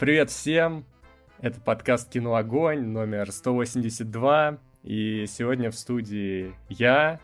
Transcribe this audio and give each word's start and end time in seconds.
Привет 0.00 0.30
всем! 0.30 0.86
Это 1.42 1.60
подкаст 1.60 2.08
«Кино 2.08 2.34
Огонь» 2.34 2.86
номер 2.86 3.30
182. 3.30 4.56
И 4.82 5.26
сегодня 5.28 5.70
в 5.70 5.74
студии 5.74 6.54
я, 6.70 7.20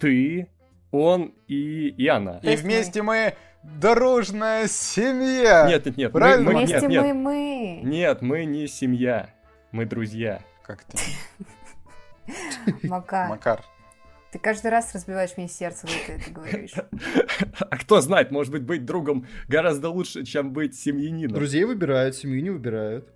ты, 0.00 0.48
он 0.92 1.34
и, 1.46 1.88
и 1.88 2.08
она. 2.08 2.38
И 2.38 2.56
вместе 2.56 3.02
мы 3.02 3.34
дорожная 3.62 4.66
семья! 4.66 5.66
Нет, 5.68 5.84
нет, 5.84 5.96
нет. 5.98 6.12
Правильно? 6.12 6.44
Мы, 6.46 6.52
мы, 6.52 6.58
Вместе 6.60 6.86
нет, 6.86 7.02
мы 7.02 7.06
нет. 7.08 7.16
мы. 7.16 7.80
Нет, 7.82 8.22
мы 8.22 8.44
не 8.46 8.66
семья. 8.66 9.28
Мы 9.70 9.84
друзья. 9.84 10.40
Как 10.62 10.84
ты, 10.84 10.98
Макар, 12.88 13.28
Макар? 13.28 13.60
Ты 14.32 14.38
каждый 14.38 14.70
раз 14.70 14.94
разбиваешь 14.94 15.36
мне 15.36 15.48
сердце, 15.48 15.86
когда 15.86 16.06
ты 16.06 16.12
это 16.22 16.30
говоришь. 16.30 16.74
А 17.70 17.76
кто 17.76 18.00
знает, 18.00 18.30
может 18.30 18.52
быть, 18.52 18.62
быть 18.62 18.84
другом 18.84 19.26
гораздо 19.48 19.90
лучше, 19.90 20.24
чем 20.24 20.52
быть 20.52 20.74
семьянином. 20.78 21.34
Друзей 21.34 21.64
выбирают, 21.64 22.16
семью 22.16 22.42
не 22.42 22.50
выбирают. 22.50 23.08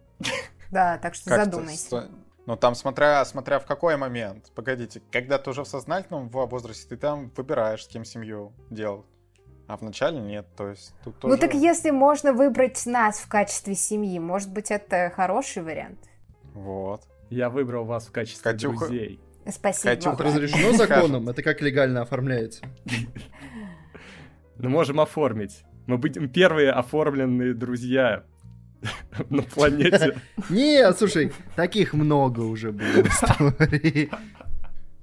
Да, 0.71 0.99
так 0.99 1.15
что 1.15 1.31
Как 1.31 1.45
задумайся. 1.45 2.09
Ну 2.47 2.57
там 2.57 2.75
смотря, 2.75 3.25
смотря 3.25 3.59
в 3.59 3.65
какой 3.67 3.97
момент. 3.97 4.51
Погодите, 4.55 5.01
когда 5.11 5.39
ты 5.39 5.51
уже 5.51 5.63
в 5.65 5.69
сознательном 5.69 6.29
во- 6.29 6.47
возрасте, 6.47 6.87
ты 6.89 6.97
там 6.97 7.31
выбираешь, 7.37 7.85
с 7.85 7.89
кем 7.89 8.05
семью 8.05 8.53
делать. 8.71 9.07
А 9.67 9.79
вначале 9.79 10.21
нет, 10.21 10.47
то 10.57 10.69
есть 10.69 10.93
тут 11.03 11.15
Ну 11.23 11.31
тоже... 11.31 11.39
так 11.39 11.55
если 11.55 11.91
можно 11.91 12.35
выбрать 12.35 12.85
нас 12.85 13.19
в 13.19 13.29
качестве 13.29 13.75
семьи, 13.75 14.19
может 14.19 14.53
быть, 14.53 14.71
это 14.71 15.11
хороший 15.17 15.63
вариант? 15.63 15.99
Вот. 16.53 17.03
Я 17.31 17.49
выбрал 17.49 17.87
вас 17.87 18.07
в 18.07 18.13
качестве 18.13 18.43
Катюха. 18.53 18.87
друзей. 18.89 19.21
Спасибо. 19.51 20.11
Макар. 20.11 20.27
разрешено 20.27 20.73
законом? 20.77 21.29
Это 21.29 21.43
как 21.43 21.61
легально 21.61 22.03
оформляется? 22.03 22.65
Ну, 24.57 24.69
можем 24.69 25.01
оформить. 25.01 25.65
Мы 25.87 25.99
будем 25.99 26.29
первые 26.29 26.71
оформленные 26.71 27.55
друзья 27.55 28.25
на 29.31 29.43
планете. 29.43 30.19
Нет, 30.49 30.97
слушай, 30.99 31.33
таких 31.57 31.93
много 31.93 32.41
уже 32.41 32.73
было 32.73 33.03
в 33.03 33.07
истории. 33.07 34.11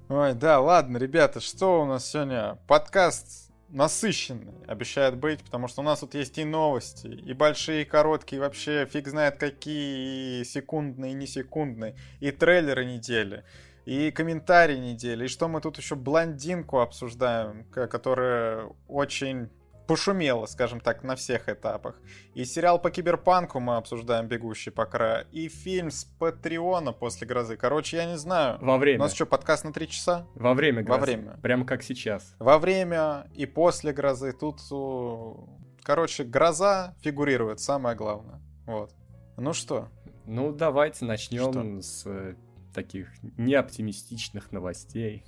Ой, 0.10 0.34
да, 0.34 0.60
ладно, 0.60 0.98
ребята, 0.98 1.40
что 1.40 1.84
у 1.84 1.86
нас 1.86 2.10
сегодня? 2.10 2.58
Подкаст 2.68 3.52
насыщенный, 3.72 4.54
обещает 4.68 5.18
быть, 5.18 5.40
потому 5.40 5.68
что 5.68 5.82
у 5.82 5.84
нас 5.84 6.00
тут 6.00 6.14
есть 6.14 6.38
и 6.38 6.44
новости, 6.44 7.08
и 7.08 7.34
большие, 7.34 7.84
и 7.84 7.86
короткие, 7.86 8.38
и 8.38 8.42
вообще 8.42 8.86
фиг 8.86 9.08
знает 9.08 9.38
какие, 9.38 10.42
и 10.42 10.44
секундные, 10.44 11.12
и 11.12 11.16
не 11.16 11.28
секундные, 11.28 11.96
и 12.20 12.32
трейлеры 12.32 12.86
недели, 12.86 13.44
и 13.86 14.12
комментарии 14.12 14.78
недели, 14.78 15.26
и 15.26 15.28
что 15.28 15.48
мы 15.48 15.62
тут 15.62 15.78
еще 15.78 15.96
блондинку 15.96 16.80
обсуждаем, 16.80 17.66
ко- 17.72 17.88
которая 17.88 18.70
очень 18.88 19.50
пошумела, 19.88 20.46
скажем 20.46 20.80
так, 20.80 21.04
на 21.04 21.16
всех 21.16 21.50
этапах. 21.50 22.00
И 22.34 22.46
сериал 22.46 22.80
по 22.80 22.92
киберпанку 22.92 23.60
мы 23.60 23.76
обсуждаем 23.76 24.28
«Бегущий 24.28 24.70
по 24.72 24.86
краю», 24.86 25.26
и 25.32 25.50
фильм 25.50 25.92
с 25.92 26.06
Патреона 26.06 26.94
после 26.94 27.28
грозы. 27.28 27.58
Короче, 27.58 27.98
я 27.98 28.06
не 28.06 28.18
знаю. 28.18 28.58
Во 28.62 28.76
У 28.76 28.78
время. 28.78 29.00
нас 29.00 29.14
что, 29.14 29.26
подкаст 29.26 29.66
на 29.66 29.74
три 29.74 29.90
часа? 29.90 30.26
Во 30.36 30.54
время 30.54 30.84
Во 30.86 30.96
грозы. 30.98 31.02
время. 31.18 31.38
Прямо 31.42 31.66
как 31.66 31.84
сейчас. 31.84 32.36
Во 32.40 32.58
время 32.58 33.28
и 33.34 33.46
после 33.46 33.92
грозы. 33.92 34.32
Тут, 34.32 34.62
у, 34.72 35.50
короче, 35.84 36.24
гроза 36.24 36.96
фигурирует, 37.02 37.60
самое 37.60 37.96
главное. 37.98 38.40
Вот. 38.68 38.92
Ну 39.36 39.52
что, 39.52 39.90
Ну, 40.26 40.54
давайте 40.54 41.04
начнем 41.04 41.82
с 41.82 42.06
э, 42.06 42.36
таких 42.74 43.08
неоптимистичных 43.38 44.52
новостей. 44.52 45.24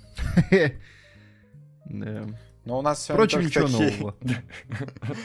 Да. 1.85 2.25
ну 2.63 2.77
у 2.77 2.81
нас 2.81 3.03
сегодня 3.03 3.25
Впрочем, 3.27 3.45
ничего 3.45 3.67
такие- 3.67 3.91
нового. 3.99 4.15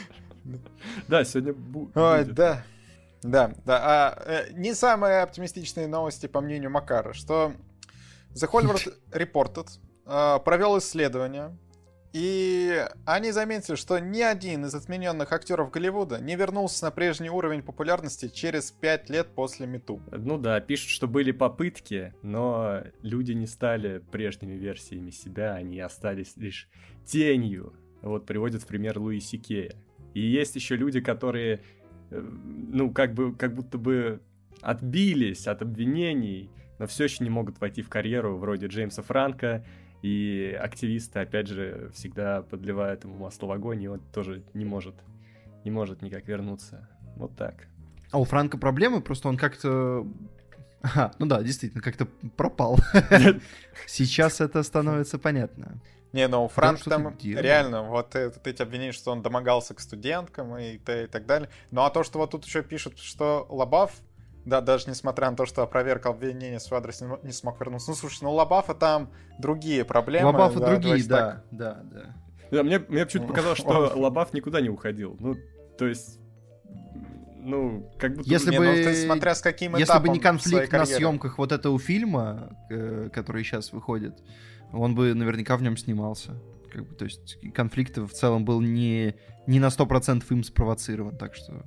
Да, 1.07 1.23
сегодня 1.23 1.53
бу- 1.53 1.89
Ой, 1.95 2.23
будет. 2.23 2.35
да. 2.35 2.63
Да, 3.21 3.53
да. 3.65 3.79
А, 3.83 4.23
э, 4.25 4.51
не 4.53 4.73
самые 4.73 5.21
оптимистичные 5.21 5.87
новости, 5.87 6.27
по 6.27 6.41
мнению 6.41 6.71
Макара, 6.71 7.13
что 7.13 7.53
The 8.33 8.49
Hollywood 8.51 8.93
Reported 9.11 9.67
э, 10.05 10.39
провел 10.43 10.77
исследование, 10.79 11.57
и 12.11 12.85
они 13.05 13.31
заметили, 13.31 13.75
что 13.75 13.99
ни 13.99 14.21
один 14.21 14.65
из 14.65 14.73
отмененных 14.73 15.31
актеров 15.31 15.69
Голливуда 15.69 16.19
не 16.19 16.35
вернулся 16.35 16.85
на 16.85 16.91
прежний 16.91 17.29
уровень 17.29 17.61
популярности 17.61 18.29
через 18.29 18.71
5 18.71 19.09
лет 19.09 19.27
после 19.35 19.67
Мету. 19.67 20.01
Ну 20.11 20.37
да, 20.37 20.59
пишут, 20.59 20.89
что 20.89 21.07
были 21.07 21.31
попытки, 21.31 22.13
но 22.23 22.81
люди 23.03 23.33
не 23.33 23.45
стали 23.45 23.99
прежними 24.11 24.53
версиями 24.53 25.11
себя, 25.11 25.53
они 25.53 25.79
остались 25.79 26.35
лишь 26.37 26.67
тенью. 27.05 27.73
Вот 28.01 28.25
приводят 28.25 28.63
в 28.63 28.67
пример 28.67 28.97
Луи 28.97 29.19
Сикея. 29.19 29.75
И 30.13 30.21
есть 30.21 30.55
еще 30.55 30.75
люди, 30.75 31.01
которые, 31.01 31.61
э, 32.09 32.19
ну, 32.19 32.91
как 32.91 33.13
бы, 33.13 33.35
как 33.35 33.53
будто 33.53 33.77
бы 33.77 34.21
отбились 34.61 35.47
от 35.47 35.61
обвинений, 35.61 36.49
но 36.79 36.87
все 36.87 37.03
еще 37.03 37.23
не 37.23 37.29
могут 37.29 37.59
войти 37.59 37.81
в 37.81 37.89
карьеру, 37.89 38.37
вроде 38.37 38.67
Джеймса 38.67 39.03
Франка, 39.03 39.65
и 40.01 40.57
активисты, 40.59 41.19
опять 41.19 41.47
же, 41.47 41.91
всегда 41.93 42.41
подливают 42.41 43.03
ему 43.03 43.17
масло 43.17 43.47
в 43.47 43.51
огонь, 43.51 43.83
и 43.83 43.87
он 43.87 43.99
тоже 44.13 44.43
не 44.53 44.65
может, 44.65 44.95
не 45.63 45.71
может 45.71 46.01
никак 46.01 46.27
вернуться. 46.27 46.87
Вот 47.15 47.35
так. 47.35 47.67
А 48.11 48.19
у 48.19 48.23
Франка 48.23 48.57
проблемы, 48.57 49.01
просто 49.01 49.27
он 49.27 49.37
как-то... 49.37 50.07
Ага, 50.81 51.11
ну 51.19 51.25
да, 51.25 51.43
действительно, 51.43 51.81
как-то 51.81 52.07
пропал. 52.37 52.77
Сейчас 53.87 54.39
это 54.39 54.63
становится 54.63 55.19
понятно. 55.19 55.81
Не, 56.13 56.27
ну 56.27 56.47
Франк 56.47 56.79
что-то 56.79 56.97
там 56.97 57.17
реально, 57.21 57.83
вот 57.83 58.15
э, 58.15 58.29
вот 58.29 58.47
эти 58.47 58.61
обвинения, 58.61 58.93
что 58.93 59.11
он 59.11 59.21
домогался 59.21 59.75
к 59.75 59.79
студенткам 59.79 60.57
и, 60.57 60.75
и 60.77 61.07
так 61.07 61.25
далее. 61.25 61.49
Ну 61.69 61.81
а 61.81 61.89
то, 61.91 62.03
что 62.03 62.17
вот 62.17 62.31
тут 62.31 62.45
еще 62.45 62.63
пишут, 62.63 62.97
что 62.97 63.45
Лобав, 63.49 63.93
да, 64.45 64.61
даже 64.61 64.89
несмотря 64.89 65.29
на 65.29 65.35
то, 65.35 65.45
что 65.45 65.63
опроверг 65.63 66.05
обвинение 66.05 66.59
в 66.59 66.61
свой 66.61 66.79
адрес 66.79 67.01
не, 67.01 67.07
не 67.23 67.31
смог 67.31 67.59
вернуться. 67.59 67.91
Ну 67.91 67.95
слушай, 67.95 68.19
ну 68.23 68.31
у 68.31 68.33
Лобафа 68.33 68.73
там 68.73 69.09
другие 69.37 69.85
проблемы. 69.85 70.27
Лобафа 70.27 70.59
да, 70.59 70.69
другие, 70.71 71.03
да, 71.07 71.43
да, 71.51 71.81
да. 71.83 72.15
Да, 72.51 72.63
мне, 72.63 72.79
мне 72.79 73.05
почему-то 73.05 73.29
показалось, 73.29 73.59
что 73.59 73.91
Лобав 73.95 74.33
никуда 74.33 74.61
не 74.61 74.69
уходил. 74.69 75.15
Ну, 75.19 75.35
то 75.77 75.85
есть, 75.85 76.19
ну, 77.37 77.91
как 77.97 78.15
будто... 78.15 78.29
Если 78.29 78.51
Не, 78.51 78.57
бы- 78.57 78.65
ну, 78.65 78.73
ты 78.73 78.95
смотря 78.95 79.35
с 79.35 79.41
каким 79.41 79.75
Если 79.75 79.99
бы 79.99 80.09
не 80.09 80.19
конфликт 80.19 80.71
на 80.71 80.85
съемках 80.85 81.37
вот 81.37 81.51
этого 81.51 81.79
фильма, 81.79 82.57
э, 82.69 83.09
который 83.13 83.43
сейчас 83.43 83.71
выходит, 83.71 84.17
он 84.71 84.95
бы 84.95 85.13
наверняка 85.13 85.57
в 85.57 85.61
нем 85.61 85.77
снимался. 85.77 86.41
Как 86.71 86.87
бы, 86.87 86.95
то 86.95 87.05
есть 87.05 87.37
конфликт 87.53 87.97
в 87.97 88.09
целом 88.09 88.45
был 88.45 88.61
не, 88.61 89.15
не 89.47 89.59
на 89.59 89.67
100% 89.67 90.23
им 90.29 90.43
спровоцирован, 90.43 91.17
так 91.17 91.35
что... 91.35 91.63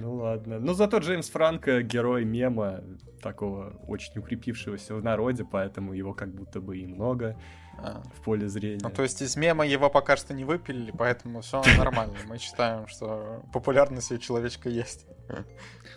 Ну 0.00 0.14
ладно. 0.16 0.58
Но 0.58 0.74
зато 0.74 0.98
Джеймс 0.98 1.28
Франко 1.30 1.82
герой 1.82 2.24
мема, 2.24 2.80
такого 3.22 3.74
очень 3.86 4.18
укрепившегося 4.18 4.94
в 4.94 5.02
народе, 5.02 5.44
поэтому 5.44 5.92
его 5.92 6.14
как 6.14 6.34
будто 6.34 6.60
бы 6.60 6.78
и 6.78 6.86
много 6.86 7.36
А. 7.78 8.02
в 8.14 8.22
поле 8.22 8.48
зрения. 8.48 8.80
Ну, 8.82 8.90
то 8.90 9.02
есть 9.02 9.22
из 9.22 9.36
мема 9.36 9.66
его 9.66 9.90
пока 9.90 10.16
что 10.16 10.34
не 10.34 10.44
выпилили, 10.44 10.92
поэтому 10.96 11.40
все 11.40 11.62
нормально. 11.78 12.14
Мы 12.26 12.38
считаем, 12.38 12.86
что 12.86 13.42
популярность 13.52 14.12
у 14.12 14.18
человечка 14.18 14.68
есть. 14.68 15.06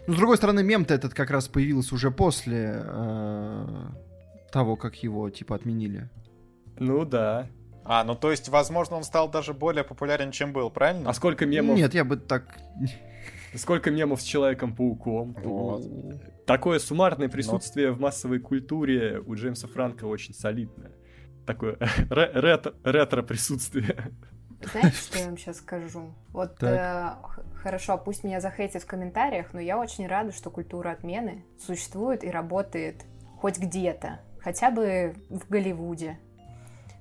Ну, 0.07 0.13
с 0.13 0.17
другой 0.17 0.37
стороны, 0.37 0.63
мем-то 0.63 0.93
этот 0.93 1.13
как 1.13 1.29
раз 1.31 1.47
появился 1.47 1.95
уже 1.95 2.11
после 2.11 2.81
э, 2.83 3.65
того, 4.51 4.75
как 4.77 4.95
его, 5.03 5.29
типа, 5.29 5.55
отменили. 5.55 6.09
Ну 6.79 7.03
да. 7.05 7.47
А, 7.83 8.03
ну 8.03 8.15
то 8.15 8.31
есть, 8.31 8.49
возможно, 8.49 8.97
он 8.97 9.03
стал 9.03 9.29
даже 9.29 9.53
более 9.53 9.83
популярен, 9.83 10.31
чем 10.31 10.51
был, 10.51 10.69
правильно? 10.69 11.09
А 11.09 11.13
сколько 11.13 11.45
мемов, 11.45 11.77
Нет, 11.77 11.93
я 11.93 12.03
бы 12.03 12.17
так... 12.17 12.57
сколько 13.57 13.91
мемов 13.91 14.21
с 14.21 14.23
Человеком-пауком? 14.23 15.35
Вот. 15.43 15.83
Такое 16.45 16.79
суммарное 16.79 17.29
присутствие 17.29 17.91
в 17.91 17.99
массовой 17.99 18.39
культуре 18.39 19.19
у 19.25 19.35
Джеймса 19.35 19.67
Франка 19.67 20.05
очень 20.05 20.33
солидное. 20.33 20.91
Такое 21.45 21.77
ре- 22.09 22.31
ретро- 22.33 22.75
ретро-присутствие. 22.83 24.11
Знаете, 24.71 24.95
что 24.97 25.19
я 25.19 25.25
вам 25.27 25.37
сейчас 25.37 25.57
скажу? 25.57 26.13
Вот 26.29 26.61
э, 26.63 27.11
хорошо, 27.55 27.97
пусть 27.97 28.23
меня 28.23 28.41
захейтят 28.41 28.83
в 28.83 28.87
комментариях, 28.87 29.53
но 29.53 29.59
я 29.59 29.77
очень 29.77 30.07
рада, 30.07 30.31
что 30.31 30.49
культура 30.49 30.91
отмены 30.91 31.45
существует 31.59 32.23
и 32.23 32.29
работает 32.29 33.05
хоть 33.39 33.59
где-то, 33.59 34.19
хотя 34.39 34.71
бы 34.71 35.15
в 35.29 35.47
Голливуде. 35.49 36.17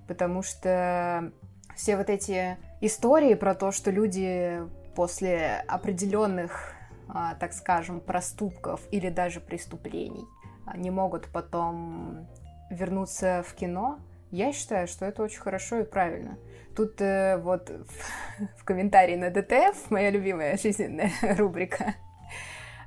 Потому 0.07 0.43
что 0.43 1.33
все 1.77 1.97
вот 1.97 2.11
эти 2.11 2.57
истории 2.81 3.35
про 3.35 3.55
то, 3.55 3.73
что 3.73 3.91
люди 3.91 4.61
после 4.97 5.63
определенных, 5.69 6.73
а, 7.09 7.35
так 7.35 7.53
скажем, 7.53 8.01
проступков 8.01 8.81
или 8.91 9.11
даже 9.11 9.41
преступлений 9.41 10.25
а, 10.67 10.77
не 10.77 10.91
могут 10.91 11.29
потом 11.29 12.27
вернуться 12.71 13.45
в 13.47 13.55
кино, 13.55 14.01
я 14.33 14.53
считаю, 14.53 14.89
что 14.89 15.05
это 15.05 15.23
очень 15.23 15.39
хорошо 15.39 15.81
и 15.81 15.85
правильно. 15.85 16.37
Тут 16.75 17.01
э, 17.01 17.37
вот 17.37 17.71
в, 17.71 18.59
в 18.59 18.65
комментарии 18.65 19.17
на 19.17 19.31
ДТФ, 19.31 19.91
моя 19.91 20.11
любимая 20.11 20.57
жизненная 20.57 21.13
рубрика, 21.39 21.95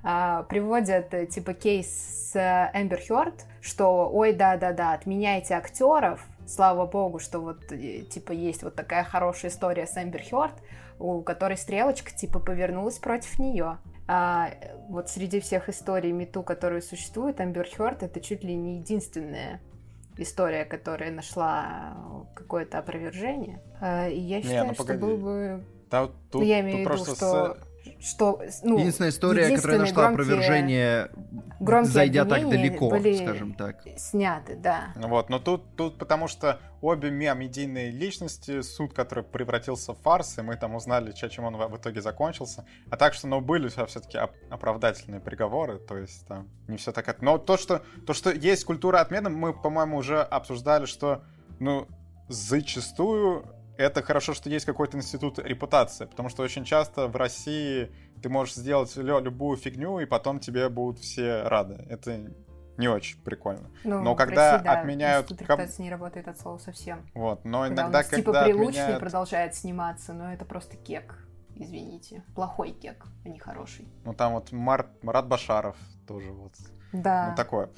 а, 0.03 0.43
приводят 0.43 1.13
э, 1.13 1.27
типа 1.27 1.53
кейс 1.53 1.87
с 2.33 2.71
Эмбер 2.73 2.99
Хёрд, 3.07 3.45
что 3.61 4.09
ой, 4.11 4.33
да-да-да, 4.33 4.93
отменяйте 4.93 5.53
актеров, 5.53 6.25
слава 6.47 6.85
богу, 6.85 7.19
что 7.19 7.39
вот 7.39 7.71
э, 7.71 8.01
типа 8.01 8.31
есть 8.31 8.63
вот 8.63 8.75
такая 8.75 9.03
хорошая 9.03 9.51
история 9.51 9.87
с 9.87 9.97
Эмбер 9.97 10.23
Хёрд, 10.29 10.53
у 10.99 11.21
которой 11.21 11.57
стрелочка 11.57 12.11
типа 12.11 12.39
повернулась 12.39 12.97
против 12.99 13.39
нее. 13.39 13.77
А 14.07 14.51
вот 14.89 15.09
среди 15.09 15.39
всех 15.39 15.69
историй 15.69 16.11
Мету, 16.11 16.43
которые 16.43 16.81
существуют, 16.81 17.39
Амбер 17.39 17.67
Хёрд 17.69 18.03
это 18.03 18.19
чуть 18.19 18.43
ли 18.43 18.55
не 18.55 18.77
единственная 18.79 19.61
история, 20.17 20.65
которая 20.65 21.11
нашла 21.11 21.95
какое-то 22.33 22.79
опровержение. 22.79 23.61
А, 23.79 24.07
и 24.07 24.19
я 24.19 24.41
считаю, 24.41 24.67
ну, 24.67 24.73
что 24.73 24.93
был 24.95 25.17
бы... 25.17 25.63
Да, 25.89 26.07
тут, 26.31 26.41
ну, 26.41 26.43
я 26.43 26.59
имею 26.61 26.77
в 26.77 26.79
виду, 26.79 26.89
просто 26.89 27.15
что 27.15 27.57
что, 28.01 28.41
ну, 28.63 28.77
Единственная 28.77 29.11
история, 29.11 29.55
которая 29.55 29.79
нашла 29.79 30.07
опровержение, 30.07 31.11
зайдя 31.83 32.25
так 32.25 32.49
далеко, 32.49 32.89
были 32.89 33.15
скажем 33.15 33.53
так. 33.53 33.83
Сняты, 33.97 34.55
да. 34.55 34.93
Вот, 34.95 35.29
но 35.29 35.39
тут, 35.39 35.75
тут 35.75 35.97
потому 35.97 36.27
что 36.27 36.59
обе 36.81 37.11
мем-медийные 37.11 37.91
личности, 37.91 38.61
суд, 38.61 38.93
который 38.93 39.23
превратился 39.23 39.93
в 39.93 39.99
фарс, 39.99 40.37
и 40.37 40.41
мы 40.41 40.55
там 40.55 40.75
узнали, 40.75 41.11
чем 41.11 41.43
он 41.43 41.57
в 41.57 41.77
итоге 41.77 42.01
закончился. 42.01 42.65
А 42.89 42.95
так 42.95 43.13
что, 43.13 43.27
ну, 43.27 43.41
были 43.41 43.67
все-таки 43.67 44.17
оправдательные 44.49 45.19
приговоры, 45.19 45.79
то 45.79 45.97
есть 45.97 46.25
там 46.27 46.47
не 46.67 46.77
все 46.77 46.91
так... 46.91 47.21
Но 47.21 47.37
то, 47.37 47.57
что, 47.57 47.81
то, 48.05 48.13
что 48.13 48.31
есть 48.31 48.63
культура 48.63 48.99
отмены, 48.99 49.29
мы, 49.29 49.53
по-моему, 49.53 49.97
уже 49.97 50.21
обсуждали, 50.21 50.85
что, 50.85 51.23
ну, 51.59 51.87
зачастую 52.29 53.45
это 53.79 54.03
хорошо, 54.03 54.33
что 54.33 54.49
есть 54.49 54.65
какой-то 54.65 54.97
институт 54.97 55.39
репутации, 55.39 56.05
потому 56.05 56.27
что 56.27 56.43
очень 56.43 56.65
часто 56.65 57.07
в 57.07 57.15
России 57.15 57.89
ты 58.21 58.27
можешь 58.27 58.55
сделать 58.55 58.93
любую 58.97 59.55
фигню, 59.55 59.99
и 59.99 60.05
потом 60.05 60.39
тебе 60.39 60.67
будут 60.67 60.99
все 60.99 61.43
рады. 61.43 61.85
Это 61.89 62.29
не 62.77 62.89
очень 62.89 63.21
прикольно. 63.21 63.69
Ну, 63.85 64.01
но 64.01 64.15
когда 64.15 64.53
России, 64.53 64.65
да, 64.65 64.79
отменяют... 64.79 65.31
Институт 65.31 65.41
репутации 65.41 65.83
не 65.83 65.89
работает 65.89 66.27
от 66.27 66.37
слова 66.37 66.57
совсем. 66.57 67.09
Вот, 67.13 67.45
но 67.45 67.61
когда 67.61 67.83
иногда, 67.83 67.99
он, 67.99 68.03
когда 68.03 68.17
типа 68.17 68.43
прилучный 68.43 68.81
отменяют... 68.81 68.99
продолжает 68.99 69.55
сниматься, 69.55 70.13
но 70.13 70.33
это 70.33 70.43
просто 70.43 70.75
кек, 70.75 71.17
извините. 71.55 72.23
Плохой 72.35 72.71
кек, 72.71 73.05
а 73.23 73.29
не 73.29 73.39
хороший. 73.39 73.87
Ну 74.03 74.13
там 74.13 74.33
вот 74.33 74.51
Мар... 74.51 74.87
Марат 75.01 75.27
Башаров 75.27 75.77
тоже 76.05 76.31
вот. 76.31 76.53
Да. 76.91 77.29
Ну 77.29 77.35
такое. 77.37 77.69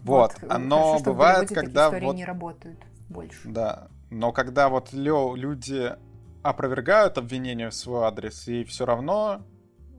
Вот, 0.00 0.34
вот 0.40 0.58
но 0.58 0.94
хорошо, 0.94 1.04
бывает, 1.04 1.48
когда 1.48 1.90
вот... 1.90 2.16
не 2.16 2.24
работают 2.24 2.80
больше. 3.08 3.48
Да, 3.48 3.88
но 4.12 4.30
когда 4.30 4.68
вот 4.68 4.92
лё, 4.92 5.34
люди 5.34 5.96
опровергают 6.42 7.16
обвинения 7.16 7.70
в 7.70 7.74
свой 7.74 8.04
адрес, 8.04 8.46
и 8.46 8.62
все 8.64 8.84
равно 8.84 9.42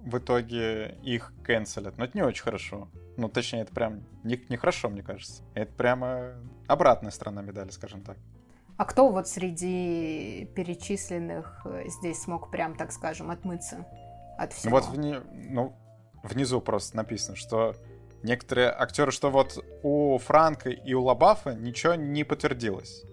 в 0.04 0.18
итоге 0.18 1.00
их 1.02 1.34
канцелят. 1.44 1.98
Но 1.98 2.06
это 2.06 2.18
не 2.18 2.24
очень 2.24 2.44
хорошо. 2.44 2.90
Ну, 3.18 3.28
точнее, 3.28 3.62
это 3.62 3.74
прям 3.74 4.04
нехорошо, 4.24 4.46
не, 4.50 4.58
хорошо, 4.58 4.90
мне 4.90 5.02
кажется. 5.02 5.44
Это 5.56 5.74
прямо 5.74 6.34
обратная 6.68 7.12
сторона 7.12 7.42
медали, 7.42 7.70
скажем 7.70 8.02
так. 8.02 8.18
А 8.78 8.86
кто 8.86 9.10
вот 9.10 9.28
среди 9.28 10.50
перечисленных 10.56 11.62
э, 11.66 11.86
здесь 11.88 12.22
смог 12.22 12.52
прям, 12.52 12.76
так 12.76 12.92
скажем, 12.92 13.32
отмыться 13.32 13.86
от 14.38 14.54
всего? 14.54 14.78
Вот 14.78 14.90
вни... 14.90 15.16
ну, 15.32 15.76
внизу 16.24 16.60
просто 16.60 16.98
написано, 16.98 17.36
что 17.36 17.76
некоторые 18.24 18.70
актеры, 18.70 19.12
что 19.12 19.32
вот 19.32 19.64
у 19.84 20.18
Франка 20.18 20.70
и 20.70 20.94
у 20.94 21.04
Лабафа 21.04 21.54
ничего 21.54 21.96
не 21.96 22.24
подтвердилось. 22.24 23.04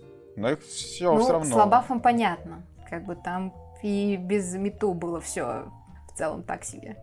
Но 0.41 0.51
их 0.51 0.63
все 0.63 1.13
ну, 1.13 1.21
все 1.21 1.33
равно. 1.33 1.51
С 1.51 1.53
Лабафом 1.53 2.01
понятно. 2.01 2.63
Как 2.89 3.05
бы 3.05 3.15
там 3.15 3.55
и 3.83 4.17
без 4.17 4.55
мету 4.55 4.95
было 4.95 5.21
все 5.21 5.71
в 6.09 6.17
целом 6.17 6.43
так 6.43 6.65
себе. 6.65 6.97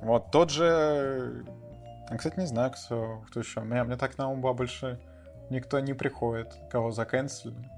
Вот 0.00 0.30
тот 0.30 0.50
же. 0.50 1.44
Я, 2.10 2.16
кстати, 2.16 2.38
не 2.40 2.46
знаю, 2.46 2.72
кто, 2.72 3.22
кто 3.28 3.40
еще. 3.40 3.60
Мне, 3.60 3.84
мне 3.84 3.96
так 3.96 4.16
на 4.18 4.28
ум 4.30 4.40
больше 4.40 4.98
никто 5.50 5.78
не 5.80 5.92
приходит, 5.92 6.48
кого 6.70 6.90
заканцелили. 6.90 7.68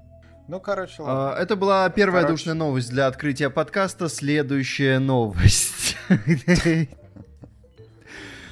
Ну, 0.47 0.59
короче, 0.59 1.01
ладно. 1.01 1.33
А, 1.33 1.41
это 1.41 1.55
была 1.55 1.89
первая 1.89 2.23
короче... 2.23 2.37
душная 2.37 2.55
новость 2.55 2.89
для 2.89 3.07
открытия 3.07 3.49
подкаста. 3.49 4.07
Следующая 4.09 4.99
новость. 4.99 5.97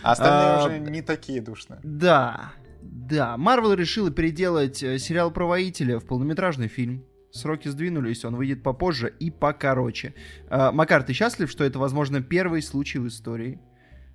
Остальные 0.03 0.47
а, 0.47 0.65
уже 0.65 0.79
не 0.79 1.01
такие 1.01 1.41
душные. 1.41 1.79
Да. 1.83 2.51
Да, 2.81 3.37
Марвел 3.37 3.73
решила 3.73 4.11
переделать 4.11 4.81
э, 4.83 4.97
сериал 4.97 5.31
про 5.31 5.45
воителя 5.45 5.99
в 5.99 6.05
полнометражный 6.05 6.67
фильм. 6.67 7.05
Сроки 7.31 7.67
сдвинулись, 7.67 8.25
он 8.25 8.35
выйдет 8.35 8.61
попозже 8.63 9.13
и 9.19 9.31
покороче. 9.31 10.13
А, 10.49 10.71
Макар, 10.71 11.03
ты 11.03 11.13
счастлив, 11.13 11.49
что 11.49 11.63
это, 11.63 11.79
возможно, 11.79 12.21
первый 12.21 12.61
случай 12.61 12.99
в 12.99 13.07
истории, 13.07 13.59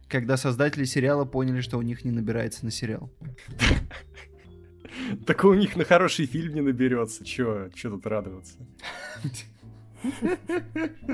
когда 0.08 0.36
создатели 0.36 0.84
сериала 0.84 1.24
поняли, 1.24 1.60
что 1.60 1.78
у 1.78 1.82
них 1.82 2.04
не 2.04 2.10
набирается 2.10 2.64
на 2.64 2.70
сериал? 2.70 3.10
Так 5.26 5.44
у 5.44 5.52
них 5.54 5.76
на 5.76 5.84
хороший 5.84 6.26
фильм 6.26 6.54
не 6.54 6.60
наберется. 6.60 7.24
Чё, 7.24 7.68
чё 7.74 7.90
тут 7.90 8.06
радоваться? 8.06 8.56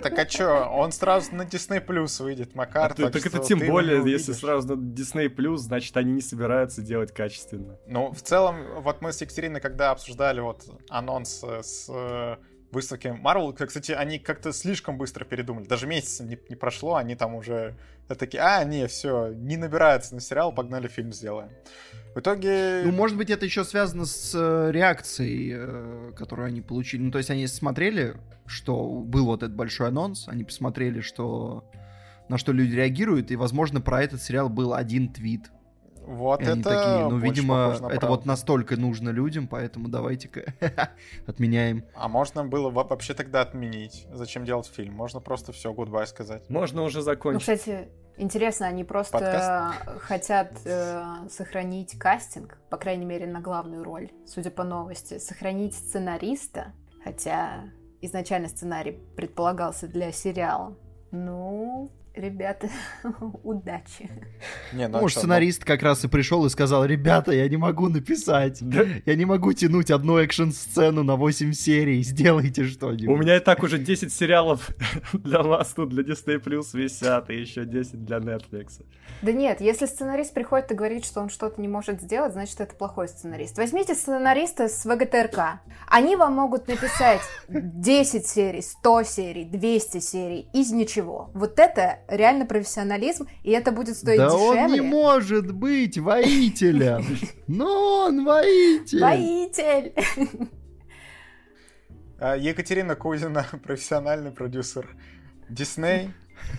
Так 0.02 0.18
а 0.18 0.26
чё, 0.26 0.68
он 0.70 0.92
сразу 0.92 1.34
на 1.34 1.42
Disney 1.42 1.84
Plus 1.84 2.22
выйдет, 2.22 2.54
Макар. 2.54 2.94
так, 2.94 3.12
так 3.12 3.26
это 3.26 3.38
тем 3.40 3.60
более, 3.60 4.02
если 4.10 4.32
сразу 4.32 4.76
на 4.76 4.80
Disney 4.80 5.28
Plus, 5.28 5.58
значит 5.58 5.96
они 5.96 6.12
не 6.12 6.20
собираются 6.20 6.82
делать 6.82 7.12
качественно. 7.12 7.78
Ну, 7.86 8.12
в 8.12 8.22
целом, 8.22 8.82
вот 8.82 9.00
мы 9.00 9.12
с 9.12 9.20
Екатериной, 9.20 9.60
когда 9.60 9.90
обсуждали 9.90 10.40
вот 10.40 10.64
анонс 10.88 11.42
с 11.44 11.86
э, 11.88 12.36
выставки 12.72 13.08
Marvel, 13.08 13.54
кстати, 13.66 13.92
они 13.92 14.18
как-то 14.18 14.52
слишком 14.52 14.98
быстро 14.98 15.24
передумали. 15.24 15.64
Даже 15.66 15.86
месяца 15.86 16.24
не, 16.24 16.38
не 16.48 16.56
прошло, 16.56 16.96
они 16.96 17.14
там 17.14 17.34
уже 17.34 17.76
такие, 18.18 18.42
а, 18.42 18.64
не, 18.64 18.86
все, 18.88 19.28
не 19.28 19.56
набирается 19.56 20.14
на 20.14 20.20
сериал, 20.20 20.52
погнали 20.52 20.88
фильм 20.88 21.12
сделаем. 21.12 21.50
В 22.14 22.20
итоге... 22.20 22.82
Ну, 22.84 22.92
может 22.92 23.16
быть, 23.16 23.30
это 23.30 23.44
еще 23.44 23.64
связано 23.64 24.04
с 24.04 24.32
э, 24.34 24.70
реакцией, 24.70 25.54
э, 25.56 26.12
которую 26.16 26.46
они 26.46 26.60
получили. 26.60 27.00
Ну, 27.02 27.10
то 27.10 27.18
есть 27.18 27.30
они 27.30 27.46
смотрели, 27.46 28.16
что 28.44 28.84
был 28.86 29.26
вот 29.26 29.42
этот 29.42 29.54
большой 29.54 29.88
анонс, 29.88 30.28
они 30.28 30.44
посмотрели, 30.44 31.00
что 31.00 31.64
на 32.28 32.36
что 32.38 32.52
люди 32.52 32.74
реагируют, 32.74 33.30
и, 33.30 33.36
возможно, 33.36 33.80
про 33.80 34.02
этот 34.02 34.22
сериал 34.22 34.48
был 34.48 34.74
один 34.74 35.12
твит. 35.12 35.50
Вот 36.06 36.40
и 36.40 36.44
это 36.44 36.52
они 36.52 36.62
такие, 36.62 37.08
ну, 37.08 37.18
видимо, 37.18 37.54
на 37.68 37.72
это 37.72 38.00
правду. 38.00 38.06
вот 38.08 38.26
настолько 38.26 38.76
нужно 38.76 39.10
людям, 39.10 39.48
поэтому 39.48 39.88
давайте-ка 39.88 40.54
отменяем. 41.26 41.84
А 41.94 42.08
можно 42.08 42.44
было 42.44 42.70
вообще 42.70 43.14
тогда 43.14 43.42
отменить? 43.42 44.06
Зачем 44.12 44.44
делать 44.44 44.66
фильм? 44.66 44.94
Можно 44.94 45.20
просто 45.20 45.52
все, 45.52 45.72
гудбай 45.72 46.06
сказать. 46.06 46.48
Можно 46.50 46.82
уже 46.82 47.02
закончить. 47.02 47.46
Ну, 47.46 47.54
кстати, 47.56 47.88
Интересно, 48.18 48.66
они 48.66 48.84
просто 48.84 49.18
Подкаст? 49.18 50.00
хотят 50.02 50.52
э, 50.66 51.02
сохранить 51.30 51.98
кастинг, 51.98 52.58
по 52.68 52.76
крайней 52.76 53.06
мере, 53.06 53.26
на 53.26 53.40
главную 53.40 53.82
роль, 53.82 54.10
судя 54.26 54.50
по 54.50 54.64
новости, 54.64 55.18
сохранить 55.18 55.74
сценариста, 55.74 56.74
хотя 57.02 57.64
изначально 58.02 58.48
сценарий 58.48 58.98
предполагался 59.16 59.88
для 59.88 60.12
сериала. 60.12 60.76
Ну, 61.10 61.90
ребята, 62.14 62.68
удачи. 63.42 64.10
Не, 64.72 64.88
ну, 64.88 65.00
Может, 65.00 65.18
сценарист 65.18 65.64
как 65.64 65.82
раз 65.82 66.04
и 66.04 66.08
пришел 66.08 66.44
и 66.46 66.50
сказал, 66.50 66.84
ребята, 66.84 67.32
я 67.32 67.48
не 67.48 67.56
могу 67.56 67.88
написать, 67.88 68.60
я 68.60 69.14
не 69.14 69.24
могу 69.24 69.52
тянуть 69.52 69.90
одну 69.90 70.18
экшн-сцену 70.18 71.02
на 71.02 71.16
8 71.16 71.52
серий, 71.52 72.02
сделайте 72.02 72.64
что-нибудь. 72.64 73.08
У 73.08 73.16
меня 73.16 73.36
и 73.36 73.40
так 73.40 73.62
уже 73.62 73.78
10 73.78 74.12
сериалов 74.12 74.70
для 75.12 75.42
вас 75.42 75.72
тут, 75.74 75.90
для 75.90 76.02
Disney 76.02 76.42
Plus 76.42 76.66
висят, 76.74 77.30
и 77.30 77.40
еще 77.40 77.64
10 77.64 78.04
для 78.04 78.18
Netflix. 78.18 78.84
Да 79.22 79.32
нет, 79.32 79.60
если 79.60 79.86
сценарист 79.86 80.34
приходит 80.34 80.72
и 80.72 80.74
говорит, 80.74 81.04
что 81.04 81.20
он 81.20 81.28
что-то 81.28 81.60
не 81.60 81.68
может 81.68 82.00
сделать, 82.00 82.32
значит, 82.32 82.60
это 82.60 82.74
плохой 82.74 83.08
сценарист. 83.08 83.56
Возьмите 83.56 83.94
сценариста 83.94 84.68
с 84.68 84.84
ВГТРК. 84.84 85.60
Они 85.88 86.16
вам 86.16 86.34
могут 86.34 86.68
написать 86.68 87.20
10 87.48 88.26
серий, 88.26 88.62
100 88.62 89.02
серий, 89.04 89.44
200 89.44 90.00
серий 90.00 90.48
из 90.52 90.72
ничего. 90.72 91.30
Вот 91.34 91.58
это 91.58 92.00
реально 92.16 92.46
профессионализм, 92.46 93.26
и 93.42 93.50
это 93.50 93.72
будет 93.72 93.96
стоить 93.96 94.18
да 94.18 94.28
дешевле. 94.28 94.62
он 94.64 94.72
не 94.72 94.80
может 94.80 95.52
быть 95.52 95.98
воителем! 95.98 97.04
Но 97.48 98.06
он 98.06 98.24
воитель! 98.24 99.00
Воитель! 99.00 99.92
А, 102.18 102.36
Екатерина 102.36 102.94
Кузина, 102.94 103.46
профессиональный 103.64 104.30
продюсер 104.30 104.88
Дисней. 105.48 106.10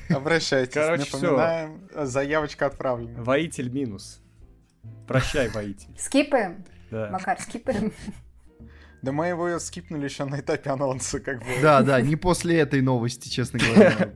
Обращайтесь, 0.10 0.74
Короче, 0.74 1.05
напоминаем, 1.12 1.88
все. 1.89 2.05
заявочка 2.05 2.65
отправлена. 2.65 3.22
Воитель 3.24 3.69
минус. 3.69 4.22
Прощай, 5.07 5.50
воитель. 5.50 5.89
Скипаем? 5.98 6.63
Да. 6.91 7.10
Макар, 7.12 7.39
скипаем? 7.41 7.93
Да 9.03 9.12
мы 9.12 9.27
его 9.27 9.60
скипнули 9.60 10.05
еще 10.05 10.24
на 10.24 10.39
этапе 10.39 10.69
анонса, 10.69 11.19
как 11.19 11.39
бы. 11.39 11.45
Да, 11.62 11.81
да, 11.83 12.00
не 12.01 12.15
после 12.15 12.60
этой 12.60 12.81
новости, 12.81 13.27
честно 13.27 13.60
говоря. 13.60 14.13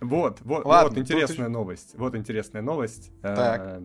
Вот, 0.00 0.40
вот, 0.40 0.64
Ладно, 0.64 0.88
вот 0.88 0.98
интересная 0.98 1.46
тут... 1.46 1.54
новость. 1.54 1.94
Вот 1.94 2.16
интересная 2.16 2.60
новость. 2.60 3.12
Так. 3.22 3.78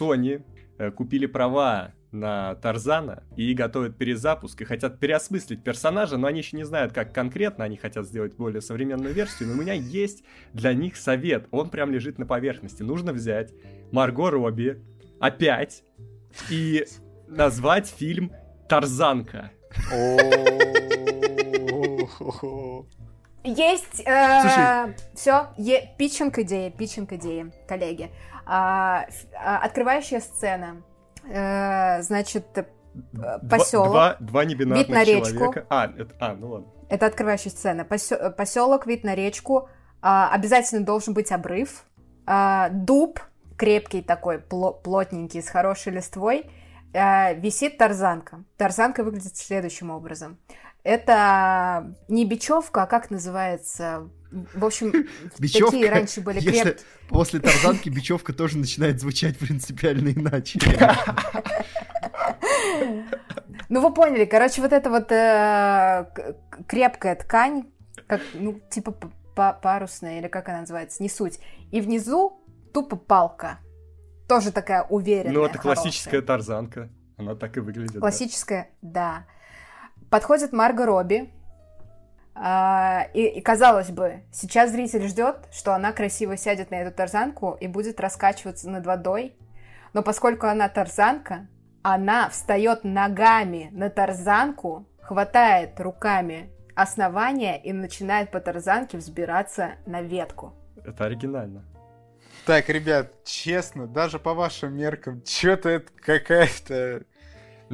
Sony 0.00 0.42
э, 0.78 0.90
купили 0.90 1.26
права 1.26 1.92
на 2.10 2.54
Тарзана 2.54 3.24
и 3.36 3.52
готовят 3.52 3.98
перезапуск 3.98 4.62
и 4.62 4.64
хотят 4.64 4.98
переосмыслить 4.98 5.62
персонажа, 5.62 6.16
но 6.16 6.26
они 6.26 6.38
еще 6.38 6.56
не 6.56 6.64
знают, 6.64 6.94
как 6.94 7.12
конкретно 7.12 7.64
они 7.64 7.76
хотят 7.76 8.06
сделать 8.06 8.34
более 8.36 8.62
современную 8.62 9.12
версию. 9.12 9.50
Но 9.50 9.54
у 9.54 9.56
меня 9.58 9.74
есть 9.74 10.24
для 10.54 10.72
них 10.72 10.96
совет. 10.96 11.46
Он 11.50 11.68
прям 11.68 11.92
лежит 11.92 12.18
на 12.18 12.24
поверхности. 12.24 12.82
Нужно 12.82 13.12
взять 13.12 13.52
Марго 13.92 14.30
Робби 14.30 14.82
опять 15.20 15.84
и 16.48 16.86
назвать 17.26 17.88
фильм 17.88 18.32
Тарзанка. 18.70 19.52
Есть, 23.44 24.02
э, 24.06 24.94
все, 25.14 25.48
питчинг 25.96 26.38
идеи, 26.38 26.70
питчинг 26.70 27.12
идеи, 27.12 27.52
коллеги. 27.66 28.10
А, 28.44 29.06
а, 29.34 29.58
открывающая 29.58 30.20
сцена, 30.20 30.82
э, 31.24 32.02
значит, 32.02 32.46
поселок. 33.48 33.90
Два, 33.90 34.16
два 34.20 34.44
небинарных 34.44 34.88
вид 34.88 34.96
на 34.96 35.04
человека. 35.04 35.60
Речку. 35.60 35.66
А, 35.70 35.86
это, 35.86 36.14
а, 36.18 36.34
ну 36.34 36.48
ладно. 36.48 36.68
Это 36.88 37.06
открывающая 37.06 37.50
сцена. 37.50 37.84
Поселок, 37.84 38.86
вид 38.86 39.04
на 39.04 39.14
речку. 39.14 39.68
А, 40.00 40.30
обязательно 40.32 40.84
должен 40.84 41.14
быть 41.14 41.32
обрыв. 41.32 41.84
А, 42.26 42.68
дуб, 42.70 43.20
крепкий 43.56 44.02
такой, 44.02 44.38
плотненький, 44.38 45.42
с 45.42 45.48
хорошей 45.48 45.92
листвой. 45.92 46.50
А, 46.94 47.32
висит 47.34 47.78
тарзанка. 47.78 48.44
Тарзанка 48.56 49.04
выглядит 49.04 49.36
следующим 49.36 49.90
образом. 49.90 50.38
Это 50.84 51.94
не 52.08 52.24
бечевка, 52.24 52.84
а 52.84 52.86
как 52.86 53.10
называется? 53.10 54.08
В 54.30 54.64
общем, 54.64 54.92
бечевка, 55.38 55.72
такие 55.72 55.90
раньше 55.90 56.20
были 56.20 56.40
крепкие. 56.40 56.76
После 57.08 57.40
тарзанки 57.40 57.88
бечевка 57.88 58.32
тоже 58.32 58.58
начинает 58.58 59.00
звучать 59.00 59.38
принципиально 59.38 60.10
иначе. 60.10 60.60
Ну, 63.70 63.82
вы 63.82 63.92
поняли, 63.92 64.24
короче, 64.24 64.62
вот 64.62 64.72
эта 64.72 64.88
вот 64.88 65.12
э, 65.12 66.06
крепкая 66.66 67.16
ткань, 67.16 67.64
как, 68.06 68.22
ну, 68.32 68.58
типа 68.70 68.94
парусная, 69.34 70.20
или 70.20 70.28
как 70.28 70.48
она 70.48 70.60
называется, 70.60 71.02
не 71.02 71.10
суть. 71.10 71.38
И 71.70 71.82
внизу 71.82 72.40
тупо 72.72 72.96
палка. 72.96 73.58
Тоже 74.28 74.52
такая 74.52 74.82
уверенная, 74.84 75.32
Ну, 75.32 75.44
это 75.44 75.58
классическая 75.58 76.20
тарзанка. 76.22 76.90
Она 77.16 77.34
так 77.34 77.56
и 77.56 77.60
выглядит. 77.60 77.98
Классическая, 77.98 78.68
да. 78.80 79.24
да. 80.00 80.08
Подходит 80.10 80.52
Марго 80.52 80.86
Робби, 80.86 81.30
а, 82.34 83.08
и, 83.14 83.24
и 83.24 83.40
казалось 83.40 83.90
бы, 83.90 84.22
сейчас 84.30 84.70
зритель 84.70 85.08
ждет, 85.08 85.48
что 85.50 85.74
она 85.74 85.92
красиво 85.92 86.36
сядет 86.36 86.70
на 86.70 86.76
эту 86.76 86.94
тарзанку 86.94 87.56
и 87.60 87.66
будет 87.66 87.98
раскачиваться 87.98 88.70
над 88.70 88.86
водой. 88.86 89.34
Но 89.92 90.02
поскольку 90.02 90.46
она 90.46 90.68
тарзанка, 90.68 91.48
она 91.82 92.28
встает 92.28 92.84
ногами 92.84 93.70
на 93.72 93.90
тарзанку, 93.90 94.86
хватает 95.00 95.80
руками 95.80 96.50
основания 96.76 97.60
и 97.60 97.72
начинает 97.72 98.30
по 98.30 98.40
тарзанке 98.40 98.98
взбираться 98.98 99.72
на 99.86 100.02
ветку. 100.02 100.54
Это 100.84 101.06
оригинально. 101.06 101.64
Так, 102.48 102.70
ребят, 102.70 103.12
честно, 103.26 103.86
даже 103.86 104.18
по 104.18 104.32
вашим 104.32 104.74
меркам, 104.74 105.22
что-то 105.22 105.68
это 105.68 105.92
какая-то 106.00 107.04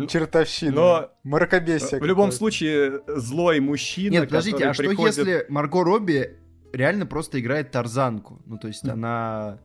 чертовщина. 0.08 0.72
Но 0.72 1.10
Мракобесие. 1.22 2.00
В 2.00 2.04
любом 2.04 2.32
случае, 2.32 3.00
злой 3.06 3.60
мужчина, 3.60 4.14
Нет, 4.14 4.24
подождите, 4.24 4.66
а 4.66 4.74
что 4.74 4.82
приходит... 4.82 5.16
если 5.16 5.46
Марго 5.48 5.84
Робби 5.84 6.40
реально 6.72 7.06
просто 7.06 7.38
играет 7.38 7.70
Тарзанку? 7.70 8.42
Ну, 8.46 8.58
то 8.58 8.66
есть 8.66 8.84
она 8.84 9.60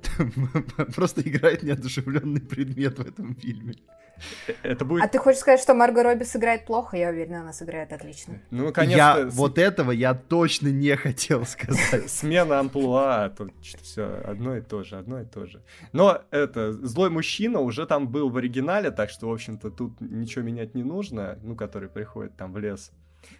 просто 0.94 1.22
играет 1.22 1.62
неодушевленный 1.62 2.40
предмет 2.40 2.98
в 2.98 3.06
этом 3.06 3.34
фильме. 3.34 3.74
Это 4.62 4.84
будет... 4.84 5.02
А 5.02 5.08
ты 5.08 5.18
хочешь 5.18 5.40
сказать, 5.40 5.60
что 5.60 5.74
Марго 5.74 6.02
Робби 6.02 6.24
сыграет 6.24 6.66
плохо? 6.66 6.96
Я 6.96 7.10
уверена, 7.10 7.40
она 7.40 7.52
сыграет 7.52 7.92
отлично. 7.92 8.34
Ну, 8.50 8.66
наконец-то... 8.66 8.96
Я... 8.96 9.26
Вот 9.26 9.58
этого 9.58 9.90
я 9.90 10.14
точно 10.14 10.68
не 10.68 10.96
хотел 10.96 11.44
сказать. 11.44 12.08
Смена 12.10 12.60
амплуа, 12.60 13.30
тут 13.30 13.52
все 13.82 14.22
одно 14.24 14.56
и 14.56 14.60
то 14.60 14.84
же, 14.84 14.98
одно 14.98 15.20
и 15.20 15.24
то 15.24 15.46
же. 15.46 15.62
Но 15.92 16.22
это, 16.30 16.72
злой 16.72 17.10
мужчина 17.10 17.60
уже 17.60 17.86
там 17.86 18.08
был 18.08 18.30
в 18.30 18.36
оригинале, 18.36 18.90
так 18.90 19.10
что, 19.10 19.28
в 19.28 19.32
общем-то, 19.32 19.70
тут 19.70 20.00
ничего 20.00 20.44
менять 20.44 20.74
не 20.74 20.82
нужно, 20.82 21.38
ну, 21.42 21.56
который 21.56 21.88
приходит 21.88 22.36
там 22.36 22.52
в 22.52 22.58
лес. 22.58 22.92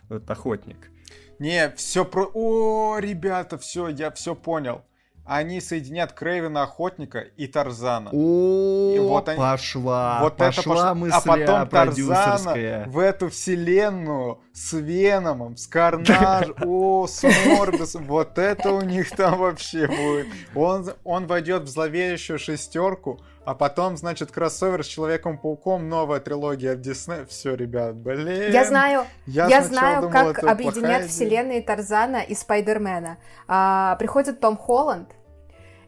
Вот 0.09 0.29
охотник. 0.31 0.91
Не, 1.39 1.71
все 1.77 2.05
про... 2.05 2.31
О, 2.33 2.99
ребята, 2.99 3.59
все, 3.59 3.89
я 3.89 4.11
все 4.11 4.35
понял 4.35 4.85
они 5.25 5.61
соединят 5.61 6.13
Крейвена 6.13 6.63
Охотника 6.63 7.21
и 7.21 7.47
Тарзана. 7.47 8.11
О, 8.13 8.95
и 8.95 8.99
вот 8.99 9.29
они, 9.29 9.39
пошла, 9.39 10.19
вот 10.21 10.37
пошла 10.37 10.91
это 10.91 10.95
мысля 10.95 11.17
А 11.17 11.21
потом 11.21 11.69
Тарзана 11.69 12.85
в 12.89 12.99
эту 12.99 13.29
вселенную 13.31 14.41
с 14.53 14.73
Веномом, 14.73 15.57
с 15.57 15.67
Карнаж, 15.67 16.49
о, 16.65 17.07
с 17.07 17.23
Морбисом. 17.47 18.05
Вот 18.07 18.39
это 18.39 18.73
у 18.73 18.83
них 18.83 19.11
там 19.15 19.39
вообще 19.39 19.87
будет. 19.87 20.27
Он, 20.55 20.93
он 21.05 21.27
войдет 21.27 21.63
в 21.63 21.69
зловеющую 21.69 22.39
шестерку, 22.39 23.21
а 23.45 23.55
потом, 23.55 23.97
значит, 23.97 24.31
кроссовер 24.31 24.85
с 24.85 24.87
Человеком-пауком, 24.87 25.89
новая 25.89 26.21
трилогия 26.21 26.75
в 26.75 26.81
Дисней. 26.81 27.25
Все, 27.27 27.55
ребят, 27.55 27.97
блин. 27.97 28.53
Я 28.53 28.65
знаю, 28.65 29.07
я, 29.27 29.49
я 29.49 29.63
знаю, 29.63 30.03
думала, 30.03 30.33
как 30.33 30.45
объединять 30.45 31.09
вселенные 31.09 31.63
Тарзана 31.63 32.23
и 32.23 32.35
Спайдермена. 32.35 33.19
А, 33.49 33.97
приходит 33.97 34.41
Том 34.41 34.57
Холланд, 34.57 35.11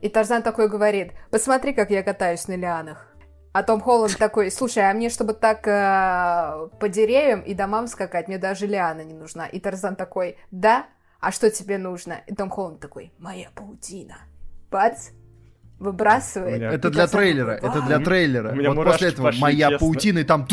и 0.00 0.08
Тарзан 0.08 0.42
такой 0.42 0.68
говорит, 0.68 1.12
посмотри, 1.30 1.73
как 1.73 1.90
я 1.90 2.02
катаюсь 2.02 2.49
на 2.49 2.56
лианах. 2.56 3.08
А 3.52 3.62
Том 3.62 3.80
Холланд 3.80 4.18
такой, 4.18 4.50
слушай, 4.50 4.90
а 4.90 4.92
мне, 4.92 5.08
чтобы 5.08 5.32
так 5.32 5.66
э, 5.68 6.68
по 6.80 6.88
деревьям 6.88 7.40
и 7.40 7.54
домам 7.54 7.87
скакать, 7.87 8.26
мне 8.26 8.37
даже 8.37 8.66
лиана 8.66 9.02
не 9.04 9.14
нужна. 9.14 9.46
И 9.46 9.61
Тарзан 9.61 9.94
такой, 9.94 10.38
да? 10.50 10.87
А 11.20 11.30
что 11.30 11.49
тебе 11.50 11.78
нужно? 11.78 12.20
И 12.26 12.34
Том 12.34 12.50
Холланд 12.50 12.80
такой, 12.80 13.12
моя 13.16 13.49
паутина. 13.54 14.16
Бац, 14.73 15.11
выбрасывает. 15.78 16.56
Меня... 16.56 16.72
Это 16.72 16.90
для 16.90 17.06
трейлера, 17.06 17.52
это 17.52 17.82
для 17.82 17.98
трейлера. 17.98 18.52
У 18.52 18.54
меня 18.54 18.72
вот 18.72 18.86
после 18.86 19.08
этого 19.08 19.26
пошли, 19.26 19.40
моя 19.40 19.70
честно. 19.70 19.86
паутина 19.86 20.18
и 20.18 20.24
там... 20.24 20.46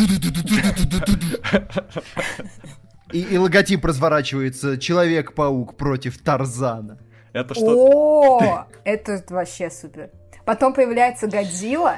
И, 3.11 3.21
и 3.21 3.37
логотип 3.37 3.83
разворачивается 3.83 4.77
Человек-паук 4.77 5.75
против 5.75 6.17
Тарзана. 6.19 6.99
Это 7.33 7.53
что? 7.53 7.65
О, 7.65 8.67
это 8.85 9.23
вообще 9.29 9.69
супер. 9.69 10.11
Потом 10.45 10.73
появляется 10.73 11.27
Годзилла. 11.27 11.97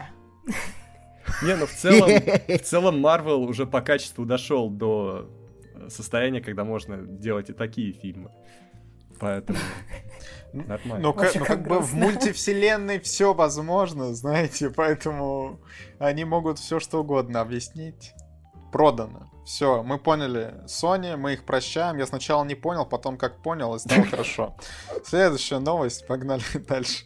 Не, 1.44 1.56
ну 1.56 1.66
в 1.66 1.72
целом, 1.72 2.10
в 2.48 2.60
целом 2.60 3.00
Марвел 3.00 3.44
уже 3.44 3.66
по 3.66 3.82
качеству 3.82 4.26
дошел 4.26 4.70
до 4.70 5.30
состояния, 5.88 6.42
когда 6.42 6.64
можно 6.64 6.98
делать 6.98 7.50
и 7.50 7.54
такие 7.54 7.94
фильмы. 7.94 8.32
Поэтому 9.20 9.58
нормально. 10.54 11.00
Ну, 11.00 11.14
как, 11.14 11.36
ну, 11.36 11.46
как 11.46 11.68
бы 11.68 11.80
в 11.80 11.94
мультивселенной 11.96 13.00
все 13.00 13.34
возможно, 13.34 14.14
знаете, 14.14 14.70
поэтому 14.70 15.60
они 16.00 16.26
могут 16.26 16.60
все 16.60 16.80
что 16.80 17.02
угодно 17.02 17.42
объяснить. 17.42 18.14
Продано. 18.72 19.30
Все, 19.46 19.84
мы 19.84 20.00
поняли 20.00 20.56
Sony, 20.66 21.18
мы 21.18 21.34
их 21.34 21.44
прощаем. 21.44 21.98
Я 21.98 22.08
сначала 22.08 22.44
не 22.46 22.56
понял, 22.56 22.86
потом 22.86 23.18
как 23.18 23.42
понял, 23.42 23.76
и 23.76 23.80
стало 23.80 24.06
хорошо. 24.06 24.56
Следующая 25.04 25.60
новость, 25.60 26.08
погнали 26.08 26.44
дальше. 26.68 27.06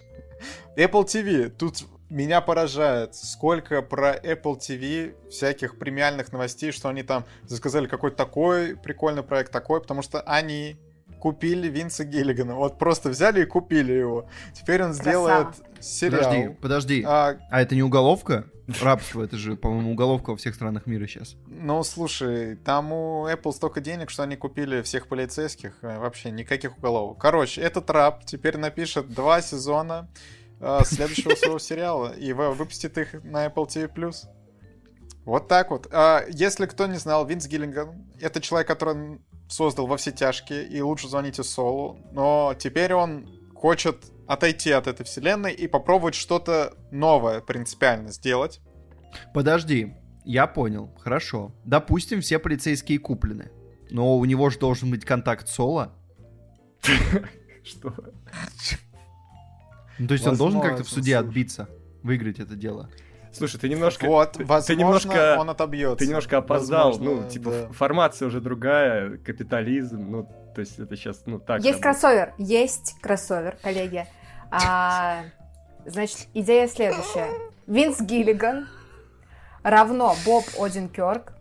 Apple 0.78 1.06
TV. 1.06 1.50
Тут 1.50 1.84
меня 2.10 2.42
поражает, 2.42 3.16
сколько 3.16 3.82
про 3.82 4.16
Apple 4.16 4.58
TV 4.60 5.30
всяких 5.30 5.78
премиальных 5.78 6.32
новостей, 6.32 6.72
что 6.72 6.90
они 6.90 7.04
там 7.04 7.26
заказали 7.44 7.88
какой-то 7.88 8.16
такой 8.16 8.78
прикольный 8.78 9.24
проект, 9.24 9.52
такой, 9.52 9.82
потому 9.82 10.02
что 10.02 10.22
они 10.22 10.78
купили 11.20 11.68
Винса 11.68 12.04
Гиллигана. 12.06 12.56
Вот 12.56 12.78
просто 12.78 13.10
взяли 13.10 13.42
и 13.42 13.46
купили 13.46 13.94
его. 13.94 14.28
Теперь 14.54 14.84
он 14.84 14.94
сделает 14.94 15.48
сериал. 15.80 16.24
Подожди, 16.24 16.56
подожди. 16.62 17.04
А... 17.06 17.38
а 17.50 17.62
это 17.62 17.76
не 17.76 17.84
уголовка? 17.84 18.46
Рабство, 18.82 19.24
это 19.24 19.38
же, 19.38 19.56
по-моему, 19.56 19.94
уголовка 19.94 20.32
во 20.32 20.36
всех 20.36 20.54
странах 20.54 20.88
мира 20.88 21.08
сейчас. 21.08 21.38
Ну, 21.48 21.82
слушай, 21.84 22.58
там 22.58 22.92
у 22.92 23.26
Apple 23.28 23.54
столько 23.54 23.80
денег, 23.80 24.10
что 24.10 24.24
они 24.24 24.36
купили 24.36 24.82
всех 24.82 25.08
полицейских. 25.08 25.78
Э, 25.82 26.00
вообще 26.00 26.32
никаких 26.32 26.78
уголовок. 26.78 27.18
Короче, 27.18 27.62
этот 27.62 27.90
раб 27.90 28.26
теперь 28.26 28.58
напишет 28.58 29.10
два 29.14 29.42
сезона 29.42 30.10
э, 30.60 30.80
следующего 30.84 31.36
своего 31.36 31.60
сериала 31.60 32.12
и 32.12 32.34
выпустит 32.34 32.98
их 32.98 33.14
на 33.24 33.46
Apple 33.46 33.68
TV+. 33.68 34.14
Вот 35.28 35.50
так 35.50 35.72
вот. 35.72 35.88
А, 35.92 36.24
если 36.30 36.66
кто 36.68 36.88
не 36.88 36.98
знал, 36.98 37.26
Винс 37.26 37.48
Гиллинган— 37.48 38.06
это 38.22 38.40
человек, 38.40 38.66
который 38.66 39.20
создал 39.48 39.88
во 39.88 39.98
все 39.98 40.12
тяжкие 40.12 40.68
и 40.68 40.82
лучше 40.82 41.08
звоните 41.08 41.44
Солу, 41.44 42.00
но 42.12 42.54
теперь 42.58 42.94
он 42.94 43.28
хочет 43.56 44.06
отойти 44.28 44.72
от 44.72 44.88
этой 44.88 45.06
вселенной 45.06 45.54
и 45.54 45.68
попробовать 45.68 46.16
что-то 46.16 46.74
новое 46.92 47.42
принципиально 47.42 48.12
сделать. 48.12 48.60
Подожди, 49.34 49.96
я 50.26 50.48
понял, 50.48 50.94
хорошо. 51.00 51.56
Допустим, 51.64 52.22
все 52.22 52.40
полицейские 52.40 53.00
куплены. 53.00 53.52
Но 53.90 54.18
у 54.18 54.26
него 54.26 54.50
же 54.50 54.60
должен 54.60 54.92
быть 54.92 55.06
контакт 55.06 55.48
Соло. 55.48 55.94
Что? 57.64 57.94
Ну, 59.98 60.08
то 60.08 60.14
есть 60.14 60.28
он 60.28 60.36
должен 60.36 60.62
как-то 60.62 60.84
в 60.84 60.90
суде 60.90 61.18
отбиться, 61.18 61.70
выиграть 62.04 62.40
это 62.40 62.56
дело. 62.56 62.90
Слушай, 63.38 63.60
ты 63.60 63.70
немножко... 63.70 64.06
Вот, 64.08 64.38
возможно, 64.38 64.66
ты 64.66 64.76
немножко, 64.76 65.38
он 65.40 65.50
отобьется. 65.50 65.98
Ты 65.98 66.08
немножко 66.08 66.38
опоздал. 66.38 66.92
Возможно, 66.92 67.22
ну, 67.22 67.30
типа, 67.30 67.52
да. 67.52 67.68
формация 67.74 68.28
уже 68.28 68.42
другая, 68.42 69.18
капитализм, 69.18 70.10
ну, 70.10 70.24
то 70.56 70.62
есть 70.62 70.80
это 70.80 70.96
сейчас, 70.96 71.24
ну, 71.26 71.40
так... 71.40 71.58
Есть 71.64 71.82
работает. 71.82 71.84
кроссовер, 71.84 72.34
есть 72.38 72.96
кроссовер, 73.02 73.58
коллеги. 73.62 74.08
А, 74.50 75.24
значит, 75.86 76.28
идея 76.34 76.68
следующая. 76.68 77.28
Винс 77.68 78.02
Гиллиган 78.02 78.68
равно 79.64 80.16
Боб 80.26 80.46
Одинкерк, 80.60 81.34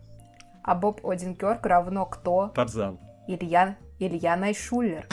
а 0.63 0.75
Боб 0.75 1.05
Одинкерк 1.05 1.65
равно 1.65 2.05
кто? 2.05 2.51
Тарзан. 2.53 2.99
Илья 3.27 3.77
Илья 3.99 4.35
Найшулер. 4.35 5.07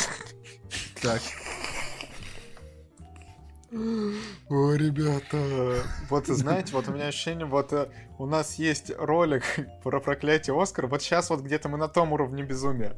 Так. 1.01 1.21
Ой, 4.49 4.79
ребята, 4.79 5.83
вот 6.09 6.27
знаете, 6.27 6.73
вот 6.75 6.87
у 6.89 6.93
меня 6.93 7.09
ощущение, 7.09 7.45
вот 7.45 7.73
э, 7.73 7.89
у 8.19 8.27
нас 8.27 8.55
есть 8.55 8.93
ролик 8.97 9.43
про 9.83 10.01
проклятие 10.01 10.61
Оскара, 10.61 10.87
вот 10.87 11.03
сейчас 11.03 11.31
вот 11.31 11.41
где-то 11.41 11.69
мы 11.69 11.77
на 11.77 11.89
том 11.89 12.13
уровне 12.13 12.45
безумия. 12.45 12.97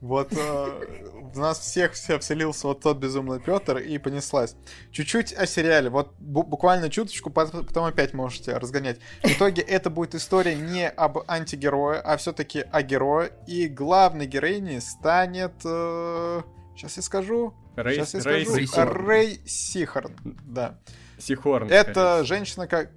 Вот 0.00 0.32
э, 0.32 1.06
в 1.32 1.38
нас 1.38 1.60
всех 1.60 1.92
все 1.92 2.18
вселился 2.18 2.66
вот 2.66 2.80
тот 2.80 2.98
безумный 2.98 3.38
Петр 3.38 3.78
и 3.78 3.98
понеслась. 3.98 4.56
Чуть-чуть 4.90 5.32
о 5.32 5.46
сериале, 5.46 5.90
вот 5.90 6.12
бу- 6.18 6.44
буквально 6.44 6.90
чуточку, 6.90 7.30
потом 7.30 7.84
опять 7.84 8.12
можете 8.12 8.56
разгонять. 8.56 8.98
В 9.22 9.28
итоге 9.28 9.62
это 9.62 9.90
будет 9.90 10.16
история 10.16 10.56
не 10.56 10.88
об 10.88 11.18
антигерое, 11.28 12.00
а 12.00 12.16
все-таки 12.16 12.64
о 12.72 12.82
герое, 12.82 13.30
и 13.46 13.68
главной 13.68 14.26
героиней 14.26 14.80
станет... 14.80 15.54
Э, 15.64 16.42
сейчас 16.76 16.96
я 16.96 17.02
скажу, 17.02 17.54
Рэй, 17.76 17.94
Сейчас 17.96 18.14
я 18.14 18.20
Рэй 18.22 18.44
скажу. 18.44 18.66
Сихорн. 18.66 19.06
Рэй 19.06 19.40
Сихорн. 19.46 20.12
Да. 20.44 20.78
Сихорн, 21.18 21.68
Это 21.70 22.24
женщина 22.24 22.66
как... 22.66 22.90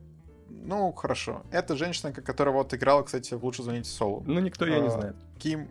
Ну, 0.49 0.91
хорошо. 0.91 1.43
Это 1.51 1.75
женщина, 1.75 2.11
которая 2.11 2.53
вот 2.53 2.73
играла, 2.73 3.03
кстати, 3.03 3.33
в 3.33 3.43
«Лучше 3.45 3.63
звоните 3.63 3.89
Солу». 3.89 4.23
Ну, 4.27 4.39
никто 4.39 4.65
ее 4.65 4.81
не 4.81 4.87
А, 4.87 4.91
знает. 4.91 5.15
Ким 5.37 5.69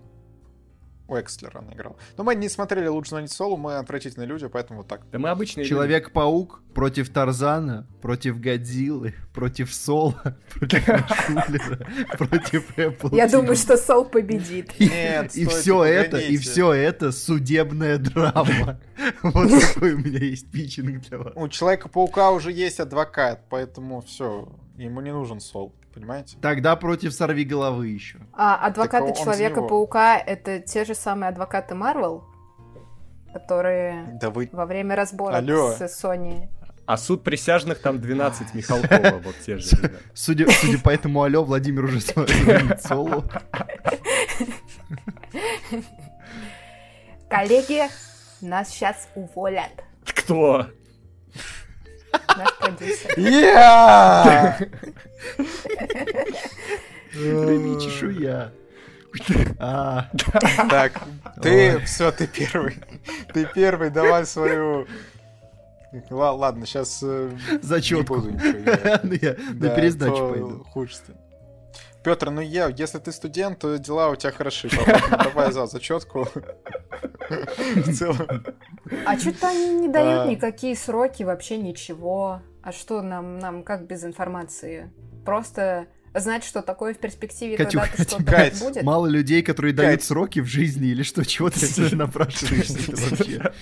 Уэкслер 1.08 1.56
она 1.56 1.72
играла. 1.72 1.96
Но 2.18 2.24
мы 2.24 2.34
не 2.34 2.48
смотрели 2.50 2.86
«Лучше 2.86 3.10
звоните 3.10 3.34
Солу», 3.34 3.56
мы 3.56 3.76
отвратительные 3.76 4.26
люди, 4.26 4.46
поэтому 4.46 4.80
вот 4.80 4.88
так. 4.88 5.08
Да 5.10 5.18
мы 5.18 5.30
обычные 5.30 5.64
люди. 5.64 5.70
Человек-паук 5.70 6.62
против 6.74 7.08
Тарзана, 7.10 7.86
против 8.02 8.38
Годзиллы, 8.38 9.14
против 9.32 9.74
Сола, 9.74 10.36
против 10.54 10.84
Шулера, 10.84 11.86
против 12.18 12.78
Apple. 12.78 13.16
Я 13.16 13.26
думаю, 13.26 13.56
что 13.56 13.78
Сол 13.78 14.04
победит. 14.04 14.70
И- 14.78 14.86
Нет, 14.88 15.34
и 15.34 15.46
все 15.46 15.82
это, 15.82 16.18
и 16.18 16.36
все 16.36 16.72
это 16.74 17.10
судебная 17.10 17.96
драма. 17.98 18.78
Вот 19.22 19.48
такой 19.60 19.94
у 19.94 19.98
меня 19.98 20.18
есть 20.18 20.50
питчинг 20.50 21.00
для 21.08 21.18
вас. 21.18 21.32
У 21.36 21.48
Человека-паука 21.48 22.32
уже 22.32 22.52
есть 22.52 22.80
адвокат, 22.80 23.44
поэтому 23.48 24.00
все, 24.02 24.48
ему 24.76 25.00
не 25.00 25.12
нужен 25.12 25.40
Сол, 25.40 25.72
понимаете? 25.98 26.36
Тогда 26.40 26.76
против 26.76 27.12
сорви 27.12 27.44
головы 27.44 27.88
еще. 27.88 28.18
А 28.32 28.54
адвокаты 28.66 29.14
за 29.14 29.20
Человека-паука— 29.22 30.18
это 30.26 30.60
те 30.60 30.84
же 30.84 30.94
самые 30.94 31.28
адвокаты 31.30 31.74
Марвел, 31.74 32.24
которые 33.32 34.18
Да 34.20 34.30
вы... 34.30 34.48
во 34.52 34.66
время 34.66 34.96
разбора 34.96 35.36
Алло. 35.36 35.72
с 35.72 35.82
Sony... 35.82 36.48
А 36.86 36.96
суд 36.96 37.22
присяжных 37.22 37.82
там 37.82 38.00
12 38.00 38.54
Михалкова, 38.54 39.20
вот 39.22 39.34
те 39.44 39.58
же. 39.58 39.76
Судя, 40.14 40.48
судя 40.48 40.78
по 40.78 40.88
этому 40.88 41.22
алло, 41.22 41.44
Владимир 41.44 41.84
уже 41.84 42.00
звонит 42.00 42.80
Солу. 42.80 43.24
Коллеги, 47.28 47.82
нас 48.40 48.70
сейчас 48.70 49.06
уволят. 49.14 49.84
Кто? 50.02 50.66
Наш 52.36 52.56
продюсер. 52.58 53.14
Прими 57.12 57.80
чешуя. 57.80 58.52
А, 59.58 60.08
Так, 60.70 60.92
ты, 61.42 61.78
все, 61.80 62.12
ты 62.12 62.26
первый. 62.26 62.78
Ты 63.32 63.46
первый, 63.54 63.90
давай 63.90 64.26
свою... 64.26 64.86
Ла- 66.10 66.32
Ладно, 66.34 66.66
сейчас 66.66 67.00
не 67.00 67.38
зачетку. 67.62 68.16
буду 68.16 68.30
ничего 68.32 68.52
делать. 68.60 69.00
Ну, 69.04 69.12
я 69.20 69.36
Да, 69.54 69.74
пересдачу 69.74 70.28
пойду. 70.28 70.64
худшее. 70.70 71.00
Петр, 72.04 72.30
ну 72.30 72.40
я, 72.40 72.68
если 72.68 72.98
ты 72.98 73.12
студент, 73.12 73.58
то 73.58 73.76
дела 73.78 74.10
у 74.10 74.16
тебя 74.16 74.32
хороши. 74.32 74.70
Давай 75.10 75.52
за 75.52 75.66
зачетку. 75.66 76.28
В 77.28 77.92
целом. 77.92 78.44
А 79.04 79.18
что-то 79.18 79.48
они 79.48 79.74
не 79.74 79.88
дают 79.88 80.30
никакие 80.30 80.76
сроки, 80.76 81.22
вообще 81.22 81.58
ничего. 81.58 82.40
А 82.62 82.72
что 82.72 83.02
нам, 83.02 83.38
нам 83.38 83.62
как 83.62 83.86
без 83.86 84.04
информации? 84.04 84.90
Просто 85.24 85.88
знать, 86.14 86.44
что 86.44 86.62
такое 86.62 86.94
в 86.94 86.98
перспективе, 86.98 87.56
Катюх, 87.56 87.82
когда-то 87.82 88.02
что-то 88.02 88.24
Кать, 88.30 88.58
будет? 88.61 88.82
Мало 88.82 89.06
людей, 89.06 89.42
которые 89.42 89.74
дают 89.74 90.00
Кать. 90.00 90.04
сроки 90.04 90.40
в 90.40 90.46
жизни 90.46 90.88
или 90.88 91.02
что, 91.02 91.24
чего 91.24 91.50
ты 91.50 91.96
напрашиваешься 91.96 92.92
вообще? 92.92 93.52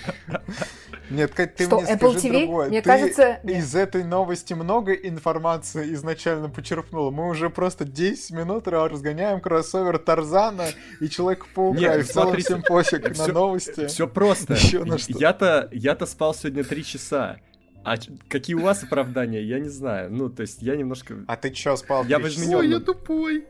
Нет, 1.11 1.33
Кать, 1.35 1.55
ты 1.55 1.65
Что, 1.65 1.81
мне 1.81 1.93
Apple 1.95 2.11
скажи 2.19 2.29
TV? 2.29 2.41
другое. 2.41 2.69
Мне 2.69 2.83
Ты 2.83 2.89
кажется, 2.89 3.39
нет. 3.43 3.59
из 3.59 3.75
этой 3.75 4.05
новости 4.05 4.55
много 4.55 4.93
информации 4.93 5.95
изначально 5.95 6.49
почерпнула. 6.49 7.11
Мы 7.11 7.29
уже 7.29 7.49
просто 7.51 7.85
10 7.85 8.33
минут 8.33 8.67
разгоняем 8.69 9.41
кроссовер 9.41 9.99
Тарзана 9.99 10.67
и 11.01 11.09
Человека-паука. 11.09 11.79
Нет, 11.79 11.99
и 11.99 12.03
в 12.03 12.09
целом 12.09 12.27
смотрите, 12.29 12.49
всем 12.49 12.63
пофиг 12.63 13.19
на 13.19 13.27
новости. 13.29 13.87
Все 13.87 14.09
просто. 14.09 14.55
Ещё 14.55 14.85
на 14.85 14.99
что. 14.99 15.13
Я-то, 15.19 15.69
я-то 15.73 16.07
спал 16.07 16.35
сегодня 16.35 16.65
три 16.65 16.85
часа. 16.85 17.37
А 17.85 17.95
какие 18.29 18.57
у 18.57 18.63
вас 18.63 18.83
оправдания, 18.83 19.41
я 19.43 19.61
не 19.61 19.69
знаю. 19.69 20.13
Ну, 20.13 20.29
то 20.29 20.41
есть 20.43 20.61
я 20.61 20.75
немножко... 20.75 21.15
А 21.29 21.37
ты 21.37 21.51
чё, 21.51 21.77
спал 21.77 22.05
Я 22.05 22.19
в 22.19 22.23
часа? 22.25 22.41
изменённом- 22.41 22.59
Ой, 22.59 22.69
я 22.69 22.81
тупой. 22.81 23.47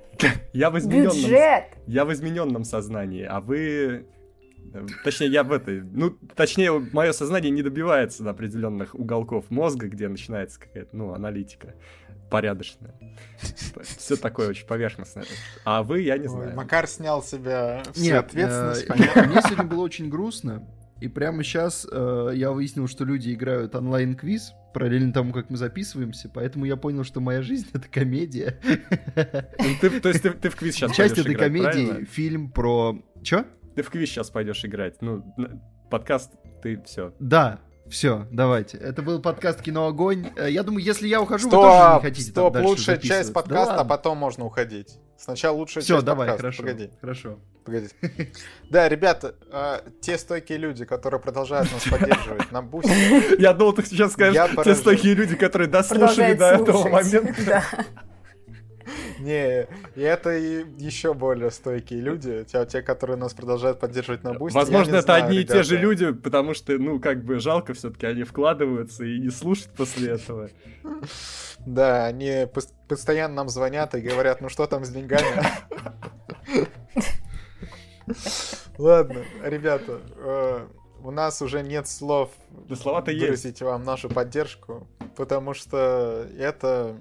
Я 0.53 0.69
в 0.71 0.79
измененном... 0.79 1.17
Бюджет! 1.17 1.65
Я 1.87 2.05
в 2.05 2.13
измененном 2.13 2.65
сознании, 2.65 3.25
а 3.25 3.41
вы... 3.41 4.05
Точнее, 5.05 5.29
я 5.29 5.43
в 5.45 5.53
этой... 5.53 5.81
Ну, 5.83 6.11
точнее, 6.35 6.73
мое 6.93 7.13
сознание 7.13 7.51
не 7.51 7.63
добивается 7.63 8.23
до 8.23 8.31
определенных 8.31 8.95
уголков 8.95 9.51
мозга, 9.51 9.89
где 9.89 10.09
начинается 10.09 10.61
какая-то, 10.61 10.97
ну, 10.97 11.13
аналитика 11.13 11.75
порядочная. 12.31 12.95
Все 13.83 14.17
такое 14.17 14.49
очень 14.49 14.67
поверхностное. 14.67 15.25
А 15.65 15.83
вы, 15.83 16.01
я 16.03 16.19
не 16.19 16.25
Ой, 16.27 16.29
знаю. 16.29 16.57
Макар 16.57 16.87
снял 16.89 17.23
себя 17.23 17.83
всю 17.93 18.03
Нет, 18.05 18.27
ответственность, 18.27 18.85
э, 18.85 18.87
понятно? 18.89 19.23
мне 19.27 19.43
сегодня 19.43 19.65
было 19.65 19.83
очень 19.83 20.09
грустно. 20.09 20.67
И 21.01 21.09
прямо 21.09 21.45
сейчас 21.45 21.87
э, 21.91 22.31
я 22.35 22.51
выяснил, 22.53 22.89
что 22.89 23.05
люди 23.05 23.33
играют 23.33 23.75
онлайн-квиз 23.75 24.53
параллельно 24.73 25.13
тому, 25.13 25.33
как 25.33 25.51
мы 25.51 25.57
записываемся, 25.57 26.31
поэтому 26.33 26.65
я 26.65 26.77
понял, 26.77 27.05
что 27.05 27.21
моя 27.21 27.43
жизнь— 27.43 27.67
это 27.73 27.87
комедия. 27.89 28.59
Ну, 29.15 29.71
ты- 29.81 30.01
то 30.01 30.09
есть 30.09 30.23
ты, 30.23 30.31
ты 30.31 30.51
в 30.51 30.57
квиз 30.57 30.75
сейчас 30.75 30.95
Часть 30.97 31.19
этой 31.19 31.33
играть, 31.35 31.47
комедии 31.49 31.87
правильно?— 31.87 32.07
фильм 32.11 32.51
про... 32.51 33.03
Чё? 33.23 33.45
Ты 33.77 33.83
в 33.83 33.91
квиз 33.91 34.09
сейчас 34.09 34.31
пойдешь 34.31 34.65
играть. 34.65 35.03
Ну, 35.03 35.23
подкаст, 35.91 36.33
ты 36.63 36.83
все. 36.87 37.13
Да, 37.19 37.59
все, 37.91 38.27
давайте. 38.33 38.79
Это 38.79 39.03
был 39.03 39.21
подкаст 39.21 39.61
«Кино 39.61 39.87
Огонь». 39.87 40.29
Э, 40.35 40.51
Я 40.51 40.63
думаю, 40.63 40.83
если 40.83 41.07
я 41.07 41.21
ухожу, 41.21 41.51
вы 41.51 41.51
тоже 41.51 41.69
не 41.77 41.83
Стоп, 41.91 42.03
хотите 42.03 42.33
там 42.33 42.45
стоп, 42.45 42.53
дальше 42.55 42.69
лучшая 42.71 42.97
часть 42.97 43.33
подкаста, 43.35 43.75
Да 43.75 43.81
а 43.83 43.85
потом 43.85 44.17
можно 44.17 44.47
уходить. 44.47 44.99
Сначала 45.19 45.57
лучшая 45.57 45.85
Все, 45.85 45.97
часть 45.97 46.07
давай, 46.07 46.27
подкаста. 46.29 46.43
хорошо. 46.43 46.63
Погоди, 46.63 46.91
Хорошо. 47.03 47.39
погоди. 47.67 47.89
Да, 48.71 48.89
ребята, 48.89 49.35
э, 49.53 49.81
те 50.01 50.17
стойкие 50.17 50.57
люди, 50.57 50.87
которые 50.87 51.21
продолжают 51.21 51.71
нас 51.71 51.83
поддерживать 51.91 52.51
на 52.53 52.63
бусте, 52.63 53.37
Я 53.39 53.53
думал, 53.53 53.75
ты 53.75 53.85
сейчас 53.85 54.15
скажешь, 54.15 54.41
те 54.65 54.75
стойкие 54.75 55.13
люди, 55.13 55.37
которые 55.37 55.69
дослушали 55.69 56.33
до 56.33 56.53
этого 56.53 56.89
момента. 56.89 57.63
Не, 59.27 59.67
и 59.97 60.01
это 60.03 60.37
и 60.37 60.65
еще 60.79 61.13
более 61.13 61.51
стойкие 61.51 62.01
люди, 62.01 62.45
те, 62.45 62.65
те, 62.65 62.81
которые 62.81 63.17
нас 63.17 63.35
продолжают 63.35 63.81
поддерживать 63.81 64.23
на 64.23 64.35
бусте. 64.35 64.57
Возможно, 64.57 64.95
это 64.97 65.17
одни 65.17 65.39
и 65.39 65.45
те 65.45 65.65
же 65.65 65.77
люди, 65.77 66.13
потому 66.13 66.55
что, 66.55 66.79
ну, 66.79 67.01
как 67.01 67.25
бы 67.25 67.41
жалко 67.41 67.75
все-таки, 67.75 68.07
они 68.07 68.23
вкладываются 68.23 69.05
и 69.05 69.19
не 69.19 69.31
слушают 69.31 69.73
после 69.77 70.13
этого. 70.13 70.51
Да, 71.67 72.07
они 72.07 72.29
пос- 72.29 72.73
постоянно 72.87 73.35
нам 73.35 73.49
звонят 73.49 73.97
и 73.97 74.01
говорят, 74.01 74.41
ну 74.41 74.49
что 74.49 74.69
там 74.69 74.85
с 74.85 74.91
деньгами? 74.91 75.43
Ладно, 78.79 79.25
ребята, 79.43 80.01
э, 80.17 80.67
у 81.03 81.11
нас 81.11 81.43
уже 81.43 81.63
нет 81.63 81.89
слов 81.89 82.31
Да 82.69 82.77
есть. 83.11 83.25
выразить 83.25 83.63
вам 83.63 83.83
нашу 83.83 84.09
поддержку, 84.09 84.87
потому 85.17 85.55
что 85.55 86.29
это, 86.39 86.97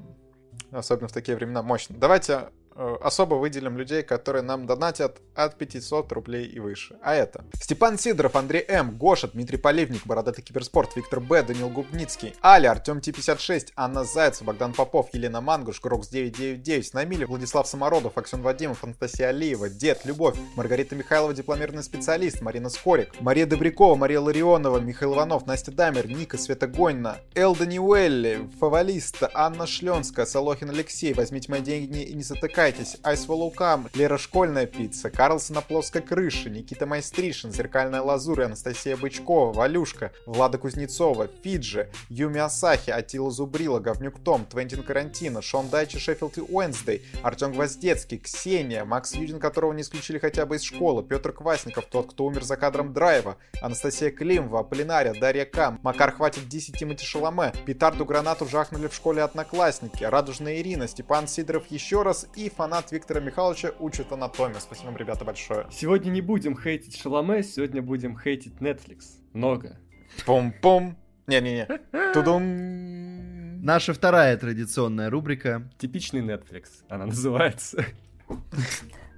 особенно 0.72 1.08
в 1.08 1.12
такие 1.14 1.36
времена, 1.36 1.62
мощно. 1.62 1.96
Давайте 1.98 2.50
особо 2.76 3.36
выделим 3.36 3.78
людей, 3.78 4.04
которые 4.04 4.42
нам 4.42 4.66
донатят 4.66 5.22
от 5.34 5.58
500 5.58 6.12
рублей 6.12 6.46
и 6.46 6.60
выше. 6.60 6.98
А 7.02 7.16
это 7.16 7.46
Степан 7.54 7.98
Сидоров, 7.98 8.36
Андрей 8.36 8.66
М, 8.68 8.98
Гоша, 8.98 9.28
Дмитрий 9.28 9.58
Поливник, 9.58 10.06
Бородатый 10.06 10.42
Киберспорт, 10.42 10.96
Виктор 10.96 11.20
Б, 11.20 11.44
Данил 11.44 11.70
Губницкий, 11.70 12.36
Аля, 12.44 12.72
Артем 12.72 12.98
Т56, 12.98 13.70
Анна 13.76 14.04
Зайцев, 14.04 14.46
Богдан 14.46 14.74
Попов, 14.74 15.10
Елена 15.14 15.42
Мангуш, 15.42 15.82
Грокс 15.82 16.10
999, 16.10 16.94
Намилев, 16.94 17.30
Владислав 17.30 17.68
Самородов, 17.68 18.18
Аксен 18.18 18.42
Вадимов, 18.42 18.84
Анастасия 18.84 19.30
Алиева, 19.30 19.70
Дед, 19.70 20.06
Любовь, 20.06 20.36
Маргарита 20.56 20.96
Михайлова, 20.96 21.34
дипломированный 21.34 21.84
специалист, 21.84 22.42
Марина 22.42 22.70
Скорик, 22.70 23.20
Мария 23.22 23.46
Добрякова, 23.46 23.96
Мария 23.96 24.20
Ларионова, 24.20 24.80
Михаил 24.80 25.16
Иванов, 25.16 25.46
Настя 25.48 25.72
Дамер, 25.72 26.08
Ника 26.08 26.38
Светогонна, 26.38 27.18
Эл 27.36 27.56
Даниуэлли, 27.56 28.50
Фавалиста, 28.60 29.32
Анна 29.34 29.66
Шленская, 29.66 30.26
Солохин 30.26 30.70
Алексей, 30.70 31.14
возьмите 31.14 31.50
мои 31.52 31.62
деньги 31.62 32.02
и 32.02 32.14
не 32.14 32.24
затыкайте, 32.66 32.76
развлекайтесь, 32.76 32.98
Айс 33.04 33.28
Волукам, 33.28 33.90
Лера 33.94 34.18
Школьная 34.18 34.66
пицца, 34.66 35.10
Карлсон 35.10 35.56
на 35.56 35.62
плоской 35.62 36.02
крыше, 36.02 36.50
Никита 36.50 36.86
Майстришин, 36.86 37.52
Зеркальная 37.52 38.02
лазурь, 38.02 38.44
Анастасия 38.44 38.98
Бычкова, 38.98 39.54
Валюшка, 39.54 40.12
Влада 40.26 40.58
Кузнецова, 40.58 41.28
Фиджи, 41.44 41.90
Юми 42.10 42.40
Асахи, 42.40 42.90
Атила 42.90 43.32
Зубрила, 43.32 43.80
Говнюк 43.80 44.20
Том, 44.24 44.46
Твентин 44.46 44.84
Карантино, 44.84 45.42
Шон 45.42 45.70
Дайчи, 45.70 46.00
Шеффилд 46.00 46.38
и 46.38 46.42
Уэнсдей, 46.42 47.04
Артем 47.24 47.54
Гвоздецкий, 47.54 48.18
Ксения, 48.18 48.86
Макс 48.86 49.14
Юдин, 49.14 49.40
которого 49.40 49.74
не 49.74 49.82
исключили 49.82 50.18
хотя 50.18 50.46
бы 50.46 50.56
из 50.56 50.64
школы, 50.64 51.04
Петр 51.04 51.32
Квасников, 51.32 51.86
тот, 51.86 52.12
кто 52.12 52.26
умер 52.26 52.44
за 52.44 52.58
кадром 52.58 52.94
драйва, 52.94 53.38
Анастасия 53.62 54.12
Климова, 54.12 54.62
Аполлинария, 54.62 55.14
Дарья 55.14 55.46
К, 55.46 55.78
Макар 55.84 56.12
Хватит 56.12 56.48
10 56.48 56.78
Тимати 56.78 57.06
Шаломе, 57.06 57.54
Петарду 57.66 58.06
Гранату 58.06 58.48
жахнули 58.48 58.88
в 58.88 58.96
школе 58.96 59.22
одноклассники, 59.22 60.04
Радужная 60.04 60.58
Ирина, 60.58 60.88
Степан 60.88 61.28
Сидоров. 61.28 61.66
Еще 61.70 62.02
раз. 62.02 62.28
И 62.36 62.50
фанат 62.56 62.92
Виктора 62.92 63.20
Михайловича 63.22 63.72
учит 63.80 64.12
анатомию. 64.12 64.60
Спасибо 64.60 64.88
вам, 64.88 64.98
ребята, 64.98 65.26
большое. 65.26 65.68
Сегодня 65.72 66.10
не 66.10 66.22
будем 66.22 66.58
хейтить 66.58 66.98
Шаломе, 66.98 67.44
сегодня 67.44 67.82
будем 67.82 68.18
хейтить 68.18 68.56
Netflix. 68.60 69.04
Много. 69.34 69.78
Пум-пум. 70.26 70.98
Не-не-не. 71.28 71.68
Тудум. 72.14 73.62
Наша 73.64 73.94
вторая 73.94 74.38
традиционная 74.38 75.10
рубрика. 75.10 75.70
Типичный 75.78 76.22
Netflix, 76.22 76.66
она 76.88 77.08
называется. 77.08 77.84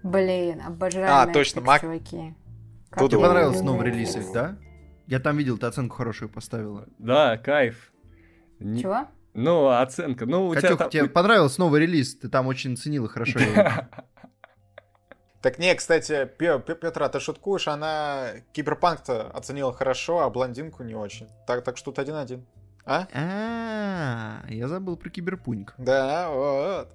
Блин, 0.03 0.61
обожаю 0.61 1.07
А, 1.09 1.25
Netflix, 1.27 1.33
точно, 1.33 1.61
Мак- 1.61 1.81
чуваки. 1.81 2.33
Как 2.89 2.99
Тут 2.99 3.11
Тебе 3.11 3.21
понравился 3.21 3.63
новый 3.63 3.87
релиз 3.87 4.15
да? 4.31 4.57
Я 5.05 5.19
там 5.19 5.37
видел, 5.37 5.57
ты 5.57 5.65
оценку 5.67 5.95
хорошую 5.95 6.29
поставила. 6.29 6.87
Да, 6.97 7.37
кайф. 7.37 7.91
Не- 8.59 8.81
Чего? 8.81 9.07
Ну, 9.37 9.69
оценка. 9.69 10.25
Ну, 10.25 10.47
у 10.47 10.55
тебя 10.55 10.61
Катюх, 10.63 10.79
там... 10.79 10.89
тебе 10.89 11.07
понравился 11.07 11.59
новый 11.59 11.81
релиз? 11.81 12.17
Ты 12.17 12.27
там 12.27 12.47
очень 12.47 12.75
ценила 12.75 13.07
хорошо. 13.07 13.39
его. 13.39 13.53
Так 15.39 15.59
не, 15.59 15.73
кстати, 15.75 16.25
Пе- 16.25 16.59
Пе- 16.59 16.75
Петр, 16.75 17.03
а 17.03 17.09
ты 17.09 17.19
шуткуешь, 17.19 17.67
она 17.67 18.31
Киберпанк-то 18.53 19.29
оценила 19.29 19.71
хорошо, 19.71 20.21
а 20.21 20.29
блондинку 20.31 20.83
не 20.83 20.95
очень. 20.95 21.27
Так, 21.45 21.63
так 21.63 21.77
что 21.77 21.91
тут 21.91 21.99
один-один. 21.99 22.45
А? 22.85 23.07
А, 23.13 24.41
я 24.49 24.67
забыл 24.67 24.97
про 24.97 25.09
киберпуньк. 25.09 25.75
Да, 25.77 26.29
вот. 26.31 26.89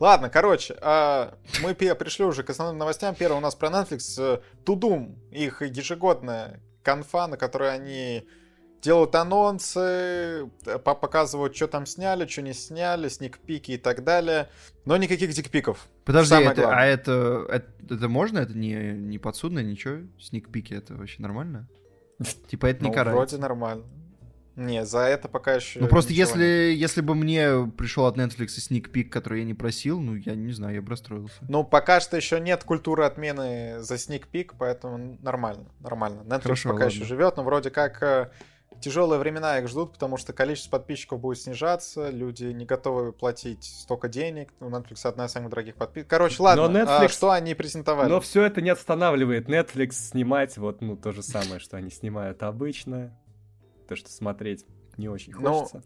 Ладно, 0.00 0.30
короче, 0.30 0.76
а, 0.80 1.34
мы 1.62 1.74
пришли 1.74 2.24
уже 2.24 2.42
к 2.42 2.50
основным 2.50 2.78
новостям. 2.78 3.14
Первое 3.14 3.38
у 3.38 3.42
нас 3.42 3.54
про 3.54 3.68
Netflix. 3.68 4.14
э, 4.18 4.40
Тудум, 4.64 5.18
их 5.30 5.60
ежегодная 5.60 6.60
конфа, 6.82 7.26
на 7.26 7.36
которой 7.36 7.74
они 7.74 8.26
делают 8.84 9.14
анонсы, 9.14 9.80
э, 9.80 10.78
по- 10.84 10.94
показывают, 10.94 11.56
что 11.56 11.66
там 11.68 11.86
сняли, 11.86 12.26
что 12.26 12.42
не 12.42 12.52
сняли, 12.52 13.08
сникпики 13.08 13.72
и 13.72 13.78
так 13.78 14.04
далее. 14.04 14.48
Но 14.84 14.96
никаких 14.96 15.32
дикпиков. 15.32 15.88
Подожди, 16.04 16.28
Самое 16.30 16.50
это- 16.52 16.60
главное. 16.62 16.80
а 16.82 16.86
это, 16.86 17.46
это, 17.50 17.94
это 17.94 18.08
можно? 18.08 18.38
Это 18.40 18.56
не, 18.56 18.92
не 18.92 19.18
подсудно, 19.18 19.60
ничего? 19.60 20.06
Сникпики, 20.20 20.74
это 20.74 20.94
вообще 20.94 21.22
нормально? 21.22 21.66
Типа 22.48 22.66
это 22.66 22.82
не 22.84 22.88
Ну, 22.90 22.94
карается? 22.94 23.16
вроде 23.16 23.36
нормально. 23.38 23.84
Не, 24.56 24.86
за 24.86 25.00
это 25.00 25.26
пока 25.26 25.54
еще... 25.54 25.80
Ну 25.80 25.88
просто 25.88 26.12
если, 26.12 26.70
нет. 26.70 26.78
если 26.78 27.00
бы 27.00 27.16
мне 27.16 27.66
пришел 27.76 28.06
от 28.06 28.16
Netflix 28.16 28.50
сникпик, 28.50 29.12
который 29.12 29.40
я 29.40 29.44
не 29.44 29.54
просил, 29.54 29.98
ну 30.00 30.14
я 30.14 30.36
не 30.36 30.52
знаю, 30.52 30.76
я 30.76 30.80
бы 30.82 30.90
расстроился. 30.90 31.34
Ну, 31.48 31.64
пока 31.64 31.98
что 31.98 32.16
еще 32.16 32.38
нет 32.38 32.62
культуры 32.62 33.04
отмены 33.04 33.80
за 33.80 33.98
сникпик, 33.98 34.54
поэтому 34.56 35.18
нормально, 35.22 35.64
нормально. 35.80 36.20
Netflix 36.22 36.42
Хорошо, 36.42 36.68
пока 36.68 36.84
ладно. 36.84 36.94
еще 36.96 37.04
живет, 37.04 37.36
но 37.36 37.42
вроде 37.42 37.70
как 37.70 38.00
э, 38.04 38.30
тяжелые 38.80 39.18
времена 39.18 39.58
их 39.58 39.68
ждут, 39.68 39.92
потому 39.92 40.16
что 40.16 40.32
количество 40.32 40.78
подписчиков 40.78 41.20
будет 41.20 41.38
снижаться, 41.38 42.10
люди 42.10 42.44
не 42.44 42.64
готовы 42.64 43.12
платить 43.12 43.64
столько 43.64 44.08
денег, 44.08 44.50
у 44.60 44.66
Netflix 44.66 45.06
одна 45.06 45.26
из 45.26 45.32
самых 45.32 45.50
дорогих 45.50 45.76
подписок. 45.76 46.08
Короче, 46.08 46.42
ладно, 46.42 46.68
Но 46.68 46.80
а 46.80 47.04
Netflix- 47.04 47.12
что 47.12 47.30
они 47.30 47.54
презентовали? 47.54 48.08
Но 48.08 48.20
все 48.20 48.44
это 48.44 48.60
не 48.60 48.70
останавливает 48.70 49.48
Netflix 49.48 49.92
снимать 49.92 50.56
вот, 50.56 50.80
ну, 50.80 50.96
то 50.96 51.12
же 51.12 51.22
самое, 51.22 51.60
что 51.60 51.76
они 51.76 51.90
снимают 51.90 52.42
обычно. 52.42 53.16
То, 53.88 53.96
что 53.96 54.10
смотреть 54.10 54.64
не 54.96 55.08
очень 55.08 55.32
Ну, 55.32 55.60
хочется. 55.60 55.82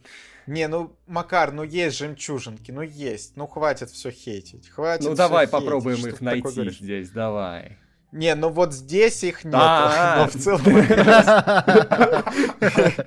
Не, 0.46 0.68
ну, 0.68 0.96
Макар, 1.06 1.52
ну 1.52 1.62
есть 1.62 1.96
жемчужинки, 1.96 2.70
ну 2.70 2.82
есть, 2.82 3.36
ну 3.36 3.46
хватит 3.46 3.90
все 3.90 4.10
хейтить, 4.10 4.68
хватит 4.68 5.04
Ну, 5.08 5.14
давай 5.14 5.46
хейтить, 5.46 5.52
попробуем 5.52 6.06
их 6.06 6.20
найти 6.20 6.70
здесь, 6.70 7.10
давай. 7.10 7.78
Не, 8.12 8.34
ну 8.34 8.48
вот 8.48 8.72
здесь 8.72 9.22
их 9.22 9.44
нет, 9.44 9.54
А, 9.56 10.16
но 10.18 10.26
в 10.28 10.34
целом... 10.34 10.62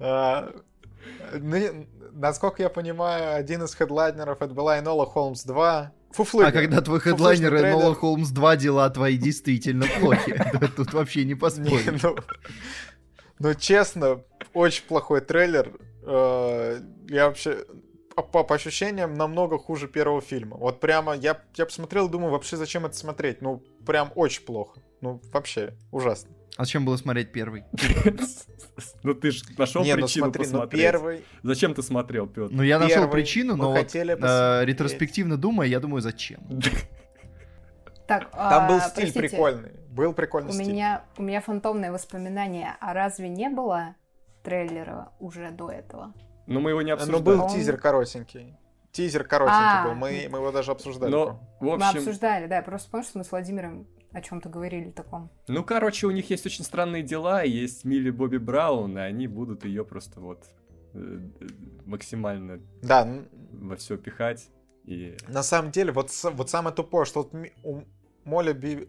А, 0.00 0.50
ну, 1.32 1.86
Насколько 2.14 2.62
я 2.62 2.68
понимаю, 2.68 3.34
один 3.34 3.64
из 3.64 3.74
хедлайнеров 3.74 4.40
это 4.40 4.54
была 4.54 4.78
Энола 4.78 5.04
Холмс 5.04 5.42
2. 5.44 5.92
Фуфлыга. 6.12 6.48
А 6.48 6.52
когда 6.52 6.80
твой 6.80 7.00
хедлайнер 7.00 7.50
трейлер. 7.50 7.72
Нола 7.72 7.94
Холмс 7.94 8.28
2 8.28 8.56
дела 8.56 8.88
твои 8.90 9.16
действительно 9.16 9.86
плохи. 10.00 10.40
Тут 10.76 10.92
вообще 10.92 11.24
не 11.24 11.30
Не, 11.30 11.34
поспоришь. 11.34 12.02
ну, 12.02 12.16
ну, 13.40 13.54
честно, 13.54 14.20
очень 14.52 14.84
плохой 14.84 15.22
трейлер. 15.22 15.72
Э, 16.06 16.80
Я 17.08 17.26
вообще 17.26 17.64
по, 18.14 18.22
по- 18.22 18.44
по 18.44 18.54
ощущениям 18.54 19.14
намного 19.14 19.58
хуже 19.58 19.88
первого 19.88 20.20
фильма. 20.20 20.56
Вот 20.56 20.80
прямо 20.80 21.14
я, 21.14 21.40
я 21.56 21.66
посмотрел 21.66 22.08
и 22.08 22.10
думаю, 22.10 22.32
вообще 22.32 22.56
зачем 22.56 22.86
это 22.86 22.96
смотреть? 22.96 23.42
Ну, 23.42 23.62
прям 23.86 24.12
очень 24.14 24.44
плохо. 24.44 24.80
Ну, 25.00 25.20
вообще, 25.32 25.74
ужасно. 25.90 26.30
А 26.56 26.64
зачем 26.64 26.84
было 26.84 26.96
смотреть 26.96 27.32
первый? 27.32 27.64
Ну 29.02 29.14
ты 29.14 29.30
же 29.30 29.44
нашел 29.58 29.84
ну 29.84 29.94
причину 29.94 30.26
ну 30.26 30.32
посмотреть. 30.32 30.82
первый... 30.82 31.24
Зачем 31.42 31.74
ты 31.74 31.82
смотрел, 31.82 32.26
Петр? 32.26 32.48
Ну, 32.52 32.62
я 32.62 32.78
нашел 32.78 33.08
причину, 33.08 33.56
но 33.56 33.72
вот, 33.72 33.94
э, 33.94 34.64
ретроспективно 34.64 35.36
думая, 35.36 35.68
я 35.68 35.80
думаю, 35.80 36.00
зачем? 36.00 36.40
Так, 38.06 38.30
Там 38.32 38.64
а, 38.64 38.68
был 38.68 38.80
стиль 38.80 39.12
простите, 39.12 39.18
прикольный. 39.18 39.72
Был 39.90 40.12
прикольный 40.12 40.50
У 40.50 40.52
стиль. 40.52 40.72
меня, 40.72 41.04
у 41.16 41.22
меня 41.22 41.40
фантомное 41.40 41.90
воспоминание, 41.92 42.76
а 42.80 42.92
разве 42.92 43.28
не 43.28 43.48
было 43.48 43.94
трейлера 44.42 45.12
уже 45.20 45.50
до 45.50 45.70
этого? 45.70 46.12
Но 46.46 46.60
мы 46.60 46.70
его 46.70 46.82
не 46.82 46.90
Ну, 46.90 46.94
обсуждали. 46.94 47.22
был 47.22 47.42
Он- 47.42 47.48
тизер 47.50 47.76
коротенький. 47.78 48.56
Тизер 48.92 49.24
коротенький 49.24 49.58
А. 49.60 49.84
был. 49.88 49.94
Мы, 49.94 50.28
мы 50.30 50.38
его 50.38 50.52
даже 50.52 50.70
обсуждали. 50.70 51.10
Но, 51.10 51.40
в 51.60 51.64
Мы 51.64 51.74
общем, 51.74 51.98
обсуждали, 51.98 52.46
да, 52.46 52.62
просто 52.62 52.90
помню, 52.90 53.04
что 53.06 53.18
мы 53.18 53.24
с 53.24 53.30
Владимиром 53.32 53.86
о 54.12 54.20
чем-то 54.20 54.48
говорили 54.48 54.90
таком. 54.90 55.30
ну, 55.48 55.64
короче, 55.64 56.06
у 56.06 56.12
них 56.12 56.30
есть 56.30 56.46
очень 56.46 56.64
странные 56.64 57.02
дела, 57.02 57.42
есть 57.42 57.84
Милли 57.84 58.10
Бобби 58.10 58.36
Браун, 58.36 58.96
и 58.96 59.00
они 59.00 59.26
будут 59.26 59.64
ее 59.64 59.84
просто 59.84 60.20
вот 60.20 60.44
э, 60.92 60.98
э, 61.40 61.46
максимально 61.86 62.60
Да, 62.82 63.08
во 63.52 63.74
все 63.74 63.96
пихать. 63.96 64.48
И 64.84 65.16
на 65.26 65.42
самом 65.42 65.72
деле, 65.72 65.90
вот, 65.90 66.10
вот 66.34 66.50
самое 66.50 66.74
тупое, 66.76 67.04
что 67.06 67.22
вот 67.22 67.34
у 67.64 67.82
Молли 68.24 68.52
Би... 68.52 68.88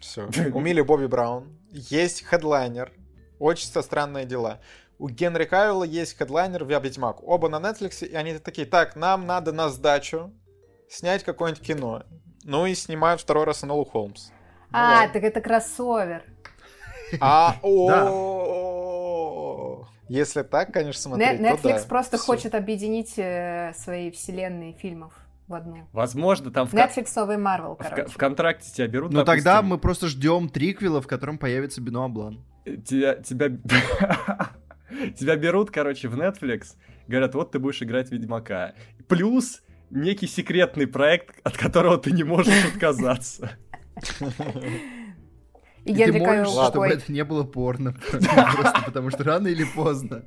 Все. 0.00 0.28
У 0.52 0.58
Милли 0.60 0.80
Бобби 0.80 1.06
Браун 1.06 1.56
есть 1.70 2.24
хедлайнер. 2.24 2.90
Очень 3.38 3.66
странные 3.68 4.24
дела. 4.24 4.60
У 4.98 5.08
Генри 5.08 5.44
Кавилла 5.44 5.84
есть 5.84 6.16
хедлайнер 6.16 6.64
в 6.64 6.68
Ведьмак. 6.68 7.22
Оба 7.22 7.48
на 7.48 7.56
Netflix, 7.56 8.06
и 8.06 8.14
они 8.14 8.38
такие, 8.38 8.66
так, 8.66 8.96
нам 8.96 9.26
надо 9.26 9.52
на 9.52 9.68
сдачу 9.68 10.32
снять 10.88 11.24
какое-нибудь 11.24 11.64
кино. 11.66 12.02
Ну 12.44 12.66
и 12.66 12.74
снимают 12.74 13.20
второй 13.20 13.44
раз 13.44 13.64
Энолу 13.64 13.84
Холмс. 13.84 14.28
Ну 14.70 14.78
а, 14.78 14.98
ладно. 15.00 15.12
так 15.12 15.22
это 15.24 15.40
кроссовер. 15.40 16.22
А, 17.20 17.56
о, 17.62 19.86
Если 20.08 20.42
так, 20.42 20.72
конечно, 20.72 21.16
Не- 21.16 21.24
смотреть, 21.36 21.40
Netflix 21.40 21.86
просто 21.86 22.18
хочет 22.18 22.54
объединить 22.54 23.14
э, 23.16 23.72
свои 23.76 24.10
вселенные 24.10 24.72
фильмов 24.74 25.12
в 25.48 25.54
одну. 25.54 25.86
возможно, 25.92 26.50
там 26.50 26.66
в, 26.66 26.70
ко- 26.72 26.76
Netflix 26.78 27.10
новый 27.16 27.36
Marvel, 27.36 27.74
в 27.74 27.78
короче. 27.78 28.06
в 28.08 28.16
контракте 28.16 28.70
тебя 28.72 28.86
берут, 28.88 29.12
Ну 29.12 29.24
тогда 29.24 29.62
мы 29.62 29.78
просто 29.78 30.08
ждем 30.08 30.48
триквела, 30.48 31.00
в 31.00 31.06
котором 31.06 31.38
появится 31.38 31.80
Бенуа 31.80 32.08
Блан. 32.08 32.44
тебя, 32.64 33.14
тебя... 33.16 33.48
тебя 35.18 35.36
берут, 35.36 35.70
короче, 35.70 36.08
в 36.08 36.18
Netflix, 36.18 36.74
говорят, 37.06 37.34
вот 37.34 37.52
ты 37.52 37.58
будешь 37.58 37.82
играть 37.82 38.10
Ведьмака. 38.10 38.74
Плюс 39.08 39.62
некий 39.90 40.26
секретный 40.26 40.86
проект, 40.86 41.34
от 41.44 41.56
которого 41.56 41.98
ты 41.98 42.12
не 42.12 42.24
можешь 42.24 42.64
отказаться. 42.64 43.52
И 45.84 45.92
И 45.92 46.04
ты 46.04 46.12
молишься, 46.12 46.68
чтобы 46.68 46.86
это 46.86 47.12
не 47.12 47.24
было 47.24 47.42
порно. 47.42 47.94
Просто 48.10 48.82
потому 48.86 49.10
что 49.10 49.24
рано 49.24 49.48
или 49.48 49.64
поздно. 49.64 50.24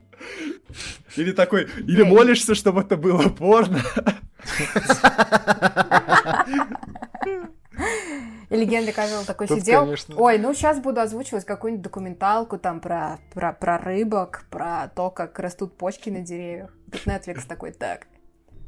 Или 1.15 1.31
такой, 1.31 1.69
или 1.77 2.03
молишься, 2.03 2.55
чтобы 2.55 2.81
это 2.81 2.97
было 2.97 3.29
порно. 3.29 3.79
Или 8.49 8.65
Генри 8.65 8.91
Кавилл 8.91 9.23
такой 9.25 9.47
Тут, 9.47 9.59
сидел, 9.59 9.81
конечно. 9.81 10.15
ой, 10.17 10.37
ну 10.37 10.53
сейчас 10.53 10.79
буду 10.79 11.01
озвучивать 11.01 11.45
какую-нибудь 11.45 11.83
документалку 11.83 12.57
там 12.57 12.79
про, 12.79 13.19
про, 13.33 13.53
про 13.53 13.77
рыбок, 13.77 14.45
про 14.49 14.89
то, 14.95 15.09
как 15.09 15.37
растут 15.39 15.77
почки 15.77 16.09
на 16.09 16.21
деревьях. 16.21 16.71
Тут 16.91 17.05
Netflix 17.07 17.47
такой, 17.47 17.71
так, 17.71 18.07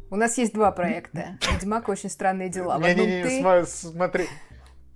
у 0.10 0.16
нас 0.16 0.38
есть 0.38 0.54
два 0.54 0.72
проекта. 0.72 1.38
Ведьмак 1.52 1.90
и 1.90 1.92
очень 1.92 2.10
странные 2.10 2.50
дела. 2.50 2.80
В 2.80 2.84
одном 2.84 3.06
Не-не-не, 3.06 3.42
ты, 3.42 3.66
смотри. 3.66 4.28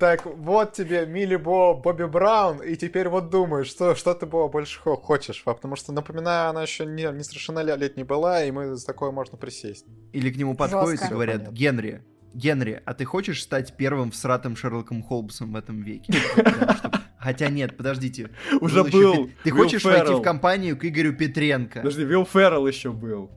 Так, 0.02 0.26
вот 0.26 0.74
тебе 0.74 1.06
Милли 1.06 1.36
Бо, 1.36 1.76
Бобби 1.76 2.06
Браун, 2.06 2.58
и 2.58 2.76
теперь 2.76 3.08
вот 3.08 3.30
думаешь, 3.30 3.68
что, 3.68 3.94
что 3.94 4.16
ты 4.16 4.26
было 4.26 4.48
больше 4.48 4.80
хочешь. 4.80 5.44
Потому 5.44 5.76
что, 5.76 5.92
напоминаю, 5.92 6.50
она 6.50 6.64
еще 6.64 6.88
не, 6.88 7.04
несовершеннолетней 7.04 8.04
была, 8.04 8.44
и 8.44 8.50
мы 8.50 8.74
за 8.74 8.84
такое 8.84 9.12
можно 9.12 9.38
присесть. 9.38 9.86
Или 10.12 10.32
к 10.32 10.38
нему 10.38 10.56
подходят 10.56 11.02
Жестко. 11.02 11.06
и 11.06 11.10
говорят. 11.12 11.52
Генри, 11.52 12.04
Генри, 12.34 12.82
а 12.86 12.94
ты 12.94 13.06
хочешь 13.06 13.42
стать 13.44 13.76
первым 13.76 14.12
всратым 14.12 14.56
Шерлоком 14.56 15.04
Холмсом 15.04 15.54
в 15.54 15.56
этом 15.56 15.82
веке? 15.82 16.14
Хотя 17.22 17.50
нет, 17.50 17.78
подождите. 17.78 18.32
Уже 18.62 18.84
был. 18.84 19.30
Ты 19.44 19.52
хочешь 19.52 19.84
войти 19.84 20.14
в 20.14 20.22
компанию 20.22 20.76
к 20.78 20.86
Игорю 20.86 21.14
Петренко? 21.14 21.80
Подожди, 21.80 22.04
Вилл 22.04 22.26
Феррелл 22.26 22.68
еще 22.68 22.92
был. 22.92 23.32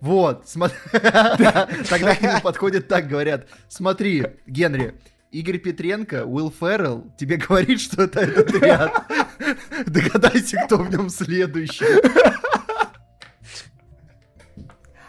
Вот, 0.00 0.48
смотри. 0.48 0.76
Тогда 0.92 2.14
к 2.14 2.20
нему 2.20 2.40
подходят 2.42 2.88
так, 2.88 3.08
говорят, 3.08 3.48
смотри, 3.68 4.26
Генри, 4.46 4.94
Игорь 5.30 5.58
Петренко, 5.58 6.24
Уилл 6.24 6.52
Феррелл 6.52 7.12
тебе 7.18 7.36
говорит, 7.36 7.80
что 7.80 8.02
это 8.02 8.20
этот 8.20 8.62
ряд. 8.62 8.92
Догадайся, 9.86 10.62
кто 10.66 10.78
в 10.78 10.90
нем 10.90 11.08
следующий. 11.08 11.84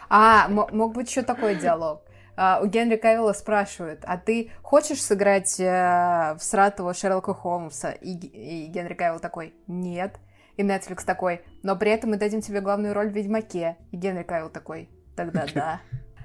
А, 0.08 0.48
мог 0.48 0.92
быть 0.92 1.08
еще 1.08 1.22
такой 1.22 1.54
диалог. 1.54 2.02
А, 2.42 2.58
у 2.62 2.66
Генри 2.66 2.96
Кавилла 2.96 3.34
спрашивают, 3.34 4.00
а 4.04 4.16
ты 4.16 4.50
хочешь 4.62 5.02
сыграть 5.02 5.60
э, 5.60 6.36
в 6.38 6.42
сратого 6.42 6.94
Шерлока 6.94 7.34
Холмса? 7.34 7.90
И, 7.90 8.14
и 8.14 8.66
Генри 8.68 8.94
Кавилл 8.94 9.20
такой, 9.20 9.52
нет. 9.66 10.16
И 10.56 10.62
Netflix 10.62 11.04
такой, 11.04 11.42
но 11.62 11.76
при 11.76 11.90
этом 11.90 12.08
мы 12.08 12.16
дадим 12.16 12.40
тебе 12.40 12.62
главную 12.62 12.94
роль 12.94 13.10
в 13.10 13.12
Ведьмаке. 13.12 13.76
И 13.90 13.98
Генри 13.98 14.22
Кавилл 14.22 14.48
такой, 14.48 14.88
тогда 15.16 15.44
да. 15.54 15.80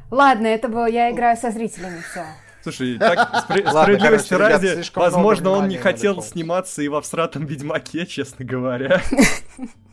Ладно, 0.10 0.47
это 0.47 0.69
было, 0.69 0.86
я 0.86 1.12
играю 1.12 1.36
со 1.36 1.51
зрителями, 1.51 1.99
все. 2.10 2.23
Слушай, 2.63 2.97
так, 2.97 3.17
Ладно, 3.17 3.41
справедливости 3.41 4.34
ребят, 4.36 4.51
ради, 4.63 4.84
возможно, 4.95 5.49
он 5.49 5.67
не 5.67 5.78
хотел 5.78 6.21
сниматься 6.21 6.82
и 6.82 6.88
во 6.88 7.01
всратом 7.01 7.45
Ведьмаке, 7.45 8.06
честно 8.06 8.45
говоря. 8.45 9.01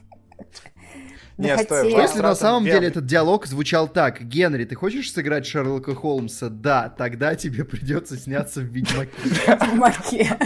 Не 1.39 1.57
хотел. 1.57 1.85
Если 1.85 2.21
на 2.21 2.35
самом 2.35 2.65
Вен- 2.65 2.75
деле 2.75 2.89
этот 2.89 3.07
диалог 3.07 3.47
звучал 3.47 3.89
так, 3.89 4.21
Генри, 4.23 4.65
ты 4.65 4.75
хочешь 4.75 5.11
сыграть 5.13 5.47
Шерлока 5.47 5.95
Холмса? 5.95 6.49
Да, 6.49 6.89
тогда 6.89 7.35
тебе 7.35 7.65
придется 7.65 8.17
сняться 8.17 8.61
в 8.61 8.65
Ведьмаке. 8.65 9.13
Ведьмаке. 9.25 10.39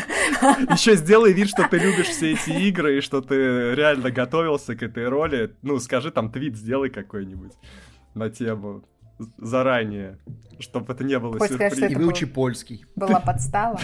Еще 0.72 0.94
сделай 0.96 1.32
вид, 1.32 1.48
что 1.48 1.66
ты 1.68 1.78
любишь 1.78 2.06
все 2.08 2.32
эти 2.32 2.50
игры 2.50 2.98
и 2.98 3.00
что 3.00 3.20
ты 3.20 3.34
реально 3.74 4.10
готовился 4.10 4.76
к 4.76 4.82
этой 4.82 5.08
роли. 5.08 5.54
Ну, 5.62 5.78
скажи 5.80 6.10
там 6.10 6.30
твит, 6.30 6.56
сделай 6.56 6.88
какой-нибудь 6.90 7.52
на 8.14 8.30
тему 8.30 8.84
заранее, 9.38 10.18
чтобы 10.58 10.92
это 10.92 11.02
не 11.02 11.18
было 11.18 11.36
И 11.36 11.48
сюрпризом. 11.48 11.84
это 11.84 11.98
выучи 11.98 12.26
польский. 12.26 12.84
Была 12.94 13.18
подстава. 13.20 13.80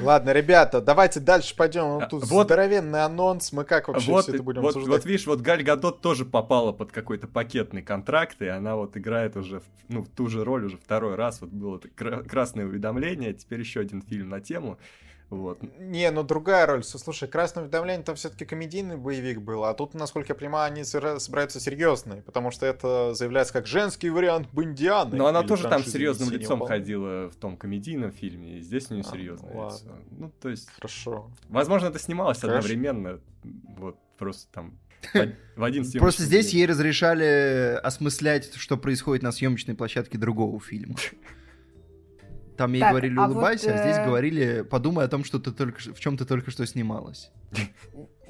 Ладно, 0.00 0.32
ребята, 0.32 0.80
давайте 0.80 1.20
дальше 1.20 1.54
пойдем. 1.56 2.00
Тут 2.08 2.24
вот- 2.24 2.46
здоровенный 2.46 3.04
анонс. 3.04 3.52
Мы 3.52 3.64
как 3.64 3.88
вообще 3.88 4.10
Вот, 4.10 4.24
все 4.24 4.34
это 4.34 4.42
будем 4.42 4.62
вот, 4.62 4.68
обсуждать? 4.68 4.90
вот 4.92 5.04
видишь, 5.06 5.26
вот 5.26 5.40
Галь 5.40 5.62
Гадот 5.62 6.00
тоже 6.00 6.24
попала 6.24 6.72
под 6.72 6.92
какой-то 6.92 7.28
пакетный 7.28 7.82
контракт, 7.82 8.40
и 8.42 8.46
она 8.46 8.76
вот 8.76 8.96
играет 8.96 9.36
уже, 9.36 9.60
в- 9.60 9.64
ну, 9.88 10.02
в 10.02 10.08
ту 10.08 10.28
же 10.28 10.44
роль 10.44 10.64
уже 10.64 10.78
второй 10.78 11.14
раз. 11.14 11.40
Вот 11.40 11.50
было 11.50 11.80
красное 11.96 12.66
уведомление, 12.66 13.32
теперь 13.34 13.60
еще 13.60 13.80
один 13.80 14.02
фильм 14.02 14.28
на 14.28 14.40
тему. 14.40 14.78
Вот. 15.30 15.60
Не, 15.78 16.10
ну 16.10 16.24
другая 16.24 16.66
роль. 16.66 16.82
Слушай, 16.82 17.28
«Красное 17.28 17.62
уведомление» 17.62 18.04
там 18.04 18.16
все-таки 18.16 18.44
комедийный 18.44 18.96
боевик 18.96 19.40
был, 19.40 19.64
а 19.64 19.72
тут, 19.74 19.94
насколько 19.94 20.32
я 20.32 20.34
понимаю, 20.34 20.72
они 20.72 20.82
собираются 20.82 21.60
серьезные, 21.60 22.22
потому 22.22 22.50
что 22.50 22.66
это 22.66 23.14
заявляется 23.14 23.52
как 23.52 23.68
женский 23.68 24.10
вариант 24.10 24.48
Бондианы. 24.52 25.16
Но 25.16 25.26
она 25.26 25.44
тоже 25.44 25.68
там 25.68 25.84
серьезным 25.84 26.28
«Синего 26.28 26.40
лицом 26.40 26.58
полотна». 26.58 26.76
ходила 26.76 27.30
в 27.30 27.36
том 27.36 27.56
комедийном 27.56 28.10
фильме, 28.10 28.58
и 28.58 28.60
здесь 28.60 28.90
у 28.90 28.94
нее 28.94 29.04
А, 29.06 29.12
серьезное 29.12 29.52
ну 29.52 29.66
лицо. 29.68 29.84
Ну, 30.10 30.32
то 30.40 30.48
есть, 30.48 30.68
Хорошо. 30.70 31.30
возможно, 31.48 31.86
это 31.86 32.00
снималось 32.00 32.40
Хорошо. 32.40 32.58
одновременно, 32.58 33.20
вот, 33.78 33.96
просто 34.18 34.50
там 34.52 34.78
в 35.56 35.62
один 35.64 35.90
Просто 35.92 36.24
здесь 36.24 36.46
день. 36.50 36.58
ей 36.58 36.66
разрешали 36.66 37.78
осмыслять, 37.82 38.54
что 38.54 38.76
происходит 38.76 39.22
на 39.22 39.32
съемочной 39.32 39.74
площадке 39.74 40.18
другого 40.18 40.58
фильма. 40.60 40.96
Там 42.60 42.74
ей 42.74 42.80
Так, 42.80 42.90
говорили 42.90 43.18
а 43.18 43.22
вот, 43.26 43.30
улыбайся, 43.32 43.72
а 43.72 43.78
здесь 43.78 43.96
э, 43.96 44.04
говорили 44.04 44.60
подумай 44.60 45.06
о 45.06 45.08
том, 45.08 45.24
что 45.24 45.38
ты 45.38 45.50
только 45.50 45.80
в 45.80 45.98
чем 45.98 46.18
ты 46.18 46.26
только 46.26 46.50
что 46.50 46.66
снималась. 46.66 47.30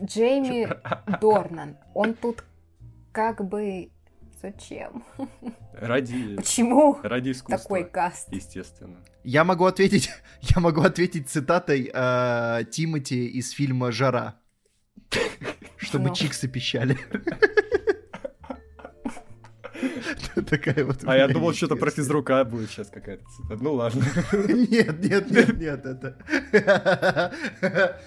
Джейми 0.00 0.68
Дорнан, 1.20 1.76
он 1.94 2.14
тут 2.14 2.44
как 3.10 3.44
бы... 3.44 3.90
Зачем? 4.40 5.02
Ради, 5.72 6.36
Почему 6.36 6.96
ради 7.02 7.32
искусства, 7.32 7.58
такой 7.58 7.84
каст? 7.90 8.28
естественно. 8.32 8.98
Я 9.24 9.42
могу 9.42 9.64
ответить, 9.64 10.10
я 10.42 10.60
могу 10.60 10.82
ответить 10.82 11.28
цитатой 11.28 11.90
э, 11.92 12.64
Тимати 12.70 13.26
из 13.26 13.50
фильма 13.50 13.90
«Жара», 13.90 14.36
чтобы 15.76 16.10
Ну. 16.10 16.14
чиксы 16.14 16.46
пищали. 16.46 16.96
Такая 20.48 20.84
вот. 20.84 20.98
А 21.04 21.16
я 21.16 21.28
думал, 21.28 21.52
что-то 21.54 21.76
про 21.76 21.90
физрука 21.90 22.44
будет 22.44 22.70
сейчас 22.70 22.88
какая-то 22.88 23.24
цитата. 23.36 23.62
Ну 23.62 23.74
ладно. 23.74 24.04
Нет, 24.32 25.02
нет, 25.02 25.30
нет, 25.30 25.58
нет, 25.58 25.86
это... 25.86 26.16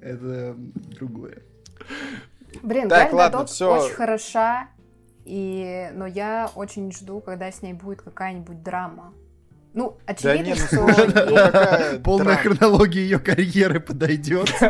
Это 0.00 0.54
другое. 0.98 1.42
Блин, 2.62 2.88
Так, 2.88 3.12
ладно, 3.12 3.44
всё. 3.46 3.74
очень 3.84 3.94
хороша, 3.94 4.68
и... 5.26 5.90
но 5.92 6.06
я 6.06 6.50
очень 6.54 6.90
жду, 6.90 7.20
когда 7.20 7.52
с 7.52 7.60
ней 7.62 7.74
будет 7.74 8.00
какая-нибудь 8.02 8.62
драма. 8.62 9.12
Ну, 9.74 9.98
очевидно, 10.06 10.54
ну 10.58 10.66
что 10.66 10.76
ну 10.86 11.30
ей- 11.30 12.00
Полная 12.00 12.36
хронология 12.36 13.02
ее 13.02 13.18
карьеры 13.18 13.78
подойдет. 13.78 14.50
ну 14.60 14.66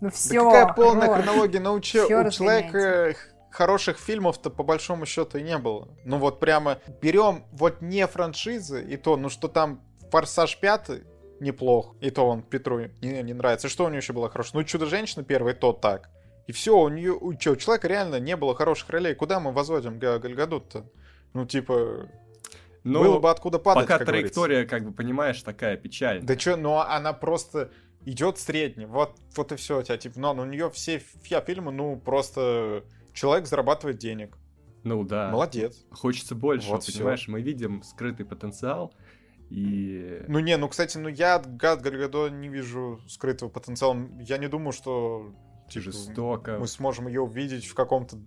Да 0.00 0.10
все. 0.10 0.44
какая 0.44 0.74
полная 0.74 1.12
хронология? 1.12 1.60
Ну, 1.60 1.72
у, 1.72 1.80
человека 1.80 3.14
хороших 3.54 3.98
фильмов-то 3.98 4.50
по 4.50 4.62
большому 4.62 5.06
счету 5.06 5.38
и 5.38 5.42
не 5.42 5.56
было. 5.58 5.88
Ну 6.04 6.18
вот 6.18 6.40
прямо 6.40 6.78
берем 7.00 7.44
вот 7.52 7.80
не 7.82 8.06
франшизы, 8.06 8.84
и 8.84 8.96
то, 8.96 9.16
ну 9.16 9.28
что 9.28 9.48
там 9.48 9.80
Форсаж 10.10 10.58
5 10.60 10.90
неплох, 11.40 11.94
и 12.00 12.10
то 12.10 12.28
он 12.28 12.42
Петру 12.42 12.80
не, 13.00 13.22
не 13.22 13.32
нравится. 13.34 13.68
Что 13.68 13.84
у 13.84 13.88
него 13.88 13.96
еще 13.98 14.12
было 14.12 14.28
хорошего? 14.30 14.58
Ну, 14.58 14.64
Чудо-женщина 14.64 15.24
первый, 15.24 15.54
то 15.54 15.72
так. 15.72 16.10
И 16.46 16.52
все, 16.52 16.76
у 16.78 16.88
нее, 16.88 17.12
у, 17.12 17.34
чё, 17.34 17.52
у 17.52 17.56
человека 17.56 17.88
реально 17.88 18.20
не 18.20 18.36
было 18.36 18.54
хороших 18.54 18.90
ролей. 18.90 19.14
Куда 19.14 19.40
мы 19.40 19.52
возводим 19.52 19.98
Га- 19.98 20.18
Гальгадут-то? 20.18 20.84
Ну, 21.32 21.46
типа, 21.46 22.08
Ну, 22.84 23.00
было 23.02 23.18
бы 23.18 23.30
откуда 23.30 23.58
падать, 23.58 23.84
пока 23.86 23.98
как 23.98 24.06
говорится. 24.06 24.34
траектория, 24.34 24.66
как 24.66 24.84
бы, 24.84 24.92
понимаешь, 24.92 25.42
такая 25.42 25.76
печальная. 25.76 26.22
Да 26.26 26.38
что, 26.38 26.56
ну 26.56 26.78
она 26.78 27.12
просто 27.14 27.70
идет 28.04 28.38
средне. 28.38 28.86
Вот, 28.86 29.16
вот 29.36 29.52
и 29.52 29.56
все 29.56 29.78
у 29.80 29.82
тебя. 29.82 29.96
Типа, 29.96 30.20
ну, 30.20 30.30
у 30.32 30.44
нее 30.44 30.70
все 30.70 30.98
фи- 30.98 31.40
фильмы, 31.46 31.72
ну, 31.72 31.96
просто 31.96 32.84
человек 33.14 33.46
зарабатывает 33.46 33.98
денег. 33.98 34.36
Ну 34.82 35.02
да. 35.02 35.30
Молодец. 35.30 35.86
Хочется 35.90 36.34
больше, 36.34 36.68
Вот 36.68 36.86
понимаешь? 36.86 37.26
Мы 37.26 37.40
видим 37.40 37.82
скрытый 37.82 38.26
потенциал, 38.26 38.92
и... 39.48 40.22
Ну 40.28 40.40
не, 40.40 40.56
ну 40.56 40.68
кстати, 40.68 40.98
ну 40.98 41.08
я 41.08 41.36
от 41.36 41.56
Гад 41.56 41.80
Гальгадо 41.80 42.28
не 42.28 42.48
вижу 42.48 43.00
скрытого 43.08 43.48
потенциала. 43.48 43.96
Я 44.20 44.38
не 44.38 44.48
думаю, 44.48 44.72
что 44.72 45.34
типа, 45.68 45.84
жестоко. 45.84 46.58
мы 46.58 46.66
сможем 46.66 47.08
ее 47.08 47.22
увидеть 47.22 47.66
в 47.66 47.74
каком-то 47.74 48.18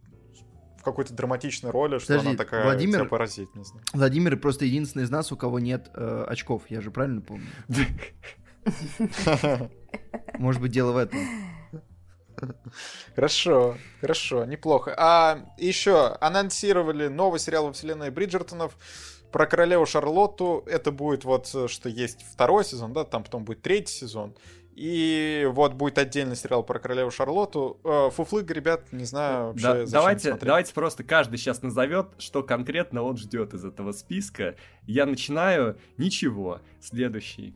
в 0.78 0.84
какой-то 0.84 1.14
драматичной 1.14 1.72
роли, 1.72 1.98
что 1.98 2.08
Подожди, 2.08 2.30
она 2.30 2.38
такая 2.38 2.64
Владимир- 2.64 3.00
тебя 3.00 3.10
поразит, 3.10 3.54
не 3.56 3.64
знаю. 3.64 3.84
Владимир 3.94 4.38
просто 4.38 4.66
единственный 4.66 5.04
из 5.04 5.10
нас, 5.10 5.32
у 5.32 5.38
кого 5.38 5.60
нет 5.60 5.90
э, 5.94 6.26
очков. 6.30 6.64
Я 6.70 6.82
же 6.82 6.92
правильно 6.92 7.22
помню? 7.22 7.48
Может 10.40 10.62
быть, 10.62 10.72
дело 10.72 10.94
в 10.94 10.98
этом. 10.98 11.20
Хорошо, 13.16 13.78
хорошо, 14.02 14.46
неплохо. 14.46 14.94
А 14.98 15.40
еще 15.58 16.16
анонсировали 16.22 17.08
новый 17.08 17.40
сериал 17.40 17.68
во 17.68 17.74
вселенной 17.74 18.12
Бриджертонов 18.12 18.78
про 19.32 19.46
королеву 19.46 19.86
Шарлотту. 19.86 20.64
Это 20.68 20.92
будет 20.92 21.26
вот, 21.26 21.48
что 21.48 21.90
есть 21.90 22.24
второй 22.32 22.64
сезон, 22.64 22.94
да, 22.94 23.04
там 23.04 23.24
потом 23.24 23.44
будет 23.44 23.62
третий 23.62 23.94
сезон. 23.94 24.36
И 24.76 25.50
вот 25.54 25.74
будет 25.74 25.98
отдельный 25.98 26.36
сериал 26.36 26.62
про 26.64 26.78
королеву 26.78 27.10
Шарлотту. 27.10 27.80
Э, 27.84 28.12
Фуфлык, 28.14 28.52
ребят, 28.52 28.92
не 28.92 29.06
знаю 29.06 29.48
вообще, 29.48 29.64
Да- 29.64 29.74
зачем 29.74 29.92
давайте, 29.92 30.30
смотреть. 30.30 30.48
давайте 30.48 30.74
просто 30.76 31.04
каждый 31.04 31.38
сейчас 31.40 31.64
назовет, 31.64 32.10
что 32.20 32.44
конкретно 32.44 33.02
он 33.02 33.18
ждет 33.18 33.56
из 33.56 33.66
этого 33.66 33.92
списка. 33.92 34.56
Я 34.86 35.08
начинаю. 35.08 35.80
Ничего. 35.98 36.62
Следующий. 36.80 37.56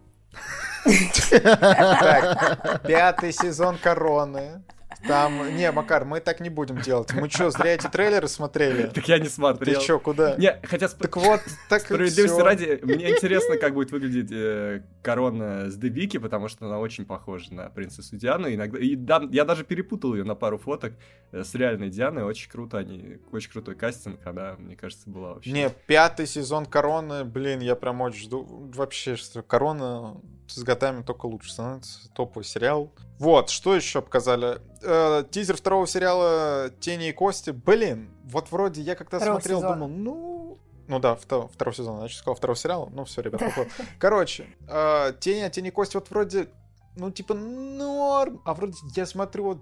Пятый 2.83 3.31
сезон 3.33 3.77
Короны. 3.77 4.63
Там, 5.07 5.55
не, 5.55 5.71
Макар, 5.71 6.05
мы 6.05 6.19
так 6.19 6.39
не 6.39 6.49
будем 6.49 6.79
делать. 6.81 7.13
Мы 7.13 7.29
что, 7.29 7.49
зря 7.49 7.73
эти 7.73 7.87
трейлеры 7.87 8.27
смотрели? 8.27 8.87
Так 8.87 9.07
я 9.07 9.17
не 9.17 9.25
Ты 9.25 9.29
смотрел. 9.31 9.81
чё, 9.81 9.99
куда? 9.99 10.35
Не, 10.37 10.59
хотя 10.63 10.87
Так 10.87 11.17
вот, 11.17 11.41
так 11.69 11.81
справедливости 11.81 12.35
всё. 12.35 12.43
ради, 12.43 12.79
мне 12.83 13.11
интересно, 13.11 13.57
как 13.57 13.73
будет 13.73 13.91
выглядеть 13.91 14.31
э, 14.31 14.83
корона 15.01 15.69
с 15.69 15.75
Дебики, 15.75 16.17
потому 16.17 16.47
что 16.47 16.65
она 16.67 16.79
очень 16.79 17.05
похожа 17.05 17.53
на 17.53 17.69
принцессу 17.69 18.15
Диану. 18.15 18.53
Иногда... 18.53 18.79
И 18.79 18.95
да, 18.95 19.21
я 19.31 19.45
даже 19.45 19.63
перепутал 19.63 20.13
ее 20.13 20.23
на 20.23 20.35
пару 20.35 20.57
фоток 20.57 20.93
э, 21.31 21.43
с 21.43 21.55
реальной 21.55 21.89
Дианой. 21.89 22.23
Очень 22.23 22.49
круто, 22.49 22.77
они... 22.77 23.19
очень 23.31 23.51
крутой 23.51 23.75
кастинг. 23.75 24.25
Она, 24.25 24.55
мне 24.57 24.75
кажется, 24.75 25.09
была 25.09 25.33
вообще... 25.33 25.51
Не, 25.51 25.69
пятый 25.87 26.27
сезон 26.27 26.65
Короны, 26.65 27.23
блин, 27.23 27.59
я 27.59 27.75
прям 27.75 28.01
очень 28.01 28.23
жду. 28.23 28.69
Вообще, 28.75 29.15
что 29.15 29.41
Корона 29.41 30.17
с 30.59 30.63
годами 30.63 31.03
только 31.03 31.25
лучше 31.25 31.51
становится. 31.51 32.09
Топовый 32.13 32.45
сериал. 32.45 32.91
Вот, 33.19 33.49
что 33.49 33.75
еще 33.75 34.01
показали? 34.01 34.59
Э, 34.81 35.23
тизер 35.29 35.55
второго 35.55 35.85
сериала 35.87 36.71
«Тени 36.79 37.09
и 37.09 37.11
кости». 37.13 37.51
Блин, 37.51 38.09
вот 38.23 38.51
вроде 38.51 38.81
я 38.81 38.95
как-то 38.95 39.19
смотрел, 39.19 39.59
сезона. 39.59 39.75
думал, 39.75 39.87
ну, 39.89 40.57
ну 40.87 40.99
да, 40.99 41.13
втор- 41.13 41.49
второго 41.51 41.75
сезона. 41.75 41.97
Значит, 41.99 42.19
сказал 42.19 42.35
второго 42.35 42.57
сериала. 42.57 42.89
Ну 42.91 43.05
все, 43.05 43.21
ребят, 43.21 43.41
Короче, 43.99 44.47
э, 44.67 45.13
Тени, 45.19 45.49
Тени 45.49 45.69
Кости 45.69 45.95
вот 45.95 46.09
вроде, 46.09 46.49
ну 46.95 47.11
типа 47.11 47.33
норм. 47.33 48.41
А 48.45 48.53
вроде 48.53 48.73
я 48.95 49.05
смотрю 49.05 49.43
вот 49.45 49.57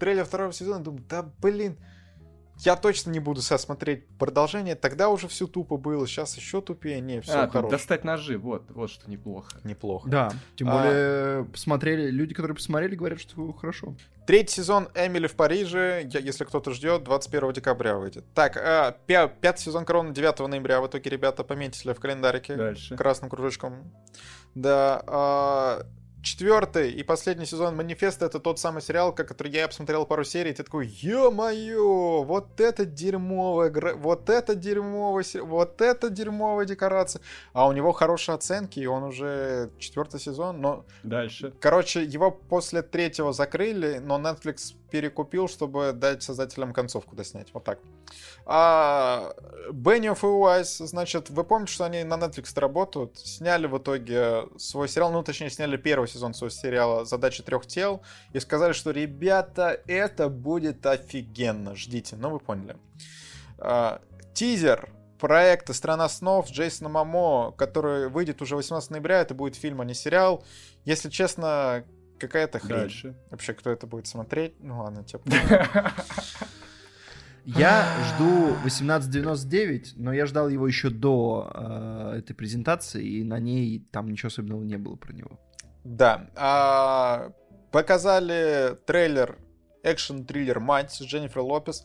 трейлер 0.00 0.24
второго 0.24 0.52
сезона, 0.52 0.82
думаю, 0.82 1.04
да 1.08 1.22
блин, 1.40 1.78
я 2.58 2.76
точно 2.76 3.10
не 3.10 3.20
буду 3.20 3.42
смотреть 3.42 4.06
продолжение. 4.18 4.74
Тогда 4.74 5.08
уже 5.08 5.28
все 5.28 5.46
тупо 5.46 5.76
было, 5.76 6.06
сейчас 6.06 6.36
еще 6.36 6.60
тупее. 6.60 7.00
Не, 7.00 7.20
все 7.20 7.42
а, 7.42 7.48
хорошо. 7.48 7.70
достать 7.70 8.04
ножи, 8.04 8.38
вот, 8.38 8.70
вот 8.70 8.90
что 8.90 9.10
неплохо. 9.10 9.50
Неплохо. 9.64 10.08
Да, 10.08 10.32
тем 10.56 10.68
а... 10.70 10.78
более 10.78 11.44
посмотрели, 11.46 12.10
люди, 12.10 12.34
которые 12.34 12.54
посмотрели, 12.54 12.94
говорят, 12.94 13.20
что 13.20 13.52
хорошо. 13.52 13.94
Третий 14.26 14.54
сезон 14.54 14.88
Эмили 14.94 15.26
в 15.26 15.34
Париже, 15.34 16.08
если 16.10 16.44
кто-то 16.44 16.72
ждет, 16.72 17.04
21 17.04 17.52
декабря 17.52 17.96
выйдет. 17.96 18.24
Так, 18.34 18.56
а, 18.56 18.96
пя- 19.06 19.30
пятый 19.40 19.60
сезон 19.60 19.84
Корона 19.84 20.14
9 20.14 20.48
ноября. 20.48 20.80
В 20.80 20.86
итоге, 20.86 21.10
ребята, 21.10 21.44
пометили 21.44 21.92
в 21.92 22.00
календарике. 22.00 22.56
Дальше. 22.56 22.96
Красным 22.96 23.28
кружочком. 23.28 23.92
Да. 24.54 25.02
А, 25.06 25.86
четвертый 26.24 26.90
и 26.90 27.02
последний 27.02 27.46
сезон 27.46 27.76
Манифеста 27.76 28.26
это 28.26 28.40
тот 28.40 28.58
самый 28.58 28.82
сериал, 28.82 29.14
который 29.14 29.52
я 29.52 29.68
посмотрел 29.68 30.06
пару 30.06 30.24
серий, 30.24 30.50
и 30.50 30.54
ты 30.54 30.64
такой, 30.64 30.86
ё-моё, 30.86 32.22
вот 32.22 32.60
это 32.60 32.84
дерьмовая, 32.84 33.72
вот 33.94 34.28
это 34.30 34.54
дерьмовая, 34.54 35.24
вот 35.42 35.80
это 35.80 36.10
дерьмовая 36.10 36.66
декорация. 36.66 37.22
А 37.52 37.68
у 37.68 37.72
него 37.72 37.92
хорошие 37.92 38.34
оценки, 38.34 38.80
и 38.80 38.86
он 38.86 39.04
уже 39.04 39.70
четвертый 39.78 40.18
сезон, 40.18 40.60
но... 40.60 40.84
Дальше. 41.02 41.52
Короче, 41.60 42.02
его 42.02 42.30
после 42.30 42.82
третьего 42.82 43.32
закрыли, 43.32 43.98
но 43.98 44.18
Netflix 44.18 44.74
перекупил, 44.94 45.48
чтобы 45.48 45.92
дать 45.92 46.22
создателям 46.22 46.72
концовку 46.72 47.16
доснять. 47.16 47.48
Вот 47.52 47.64
так. 47.64 47.80
А 48.46 49.34
Benioff 49.70 50.20
и 50.22 50.26
Уайс, 50.26 50.78
значит, 50.78 51.30
вы 51.30 51.42
помните, 51.42 51.72
что 51.72 51.84
они 51.84 52.04
на 52.04 52.14
Netflix 52.14 52.56
работают? 52.60 53.18
Сняли 53.18 53.66
в 53.66 53.76
итоге 53.76 54.44
свой 54.56 54.88
сериал, 54.88 55.10
ну, 55.10 55.24
точнее, 55.24 55.50
сняли 55.50 55.76
первый 55.76 56.06
сезон 56.06 56.32
своего 56.32 56.50
сериала 56.50 57.04
«Задача 57.04 57.42
трех 57.42 57.66
тел» 57.66 58.02
и 58.32 58.38
сказали, 58.38 58.72
что, 58.72 58.92
ребята, 58.92 59.80
это 59.88 60.28
будет 60.28 60.86
офигенно, 60.86 61.74
ждите. 61.74 62.14
Ну, 62.14 62.30
вы 62.30 62.38
поняли. 62.38 62.76
А, 63.58 64.00
тизер 64.32 64.90
проекта 65.18 65.74
«Страна 65.74 66.08
снов» 66.08 66.48
Джейсона 66.52 66.88
Мамо, 66.88 67.52
который 67.58 68.08
выйдет 68.08 68.40
уже 68.42 68.54
18 68.54 68.90
ноября, 68.90 69.22
это 69.22 69.34
будет 69.34 69.56
фильм, 69.56 69.80
а 69.80 69.84
не 69.84 69.94
сериал. 69.94 70.44
Если 70.84 71.10
честно, 71.10 71.84
какая-то 72.18 72.58
хрень. 72.58 72.78
Дальше. 72.78 73.16
Вообще, 73.30 73.54
кто 73.54 73.70
это 73.70 73.86
будет 73.86 74.06
смотреть? 74.06 74.54
Ну 74.60 74.78
ладно, 74.78 75.04
типа. 75.04 75.24
Я 77.44 77.86
жду 78.08 78.54
1899, 78.60 79.94
но 79.96 80.14
я 80.14 80.24
ждал 80.24 80.48
его 80.48 80.66
еще 80.66 80.88
до 80.88 81.50
э, 81.54 82.18
этой 82.20 82.32
презентации, 82.32 83.04
и 83.04 83.22
на 83.22 83.38
ней 83.38 83.86
там 83.92 84.08
ничего 84.08 84.28
особенного 84.28 84.62
не 84.62 84.78
было 84.78 84.96
про 84.96 85.12
него. 85.12 85.38
Да. 85.84 86.30
А, 86.36 87.32
показали 87.70 88.78
трейлер 88.86 89.36
экшен-триллер 89.82 90.58
«Мать» 90.58 90.92
с 90.92 91.02
Дженнифер 91.02 91.40
Лопес. 91.40 91.84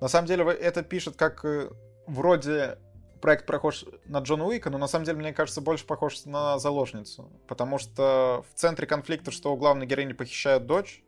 На 0.00 0.08
самом 0.08 0.26
деле 0.26 0.44
это 0.44 0.82
пишет 0.82 1.14
как 1.14 1.44
э, 1.44 1.70
вроде 2.08 2.78
проект 3.20 3.46
похож 3.46 3.84
на 4.06 4.18
Джона 4.18 4.44
Уика, 4.44 4.70
но 4.70 4.78
на 4.78 4.88
самом 4.88 5.04
деле, 5.04 5.18
мне 5.18 5.32
кажется, 5.32 5.60
больше 5.60 5.86
похож 5.86 6.24
на 6.24 6.58
заложницу. 6.58 7.30
Потому 7.46 7.78
что 7.78 8.44
в 8.52 8.58
центре 8.58 8.86
конфликта, 8.86 9.30
что 9.30 9.52
у 9.52 9.56
главной 9.56 9.86
героини 9.86 10.12
похищают 10.12 10.66
дочь, 10.66 11.02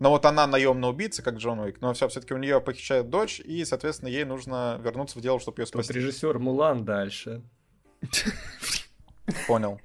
но 0.00 0.10
вот 0.10 0.24
она 0.26 0.46
наемная 0.46 0.90
убийца, 0.90 1.22
как 1.22 1.34
Джон 1.36 1.58
Уик, 1.60 1.80
но 1.80 1.92
все, 1.92 2.08
все-таки 2.08 2.34
у 2.34 2.38
нее 2.38 2.60
похищают 2.60 3.10
дочь, 3.10 3.40
и, 3.40 3.64
соответственно, 3.64 4.08
ей 4.08 4.24
нужно 4.24 4.78
вернуться 4.82 5.18
в 5.18 5.22
дело, 5.22 5.40
чтобы 5.40 5.62
ее 5.62 5.66
спасти. 5.66 5.92
Тут 5.92 5.96
режиссер 5.96 6.38
Мулан 6.38 6.84
дальше. 6.84 7.42
Понял. 9.46 9.80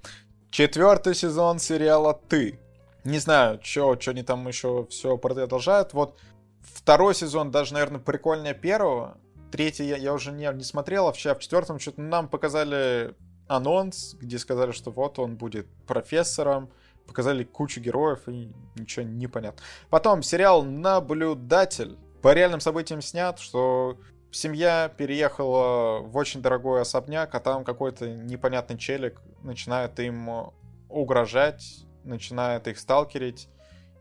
Четвертый 0.51 1.15
сезон 1.15 1.59
сериала 1.59 2.13
«Ты». 2.29 2.59
Не 3.03 3.17
знаю, 3.17 3.59
что 3.63 3.97
они 4.07 4.23
там 4.23 4.47
еще 4.47 4.85
все 4.89 5.17
продолжают. 5.17 5.93
Вот 5.93 6.19
второй 6.61 7.15
сезон 7.15 7.51
даже, 7.51 7.73
наверное, 7.73 7.99
прикольнее 7.99 8.53
первого. 8.53 9.17
Третий 9.53 9.85
я, 9.85 9.97
я 9.97 10.13
уже 10.15 10.31
не, 10.31 10.51
не 10.51 10.63
смотрел, 10.63 11.07
а 11.07 11.13
вчера 11.13 11.35
в 11.35 11.39
четвертом 11.39 11.77
что-то 11.77 12.01
нам 12.01 12.27
показали 12.27 13.13
анонс, 13.47 14.15
где 14.15 14.39
сказали, 14.39 14.71
что 14.71 14.89
вот 14.89 15.19
он 15.19 15.35
будет 15.35 15.67
профессором, 15.85 16.71
показали 17.05 17.43
кучу 17.43 17.79
героев 17.79 18.27
и 18.27 18.51
ничего 18.75 19.05
не 19.05 19.27
понятно. 19.27 19.61
Потом 19.91 20.23
сериал 20.23 20.63
«Наблюдатель». 20.63 21.99
По 22.23 22.33
реальным 22.33 22.61
событиям 22.61 23.03
снят, 23.03 23.37
что 23.37 23.99
семья 24.31 24.91
переехала 24.97 25.99
в 25.99 26.17
очень 26.17 26.41
дорогой 26.41 26.81
особняк, 26.81 27.35
а 27.35 27.39
там 27.39 27.63
какой-то 27.63 28.09
непонятный 28.09 28.79
челик 28.79 29.21
начинает 29.43 29.99
им 29.99 30.51
угрожать, 30.89 31.85
начинает 32.03 32.67
их 32.67 32.79
сталкерить. 32.79 33.49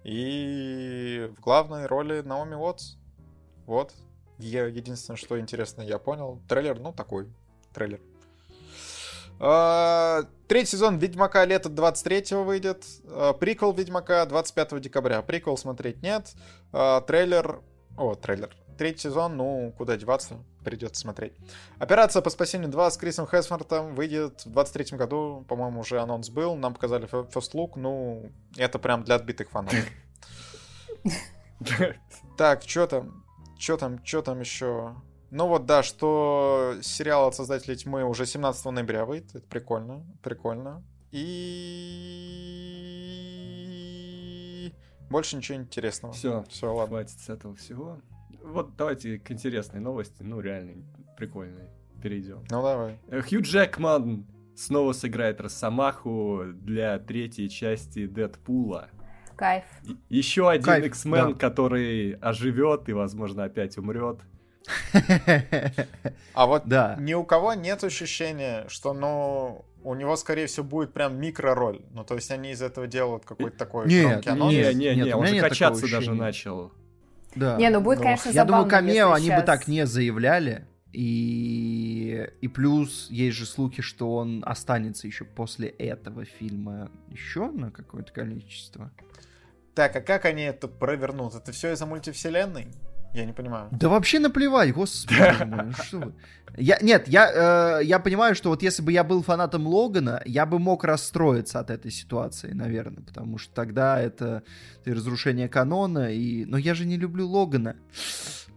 И 0.02 1.30
в 1.36 1.42
главной 1.42 1.84
роли 1.84 2.22
Наоми 2.22 2.54
Уотс. 2.54 2.96
Вот, 3.66 3.92
я, 4.38 4.66
единственное, 4.66 5.16
что 5.16 5.38
интересно, 5.38 5.83
я 5.83 5.99
понял. 5.99 6.40
Трейлер, 6.49 6.79
ну, 6.79 6.92
такой 6.92 7.29
трейлер. 7.73 8.01
А, 9.45 10.23
третий 10.47 10.73
сезон 10.73 10.99
Ведьмака 10.99 11.45
лето 11.45 11.68
23 11.68 12.37
выйдет. 12.37 12.85
А, 13.07 13.33
прикол 13.33 13.73
Ведьмака 13.73 14.25
25 14.25 14.81
декабря. 14.81 15.23
Прикол 15.23 15.57
смотреть 15.57 16.03
нет. 16.03 16.33
А, 16.73 17.01
трейлер... 17.01 17.61
О, 17.97 18.14
трейлер. 18.14 18.55
Третий 18.79 19.01
сезон, 19.01 19.37
ну, 19.37 19.75
куда 19.77 19.97
деваться, 19.97 20.42
придется 20.64 21.01
смотреть. 21.01 21.35
Операция 21.79 22.23
по 22.23 22.31
спасению 22.31 22.71
2 22.71 22.90
с 22.90 22.97
Крисом 22.97 23.27
Хесмартом 23.27 23.95
выйдет 23.95 24.47
в 24.47 24.51
23 24.51 24.97
году. 24.97 25.45
По-моему, 25.49 25.81
уже 25.81 26.01
анонс 26.01 26.31
был. 26.31 26.57
Нам 26.57 26.75
показали 26.75 27.07
First 27.09 27.53
Look. 27.53 27.73
Ну, 27.77 28.31
это 28.57 28.79
прям 28.79 29.05
для 29.05 29.16
отбитых 29.16 29.51
фанатов. 29.51 29.85
Так, 32.37 32.62
что 32.62 32.87
там? 32.88 33.21
Что 33.62 33.77
там, 33.77 34.05
что 34.05 34.22
там 34.22 34.40
еще? 34.40 34.96
Ну 35.31 35.46
вот, 35.46 35.66
да, 35.66 35.85
что 35.85 36.75
сериал 36.83 37.29
от 37.29 37.37
создателей 37.37 37.77
тьмы 37.77 38.03
уже 38.03 38.27
17 38.27 38.64
ноября 38.64 39.05
выйдет. 39.05 39.37
Это 39.37 39.46
прикольно, 39.46 40.05
прикольно. 40.20 40.83
И 41.12 41.22
больше 45.09 45.37
ничего 45.37 45.59
интересного. 45.59 46.12
Все, 46.12 46.44
все, 46.48 46.75
ладно. 46.75 46.96
Хватит 46.96 47.20
с 47.20 47.29
этого 47.29 47.55
всего. 47.55 48.01
Вот 48.42 48.75
давайте 48.75 49.20
к 49.20 49.31
интересной 49.31 49.79
новости, 49.79 50.25
ну 50.25 50.40
реально 50.40 50.83
прикольной, 51.16 51.68
перейдем. 52.03 52.44
Ну 52.51 52.62
давай. 52.62 52.98
Э, 53.07 53.22
Хью 53.22 53.42
Джекман 53.42 54.27
снова 54.57 54.92
сыграет 54.92 55.40
Росомаху 55.40 56.46
для 56.53 56.98
третьей 56.98 57.48
части 57.48 58.09
Дэдпула. 58.09 58.90
Кайф. 59.42 59.64
Еще 60.09 60.48
один 60.48 60.85
X-Men, 60.85 61.33
да. 61.33 61.35
который 61.35 62.12
оживет 62.20 62.88
и, 62.88 62.92
возможно, 62.92 63.42
опять 63.42 63.76
умрет. 63.76 64.20
А 66.35 66.46
вот 66.46 66.62
да. 66.66 66.94
ни 67.00 67.12
у 67.14 67.24
кого 67.24 67.55
нет 67.55 67.83
ощущения, 67.83 68.64
что, 68.68 68.92
ну, 68.92 69.64
у 69.83 69.94
него, 69.94 70.14
скорее 70.14 70.46
всего, 70.46 70.64
будет 70.64 70.92
прям 70.92 71.20
микро-роль. 71.20 71.81
Ну, 71.90 72.05
то 72.05 72.14
есть 72.14 72.31
они 72.31 72.52
из 72.52 72.62
этого 72.62 72.87
делают 72.87 73.24
какой-то 73.24 73.59
такой 73.59 73.88
нет, 73.88 74.24
анонс. 74.28 74.55
Не, 74.55 74.72
не, 74.74 74.94
не, 74.94 75.16
он 75.16 75.26
же 75.26 75.40
качаться 75.40 75.90
даже 75.90 76.14
начал. 76.14 76.72
Да. 77.35 77.57
Не, 77.57 77.68
ну 77.70 77.81
будет, 77.81 77.98
Но. 77.98 78.05
конечно, 78.05 78.31
Я 78.31 78.44
думаю, 78.44 78.68
камео 78.68 79.11
они 79.11 79.26
сейчас... 79.26 79.40
бы 79.40 79.44
так 79.46 79.66
не 79.66 79.87
заявляли. 79.87 80.68
И, 80.92 82.28
и 82.40 82.48
плюс 82.48 83.09
есть 83.11 83.37
же 83.37 83.46
слухи, 83.46 83.83
что 83.83 84.14
он 84.14 84.44
останется 84.46 85.09
еще 85.09 85.24
после 85.24 85.68
этого 85.68 86.24
фильма 86.24 86.92
еще 87.09 87.50
на 87.50 87.72
какое-то 87.72 88.12
количество. 88.12 88.92
Так, 89.74 89.96
а 89.96 90.00
как 90.00 90.24
они 90.24 90.42
это 90.42 90.68
провернут? 90.68 91.35
Это 91.35 91.52
все 91.52 91.72
из-за 91.72 91.87
мультивселенной? 91.87 92.68
Я 93.14 93.26
не 93.26 93.32
понимаю. 93.32 93.68
Да 93.72 93.88
вообще 93.88 94.18
наплевать, 94.18 94.72
господи 94.72 95.44
мой, 95.44 95.72
что 95.85 95.98
вы. 95.98 96.14
Я, 96.56 96.78
нет, 96.80 97.08
я, 97.08 97.80
э, 97.80 97.85
я 97.85 97.98
понимаю, 97.98 98.35
что 98.35 98.48
вот 98.48 98.62
если 98.62 98.82
бы 98.82 98.90
я 98.90 99.04
был 99.04 99.22
фанатом 99.22 99.66
Логана, 99.66 100.22
я 100.24 100.46
бы 100.46 100.58
мог 100.58 100.85
расстроиться 100.85 101.61
от 101.61 101.70
этой 101.70 101.90
ситуации, 101.90 102.52
наверное, 102.52 103.02
потому 103.02 103.37
что 103.37 103.54
тогда 103.54 104.00
это, 104.00 104.42
это 104.82 104.94
разрушение 104.94 105.48
канона, 105.48 106.12
и... 106.12 106.46
но 106.46 106.56
я 106.56 106.74
же 106.74 106.87
не 106.87 106.96
люблю 106.96 107.28
Логана. 107.28 107.76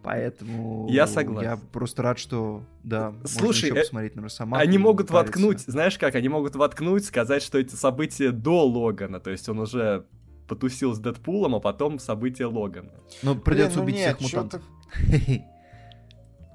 Поэтому 0.02 0.86
Я 0.88 1.06
согласен. 1.06 1.50
Я 1.50 1.58
просто 1.72 2.02
рад, 2.02 2.18
что 2.18 2.62
да. 2.84 3.12
Слушай, 3.24 3.42
можно 3.44 3.66
еще 3.66 3.74
э, 3.74 3.80
посмотреть 3.80 4.14
на 4.16 4.22
Росомаху. 4.22 4.62
Они 4.62 4.78
могут 4.78 5.10
воткнуть, 5.10 5.60
знаешь 5.60 5.98
как, 5.98 6.14
они 6.14 6.28
могут 6.28 6.54
воткнуть, 6.54 7.04
сказать, 7.04 7.42
что 7.42 7.58
эти 7.58 7.74
события 7.74 8.30
до 8.30 8.64
Логана, 8.64 9.20
то 9.20 9.30
есть 9.30 9.48
он 9.48 9.58
уже 9.58 10.06
потусил 10.46 10.94
с 10.94 10.98
Дэдпулом, 10.98 11.54
а 11.54 11.60
потом 11.60 11.98
события 11.98 12.46
Логана. 12.46 12.92
Но 13.22 13.34
придется 13.34 13.78
Блин, 13.78 13.78
ну 13.78 13.82
убить 13.84 13.96
нет, 13.96 14.16
всех 14.18 14.32
мутантов. 14.32 14.62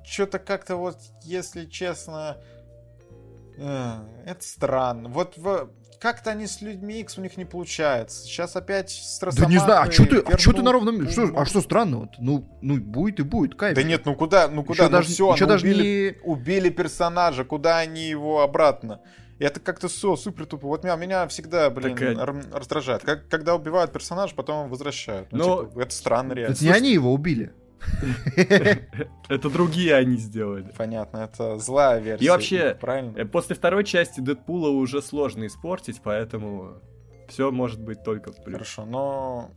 Что-то 0.04 0.40
как-то 0.40 0.76
вот, 0.76 0.98
если 1.24 1.66
честно, 1.66 2.38
э, 3.58 3.94
это 4.26 4.44
странно. 4.44 5.10
Вот 5.10 5.38
как-то 6.02 6.32
они 6.32 6.48
с 6.48 6.62
людьми 6.62 7.00
Икс 7.00 7.18
у 7.20 7.22
них 7.22 7.38
не 7.38 7.46
получается. 7.46 8.24
Сейчас 8.26 8.56
опять 8.56 8.90
с 8.90 9.20
Да 9.20 9.46
не 9.46 9.60
знаю, 9.60 9.88
а 9.88 9.92
что 9.92 10.06
ты, 10.06 10.18
а 10.20 10.36
чё 10.36 10.52
ты 10.52 10.64
на 10.64 10.72
ровном 10.72 11.00
месте? 11.00 11.28
Что- 11.28 11.40
А 11.40 11.46
что 11.46 11.62
странного-то? 11.62 12.16
Ну, 12.20 12.58
ну 12.62 12.78
будет 12.82 13.20
и 13.20 13.24
будет, 13.24 13.54
кайф. 13.56 13.76
Да 13.76 13.84
нет, 13.84 14.06
ну 14.06 14.16
куда, 14.16 14.48
ну 14.48 14.64
куда, 14.64 14.84
Ещё 14.84 14.84
ну 14.86 14.98
даже, 14.98 15.10
все, 15.10 15.34
ещё 15.34 15.46
даже 15.46 15.68
убили, 15.68 16.18
не... 16.20 16.30
убили 16.30 16.70
персонажа, 16.70 17.46
куда 17.46 17.78
они 17.78 18.10
его 18.10 18.42
обратно? 18.42 19.02
И 19.42 19.44
это 19.44 19.60
как-то 19.60 19.88
все 19.88 20.16
супер 20.16 20.46
тупо. 20.46 20.68
Вот 20.68 20.84
меня, 20.84 20.96
меня 20.98 21.28
всегда, 21.28 21.72
блин, 21.72 21.96
Так, 21.96 22.02
э, 22.04 22.14
р- 22.14 22.46
раздражает. 22.54 23.02
Как, 23.02 23.28
когда 23.28 23.56
убивают 23.56 23.92
персонажа, 23.92 24.36
потом 24.36 24.70
возвращают. 24.70 25.32
Ну, 25.32 25.38
Но- 25.40 25.66
типа, 25.66 25.80
это 25.82 25.96
странно 25.96 26.34
реально. 26.34 26.54
Это 26.54 26.64
не 26.64 26.70
они 26.70 26.94
его 26.94 27.12
убили. 27.12 27.52
Это 29.30 29.50
другие 29.50 29.96
они 29.96 30.18
сделали. 30.18 30.72
Понятно, 30.78 31.18
это 31.18 31.58
злая 31.58 32.00
версия. 32.00 32.24
И 32.24 32.30
вообще, 32.30 32.78
правильно? 32.80 33.18
Э, 33.18 33.26
После 33.26 33.56
второй 33.56 33.84
части 33.84 34.20
Дэдпула 34.20 34.70
уже 34.70 35.02
сложно 35.02 35.48
испортить, 35.48 36.00
поэтому 36.04 36.74
все 37.28 37.50
может 37.50 37.82
быть 37.82 38.04
только 38.04 38.32
в 38.32 38.36
плюс. 38.44 38.54
Хорошо, 38.54 38.86
но... 38.86 39.50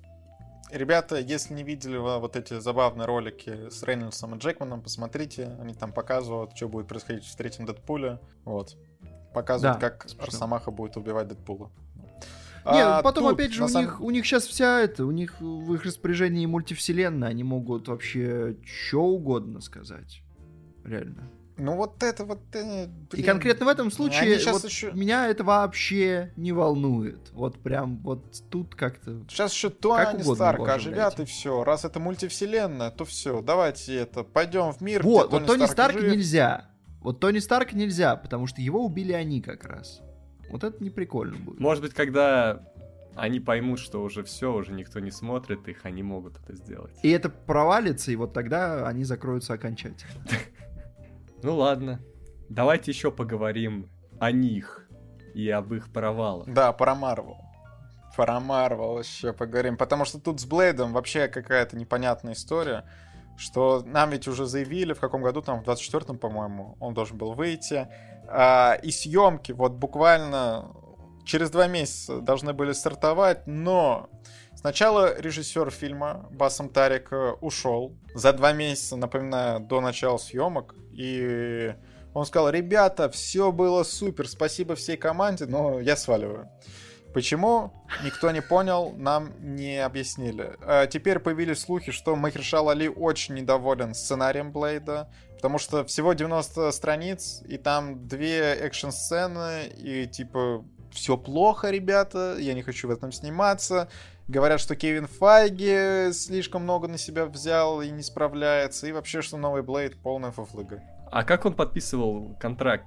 Ребята, 0.71 1.19
если 1.21 1.53
не 1.53 1.63
видели 1.63 1.99
вот 1.99 2.35
эти 2.37 2.59
забавные 2.59 3.07
ролики 3.07 3.69
с 3.69 3.83
Рейнольдсом 3.83 4.35
и 4.35 4.39
Джекманом, 4.39 4.81
посмотрите, 4.81 5.57
они 5.61 5.75
там 5.75 5.93
показывают, 5.93 6.57
что 6.57 6.69
будет 6.69 6.89
происходить 6.89 7.27
в 7.27 7.37
третьем 7.37 7.67
Дэдпуле. 7.67 8.19
Вот. 8.45 8.77
Показывают, 9.35 9.81
Да, 9.81 9.91
как 9.91 10.09
смешно. 10.09 10.25
Росомаха 10.27 10.71
будет 10.71 10.97
убивать 10.97 11.29
Дэдпула. 11.29 11.71
Не, 12.65 12.81
А 12.83 13.03
потом 13.03 13.25
тут, 13.25 13.35
опять 13.35 13.53
же 13.53 13.65
у 13.65 13.69
самом- 13.69 13.85
них 13.85 14.01
у 14.01 14.11
них 14.11 14.25
сейчас 14.25 14.47
вся 14.47 14.81
это, 14.81 15.05
у 15.05 15.11
них 15.11 15.39
в 15.41 15.75
их 15.75 15.85
распоряжении 15.85 16.47
мультивселенная, 16.47 17.29
они 17.29 17.45
могут 17.45 17.89
вообще 17.89 18.57
что 18.65 19.05
угодно 19.05 19.61
сказать. 19.61 20.23
Реально. 20.85 21.29
Ну 21.57 21.77
вот 21.77 22.03
это 22.03 22.25
вот... 22.25 22.41
э, 22.55 22.87
И 22.87 22.89
блин. 23.13 23.27
конкретно 23.27 23.67
в 23.67 23.69
этом 23.69 23.91
случае 23.93 24.23
Они 24.23 24.39
щас 24.39 24.55
вот 24.55 24.65
еще- 24.65 24.91
меня 24.93 25.29
это 25.29 25.45
вообще 25.45 26.33
не 26.37 26.51
волнует. 26.53 27.31
Вот 27.33 27.59
прям 27.61 27.99
вот 27.99 28.25
тут 28.51 28.75
как-то. 28.75 29.21
Сейчас 29.29 29.53
еще 29.53 29.71
Тони 29.71 30.23
Старк 30.35 30.59
его 30.61 30.73
оживят, 30.73 31.21
и 31.21 31.25
все. 31.27 31.63
Раз 31.63 31.85
это 31.85 32.01
мультивселенная, 32.01 32.91
то 32.91 33.05
все. 33.05 33.41
Давайте 33.41 33.95
это, 33.95 34.25
пойдем 34.25 34.73
в 34.73 34.81
мир, 34.81 35.03
Вот, 35.05 35.31
вот 35.31 35.47
Тони 35.47 35.67
Старк 35.67 35.99
жив. 35.99 36.11
нельзя. 36.13 36.71
Вот 37.05 37.21
Тони 37.21 37.39
Старк 37.39 37.75
нельзя, 37.75 38.17
потому 38.17 38.47
что 38.47 38.63
его 38.63 38.83
убили 38.83 39.13
они 39.13 39.43
как 39.43 39.65
раз. 39.65 40.01
Вот 40.49 40.65
это 40.65 40.83
не 40.83 40.89
прикольно 40.89 41.37
будет. 41.37 41.61
Может 41.61 41.83
быть, 41.85 41.93
когда 41.93 42.67
они 43.15 43.41
поймут, 43.41 43.79
что 43.79 44.03
уже 44.03 44.25
все, 44.25 44.55
уже 44.55 44.73
никто 44.73 45.01
не 45.01 45.11
смотрит 45.11 45.69
их, 45.69 45.85
они 45.85 46.03
могут 46.03 46.39
это 46.41 46.57
сделать. 46.57 46.95
И 47.03 47.11
это 47.11 47.29
провалится, 47.29 48.11
и 48.11 48.17
вот 48.17 48.33
тогда 48.33 48.89
они 48.89 49.05
закроются 49.05 49.53
окончательно. 49.53 50.25
Ну 51.43 51.57
ладно. 51.57 52.01
Давайте 52.49 52.91
еще 52.91 53.13
поговорим 53.13 53.91
о 54.19 54.33
них 54.33 54.89
и 55.35 55.51
об 55.51 55.75
их 55.75 55.93
провалах. 55.93 56.49
Да, 56.49 56.73
про 56.73 56.95
Марвел. 56.95 57.37
Про 58.17 58.41
Марвел 58.41 58.99
еще 58.99 59.35
поговорим. 59.35 59.77
Потому 59.77 60.07
что 60.07 60.19
тут 60.19 60.41
с 60.41 60.47
Блейдом 60.47 60.95
вообще 60.95 61.29
какая-то 61.29 61.77
непонятная 61.77 62.33
история. 62.33 62.87
Что 63.37 63.83
нам 63.85 64.11
ведь 64.11 64.29
уже 64.29 64.47
заявили, 64.47 64.93
в 64.93 65.01
каком 65.01 65.23
году, 65.23 65.43
там, 65.43 65.63
в 65.63 65.69
24-м, 65.69 66.19
по-моему, 66.19 66.77
он 66.81 66.95
должен 66.95 67.19
был 67.19 67.33
выйти. 67.33 67.89
А, 68.29 68.79
и 68.83 68.91
съемки 68.91 69.53
вот 69.53 69.73
буквально 69.73 70.73
через 71.25 71.51
два 71.51 71.67
месяца 71.67 72.21
должны 72.21 72.53
были 72.53 72.73
стартовать, 72.73 73.47
но 73.47 74.09
сначала 74.55 75.19
режиссер 75.19 75.71
фильма 75.71 76.27
Басом 76.31 76.69
Тарик 76.69 77.11
ушел 77.41 77.97
за 78.15 78.33
два 78.33 78.53
месяца, 78.53 78.97
напоминаю, 78.97 79.61
до 79.61 79.81
начала 79.81 80.19
съемок, 80.19 80.75
и 80.93 81.75
он 82.13 82.27
сказал, 82.27 82.51
ребята, 82.51 83.11
все 83.11 83.51
было 83.51 83.83
супер, 83.83 84.29
спасибо 84.29 84.77
всей 84.77 84.97
команде, 84.97 85.47
но 85.47 85.81
я 85.81 85.97
сваливаю. 85.97 86.49
Почему? 87.15 87.73
Никто 88.03 88.33
не 88.33 88.43
понял, 88.43 88.93
нам 88.97 89.31
не 89.39 89.79
объяснили. 89.79 90.57
А 90.61 90.89
Теперь 90.89 91.21
появились 91.21 91.61
слухи, 91.61 91.93
что 91.93 92.17
Махершал 92.17 92.69
Али 92.69 92.89
очень 92.89 93.37
недоволен 93.37 93.95
сценарием 93.95 94.51
Блейда, 94.51 95.09
потому 95.37 95.59
что 95.59 95.85
всего 95.85 96.13
90 96.13 96.73
страниц, 96.73 97.41
и 97.47 97.57
там 97.57 98.09
две 98.09 98.55
экшн-сцены, 98.55 99.69
и 99.79 100.09
типа 100.09 100.65
все 100.91 101.17
плохо, 101.17 101.71
ребята, 101.71 102.37
я 102.41 102.53
не 102.53 102.63
хочу 102.63 102.89
в 102.89 102.91
этом 102.91 103.13
сниматься. 103.13 103.89
Говорят, 104.27 104.61
что 104.61 104.75
Кевин 104.75 105.07
Файги 105.07 106.13
слишком 106.13 106.63
много 106.63 106.89
на 106.89 106.99
себя 106.99 107.27
взял 107.27 107.81
и 107.81 107.91
не 107.91 108.03
справляется, 108.03 108.89
и 108.89 108.93
вообще, 108.93 109.23
что 109.23 109.37
новый 109.37 109.63
Блейд 109.63 109.97
полная 110.03 110.33
фуфлыга. 110.33 110.83
А 111.13 111.23
как 111.23 111.45
он 111.45 111.55
подписывал 111.55 112.35
контракт? 112.41 112.87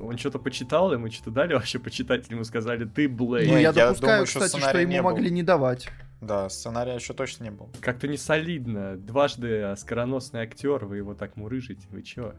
Он 0.00 0.18
что-то 0.18 0.38
почитал, 0.38 0.92
ему 0.92 1.10
что-то 1.10 1.30
дали 1.30 1.54
вообще 1.54 1.78
почитать, 1.78 2.30
ему 2.30 2.44
сказали, 2.44 2.84
ты 2.84 3.08
Блейд. 3.08 3.48
Ну, 3.48 3.56
Не, 3.56 3.62
я 3.62 3.70
я 3.70 3.72
допускаю, 3.72 4.12
думаю, 4.12 4.26
что 4.26 4.40
кстати, 4.40 4.50
что 4.50 4.58
сценария 4.58 4.82
ему 4.82 4.92
не 4.92 5.02
могли 5.02 5.30
не 5.30 5.42
давать. 5.42 5.88
Да, 6.20 6.48
сценария 6.48 6.94
еще 6.94 7.14
точно 7.14 7.44
не 7.44 7.50
было. 7.50 7.68
Как-то 7.80 8.06
не 8.06 8.16
солидно. 8.16 8.96
Дважды 8.96 9.62
оскароносный 9.62 10.42
актер, 10.42 10.84
вы 10.84 10.98
его 10.98 11.14
так 11.14 11.36
мурыжите, 11.36 11.86
вы 11.90 12.02
чё? 12.02 12.34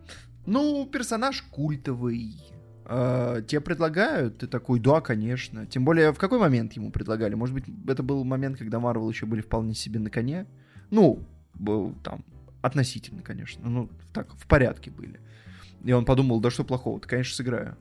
Ну, 0.46 0.88
персонаж 0.92 1.42
культовый. 1.52 2.34
А, 2.86 3.42
тебе 3.42 3.62
предлагают, 3.62 4.40
ты 4.40 4.48
такой, 4.48 4.80
да, 4.80 5.02
конечно. 5.02 5.66
Тем 5.66 5.86
более, 5.86 6.14
в 6.14 6.18
какой 6.18 6.40
момент 6.40 6.74
ему 6.74 6.92
предлагали? 6.92 7.34
Может 7.34 7.56
быть, 7.56 7.66
это 7.88 8.04
был 8.04 8.24
момент, 8.24 8.58
когда 8.58 8.80
Марвел 8.80 9.10
еще 9.10 9.26
были 9.26 9.42
вполне 9.42 9.74
себе 9.74 10.00
на 10.00 10.10
коне? 10.10 10.46
Ну, 10.90 11.20
был 11.54 11.94
там, 12.04 12.24
относительно, 12.62 13.22
конечно. 13.22 13.68
Ну, 13.68 13.90
так, 14.14 14.34
в 14.34 14.48
порядке 14.48 14.92
были. 14.92 15.20
И 15.84 15.92
он 15.92 16.06
подумал, 16.06 16.40
да 16.40 16.50
что 16.50 16.64
плохого-то, 16.64 17.08
конечно, 17.08 17.36
сыграю. 17.36 17.78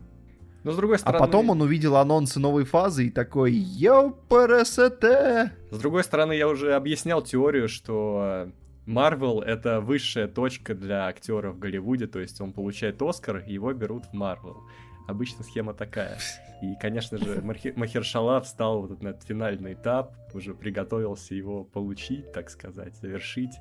Но 0.64 0.72
с 0.72 0.76
другой 0.76 0.96
А 0.96 0.98
стороны... 0.98 1.18
потом 1.24 1.50
он 1.50 1.60
увидел 1.60 1.96
анонсы 1.96 2.38
новой 2.38 2.64
фазы 2.64 3.06
и 3.06 3.10
такой, 3.10 3.52
ёпрст! 3.52 4.78
С 4.78 5.78
другой 5.78 6.04
стороны, 6.04 6.34
я 6.34 6.48
уже 6.48 6.74
объяснял 6.74 7.22
теорию, 7.22 7.68
что 7.68 8.48
Марвел— 8.86 9.40
это 9.42 9.80
высшая 9.80 10.28
точка 10.28 10.74
для 10.74 11.06
актера 11.06 11.50
в 11.50 11.58
Голливуде, 11.58 12.06
то 12.06 12.20
есть 12.20 12.40
он 12.40 12.52
получает 12.52 13.02
Оскар, 13.02 13.42
его 13.46 13.72
берут 13.72 14.06
в 14.06 14.12
Марвел. 14.12 14.62
Обычно 15.08 15.42
схема 15.42 15.74
такая. 15.74 16.18
И, 16.62 16.74
конечно 16.80 17.18
же, 17.18 17.42
Махершала 17.42 18.40
встал 18.40 18.82
вот 18.82 19.02
на 19.02 19.08
этот 19.08 19.24
финальный 19.24 19.72
этап, 19.72 20.14
уже 20.32 20.54
приготовился 20.54 21.34
его 21.34 21.64
получить, 21.64 22.32
так 22.32 22.50
сказать, 22.50 22.94
завершить 22.96 23.52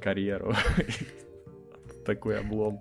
карьеру. 0.00 0.54
Такой 2.08 2.40
облом. 2.40 2.80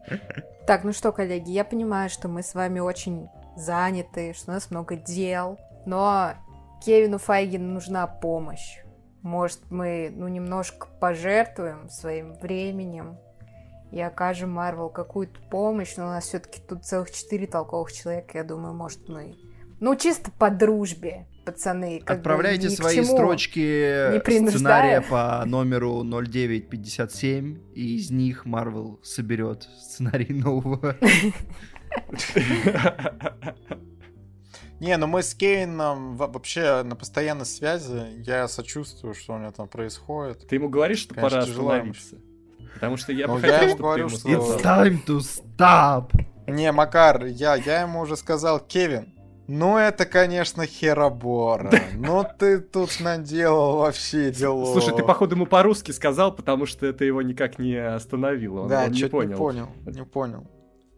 Так, 0.66 0.86
ну 0.86 0.94
что, 0.94 1.12
коллеги, 1.12 1.52
я 1.52 1.66
понимаю, 1.66 2.10
что 2.10 2.30
мы 2.30 2.42
с 2.42 2.56
вами 2.56 2.80
очень 2.80 3.28
заняты, 3.58 4.34
что 4.34 4.52
у 4.52 4.54
нас 4.54 4.72
много 4.72 4.96
дел, 4.96 5.60
но 5.86 6.32
Кевину 6.86 7.18
Файгину 7.18 7.74
нужна 7.74 8.08
помощь. 8.08 8.80
Может, 9.24 9.70
мы, 9.70 10.14
ну, 10.16 10.30
немножко 10.30 10.88
пожертвуем 11.02 11.90
своим 11.90 12.36
временем 12.36 13.18
и 13.92 14.00
окажем 14.00 14.52
Марвел 14.52 14.88
какую-то 14.88 15.42
помощь, 15.50 15.98
но 15.98 16.06
у 16.06 16.10
нас 16.10 16.24
все-таки 16.24 16.62
тут 16.62 16.86
целых 16.86 17.12
четыре 17.12 17.48
толковых 17.48 17.92
человека, 17.92 18.38
я 18.38 18.46
думаю, 18.46 18.74
может, 18.74 19.10
мы... 19.10 19.36
Ну, 19.82 19.94
чисто 19.98 20.32
по 20.32 20.50
дружбе, 20.50 21.28
пацаны. 21.52 22.00
как 22.00 22.18
бы 22.18 22.22
Отправляйте 22.22 22.68
к 22.68 22.72
свои 22.72 23.04
строчки 23.04 24.20
сценария 24.50 25.02
по 25.02 25.44
номеру 25.46 26.04
0957, 26.04 27.58
и 27.74 27.96
из 27.98 28.12
них 28.12 28.46
Марвел 28.46 29.00
соберет 29.04 29.64
сценарий 29.80 30.34
нового. 30.34 30.96
Не, 34.80 34.96
ну 34.98 35.08
мы 35.08 35.24
с 35.24 35.34
Кейном 35.34 36.18
во- 36.18 36.28
вообще 36.28 36.84
на 36.84 36.96
постоянной 36.96 37.46
связи. 37.48 38.22
Я 38.24 38.48
сочувствую, 38.48 39.16
что 39.16 39.34
у 39.34 39.40
него 39.40 39.52
там 39.52 39.68
происходит. 39.68 40.48
Ты 40.48 40.56
ему 40.56 40.70
говоришь, 40.70 41.00
что 41.00 41.16
Конечно, 41.16 41.40
пора 41.40 41.48
ему. 41.48 41.62
остановиться? 41.62 42.16
Потому 42.76 42.98
что 42.98 43.12
я 43.12 43.26
Ну, 43.28 43.36
бы 43.40 43.42
я 43.42 43.54
хотел, 43.54 43.62
ему 43.62 43.70
чтобы 43.70 43.84
говорю, 43.84 44.10
ты 44.10 44.30
ему 44.30 44.44
что- 44.44 44.58
It's 44.58 44.64
time 44.64 45.06
to 45.06 45.20
stop! 45.58 46.12
Не, 46.46 46.72
Макар, 46.72 47.26
я, 47.26 47.56
я 47.56 47.82
ему 47.82 48.02
уже 48.02 48.16
сказал, 48.16 48.60
Кевин, 48.60 49.14
ну 49.48 49.78
это, 49.78 50.06
конечно, 50.06 50.66
херобора. 50.66 51.72
Ну 51.96 52.26
ты 52.38 52.60
тут 52.60 53.00
наделал 53.00 53.78
вообще 53.78 54.32
дело. 54.32 54.66
Слушай, 54.66 54.96
ты, 54.96 55.04
походу, 55.04 55.36
ему 55.36 55.46
по-русски 55.46 55.92
сказал, 55.92 56.34
потому 56.36 56.66
что 56.66 56.86
это 56.86 57.06
его 57.06 57.22
никак 57.22 57.58
не 57.60 57.76
остановило. 57.76 58.62
Он, 58.62 58.68
Да, 58.68 58.86
он 58.86 58.92
не 58.92 59.06
понял. 59.06 59.30
не 59.32 59.36
понял, 59.36 59.70
не 59.86 60.04
понял. 60.04 60.44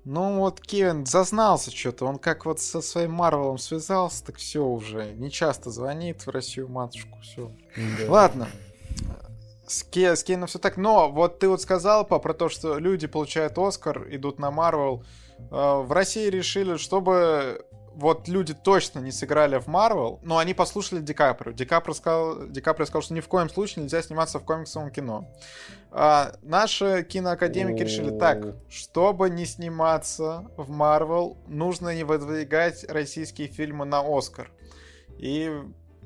Ну 0.05 0.39
вот 0.39 0.59
Кевин 0.61 1.05
зазнался 1.05 1.69
что-то, 1.75 2.05
он 2.05 2.17
как 2.17 2.45
вот 2.45 2.59
со 2.59 2.81
своим 2.81 3.11
Марвелом 3.11 3.57
связался, 3.59 4.25
так 4.25 4.37
все 4.37 4.65
уже, 4.65 5.11
не 5.13 5.29
часто 5.29 5.69
звонит 5.69 6.25
в 6.25 6.29
Россию 6.29 6.69
матушку, 6.69 7.19
все. 7.21 7.51
Да. 7.75 8.11
Ладно, 8.11 8.47
С, 9.67 9.83
Ке, 9.83 10.15
с 10.15 10.23
Кейном 10.23 10.47
все 10.47 10.57
так, 10.57 10.77
но 10.77 11.11
вот 11.11 11.37
ты 11.39 11.47
вот 11.47 11.61
сказал 11.61 12.05
по, 12.05 12.17
про 12.17 12.33
то, 12.33 12.49
что 12.49 12.79
люди 12.79 13.05
получают 13.05 13.57
Оскар, 13.59 14.07
идут 14.09 14.39
на 14.39 14.49
Марвел. 14.49 15.03
Э, 15.51 15.81
в 15.83 15.91
России 15.91 16.27
решили, 16.29 16.77
чтобы 16.77 17.65
вот 17.99 18.27
люди 18.27 18.53
точно 18.53 18.99
не 18.99 19.11
сыграли 19.11 19.59
в 19.59 19.67
Марвел, 19.67 20.19
но 20.23 20.37
они 20.37 20.53
послушали 20.53 21.01
Ди 21.01 21.13
Каприо. 21.13 21.51
Ди 21.51 21.65
Каприо 21.65 21.93
сказал, 21.93 22.47
Ди 22.47 22.61
Каприо 22.61 22.85
сказал, 22.85 23.01
что 23.01 23.13
ни 23.13 23.19
в 23.19 23.27
коем 23.27 23.49
случае 23.49 23.83
нельзя 23.83 24.01
сниматься 24.01 24.39
в 24.39 24.45
комиксовом 24.45 24.89
кино. 24.89 25.29
А 25.91 26.35
наши 26.41 27.03
киноакадемики 27.03 27.81
решили 27.83 28.17
так, 28.17 28.55
чтобы 28.69 29.29
не 29.29 29.45
сниматься 29.45 30.49
в 30.55 30.69
Марвел, 30.69 31.37
нужно 31.47 31.95
не 31.95 32.03
выдвигать 32.03 32.85
российские 32.89 33.47
фильмы 33.47 33.85
на 33.85 34.01
Оскар. 34.01 34.49
И 35.17 35.51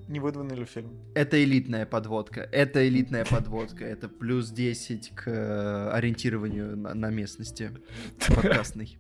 не 0.08 0.20
выдвинули 0.20 0.66
фильм. 0.66 1.00
Это 1.14 1.44
элитная 1.44 1.86
подводка. 1.86 2.42
Это 2.52 2.88
элитная 2.88 3.26
подводка. 3.26 3.86
Это 3.86 4.10
плюс 4.10 4.50
10 4.50 5.12
к 5.16 5.28
э, 5.28 5.90
ориентированию 5.92 6.76
на, 6.76 6.94
на 6.94 7.10
местности 7.10 7.72
подкастной. 8.28 8.98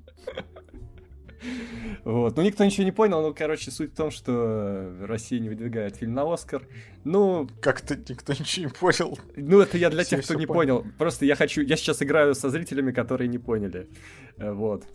Вот. 2.03 2.35
Ну, 2.35 2.43
никто 2.43 2.65
ничего 2.65 2.83
не 2.83 2.91
понял, 2.91 3.21
ну, 3.21 3.33
короче, 3.33 3.71
суть 3.71 3.93
в 3.93 3.95
том, 3.95 4.11
что 4.11 4.93
Россия 5.01 5.39
не 5.39 5.49
выдвигает 5.49 5.95
фильм 5.95 6.13
на 6.13 6.31
Оскар. 6.31 6.67
Ну... 7.03 7.47
Как-то 7.61 7.95
никто 7.95 8.33
ничего 8.33 8.65
не 8.65 8.71
понял. 8.71 9.17
Ну, 9.35 9.59
это 9.59 9.77
я 9.77 9.89
для 9.89 10.03
тех, 10.03 10.23
кто 10.23 10.33
не 10.33 10.45
понял. 10.45 10.85
Просто 10.97 11.25
я 11.25 11.35
хочу... 11.35 11.61
Я 11.61 11.77
сейчас 11.77 12.01
играю 12.01 12.35
со 12.35 12.49
зрителями, 12.49 12.91
которые 12.91 13.27
не 13.27 13.37
поняли. 13.37 13.89
Э, 14.37 14.51
вот. 14.51 14.85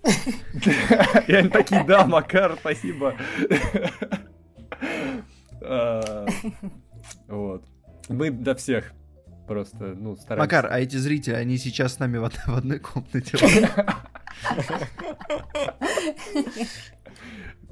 И 1.26 1.32
они 1.32 1.48
такие, 1.48 1.84
да, 1.84 2.06
Макар, 2.06 2.56
спасибо. 2.60 3.14
А, 5.60 6.26
вот. 7.26 7.64
Мы 8.08 8.30
до 8.30 8.54
всех 8.54 8.92
просто, 9.48 9.94
ну, 9.96 10.14
стараемся. 10.16 10.44
Макар, 10.44 10.72
а 10.72 10.78
эти 10.78 10.96
зрители, 10.96 11.34
они 11.34 11.56
сейчас 11.56 11.94
с 11.94 11.98
нами 11.98 12.18
в, 12.18 12.30
в 12.30 12.48
одной 12.54 12.78
комнате. 12.78 13.38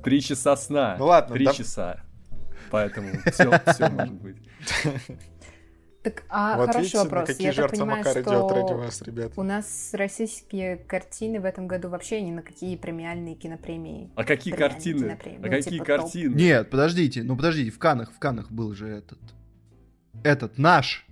Три 0.02 0.20
часа 0.20 0.56
сна. 0.56 0.96
Ну 0.98 1.06
ладно, 1.06 1.34
Три 1.34 1.46
часа. 1.52 2.00
Поэтому 2.70 3.08
все, 3.30 3.60
все 3.66 3.88
может 3.88 4.14
быть. 4.14 4.36
Так, 6.02 6.22
а 6.28 6.56
вот 6.56 6.66
хороший 6.68 6.82
видите, 6.82 6.98
вопрос. 6.98 7.26
какие 7.28 7.46
Я 7.46 7.52
жертвы 7.52 7.78
понимаю, 7.78 7.98
Макар 7.98 8.12
что 8.12 8.22
идет 8.22 8.50
ради 8.52 8.72
вас, 8.74 9.02
ребят. 9.02 9.32
у 9.36 9.42
нас 9.42 9.90
российские 9.92 10.76
картины 10.76 11.40
в 11.40 11.44
этом 11.44 11.66
году 11.66 11.88
вообще 11.88 12.20
ни 12.20 12.30
на 12.30 12.42
какие 12.42 12.76
премиальные 12.76 13.34
кинопремии. 13.34 14.12
А 14.14 14.22
какие 14.22 14.54
картины? 14.54 15.00
кинопремии. 15.00 15.38
А 15.38 15.42
Ну, 15.42 15.50
какие 15.50 15.72
типа 15.72 15.84
картины? 15.84 16.34
Нет, 16.34 16.70
подождите, 16.70 17.24
ну 17.24 17.36
подождите, 17.36 17.72
в 17.72 17.78
Канах, 17.80 18.12
в 18.12 18.18
Канах 18.20 18.52
был 18.52 18.72
же 18.72 18.86
этот... 18.86 19.18
Этот, 20.22 20.58
наш. 20.58 21.05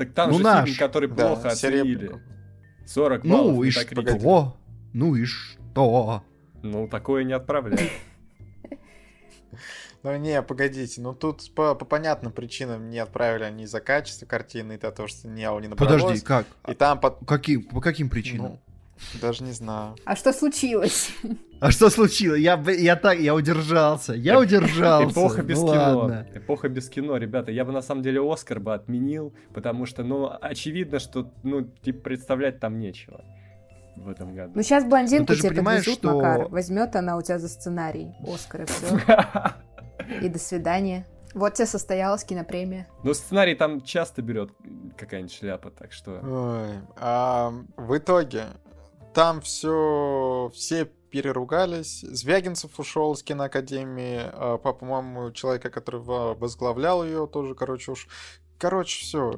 Так 0.00 0.14
там 0.14 0.30
Ну, 0.30 0.38
же 0.38 0.44
наш. 0.44 0.64
фильм, 0.64 0.78
который 0.78 1.10
Да, 1.10 1.26
плохо 1.26 1.48
оценили. 1.48 1.82
Серебряников. 1.82 2.20
40 2.86 3.26
баллов 3.26 3.54
Ну 3.54 3.62
и 3.64 3.70
что? 3.70 4.56
Ну 4.94 5.14
и 5.14 5.24
что? 5.26 6.24
Ну, 6.62 6.88
такое 6.88 7.24
не 7.24 7.34
отправляют. 7.34 7.90
Ну 10.02 10.16
не, 10.16 10.40
погодите, 10.40 11.02
ну 11.02 11.12
тут 11.12 11.54
по, 11.54 11.74
по 11.74 11.84
понятным 11.84 12.32
причинам 12.32 12.88
не 12.88 12.98
отправили 12.98 13.42
они 13.44 13.64
из-за 13.64 13.82
качества 13.82 14.24
картины, 14.24 14.72
и 14.72 14.78
то, 14.78 15.06
что 15.06 15.28
не, 15.28 15.42
не 15.60 15.68
набралось. 15.68 16.00
Подожди, 16.00 16.24
как? 16.24 16.46
И 16.66 16.72
там 16.72 16.98
под... 16.98 17.18
Каким, 17.26 17.64
по 17.64 17.82
каким 17.82 18.08
причинам? 18.08 18.52
Ну, 18.52 18.60
даже 19.20 19.44
не 19.44 19.52
знаю. 19.52 19.96
А 20.04 20.16
что 20.16 20.32
случилось? 20.32 21.10
А 21.62 21.70
что 21.72 21.90
случилось? 21.90 22.40
Я, 22.40 22.58
я 22.70 22.96
так, 22.96 23.18
я 23.18 23.34
удержался. 23.34 24.14
Я 24.14 24.40
удержался. 24.40 25.12
Эпоха 25.12 25.42
без 25.42 25.58
Ну 25.60 25.66
кино. 25.68 25.98
ладно. 25.98 26.26
Эпоха 26.34 26.68
без 26.70 26.88
кино, 26.88 27.18
ребята. 27.18 27.52
Я 27.52 27.66
бы 27.66 27.72
на 27.72 27.82
самом 27.82 28.02
деле 28.02 28.18
Оскар 28.22 28.60
бы 28.60 28.72
отменил, 28.72 29.34
потому 29.52 29.84
что, 29.84 30.02
ну, 30.02 30.30
очевидно, 30.40 30.98
что, 30.98 31.30
ну, 31.42 31.64
типа, 31.82 32.00
представлять 32.04 32.60
там 32.60 32.78
нечего 32.78 33.22
в 33.96 34.08
этом 34.08 34.34
году. 34.34 34.52
Ну 34.54 34.62
сейчас 34.62 34.84
блондинку 34.86 35.32
Ну, 35.34 35.38
тебе 35.38 35.62
подвезут, 35.62 35.94
что- 35.98 36.14
Макар. 36.16 36.48
Возьмет 36.48 36.96
она 36.96 37.18
у 37.18 37.22
тебя 37.22 37.38
за 37.38 37.48
сценарий 37.48 38.08
Оскар 38.26 38.62
и 38.62 38.64
все. 38.64 38.98
И 40.22 40.28
до 40.30 40.38
свидания. 40.38 41.06
Вот 41.34 41.52
тебе 41.54 41.66
состоялась 41.66 42.24
кинопремия. 42.24 42.88
Ну, 43.04 43.12
сценарий 43.12 43.54
там 43.54 43.82
часто 43.82 44.22
берет 44.22 44.50
какая-нибудь 44.96 45.34
шляпа, 45.34 45.70
так 45.70 45.92
что... 45.92 46.20
Ой, 46.22 46.78
а 46.96 47.52
в 47.76 47.96
итоге 47.98 48.44
там 49.14 49.40
все, 49.40 50.50
все 50.54 50.84
переругались. 51.10 52.00
Звягинцев 52.02 52.78
ушел 52.78 53.14
с 53.16 53.22
киноакадемии, 53.22 54.20
а, 54.32 54.58
по- 54.58 54.72
по-моему, 54.72 55.32
человека, 55.32 55.70
который 55.70 56.00
во- 56.00 56.34
возглавлял 56.34 57.04
ее, 57.04 57.26
тоже, 57.26 57.54
короче, 57.54 57.92
уж. 57.92 58.08
Короче, 58.58 59.02
все. 59.02 59.30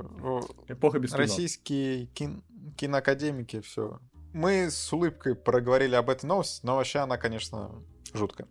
Эпоха 0.68 0.98
без 0.98 1.10
кино. 1.10 1.18
Российские 1.20 2.06
кин- 2.06 2.42
киноакадемики, 2.76 3.60
все. 3.60 4.00
Мы 4.32 4.70
с 4.70 4.92
улыбкой 4.92 5.34
проговорили 5.34 5.94
об 5.94 6.10
этой 6.10 6.26
новости, 6.26 6.60
но 6.64 6.76
вообще 6.76 7.00
она, 7.00 7.16
конечно, 7.18 7.70
жуткая. 8.14 8.48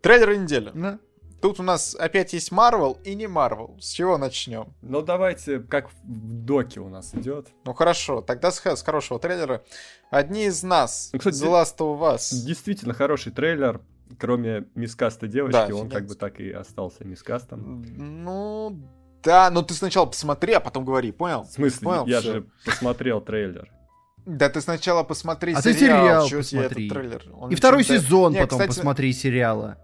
Трейлеры 0.00 0.36
недели. 0.36 0.70
Да. 0.74 0.98
Тут 1.42 1.58
у 1.58 1.64
нас 1.64 1.96
опять 1.98 2.32
есть 2.34 2.52
Марвел 2.52 2.98
и 3.04 3.16
не 3.16 3.26
Марвел. 3.26 3.76
С 3.80 3.90
чего 3.90 4.16
начнем? 4.16 4.72
Ну, 4.80 5.02
давайте, 5.02 5.58
как 5.58 5.90
в 5.90 5.96
доке 6.04 6.78
у 6.78 6.88
нас 6.88 7.12
идет. 7.14 7.48
Ну 7.64 7.74
хорошо, 7.74 8.20
тогда 8.22 8.52
с, 8.52 8.64
с 8.64 8.82
хорошего 8.82 9.18
трейлера. 9.18 9.62
Одни 10.08 10.44
из 10.46 10.62
нас, 10.62 11.10
Ну, 11.12 11.18
кстати, 11.18 11.34
The 11.42 11.48
Last 11.50 11.76
of 11.78 11.98
Us. 12.14 12.32
Действительно 12.46 12.94
хороший 12.94 13.32
трейлер, 13.32 13.80
кроме 14.20 14.66
мискаста 14.76 15.26
девочки, 15.26 15.52
Да, 15.54 15.64
он 15.74 15.88
как 15.88 16.02
офигенский. 16.02 16.08
бы 16.08 16.14
так 16.14 16.40
и 16.40 16.52
остался 16.52 17.04
мискастом. 17.04 17.82
Ну, 17.96 18.78
да, 19.24 19.50
но 19.50 19.62
ты 19.62 19.74
сначала 19.74 20.06
посмотри, 20.06 20.52
а 20.52 20.60
потом 20.60 20.84
говори, 20.84 21.10
понял? 21.10 21.42
В 21.42 21.50
смысле, 21.50 21.84
Понял, 21.84 22.06
я 22.06 22.20
всё. 22.20 22.32
же 22.34 22.46
посмотрел 22.64 23.20
трейлер. 23.20 23.68
Да 24.26 24.48
ты 24.48 24.60
сначала 24.60 25.02
посмотри 25.02 25.54
А 25.54 25.60
ты 25.60 25.74
сериал. 25.74 26.04
сериал 26.04 26.26
чё 26.28 26.42
тебе 26.42 26.60
посмотри. 26.62 26.86
этот 26.86 26.96
трейлер? 26.96 27.24
Он 27.36 27.50
И 27.50 27.56
второй 27.56 27.82
сезон 27.82 28.32
Не, 28.32 28.42
потом 28.42 28.60
кстати, 28.60 28.76
посмотри 28.76 29.12
сериала. 29.12 29.78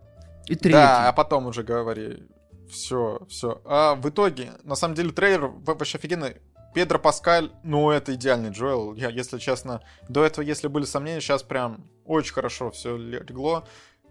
И 0.49 0.55
третий. 0.57 0.72
Да, 0.72 1.09
а 1.09 1.12
потом 1.12 1.46
уже 1.46 1.62
говори. 1.62 2.26
Все, 2.70 3.20
все. 3.28 3.61
А 3.64 3.94
в 3.94 4.09
итоге, 4.09 4.53
на 4.64 4.74
самом 4.74 4.94
деле, 4.94 5.12
трейлер 5.12 5.46
во- 5.46 5.74
вообще 5.74 5.99
офигенный. 5.99 6.36
Педро 6.74 6.99
Паскаль, 6.99 7.51
ну, 7.62 7.90
это 7.90 8.14
идеальный 8.14 8.51
Джоэл. 8.51 8.94
Я, 8.94 9.09
если 9.09 9.38
честно, 9.38 9.82
до 10.09 10.24
этого, 10.24 10.44
если 10.44 10.68
были 10.68 10.84
сомнения, 10.84 11.20
сейчас 11.20 11.42
прям 11.42 11.88
очень 12.05 12.34
хорошо 12.34 12.70
все 12.70 12.96
легло. 12.96 13.66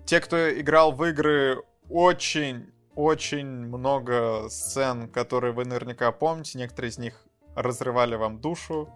Те, 0.05 0.19
кто 0.19 0.59
играл 0.59 0.91
в 0.91 1.05
игры, 1.05 1.61
очень, 1.89 2.71
очень 2.95 3.47
много 3.47 4.47
сцен, 4.49 5.07
которые 5.09 5.53
вы 5.53 5.65
наверняка 5.65 6.11
помните. 6.11 6.57
Некоторые 6.57 6.89
из 6.89 6.97
них 6.97 7.13
разрывали 7.55 8.15
вам 8.15 8.39
душу. 8.39 8.89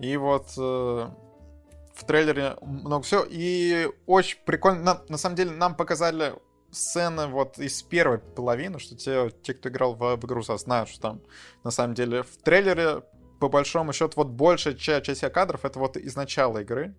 И 0.00 0.16
вот 0.16 0.48
э, 0.58 0.60
в 1.94 2.04
трейлере 2.06 2.56
много 2.60 3.02
всего. 3.04 3.24
И 3.28 3.88
очень 4.06 4.38
прикольно. 4.44 4.82
На, 4.82 5.02
на 5.08 5.18
самом 5.18 5.36
деле, 5.36 5.52
нам 5.52 5.76
показали 5.76 6.34
сцены 6.70 7.26
вот 7.26 7.58
из 7.58 7.82
первой 7.82 8.18
половины, 8.18 8.78
что 8.78 8.96
те, 8.96 9.30
те 9.42 9.54
кто 9.54 9.68
играл 9.68 9.94
в, 9.94 10.16
в 10.16 10.24
игру, 10.24 10.42
знают, 10.42 10.88
что 10.88 11.00
там 11.00 11.22
на 11.64 11.70
самом 11.70 11.94
деле 11.94 12.22
в 12.22 12.36
трейлере 12.38 13.02
по 13.40 13.48
большому 13.48 13.92
счету 13.92 14.12
вот 14.16 14.28
большая 14.28 14.74
ча- 14.74 15.00
часть 15.00 15.22
кадров 15.32 15.64
это 15.64 15.78
вот 15.78 15.96
из 15.96 16.14
начала 16.14 16.58
игры. 16.58 16.94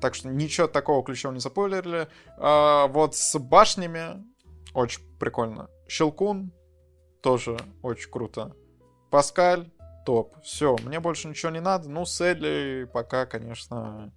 Так 0.00 0.14
что 0.14 0.28
ничего 0.28 0.66
такого 0.66 1.04
ключевого 1.04 1.34
не 1.34 1.40
запойлерили. 1.40 2.08
А, 2.38 2.86
вот 2.88 3.14
с 3.14 3.38
башнями 3.38 4.24
очень 4.74 5.02
прикольно. 5.18 5.68
Щелкун 5.88 6.52
тоже 7.22 7.56
очень 7.82 8.10
круто. 8.10 8.54
Паскаль 9.10 9.70
топ. 10.04 10.36
Все, 10.42 10.76
мне 10.84 11.00
больше 11.00 11.28
ничего 11.28 11.50
не 11.50 11.60
надо. 11.60 11.88
Ну, 11.88 12.04
с 12.04 12.20
Элли 12.20 12.88
пока, 12.92 13.26
конечно, 13.26 14.12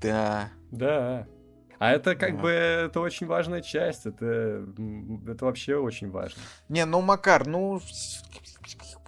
да. 0.00 0.50
Да. 0.70 1.26
А 1.84 1.90
это 1.90 2.16
как 2.16 2.36
Да. 2.36 2.42
бы 2.42 2.50
это 2.50 3.00
очень 3.00 3.26
важная 3.26 3.60
часть. 3.60 4.06
Это, 4.06 4.66
это 5.28 5.44
вообще 5.44 5.76
очень 5.76 6.10
важно. 6.10 6.40
Не, 6.70 6.86
ну, 6.86 7.02
Макар, 7.02 7.46
ну, 7.46 7.78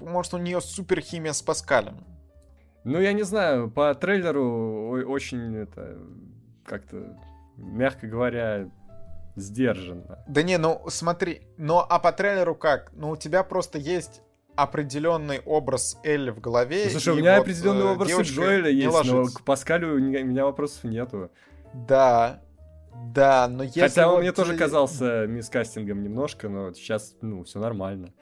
может, 0.00 0.34
у 0.34 0.38
нее 0.38 0.60
супер 0.60 1.00
химия 1.00 1.32
с 1.32 1.40
Паскалем. 1.40 2.04
Ну, 2.84 3.00
я 3.00 3.14
не 3.14 3.22
знаю, 3.22 3.70
по 3.70 3.94
трейлеру 3.94 4.90
очень 5.08 5.56
это 5.56 5.98
как-то, 6.66 7.16
мягко 7.56 8.06
говоря, 8.06 8.68
сдержанно. 9.36 10.22
Да 10.28 10.42
не, 10.42 10.58
ну 10.58 10.82
смотри, 10.88 11.42
ну 11.56 11.78
а 11.78 11.98
по 11.98 12.12
трейлеру 12.12 12.54
как? 12.54 12.92
Ну 12.92 13.10
у 13.10 13.16
тебя 13.16 13.42
просто 13.42 13.78
есть 13.78 14.22
определенный 14.54 15.40
образ 15.40 15.98
Элли 16.04 16.30
в 16.30 16.40
голове. 16.40 16.84
Ну, 16.84 16.90
слушай, 16.90 17.14
у 17.14 17.16
меня 17.16 17.36
вот, 17.36 17.42
определенный 17.42 17.86
э, 17.86 17.92
образ 17.92 18.10
Джоэля 18.20 18.70
есть, 18.70 18.86
но 18.86 18.92
ложится. 18.92 19.38
к 19.38 19.44
Паскалю 19.44 19.94
у 19.94 19.98
меня 19.98 20.44
вопросов 20.44 20.84
нету. 20.84 21.30
Да, 21.74 22.40
да, 23.14 23.48
но 23.48 23.62
если 23.64 23.80
Хотя 23.80 24.08
он 24.08 24.14
вот, 24.14 24.20
мне 24.20 24.32
тоже 24.32 24.56
казался 24.56 25.26
мискастингом 25.26 26.02
немножко, 26.02 26.48
но 26.48 26.72
сейчас, 26.74 27.16
ну, 27.20 27.44
все 27.44 27.58
нормально. 27.60 28.12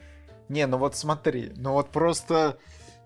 Не, 0.48 0.66
ну 0.66 0.78
вот 0.78 0.94
смотри, 0.96 1.52
ну 1.56 1.72
вот 1.72 1.90
просто... 1.90 2.58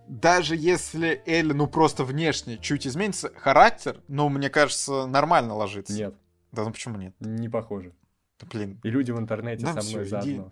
Даже 0.07 0.57
если 0.57 1.23
Элли, 1.27 1.53
ну 1.53 1.67
просто 1.67 2.03
внешне 2.03 2.57
чуть 2.57 2.87
изменится, 2.87 3.31
характер, 3.37 4.01
ну, 4.09 4.31
мне 4.31 4.49
кажется, 4.49 5.07
нормально 5.07 5.55
ложится. 5.55 5.93
Нет, 5.93 6.15
Да 6.51 6.65
ну 6.65 6.71
почему 6.73 6.97
нет? 6.97 7.15
не 7.21 7.49
похоже. 7.51 7.93
Да, 8.41 8.47
блин. 8.51 8.81
И 8.83 8.89
люди 8.89 9.11
в 9.11 9.19
интернете 9.19 9.67
Да 9.67 9.75
со 9.75 9.81
всё, 9.81 9.91
мной 9.97 10.05
иди. 10.05 10.11
заодно. 10.11 10.51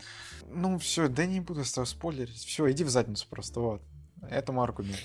Ну 0.48 0.78
все, 0.78 1.08
да 1.08 1.24
не 1.24 1.40
буду 1.40 1.64
с 1.64 1.72
тобой 1.72 1.86
спойлерить. 1.86 2.36
Все, 2.36 2.70
иди 2.70 2.84
в 2.84 2.90
задницу 2.90 3.26
просто, 3.30 3.60
вот. 3.60 3.82
этому 4.28 4.62
аргумент. 4.62 4.98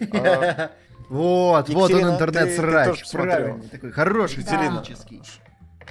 Вот, 1.08 1.68
вот 1.70 1.90
он 1.92 2.10
интернет-срач. 2.10 3.10
Правильный, 3.10 3.68
такой 3.68 3.92
хороший, 3.92 4.40
Екатерина, 4.40 4.82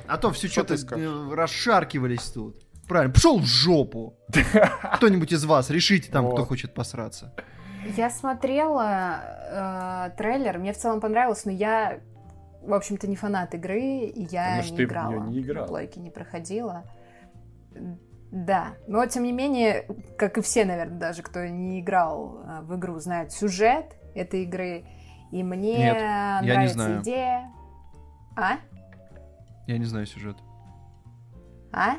А 0.07 0.17
то 0.17 0.31
все 0.31 0.47
что-то 0.47 0.75
э, 0.75 1.33
расшаркивались 1.33 2.31
тут. 2.31 2.57
Правильно, 2.87 3.13
пошел 3.13 3.39
в 3.39 3.45
жопу. 3.45 4.17
Кто-нибудь 4.95 5.33
из 5.33 5.43
вас, 5.43 5.69
решите 5.69 6.11
там, 6.11 6.31
кто 6.31 6.45
хочет 6.45 6.73
посраться. 6.73 7.33
Я 7.95 8.09
смотрела 8.09 10.09
э, 10.11 10.17
трейлер, 10.17 10.57
мне 10.57 10.73
в 10.73 10.77
целом 10.77 10.99
понравилось, 10.99 11.45
но 11.45 11.51
я, 11.51 11.99
в 12.61 12.73
общем-то, 12.73 13.07
не 13.07 13.15
фанат 13.15 13.53
игры, 13.53 13.79
и 13.79 14.23
я 14.23 14.57
Потому 14.61 14.77
не 14.77 14.83
играла. 14.83 15.27
не 15.27 15.41
играл. 15.41 15.63
На 15.63 15.67
плойке 15.67 15.99
не 15.99 16.09
проходила. 16.09 16.83
Да, 18.31 18.73
но 18.87 19.05
тем 19.05 19.23
не 19.23 19.31
менее, 19.31 19.87
как 20.17 20.37
и 20.37 20.41
все, 20.41 20.65
наверное, 20.65 20.99
даже 20.99 21.23
кто 21.23 21.45
не 21.45 21.79
играл 21.79 22.41
э, 22.43 22.61
в 22.63 22.75
игру, 22.75 22.99
знают 22.99 23.31
сюжет 23.31 23.95
этой 24.15 24.43
игры, 24.43 24.85
и 25.31 25.43
мне 25.43 25.77
Нет, 25.77 25.97
нравится 25.97 26.45
я 26.53 26.61
не 26.61 26.67
знаю. 26.69 27.01
идея. 27.01 27.51
А? 28.35 28.57
Я 29.67 29.77
не 29.77 29.85
знаю 29.85 30.05
сюжет. 30.05 30.37
А? 31.71 31.95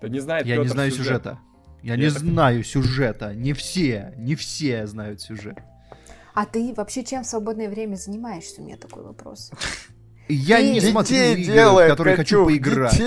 Да 0.00 0.08
не 0.08 0.20
знает 0.20 0.46
Я 0.46 0.56
не 0.56 0.66
знаю 0.68 0.90
сюжет. 0.90 1.06
сюжета. 1.06 1.38
Я 1.82 1.94
Я 1.94 1.96
не 1.98 2.08
так- 2.10 2.18
знаю 2.18 2.64
сюжета. 2.64 3.34
Не 3.34 3.52
все, 3.52 4.14
не 4.16 4.34
все 4.34 4.86
знают 4.86 5.20
сюжет. 5.20 5.58
А 6.34 6.46
ты 6.46 6.72
вообще 6.74 7.04
чем 7.04 7.24
в 7.24 7.26
свободное 7.26 7.68
время 7.68 7.96
занимаешься? 7.96 8.62
У 8.62 8.64
меня 8.64 8.76
такой 8.76 9.02
вопрос. 9.02 9.50
Я 10.28 10.58
Ты 10.58 10.72
не 10.72 10.80
смотрю 10.80 11.16
игры, 11.34 11.54
в 11.64 11.88
которые 11.88 12.16
хочу 12.16 12.46
поиграть. 12.46 13.00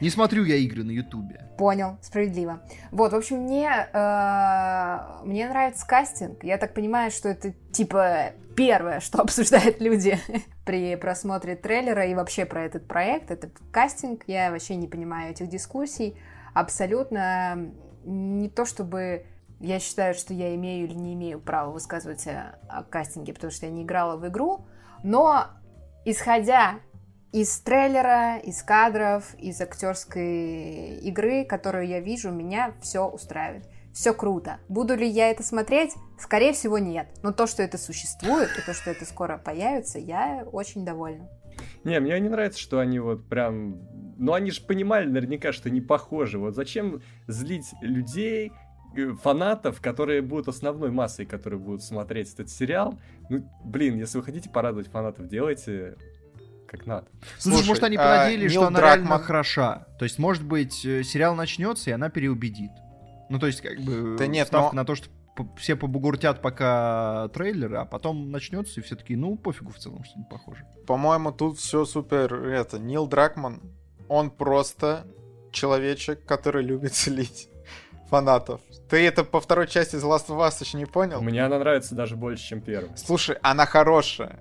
Не 0.00 0.08
смотрю 0.08 0.44
я 0.44 0.56
игры 0.56 0.82
на 0.82 0.90
Ютубе. 0.90 1.44
Понял, 1.58 1.98
справедливо. 2.00 2.60
Вот, 2.90 3.12
в 3.12 3.16
общем, 3.16 3.42
мне, 3.42 3.68
э, 3.68 4.98
мне 5.24 5.46
нравится 5.48 5.86
кастинг. 5.86 6.42
Я 6.42 6.56
так 6.56 6.72
понимаю, 6.72 7.10
что 7.10 7.28
это 7.28 7.52
типа 7.70 8.32
первое, 8.56 9.00
что 9.00 9.20
обсуждают 9.22 9.80
люди 9.80 10.18
при 10.64 10.96
просмотре 10.96 11.54
трейлера 11.54 12.06
и 12.06 12.14
вообще 12.14 12.46
про 12.46 12.64
этот 12.64 12.88
проект. 12.88 13.30
Это 13.30 13.50
кастинг. 13.70 14.24
Я 14.26 14.50
вообще 14.50 14.76
не 14.76 14.88
понимаю 14.88 15.32
этих 15.32 15.48
дискуссий. 15.48 16.16
Абсолютно 16.54 17.70
не 18.04 18.48
то, 18.48 18.64
чтобы 18.64 19.26
я 19.60 19.78
считаю, 19.78 20.14
что 20.14 20.32
я 20.32 20.54
имею 20.54 20.86
или 20.86 20.94
не 20.94 21.12
имею 21.12 21.38
права 21.38 21.70
высказывать 21.70 22.26
о, 22.26 22.58
о 22.68 22.82
кастинге, 22.84 23.34
потому 23.34 23.50
что 23.50 23.66
я 23.66 23.72
не 23.72 23.82
играла 23.82 24.16
в 24.16 24.26
игру. 24.26 24.64
Но 25.02 25.48
исходя 26.06 26.80
из 27.32 27.60
трейлера, 27.60 28.38
из 28.38 28.62
кадров, 28.62 29.34
из 29.38 29.60
актерской 29.60 30.98
игры, 30.98 31.44
которую 31.44 31.86
я 31.86 32.00
вижу, 32.00 32.30
меня 32.30 32.74
все 32.80 33.06
устраивает. 33.06 33.68
Все 33.92 34.14
круто. 34.14 34.58
Буду 34.68 34.94
ли 34.94 35.06
я 35.06 35.30
это 35.30 35.42
смотреть? 35.42 35.94
Скорее 36.18 36.52
всего, 36.52 36.78
нет. 36.78 37.08
Но 37.22 37.32
то, 37.32 37.46
что 37.46 37.62
это 37.62 37.76
существует, 37.76 38.48
и 38.56 38.64
то, 38.64 38.72
что 38.72 38.90
это 38.90 39.04
скоро 39.04 39.36
появится, 39.36 39.98
я 39.98 40.46
очень 40.52 40.84
довольна. 40.84 41.28
Не, 41.84 41.98
мне 42.00 42.18
не 42.20 42.28
нравится, 42.28 42.60
что 42.60 42.78
они 42.78 42.98
вот 42.98 43.28
прям... 43.28 43.80
Ну, 44.16 44.32
они 44.32 44.50
же 44.50 44.62
понимали 44.62 45.08
наверняка, 45.08 45.52
что 45.52 45.70
не 45.70 45.80
похожи. 45.80 46.38
Вот 46.38 46.54
зачем 46.54 47.02
злить 47.26 47.66
людей, 47.80 48.52
э, 48.96 49.12
фанатов, 49.22 49.80
которые 49.80 50.22
будут 50.22 50.48
основной 50.48 50.90
массой, 50.90 51.26
которые 51.26 51.58
будут 51.58 51.82
смотреть 51.82 52.32
этот 52.32 52.48
сериал? 52.48 52.98
Ну, 53.28 53.44
блин, 53.64 53.96
если 53.96 54.18
вы 54.18 54.24
хотите 54.24 54.50
порадовать 54.50 54.88
фанатов, 54.88 55.28
делайте 55.28 55.96
как 56.70 56.86
надо. 56.86 57.08
Слушай, 57.38 57.56
Слушай, 57.56 57.68
может, 57.68 57.84
они 57.84 57.96
а, 57.96 57.98
понадеялись, 58.02 58.52
Нил 58.52 58.60
что 58.60 58.68
она 58.68 58.78
Дракман- 58.78 58.96
реально 58.98 59.18
хороша. 59.18 59.86
То 59.98 60.04
есть, 60.04 60.18
может 60.20 60.44
быть, 60.44 60.84
э, 60.84 61.02
сериал 61.02 61.34
начнется, 61.34 61.90
и 61.90 61.92
она 61.92 62.10
переубедит. 62.10 62.70
Ну, 63.28 63.38
то 63.40 63.48
есть, 63.48 63.60
как 63.60 63.78
бы, 63.80 64.16
Да 64.16 64.26
нет, 64.28 64.46
ставка 64.46 64.74
но- 64.76 64.82
на 64.82 64.86
то, 64.86 64.94
что 64.94 65.08
все 65.56 65.74
побугуртят 65.74 66.42
пока 66.42 67.28
трейлеры, 67.34 67.78
а 67.78 67.84
потом 67.84 68.30
начнется, 68.30 68.80
и 68.80 68.82
все 68.82 68.94
таки 68.94 69.16
ну, 69.16 69.36
пофигу 69.36 69.72
в 69.72 69.78
целом, 69.78 70.04
что 70.04 70.18
не 70.18 70.24
похоже. 70.30 70.64
По-моему, 70.86 71.32
тут 71.32 71.58
все 71.58 71.84
супер. 71.84 72.34
Это 72.34 72.78
Нил 72.78 73.06
Дракман, 73.08 73.62
он 74.08 74.30
просто 74.30 75.06
человечек, 75.50 76.24
который 76.24 76.62
любит 76.62 76.94
слить 76.94 77.48
фанатов. 78.10 78.60
Ты 78.88 79.04
это 79.04 79.24
по 79.24 79.40
второй 79.40 79.66
части 79.66 79.96
из 79.96 80.04
Last 80.04 80.28
of 80.28 80.38
Us 80.38 80.62
еще 80.62 80.76
не 80.78 80.86
понял? 80.86 81.20
Мне 81.20 81.44
она 81.44 81.58
нравится 81.58 81.94
даже 81.96 82.16
больше, 82.16 82.44
чем 82.46 82.60
первая. 82.60 82.94
Слушай, 82.96 83.38
она 83.42 83.66
хорошая, 83.66 84.40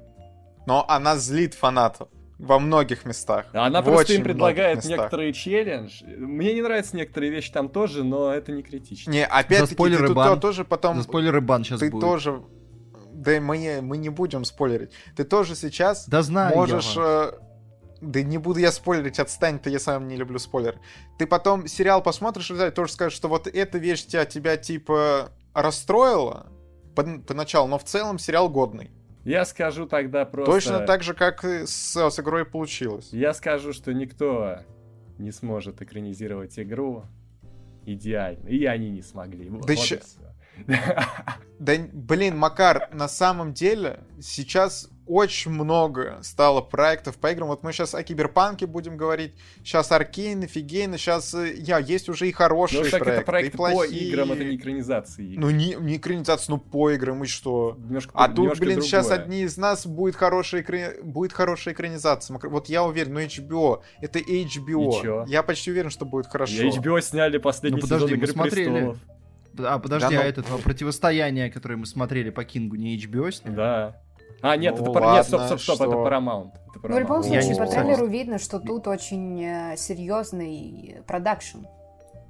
но 0.65 0.85
она 0.87 1.15
злит 1.17 1.53
фанатов 1.53 2.09
во 2.39 2.57
многих 2.57 3.05
местах. 3.05 3.47
Она 3.53 3.81
В 3.81 3.85
просто 3.85 4.13
им 4.13 4.23
предлагает 4.23 4.83
некоторые 4.85 5.33
челлендж. 5.33 6.01
Мне 6.05 6.53
не 6.53 6.61
нравятся 6.61 6.95
некоторые 6.95 7.31
вещи 7.31 7.51
там 7.51 7.69
тоже, 7.69 8.03
но 8.03 8.33
это 8.33 8.51
не 8.53 8.63
критично. 8.63 9.11
Не, 9.11 9.25
опять-таки, 9.25 9.73
спойлеры 9.73 10.01
ты 10.03 10.07
тут 10.07 10.15
бан. 10.15 10.39
тоже 10.39 10.63
потом... 10.65 10.97
За 10.97 11.03
спойлеры 11.03 11.41
бан 11.41 11.63
сейчас 11.63 11.81
ты 11.81 11.91
будет. 11.91 12.01
тоже... 12.01 12.41
Да 13.13 13.39
мы, 13.41 13.79
мы 13.81 13.97
не 13.97 14.07
будем 14.07 14.45
спойлерить. 14.45 14.91
Ты 15.17 15.25
тоже 15.25 15.55
сейчас 15.55 16.07
Да 16.07 16.21
знаю 16.21 16.51
я 16.51 16.55
можешь... 16.55 16.95
вас. 16.95 17.33
э, 17.33 17.39
Да 17.99 18.21
не 18.21 18.37
буду 18.37 18.61
я 18.61 18.71
спойлерить, 18.71 19.19
отстань 19.19 19.59
ты, 19.59 19.69
я 19.69 19.79
сам 19.79 20.07
не 20.07 20.15
люблю 20.15 20.39
спойлер. 20.39 20.79
Ты 21.17 21.27
потом 21.27 21.67
сериал 21.67 22.01
посмотришь 22.01 22.49
и 22.49 22.69
тоже 22.71 22.93
скажешь, 22.93 23.17
что 23.17 23.27
вот 23.27 23.47
эта 23.47 23.77
вещь 23.77 24.05
тебя, 24.05 24.23
тебя 24.23 24.55
типа 24.55 25.31
расстроила 25.53 26.47
поначалу, 26.95 27.67
но 27.67 27.77
в 27.77 27.83
целом 27.83 28.17
сериал 28.17 28.47
годный. 28.49 28.91
Я 29.29 29.45
скажу 29.45 29.85
тогда 29.85 30.25
просто... 30.25 30.51
Точно 30.51 30.79
так 30.79 31.03
же, 31.03 31.13
как 31.13 31.45
и 31.45 31.67
с, 31.67 31.95
с 31.95 32.19
игрой 32.19 32.45
получилось. 32.45 33.09
Я 33.11 33.35
скажу, 33.35 33.73
что 33.73 33.93
никто 33.93 34.61
не 35.19 35.31
сможет 35.31 35.83
экранизировать 35.83 36.57
игру 36.57 37.03
идеально. 37.85 38.47
И 38.47 38.65
они 38.65 38.89
не 38.89 39.03
смогли. 39.03 39.47
Вот 39.49 39.67
Да 39.67 39.75
ща- 39.75 39.99
всё. 39.99 40.21
Да, 41.59 41.73
блин, 41.93 42.37
Макар, 42.37 42.89
на 42.91 43.07
самом 43.07 43.53
деле 43.53 43.99
сейчас 44.19 44.89
очень 45.09 45.51
много 45.51 46.19
стало 46.21 46.61
проектов 46.61 47.17
по 47.17 47.31
играм. 47.31 47.47
Вот 47.47 47.63
мы 47.63 47.73
сейчас 47.73 47.95
о 47.95 48.03
Киберпанке 48.03 48.67
будем 48.67 48.95
говорить, 48.95 49.33
сейчас 49.63 49.91
Аркейн, 49.91 50.43
Офигейн, 50.43 50.93
сейчас 50.97 51.33
я, 51.33 51.79
есть 51.79 52.07
уже 52.09 52.29
и 52.29 52.31
хорошие 52.31 52.83
Ну, 52.83 52.89
так 52.89 52.99
проекты, 52.99 53.21
это 53.21 53.25
проект 53.25 53.53
и 53.53 53.57
по 53.57 53.69
плохие. 53.71 54.09
играм, 54.09 54.31
это 54.31 54.43
не 54.43 54.55
экранизации. 54.55 55.33
игр. 55.33 55.41
Ну, 55.41 55.49
не, 55.49 55.73
не 55.75 55.97
экранизация, 55.97 56.53
ну, 56.53 56.59
по 56.59 56.91
играм, 56.91 57.23
и 57.23 57.27
что? 57.27 57.75
Немножко, 57.79 58.11
А 58.13 58.27
тут, 58.27 58.37
немножко 58.37 58.63
блин, 58.65 58.81
сейчас 58.83 59.07
другое. 59.07 59.23
одни 59.25 59.41
из 59.41 59.57
нас 59.57 59.87
будет 59.87 60.15
хорошая, 60.15 60.61
экра- 60.61 61.01
будет 61.03 61.33
хорошая 61.33 61.73
экранизация. 61.73 62.39
Вот 62.43 62.69
я 62.69 62.83
уверен, 62.83 63.13
ну 63.15 63.19
HBO, 63.19 63.81
это 64.01 64.19
HBO. 64.19 65.25
Я 65.27 65.41
почти 65.43 65.71
уверен, 65.71 65.89
что 65.89 66.05
будет 66.05 66.27
хорошо. 66.27 66.53
И 66.61 66.69
HBO 66.69 67.01
сняли 67.01 67.39
последний 67.39 67.77
Ну, 67.77 67.81
подожди, 67.81 68.05
сезон 68.07 68.19
мы 68.19 68.23
Игры 68.23 68.31
смотрели. 68.33 68.69
престолов. 68.69 68.97
А, 69.61 69.79
подожди, 69.79 70.15
Да 70.15 70.21
а 70.21 70.23
ну- 70.23 70.29
это 70.29 70.43
противостояние, 70.63 71.49
которое 71.51 71.75
мы 71.75 71.85
смотрели 71.85 72.29
по 72.29 72.43
Кингу, 72.45 72.75
не 72.75 72.95
HBO 72.97 73.31
сняли? 73.31 73.55
Да. 73.55 74.01
А, 74.41 74.55
нет, 74.57 74.75
Ну 74.77 74.83
это 74.83 74.91
пар- 74.93 75.13
нет, 75.15 75.25
стоп, 75.25 75.39
ладно, 75.41 75.57
стоп, 75.57 75.75
стоп, 75.75 75.87
это 75.87 75.91
что? 75.91 76.07
Paramount. 76.07 76.51
Это 76.75 76.87
Ну, 76.87 76.95
в 76.95 76.99
любом 76.99 77.21
Paramount. 77.21 77.41
Случае, 77.41 77.55
по 77.57 77.65
трейлеру 77.67 78.07
видно, 78.07 78.39
что 78.39 78.59
тут 78.59 78.87
очень 78.87 79.43
э, 79.43 79.75
серьезный 79.77 80.97
продакшн. 81.07 81.59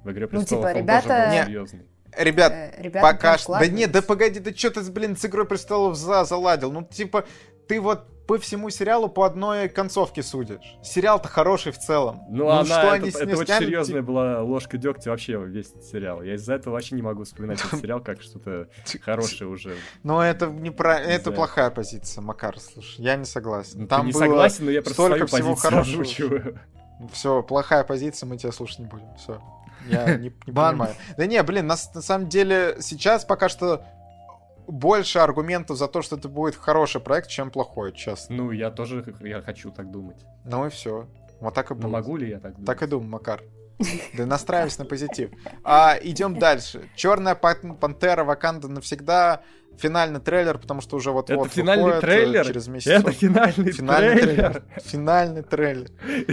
В 0.04 0.10
Игре 0.10 0.22
Ну, 0.22 0.28
престолов 0.28 0.48
типа, 0.48 0.56
он 0.58 0.62
тоже 0.72 0.78
ребята- 0.78 1.26
был 1.28 1.32
Не. 1.38 1.44
серьезный. 1.44 1.86
Ребят, 2.16 2.52
Э, 2.52 2.72
ребята 2.82 3.06
Пока 3.06 3.38
что. 3.38 3.52
Да 3.58 3.66
нет, 3.68 3.92
да 3.92 4.02
погоди, 4.02 4.40
да 4.40 4.52
что 4.52 4.70
ты, 4.70 4.90
блин, 4.90 5.16
с 5.16 5.24
Игрой 5.24 5.46
Престолов 5.46 5.94
за 5.96 6.24
заладил? 6.24 6.72
Ну, 6.72 6.82
типа, 6.82 7.24
ты 7.68 7.80
вот 7.80 8.19
по 8.30 8.38
всему 8.38 8.70
сериалу 8.70 9.08
по 9.08 9.24
одной 9.24 9.68
концовке 9.68 10.22
судишь. 10.22 10.76
Сериал-то 10.84 11.26
хороший 11.26 11.72
в 11.72 11.78
целом. 11.78 12.20
Ну, 12.30 12.48
она, 12.48 12.64
что 12.64 12.74
это, 12.74 12.92
они 12.92 13.08
это 13.08 13.18
с 13.18 13.26
ней 13.26 13.34
очень 13.34 13.54
серьезная 13.54 14.02
была 14.02 14.40
ложка 14.40 14.78
дегтя 14.78 15.10
вообще 15.10 15.36
весь 15.46 15.72
сериал. 15.82 16.22
Я 16.22 16.36
из-за 16.36 16.54
этого 16.54 16.74
вообще 16.74 16.94
не 16.94 17.02
могу 17.02 17.24
вспоминать 17.24 17.58
этот 17.58 17.80
сериал 17.80 17.98
как 18.00 18.22
что-то 18.22 18.68
хорошее 19.02 19.50
уже. 19.50 19.74
Но 20.04 20.22
это 20.22 20.46
не 20.46 20.70
про... 20.70 20.96
это 21.00 21.32
плохая 21.32 21.70
позиция, 21.70 22.22
Макар, 22.22 22.56
слушай, 22.60 23.00
я 23.00 23.16
не 23.16 23.24
согласен. 23.24 23.80
Ну, 23.80 23.86
Там 23.88 24.06
не 24.06 24.12
согласен, 24.12 24.66
но 24.66 24.70
я 24.70 24.80
просто 24.82 25.02
столько 25.02 25.26
свою 25.26 25.42
всего 25.42 25.56
хорошего. 25.56 26.02
озвучиваю. 26.02 26.60
Все, 27.12 27.42
плохая 27.42 27.82
позиция, 27.82 28.28
мы 28.28 28.36
тебя 28.36 28.52
слушать 28.52 28.78
не 28.78 28.86
будем. 28.86 29.12
Все. 29.16 29.42
Я 29.88 30.14
не, 30.16 30.32
не 30.46 30.52
Бан. 30.52 30.74
понимаю. 30.78 30.94
Да 31.16 31.26
не, 31.26 31.42
блин, 31.42 31.66
на, 31.66 31.76
с- 31.76 31.92
на 31.94 32.00
самом 32.00 32.28
деле 32.28 32.76
сейчас 32.78 33.24
пока 33.24 33.48
что 33.48 33.84
больше 34.70 35.18
аргументов 35.18 35.76
за 35.78 35.88
то, 35.88 36.02
что 36.02 36.16
это 36.16 36.28
будет 36.28 36.56
хороший 36.56 37.00
проект, 37.00 37.28
чем 37.28 37.50
плохой, 37.50 37.92
честно. 37.92 38.36
Ну, 38.36 38.50
я 38.52 38.70
тоже 38.70 39.04
я 39.20 39.42
хочу 39.42 39.70
так 39.70 39.90
думать. 39.90 40.16
Ну 40.44 40.66
и 40.66 40.70
все. 40.70 41.08
Вот 41.40 41.54
так 41.54 41.70
и 41.70 41.74
Но 41.74 41.80
будет. 41.80 41.92
могу 41.92 42.16
ли 42.16 42.28
я 42.28 42.38
так 42.40 42.52
думать? 42.52 42.66
Так 42.66 42.82
и 42.82 42.86
думаю, 42.86 43.10
Макар. 43.10 43.42
Да 44.14 44.26
настраивайся 44.26 44.80
на 44.80 44.84
позитив. 44.84 45.30
А, 45.64 45.96
идем 46.02 46.38
дальше. 46.38 46.82
Черная 46.96 47.34
пантера 47.34 48.24
Ваканда 48.24 48.68
навсегда. 48.68 49.40
Финальный 49.78 50.20
трейлер, 50.20 50.58
потому 50.58 50.82
что 50.82 50.96
уже 50.96 51.10
вот 51.10 51.30
Это 51.30 51.48
финальный 51.48 51.98
трейлер? 52.00 52.44
через 52.44 52.68
месяц. 52.68 52.88
Это 52.88 53.12
финальный, 53.12 53.72
Финальный 53.72 54.14
трейлер. 54.20 54.34
трейлер. 54.52 54.62
Финальный 54.84 55.42
трейлер. 55.42 55.88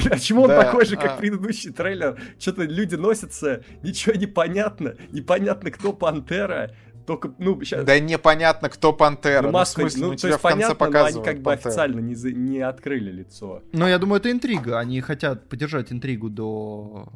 А 0.11 0.19
чему 0.19 0.41
он 0.41 0.49
такой 0.49 0.85
же, 0.85 0.97
как 0.97 1.11
а. 1.13 1.15
предыдущий 1.15 1.71
трейлер? 1.71 2.19
Что-то 2.37 2.63
люди 2.63 2.95
носятся, 2.95 3.63
ничего 3.83 4.15
не 4.15 4.25
понятно. 4.25 4.95
Непонятно, 5.11 5.71
кто 5.71 5.93
Пантера. 5.93 6.71
Только, 7.07 7.33
ну, 7.39 7.59
сейчас... 7.63 7.85
Да 7.85 7.97
непонятно, 7.99 8.69
кто 8.69 8.91
пантера. 8.93 9.41
ну, 9.41 9.47
Ну, 9.47 9.49
в 9.49 9.53
маска, 9.53 9.81
смысле, 9.81 10.01
ну, 10.01 10.07
ну, 10.09 10.13
то 10.13 10.17
тебя 10.19 10.29
есть 10.29 10.39
в 10.39 10.43
конце 10.43 10.75
понятно, 10.75 10.99
но 10.99 11.05
они 11.05 11.23
как 11.23 11.37
бы 11.37 11.43
Пантеру. 11.45 11.69
официально 11.69 11.99
не, 12.01 12.15
за- 12.15 12.31
не 12.33 12.59
открыли 12.59 13.11
лицо. 13.11 13.63
Но 13.71 13.87
я 13.87 13.97
думаю, 13.97 14.19
это 14.19 14.29
интрига. 14.29 14.77
Они 14.77 14.99
хотят 15.01 15.47
поддержать 15.49 15.91
интригу 15.93 16.29
до 16.29 17.07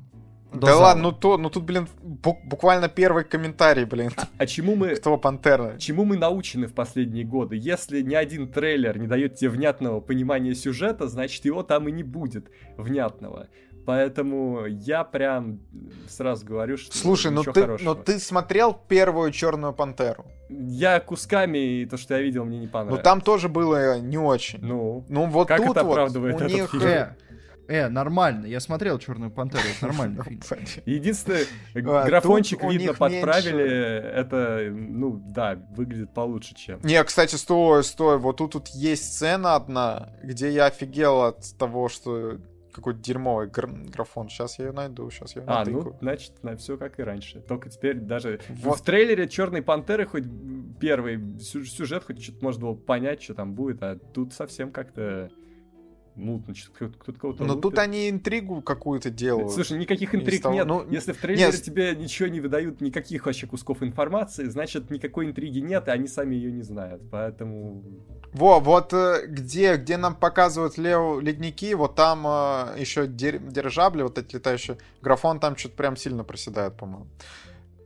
до 0.54 0.60
да 0.60 0.68
зала. 0.68 0.82
ладно, 0.82 1.04
ну 1.04 1.12
то, 1.14 1.38
ну 1.38 1.50
тут, 1.50 1.64
блин, 1.64 1.88
бу- 2.04 2.38
буквально 2.46 2.90
первый 2.90 3.24
комментарий, 3.24 3.86
блин. 3.86 4.12
А 4.38 4.46
чему 4.46 4.76
мы, 4.76 4.96
Кто 4.96 5.18
Пантера? 5.18 5.78
чему 5.78 6.04
мы 6.06 6.18
научены 6.18 6.68
в 6.68 6.74
последние 6.74 7.24
годы? 7.24 7.56
Если 7.58 8.02
ни 8.02 8.16
один 8.16 8.48
трейлер 8.50 8.98
не 8.98 9.08
дает 9.08 9.36
тебе 9.36 9.50
внятного 9.50 10.02
понимания 10.02 10.54
сюжета, 10.56 11.08
значит 11.08 11.46
его 11.46 11.64
там 11.64 11.88
и 11.88 11.92
не 11.92 12.04
будет 12.04 12.50
внятного. 12.78 13.48
Поэтому 13.86 14.66
я 14.68 15.04
прям 15.04 15.60
сразу 16.08 16.46
говорю, 16.46 16.78
что 16.78 16.96
Слушай, 16.98 17.32
ну 17.32 17.44
ты, 17.44 17.62
хорошего. 17.62 17.94
ну 17.96 18.04
ты 18.04 18.20
смотрел 18.20 18.74
первую 18.74 19.32
Черную 19.32 19.74
Пантеру? 19.74 20.26
Я 20.50 21.00
кусками, 21.00 21.58
и 21.82 21.86
то, 21.86 21.98
что 21.98 22.16
я 22.16 22.22
видел, 22.22 22.46
мне 22.46 22.60
не 22.60 22.66
Ну 22.66 22.72
понравилось. 22.72 23.04
там 23.04 23.22
тоже 23.22 23.50
было 23.50 24.00
не 24.00 24.18
очень. 24.18 24.60
Ну, 24.62 25.06
Ну 25.10 25.26
вот 25.28 25.48
Как 25.48 25.58
тут 25.66 25.78
это 25.78 25.84
вот 25.86 25.92
оправдывает 25.94 26.36
у 26.36 26.38
этот 26.40 26.52
них... 26.52 26.72
фильм? 26.72 26.84
Э, 26.84 27.16
э, 27.70 27.88
нормально. 27.88 28.46
Я 28.48 28.60
смотрел 28.60 29.00
Черную 29.00 29.32
пантеру, 29.32 29.64
это 29.64 29.88
нормальный 29.88 30.22
фильм. 30.26 30.42
единственное, 30.86 31.46
А, 31.74 32.06
графончик, 32.06 32.64
видно, 32.66 32.94
подправили. 32.94 33.64
Это, 34.14 34.68
ну, 34.72 35.22
да, 35.26 35.58
выглядит 35.76 36.14
получше, 36.14 36.54
чем. 36.54 36.80
Не, 36.84 37.02
кстати, 37.04 37.36
стой, 37.36 37.84
стой, 37.84 38.18
вот 38.20 38.38
тут, 38.38 38.52
тут 38.52 38.68
есть 38.70 39.06
сцена 39.14 39.56
одна, 39.56 40.10
где 40.22 40.50
я 40.52 40.66
офигел 40.66 41.22
от 41.24 41.58
того, 41.58 41.88
что 41.88 42.38
какой-то 42.72 43.00
дерьмовый 43.00 43.48
гр- 43.48 43.90
графон. 43.90 44.30
Сейчас 44.30 44.60
я 44.60 44.66
ее 44.68 44.72
найду, 44.72 45.10
сейчас 45.10 45.36
я 45.36 45.42
ее 45.42 45.48
А, 45.50 45.64
ну, 45.66 45.72
натыкаю. 45.72 45.98
значит, 46.02 46.44
на 46.44 46.56
все 46.56 46.78
как 46.78 47.00
и 47.00 47.04
раньше. 47.04 47.42
Только 47.42 47.70
теперь 47.70 47.96
даже 48.00 48.40
Вот. 48.50 48.80
в 48.80 48.82
трейлере 48.84 49.28
Черной 49.28 49.62
пантеры 49.62 50.06
хоть 50.06 50.24
первый 50.80 51.40
сю- 51.40 51.66
сюжет, 51.66 52.04
хоть 52.06 52.22
что-то 52.24 52.44
можно 52.44 52.62
было 52.62 52.74
понять, 52.76 53.22
что 53.22 53.34
там 53.34 53.54
будет, 53.54 53.82
а 53.84 53.98
тут 53.98 54.34
совсем 54.34 54.72
как-то 54.72 55.30
что-то 56.54 56.72
кто- 56.76 57.00
кто-то 57.00 57.20
кого-то 57.20 57.44
Но 57.46 57.56
тут 57.56 57.80
они 57.80 58.10
интригу 58.10 58.62
какую-то 58.62 59.10
делают. 59.10 59.52
Слушай, 59.52 59.78
никаких 59.80 60.14
интриг 60.14 60.42
того- 60.42 60.54
нет. 60.54 60.68
ну, 60.68 60.86
Если 60.90 61.14
в 61.14 61.18
трейлере 61.18 61.48
нет. 61.48 61.62
тебе 61.62 61.96
ничего 61.96 62.28
не 62.28 62.40
выдают, 62.40 62.82
никаких 62.82 63.26
вообще 63.26 63.48
кусков 63.48 63.82
информации, 63.82 64.46
значит, 64.46 64.90
никакой 64.92 65.28
интриги 65.28 65.60
нет, 65.60 65.88
и 65.88 65.92
они 65.92 66.08
сами 66.08 66.36
ее 66.36 66.52
не 66.52 66.62
знают. 66.64 67.02
Поэтому... 67.10 67.84
Во, 68.34 68.60
вот 68.60 68.94
э, 68.94 69.26
где, 69.28 69.76
где 69.78 69.98
нам 69.98 70.16
показывают 70.16 70.78
Лео 70.78 71.20
ледники, 71.20 71.74
вот 71.74 71.96
там 71.96 72.26
э, 72.26 72.76
еще 72.80 73.08
дирижабли, 73.08 74.04
вот 74.04 74.18
эти 74.18 74.36
летающие, 74.36 74.78
графон 75.02 75.40
там 75.40 75.58
что-то 75.58 75.76
прям 75.76 75.96
сильно 75.98 76.24
проседает, 76.24 76.78
по-моему. 76.78 77.08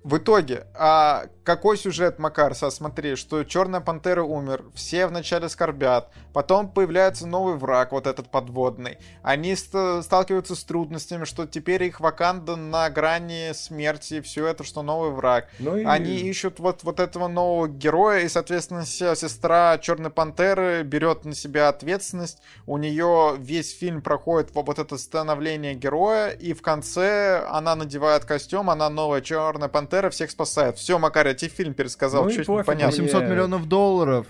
В 0.03 0.17
итоге, 0.17 0.67
а 0.75 1.25
какой 1.45 1.77
сюжет, 1.77 2.17
Макар, 2.17 2.55
Са, 2.55 2.71
смотри, 2.71 3.15
что 3.15 3.43
Черная 3.43 3.79
Пантера 3.79 4.23
умер, 4.23 4.65
все 4.73 5.05
вначале 5.05 5.47
скорбят, 5.47 6.11
потом 6.33 6.67
появляется 6.69 7.27
новый 7.27 7.55
враг, 7.55 7.91
вот 7.91 8.07
этот 8.07 8.31
подводный. 8.31 8.97
Они 9.21 9.55
ст- 9.55 10.03
сталкиваются 10.03 10.55
с 10.55 10.63
трудностями, 10.63 11.25
что 11.25 11.45
теперь 11.45 11.83
их 11.83 11.99
Ваканда 11.99 12.55
на 12.55 12.89
грани 12.89 13.51
смерти, 13.53 14.21
все 14.21 14.47
это, 14.47 14.63
что 14.63 14.81
новый 14.81 15.11
враг. 15.11 15.47
Ну 15.59 15.77
и... 15.77 15.83
Они 15.83 16.15
ищут 16.15 16.59
вот, 16.59 16.83
вот 16.83 16.99
этого 16.99 17.27
нового 17.27 17.67
героя, 17.67 18.21
и, 18.21 18.27
соответственно, 18.29 18.83
се- 18.85 19.15
сестра 19.15 19.77
Черной 19.77 20.09
Пантеры 20.09 20.81
берет 20.81 21.25
на 21.25 21.35
себя 21.35 21.69
ответственность. 21.69 22.41
У 22.65 22.77
нее 22.77 23.35
весь 23.37 23.77
фильм 23.77 24.01
проходит 24.01 24.55
во- 24.55 24.63
вот 24.63 24.79
это 24.79 24.97
становление 24.97 25.75
героя, 25.75 26.29
и 26.29 26.53
в 26.53 26.63
конце 26.63 27.45
она 27.51 27.75
надевает 27.75 28.25
костюм, 28.25 28.71
она 28.71 28.89
новая 28.89 29.21
Черная 29.21 29.69
Пантера, 29.69 30.09
всех 30.09 30.31
спасает. 30.31 30.77
Все, 30.79 30.97
Макар, 30.97 31.34
я 31.35 31.37
тебе 31.37 31.49
фильм 31.51 31.73
пересказал, 31.73 32.23
Ну 32.23 32.31
чуть 32.31 32.47
пофиг, 32.47 32.63
непонятно. 32.65 32.97
800 33.03 33.21
Мне- 33.21 33.31
миллионов 33.31 33.67
долларов, 33.67 34.27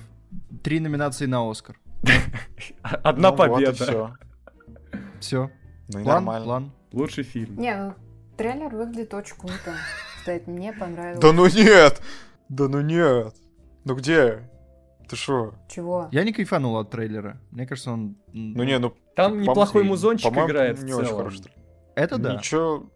три 0.64 0.80
номинации 0.80 1.26
на 1.28 1.50
Оскар. 1.50 1.80
Одна 2.82 3.32
Ну 3.32 3.38
победа. 3.38 4.18
Все. 5.20 5.52
Ну 5.90 6.00
нормально. 6.00 6.46
план. 6.46 6.72
Лучший 6.92 7.24
фильм. 7.24 7.60
Не, 7.60 7.76
ну, 7.76 7.94
трейлер 8.38 8.70
выглядит 8.76 9.14
очень 9.14 9.36
круто. 9.38 9.74
Кстати, 10.20 10.50
мне 10.50 10.74
понравилось. 10.74 11.20
Да 11.20 11.32
ну 11.32 11.48
нет! 11.48 12.02
Да 12.50 12.68
ну 12.68 12.82
нет! 12.82 13.36
Ну 13.84 13.96
где? 13.96 14.50
Ты 15.08 15.16
шо? 15.16 15.54
Чего? 15.70 16.10
Я 16.12 16.24
не 16.24 16.34
кайфанул 16.34 16.78
от 16.78 16.90
трейлера. 16.90 17.40
Мне 17.52 17.68
кажется, 17.68 17.92
он... 17.92 18.16
Ну 18.34 18.64
не, 18.64 18.80
ну... 18.80 18.94
Там 19.16 19.40
неплохой 19.42 19.84
музончик 19.84 20.32
играет 20.32 20.80
в 20.80 20.86
не 20.86 20.94
очень 20.94 21.06
целом. 21.08 21.18
хороший. 21.20 21.52
Это 21.96 22.18
да. 22.18 22.34
Ничего. 22.36 22.90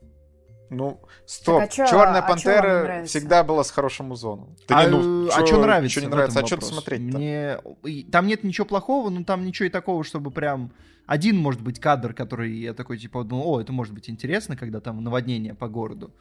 Ну, 0.69 1.01
стоп. 1.25 1.61
а 1.63 1.67
чё- 1.67 1.85
Черная 1.87 2.21
а 2.21 2.21
не 2.21 2.27
Пантера 2.27 3.03
всегда 3.05 3.43
была 3.43 3.63
с 3.63 3.71
хорошим 3.71 4.07
музоном. 4.07 4.55
а, 4.67 4.85
не, 4.85 4.91
ну, 4.91 5.27
а 5.27 5.39
чё- 5.39 5.45
что 5.47 5.61
нравится? 5.61 5.95
чё 5.95 6.01
не 6.01 6.07
нравится? 6.07 6.39
А 6.39 6.45
что 6.45 6.61
смотреть 6.61 7.01
Мне... 7.01 7.57
Там 8.11 8.27
нет 8.27 8.43
ничего 8.43 8.65
плохого, 8.65 9.09
но 9.09 9.23
там 9.23 9.45
ничего 9.45 9.67
и 9.67 9.69
такого, 9.69 10.03
чтобы 10.03 10.31
прям... 10.31 10.71
Один, 11.05 11.37
может 11.37 11.61
быть, 11.61 11.79
кадр, 11.79 12.13
который 12.13 12.55
я 12.55 12.75
такой, 12.75 12.99
типа, 12.99 13.23
думал, 13.23 13.55
о, 13.55 13.61
это 13.61 13.73
может 13.73 13.95
быть 13.95 14.11
интересно, 14.11 14.55
когда 14.55 14.79
там 14.79 15.03
наводнение 15.03 15.55
по 15.55 15.67
городу. 15.67 16.13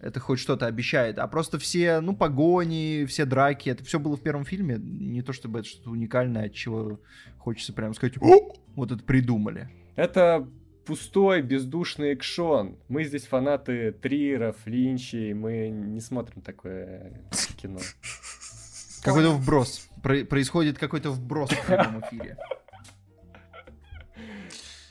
Это 0.00 0.20
хоть 0.20 0.38
что-то 0.38 0.66
обещает. 0.66 1.18
А 1.18 1.26
просто 1.28 1.58
все, 1.58 2.00
ну, 2.00 2.14
погони, 2.14 3.06
все 3.08 3.24
драки, 3.24 3.70
это 3.70 3.82
все 3.84 3.98
было 3.98 4.18
в 4.18 4.20
первом 4.20 4.44
фильме. 4.44 4.76
Не 4.78 5.22
то 5.22 5.32
чтобы 5.32 5.60
это 5.60 5.68
что-то 5.68 5.88
уникальное, 5.88 6.46
от 6.46 6.52
чего 6.52 7.00
хочется 7.38 7.72
прям 7.72 7.94
сказать, 7.94 8.18
«О, 8.20 8.52
вот 8.76 8.92
это 8.92 9.02
придумали. 9.02 9.70
Это 9.96 10.46
пустой, 10.84 11.42
бездушный 11.42 12.12
экшон. 12.12 12.76
Мы 12.88 13.04
здесь 13.04 13.26
фанаты 13.26 13.92
Триеров, 13.92 14.56
Линчей, 14.66 15.32
мы 15.34 15.68
не 15.68 16.00
смотрим 16.00 16.42
такое 16.42 17.20
кино. 17.60 17.80
Какой-то 19.02 19.30
вброс. 19.30 19.88
Про- 20.02 20.24
происходит 20.24 20.78
какой-то 20.78 21.10
вброс 21.10 21.50
в 21.50 21.66
прямом 21.66 22.00
эфире. 22.00 22.36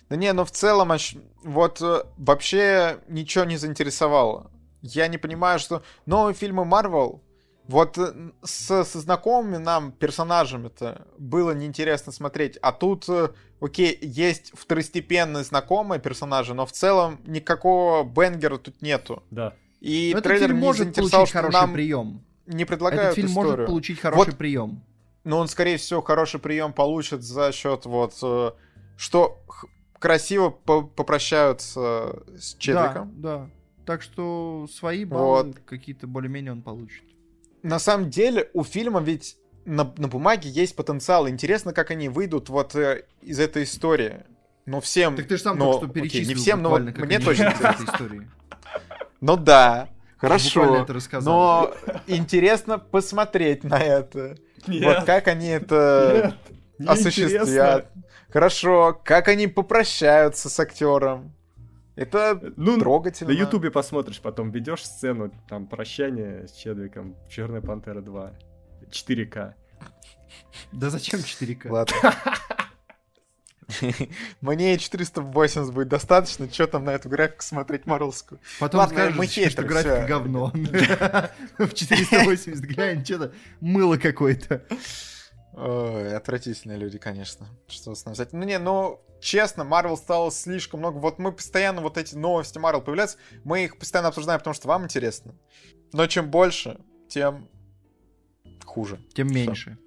Да 0.10 0.16
не, 0.16 0.32
ну 0.34 0.44
в 0.46 0.52
целом, 0.52 0.92
аж- 0.92 1.16
вот 1.44 1.82
э, 1.82 2.04
вообще 2.18 3.00
ничего 3.08 3.46
не 3.46 3.58
заинтересовало. 3.58 4.52
Я 4.82 5.08
не 5.08 5.18
понимаю, 5.18 5.60
что 5.60 5.82
новые 6.06 6.36
фильмы 6.36 6.66
Марвел, 6.66 7.23
вот 7.68 7.98
э, 7.98 8.32
с, 8.44 8.84
со 8.84 9.00
знакомыми 9.00 9.58
нам 9.58 9.92
персонажами-то 9.92 11.08
было 11.18 11.52
неинтересно 11.52 12.12
смотреть, 12.12 12.58
а 12.62 12.72
тут, 12.72 13.08
э, 13.10 13.30
окей, 13.62 13.98
есть 14.02 14.52
второстепенные 14.54 15.44
знакомые 15.44 16.00
персонажи, 16.02 16.54
но 16.54 16.66
в 16.66 16.72
целом 16.72 17.20
никакого 17.26 18.04
бенгера 18.04 18.58
тут 18.58 18.82
нету. 18.82 19.24
Да. 19.32 19.54
И 19.80 20.12
Но 20.14 20.20
этот 20.20 20.30
трейлер 20.30 20.48
фильм 20.48 20.60
не 20.60 20.66
может 20.66 20.96
получить 20.96 21.12
что 21.30 21.38
хороший 21.40 21.54
нам 21.54 21.74
прием. 21.74 22.22
не 22.48 22.66
предлагают 22.66 23.04
Этот 23.04 23.16
фильм 23.16 23.28
историю. 23.30 23.52
может 23.52 23.66
получить 23.68 24.00
хороший 24.00 24.26
Вот 24.30 24.38
прием. 24.38 24.84
Но 25.24 25.40
он, 25.40 25.48
скорее 25.48 25.78
всего, 25.78 26.02
хороший 26.02 26.40
прием 26.40 26.74
получит 26.74 27.22
за 27.24 27.52
счет 27.54 27.86
вот, 27.86 28.14
э, 28.22 28.52
что 28.98 29.42
красиво 30.00 30.50
по- 30.50 30.82
попрощаются 30.84 32.22
с 32.38 32.56
Чедвиком. 32.56 33.12
Да, 33.16 33.38
да. 33.38 33.50
Так 33.86 34.02
что 34.02 34.68
свои 34.72 35.06
баллы 35.06 35.44
Вот. 35.48 35.60
какие-то 35.66 36.08
более-менее 36.08 36.52
он 36.54 36.62
получит. 36.62 37.04
На 37.64 37.80
самом 37.80 38.10
деле 38.10 38.50
у 38.54 38.64
фильма 38.64 39.02
ведь 39.02 39.38
на, 39.66 39.92
на 39.98 40.08
бумаге 40.08 40.50
есть 40.50 40.76
потенциал. 40.76 41.28
Интересно, 41.28 41.74
как 41.74 41.92
они 41.92 42.10
выйдут 42.10 42.50
вот 42.50 42.76
э, 42.76 43.06
из 43.22 43.40
этой 43.40 43.64
истории. 43.64 44.26
Ну, 44.66 44.82
всем... 44.82 45.16
Так 45.16 45.28
ты 45.28 45.38
же 45.38 45.44
сам 45.44 45.58
ну, 45.58 45.72
только 45.72 45.86
что 45.86 45.92
окей, 45.92 46.02
перечислил 46.02 46.28
не 46.28 46.36
всем, 46.36 46.62
но 46.62 46.78
мне 46.78 47.20
точно 47.20 47.46
этой 47.46 47.86
истории. 47.86 48.30
Ну 49.22 49.38
да, 49.38 49.88
хорошо. 50.18 50.76
это. 50.76 51.00
Но 51.22 51.74
интересно 52.08 52.78
посмотреть 52.78 53.64
на 53.64 53.80
это. 53.80 54.36
Нет, 54.68 54.84
Вот 54.84 55.06
как 55.06 55.30
они 55.30 55.48
это 55.48 56.36
нет, 56.78 56.90
осуществят. 56.90 57.90
Хорошо, 58.30 59.00
как 59.06 59.30
они 59.30 59.48
попрощаются 59.48 60.50
с 60.50 60.60
актером. 60.60 61.34
Это 61.96 62.40
Ну, 62.58 62.80
трогательно. 62.80 63.32
на 63.34 63.38
Ютубе 63.38 63.70
посмотришь, 63.72 64.20
потом 64.20 64.50
ведешь 64.52 64.84
сцену, 64.84 65.32
там, 65.48 65.68
прощание 65.68 66.48
с 66.48 66.54
Чедвиком, 66.54 67.16
Черная 67.30 67.62
Пантера 67.62 68.02
2, 68.02 68.34
4К. 68.90 69.54
Да 70.72 70.90
зачем 70.90 71.20
4К? 71.20 71.70
Ладно. 71.70 71.96
Мне 74.42 74.76
и 74.76 74.78
480 74.80 75.74
будет 75.74 75.88
достаточно, 75.88 76.52
что 76.52 76.68
там 76.68 76.84
на 76.86 76.92
эту 76.92 77.10
графику 77.10 77.44
смотреть 77.44 77.86
Марвелскую. 77.86 78.40
Потом 78.60 78.80
Ладно, 78.80 78.96
скажешь, 78.96 79.18
мы 79.18 79.26
что 79.26 79.34
хейтеры, 79.36 79.68
графика 79.68 79.98
всё. 80.00 80.08
говно. 80.08 80.52
В 81.58 81.74
480 81.74 82.62
глянь, 82.66 83.06
что-то 83.06 83.34
мыло 83.62 83.98
какое-то. 83.98 84.64
Ой, 85.56 86.16
отвратительные 86.16 86.78
люди, 86.78 86.98
конечно. 86.98 87.48
Что 87.68 87.94
с 87.94 88.06
нами 88.06 88.16
взять? 88.16 88.34
Ну 88.34 88.44
не, 88.44 88.58
ну, 88.58 89.00
честно, 89.22 89.64
Марвел 89.64 89.98
стало 89.98 90.32
слишком 90.32 90.80
много. 90.80 90.98
Вот 90.98 91.20
мы 91.20 91.32
постоянно, 91.32 91.82
вот 91.82 91.98
эти 91.98 92.16
новости 92.16 92.58
Марвел 92.58 92.82
появляются, 92.82 93.18
мы 93.44 93.64
их 93.66 93.78
постоянно 93.78 94.10
обсуждаем, 94.10 94.40
потому 94.40 94.54
что 94.54 94.68
вам 94.68 94.84
интересно. 94.86 95.36
Но 95.92 96.08
чем 96.08 96.32
больше, 96.32 96.80
тем 97.08 97.48
хуже. 98.66 99.00
Тем 99.14 99.28
Всё. 99.28 99.36
меньше. 99.36 99.78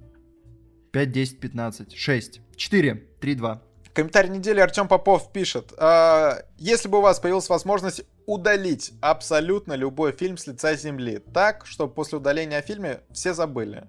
5, 0.92 1.12
10, 1.12 1.40
15, 1.40 1.96
6, 1.96 2.40
4, 2.56 2.94
3, 3.20 3.34
2. 3.34 3.62
Комментарий 3.92 4.30
недели 4.30 4.60
Артем 4.60 4.88
Попов 4.88 5.32
пишет. 5.32 5.72
«А, 5.78 6.42
Если 6.58 6.86
бы 6.88 6.98
у 6.98 7.00
вас 7.00 7.18
появилась 7.18 7.48
возможность 7.48 8.02
удалить 8.26 8.92
абсолютно 9.00 9.72
любой 9.72 10.12
фильм 10.12 10.36
с 10.36 10.46
лица 10.46 10.74
земли, 10.74 11.18
так, 11.18 11.66
чтобы 11.66 11.94
после 11.94 12.18
удаления 12.18 12.58
о 12.58 12.62
фильме 12.62 13.00
все 13.10 13.32
забыли, 13.32 13.88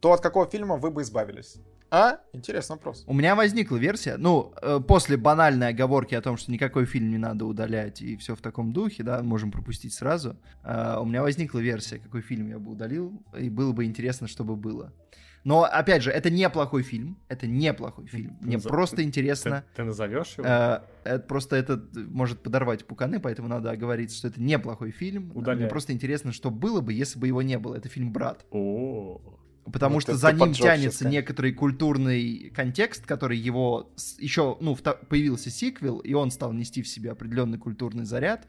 то 0.00 0.12
от 0.12 0.20
какого 0.20 0.46
фильма 0.46 0.76
вы 0.76 0.90
бы 0.90 1.02
избавились? 1.02 1.56
А? 1.90 2.20
Интересный 2.32 2.76
вопрос. 2.76 3.04
У 3.06 3.14
меня 3.14 3.34
возникла 3.34 3.76
версия, 3.76 4.16
ну, 4.18 4.52
э, 4.60 4.78
после 4.86 5.16
банальной 5.16 5.68
оговорки 5.68 6.14
о 6.14 6.20
том, 6.20 6.36
что 6.36 6.52
никакой 6.52 6.84
фильм 6.84 7.10
не 7.10 7.18
надо 7.18 7.46
удалять 7.46 8.02
и 8.02 8.16
все 8.16 8.34
в 8.34 8.42
таком 8.42 8.72
духе, 8.72 9.02
да, 9.02 9.22
можем 9.22 9.50
пропустить 9.50 9.94
сразу. 9.94 10.36
Э, 10.64 10.98
у 11.00 11.06
меня 11.06 11.22
возникла 11.22 11.60
версия, 11.60 11.98
какой 11.98 12.20
фильм 12.20 12.48
я 12.48 12.58
бы 12.58 12.72
удалил, 12.72 13.22
и 13.38 13.48
было 13.48 13.72
бы 13.72 13.86
интересно, 13.86 14.28
чтобы 14.28 14.56
было. 14.56 14.92
Но, 15.44 15.64
опять 15.64 16.02
же, 16.02 16.10
это 16.10 16.28
неплохой 16.28 16.82
фильм, 16.82 17.16
это 17.28 17.46
неплохой 17.46 18.06
фильм. 18.06 18.36
Мне 18.42 18.56
Назов- 18.56 18.68
просто 18.68 19.02
интересно... 19.02 19.64
Ты, 19.70 19.76
ты 19.76 19.84
назовешь 19.84 20.36
его? 20.36 20.46
Э, 20.46 20.80
это 21.04 21.20
просто 21.20 21.56
это 21.56 21.82
может 21.94 22.42
подорвать 22.42 22.84
пуканы, 22.84 23.18
поэтому 23.18 23.48
надо 23.48 23.70
оговориться, 23.70 24.18
что 24.18 24.28
это 24.28 24.42
неплохой 24.42 24.90
фильм. 24.90 25.32
Удаляй. 25.34 25.60
Мне 25.60 25.68
просто 25.68 25.94
интересно, 25.94 26.32
что 26.32 26.50
было 26.50 26.82
бы, 26.82 26.92
если 26.92 27.18
бы 27.18 27.26
его 27.28 27.40
не 27.40 27.58
было. 27.58 27.76
Это 27.76 27.88
фильм 27.88 28.12
«Брат». 28.12 28.44
О, 28.50 29.38
Потому 29.70 29.94
Вот 29.94 30.02
что 30.02 30.14
за 30.14 30.30
ты 30.30 30.36
ним 30.36 30.52
тянется 30.52 31.08
некоторый 31.08 31.52
культурный 31.52 32.50
контекст, 32.54 33.06
который 33.06 33.38
его 33.38 33.90
еще, 34.18 34.56
ну, 34.60 34.76
появился 35.08 35.50
сиквел, 35.50 35.98
и 35.98 36.14
он 36.14 36.30
стал 36.30 36.52
нести 36.52 36.82
в 36.82 36.88
себе 36.88 37.10
определенный 37.12 37.58
культурный 37.58 38.04
заряд. 38.04 38.46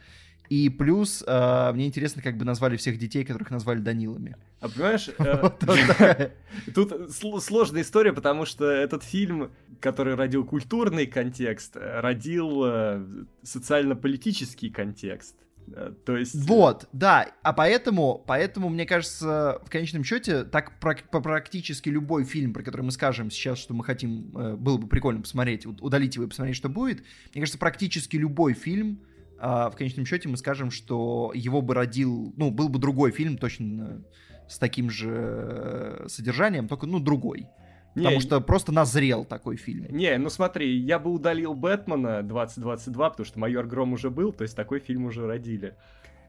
И 0.49 0.67
плюс 0.69 1.23
э, 1.25 1.71
мне 1.73 1.85
интересно, 1.85 2.23
как 2.23 2.35
бы 2.35 2.43
назвали 2.43 2.75
всех 2.75 2.97
детей, 2.97 3.23
которых 3.23 3.51
назвали 3.51 3.79
Данилами. 3.79 4.35
а 4.59 4.67
понимаешь, 4.67 5.09
э, 5.19 6.31
тут 6.73 6.91
сл- 6.91 7.39
сложная 7.39 7.83
история, 7.83 8.13
потому 8.13 8.45
что 8.45 8.65
этот 8.65 9.03
фильм, 9.03 9.51
который 9.79 10.15
родил 10.15 10.43
культурный 10.43 11.05
контекст, 11.05 11.75
э, 11.75 11.99
родил 11.99 12.63
э, 12.65 13.05
социально-политический 13.43 14.71
контекст. 14.71 15.35
Э, 15.75 15.93
То 16.05 16.17
есть... 16.17 16.35
Вот, 16.35 16.87
да, 16.93 17.31
а 17.43 17.53
поэтому, 17.53 18.23
поэтому, 18.25 18.69
мне 18.69 18.85
кажется, 18.85 19.61
в 19.65 19.69
конечном 19.69 20.03
счете, 20.03 20.43
так 20.43 20.79
по- 20.79 21.21
практически 21.21 21.89
любой 21.89 22.23
фильм, 22.23 22.53
про 22.53 22.63
который 22.63 22.81
мы 22.81 22.91
скажем 22.91 23.31
сейчас, 23.31 23.57
что 23.59 23.73
мы 23.73 23.83
хотим, 23.83 24.35
э, 24.37 24.55
было 24.55 24.77
бы 24.77 24.87
прикольно 24.87 25.21
посмотреть, 25.21 25.65
удалить 25.65 26.15
его 26.15 26.25
и 26.25 26.29
посмотреть, 26.29 26.55
что 26.55 26.69
будет, 26.69 27.03
мне 27.33 27.41
кажется, 27.41 27.59
практически 27.59 28.15
любой 28.15 28.53
фильм, 28.53 29.01
а, 29.41 29.69
в 29.69 29.75
конечном 29.75 30.05
счете 30.05 30.27
мы 30.27 30.37
скажем, 30.37 30.69
что 30.69 31.31
его 31.33 31.61
бы 31.61 31.73
родил, 31.73 32.33
ну, 32.35 32.51
был 32.51 32.69
бы 32.69 32.77
другой 32.77 33.11
фильм, 33.11 33.37
точно 33.37 34.03
с 34.49 34.57
таким 34.57 34.89
же 34.89 35.09
э, 35.11 36.05
содержанием, 36.09 36.67
только, 36.67 36.87
ну, 36.87 36.99
другой. 36.99 37.47
Не, 37.95 38.03
Потому 38.03 38.21
что 38.21 38.41
просто 38.41 38.71
назрел 38.71 39.25
такой 39.25 39.57
фильм. 39.57 39.85
Не, 39.89 40.17
ну 40.17 40.29
смотри, 40.29 40.77
я 40.77 40.99
бы 40.99 41.11
удалил 41.11 41.53
Бэтмена 41.53 42.23
2022, 42.23 43.09
потому 43.09 43.25
что 43.25 43.39
Майор 43.39 43.65
Гром 43.65 43.93
уже 43.93 44.09
был, 44.09 44.31
то 44.31 44.43
есть 44.43 44.55
такой 44.55 44.79
фильм 44.79 45.05
уже 45.05 45.25
родили. 45.25 45.75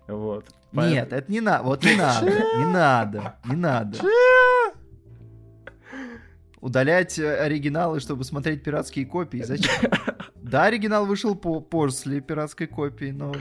Вот. 0.08 0.46
Нет, 0.72 1.12
это 1.12 1.30
не 1.30 1.40
надо, 1.40 1.64
вот 1.64 1.84
не 1.84 1.94
надо, 1.96 2.26
не 2.26 2.64
надо, 2.64 3.34
не 3.44 3.56
надо. 3.56 3.98
Удалять 6.60 7.18
э, 7.18 7.36
оригиналы, 7.36 8.00
чтобы 8.00 8.24
смотреть 8.24 8.62
пиратские 8.62 9.06
копии, 9.06 9.42
зачем? 9.42 9.90
Да, 10.42 10.64
оригинал 10.64 11.06
вышел 11.06 11.34
по 11.34 11.60
после 11.60 12.20
пиратской 12.20 12.66
копии, 12.66 13.12
но... 13.12 13.32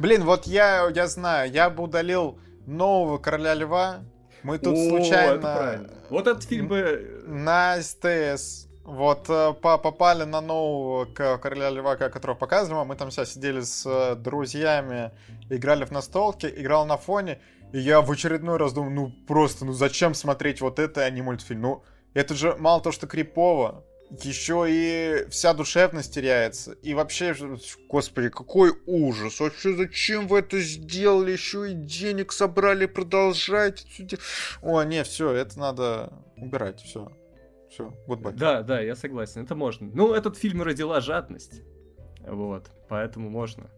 Блин, 0.00 0.24
вот 0.24 0.46
я, 0.46 0.90
я 0.94 1.06
знаю, 1.06 1.50
я 1.52 1.70
бы 1.70 1.84
удалил 1.84 2.38
нового 2.66 3.18
Короля 3.18 3.54
Льва. 3.54 4.00
Мы 4.46 4.58
тут 4.58 4.76
О, 4.76 4.80
это 4.80 4.88
случайно 4.88 5.38
правильно. 5.40 5.90
Вот 6.08 6.28
этот 6.28 6.44
фильм 6.44 6.68
бы... 6.68 7.24
на 7.26 7.82
СТС 7.82 8.68
вот 8.84 9.28
э, 9.28 9.54
по- 9.60 9.76
попали 9.76 10.22
на 10.22 10.40
нового 10.40 11.04
Короля 11.04 11.68
Льва, 11.70 11.96
которого 11.96 12.36
показывали. 12.36 12.86
Мы 12.86 12.94
там 12.94 13.10
сейчас 13.10 13.32
сидели 13.32 13.60
с 13.60 13.84
э, 13.84 14.14
друзьями, 14.14 15.10
играли 15.50 15.84
в 15.84 15.90
настолки, 15.90 16.46
играл 16.46 16.86
на 16.86 16.96
фоне. 16.96 17.40
И 17.72 17.80
я 17.80 18.00
в 18.00 18.08
очередной 18.08 18.56
раз 18.56 18.72
думаю, 18.72 18.94
ну 18.94 19.12
просто, 19.26 19.64
ну 19.64 19.72
зачем 19.72 20.14
смотреть 20.14 20.60
вот 20.60 20.78
это, 20.78 21.02
а 21.02 21.10
не 21.10 21.22
мультфильм? 21.22 21.62
Ну, 21.62 21.82
это 22.14 22.34
же 22.34 22.54
мало 22.56 22.80
то, 22.80 22.92
что 22.92 23.08
крипово, 23.08 23.82
еще 24.22 24.66
и 24.68 25.26
вся 25.30 25.52
душевность 25.54 26.14
теряется. 26.14 26.72
И 26.82 26.94
вообще, 26.94 27.34
господи, 27.88 28.28
какой 28.28 28.72
ужас. 28.86 29.40
Вообще, 29.40 29.74
зачем 29.74 30.28
вы 30.28 30.40
это 30.40 30.60
сделали? 30.60 31.32
Еще 31.32 31.72
и 31.72 31.74
денег 31.74 32.32
собрали, 32.32 32.86
продолжайте. 32.86 33.84
О, 34.62 34.82
не, 34.84 35.02
все, 35.04 35.32
это 35.32 35.58
надо 35.58 36.12
убирать, 36.36 36.80
все. 36.80 37.10
Все, 37.70 37.92
goodbye. 38.06 38.32
Да, 38.32 38.62
да, 38.62 38.80
я 38.80 38.94
согласен, 38.94 39.42
это 39.42 39.54
можно. 39.54 39.90
Ну, 39.92 40.14
этот 40.14 40.36
фильм 40.36 40.62
родила 40.62 41.00
жадность. 41.00 41.62
Вот, 42.26 42.70
поэтому 42.88 43.28
можно. 43.28 43.70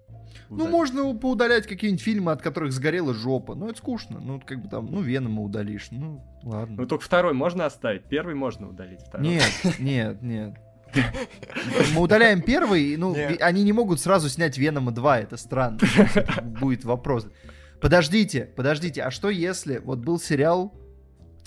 Ну, 0.50 0.68
можно 0.68 1.14
поудалять 1.14 1.66
какие-нибудь 1.66 2.02
фильмы, 2.02 2.32
от 2.32 2.42
которых 2.42 2.72
сгорела 2.72 3.12
жопа. 3.14 3.54
Ну, 3.54 3.68
это 3.68 3.78
скучно. 3.78 4.18
Ну, 4.20 4.40
как 4.44 4.62
бы 4.62 4.68
там, 4.68 4.86
ну, 4.86 5.00
Венома 5.00 5.42
удалишь. 5.42 5.88
Ну, 5.90 6.24
Ну, 6.42 6.50
ладно. 6.50 6.86
только 6.86 7.04
второй 7.04 7.34
можно 7.34 7.66
оставить, 7.66 8.04
первый 8.04 8.34
можно 8.34 8.68
удалить, 8.68 9.00
второй. 9.00 9.26
Нет, 9.28 9.52
нет, 9.78 10.22
нет. 10.22 10.54
Мы 11.94 12.00
удаляем 12.00 12.40
первый, 12.40 12.96
ну, 12.96 13.14
Нет. 13.14 13.42
они 13.42 13.62
не 13.62 13.74
могут 13.74 14.00
сразу 14.00 14.30
снять 14.30 14.56
Венома 14.56 14.90
2, 14.90 15.20
это 15.20 15.36
странно. 15.36 15.78
Будет 16.42 16.84
вопрос. 16.84 17.28
Подождите, 17.80 18.44
подождите, 18.56 19.02
а 19.02 19.10
что 19.10 19.28
если 19.28 19.78
вот 19.78 19.98
был 19.98 20.18
сериал 20.18 20.72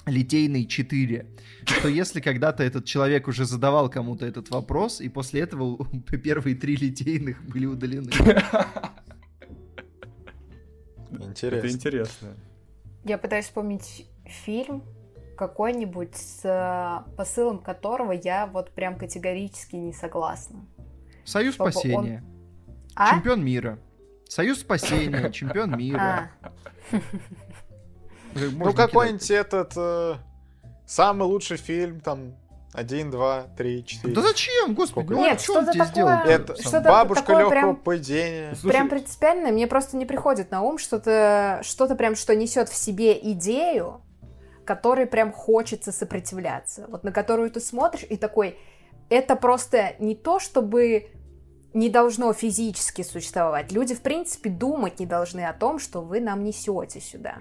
Литейный 0.08 0.66
4, 0.66 1.26
что 1.66 1.88
если 1.88 2.22
когда-то 2.22 2.64
этот 2.64 2.86
человек 2.86 3.28
уже 3.28 3.46
задавал 3.46 3.90
кому-то 3.90 4.26
этот 4.26 4.50
вопрос, 4.50 5.00
и 5.00 5.10
после 5.10 5.42
этого 5.42 5.78
первые 6.24 6.56
три 6.56 6.76
литейных 6.76 7.44
были 7.48 7.66
удалены? 7.68 8.10
Интересно. 11.12 11.58
Это 11.58 11.70
интересно. 11.70 12.28
Я 13.04 13.18
пытаюсь 13.18 13.46
вспомнить 13.46 14.08
фильм 14.26 14.84
какой-нибудь 15.38 16.16
с 16.16 16.42
э, 16.46 17.16
посылом 17.16 17.60
которого 17.60 18.12
я 18.12 18.46
вот 18.48 18.72
прям 18.72 18.96
категорически 18.98 19.76
не 19.76 19.92
согласна. 19.94 20.66
Союз 21.26 21.56
Чтобы 21.56 21.68
он- 21.68 21.72
спасения, 21.74 22.24
А? 22.96 23.16
чемпион 23.16 23.44
мира. 23.44 23.80
Союз 24.30 24.60
спасения, 24.60 25.32
чемпион 25.32 25.78
мира. 25.78 26.32
А, 26.42 26.52
Ну, 28.36 28.52
Можно 28.52 28.74
какой-нибудь 28.88 29.32
этот 29.32 29.74
э, 29.76 30.16
самый 30.86 31.24
лучший 31.24 31.58
фильм, 31.58 32.00
там, 32.00 32.34
один, 32.74 33.12
два, 33.12 33.44
три, 33.58 33.86
четыре. 33.86 34.14
Да 34.14 34.22
зачем, 34.22 34.74
господи, 34.74 35.06
Сколько? 35.06 35.14
ну 35.22 35.26
Нет, 35.28 35.40
а 35.40 35.44
что 35.44 35.66
такое- 35.66 35.86
сделал? 35.86 36.10
Это 36.12 36.56
Что-то 36.62 36.82
бабушка 36.90 37.24
такое 37.24 37.40
легкого 37.40 37.52
прям- 37.62 37.76
поведения. 37.76 38.56
Слушай, 38.56 38.74
прям 38.74 38.90
принципиально, 38.90 39.52
мне 39.52 39.68
просто 39.68 39.98
не 39.98 40.06
приходит 40.06 40.52
на 40.52 40.62
ум 40.62 40.78
что-то, 40.78 41.60
что-то 41.64 41.96
прям, 41.96 42.16
что 42.16 42.34
несет 42.36 42.70
в 42.70 42.76
себе 42.76 43.18
идею, 43.34 44.02
которой 44.66 45.06
прям 45.06 45.34
хочется 45.34 45.92
сопротивляться. 45.92 46.86
Вот 46.88 47.04
на 47.04 47.12
которую 47.12 47.52
ты 47.52 47.60
смотришь 47.60 48.06
и 48.10 48.16
такой, 48.16 48.58
это 49.10 49.36
просто 49.36 49.96
не 50.00 50.16
то, 50.16 50.40
чтобы 50.40 51.10
не 51.74 51.90
должно 51.90 52.32
физически 52.32 53.02
существовать. 53.02 53.72
Люди, 53.74 53.96
в 53.96 54.02
принципе, 54.02 54.50
думать 54.50 55.00
не 55.00 55.06
должны 55.06 55.42
о 55.46 55.54
том, 55.54 55.80
что 55.80 56.02
вы 56.02 56.22
нам 56.22 56.44
несете 56.44 57.02
сюда. 57.02 57.38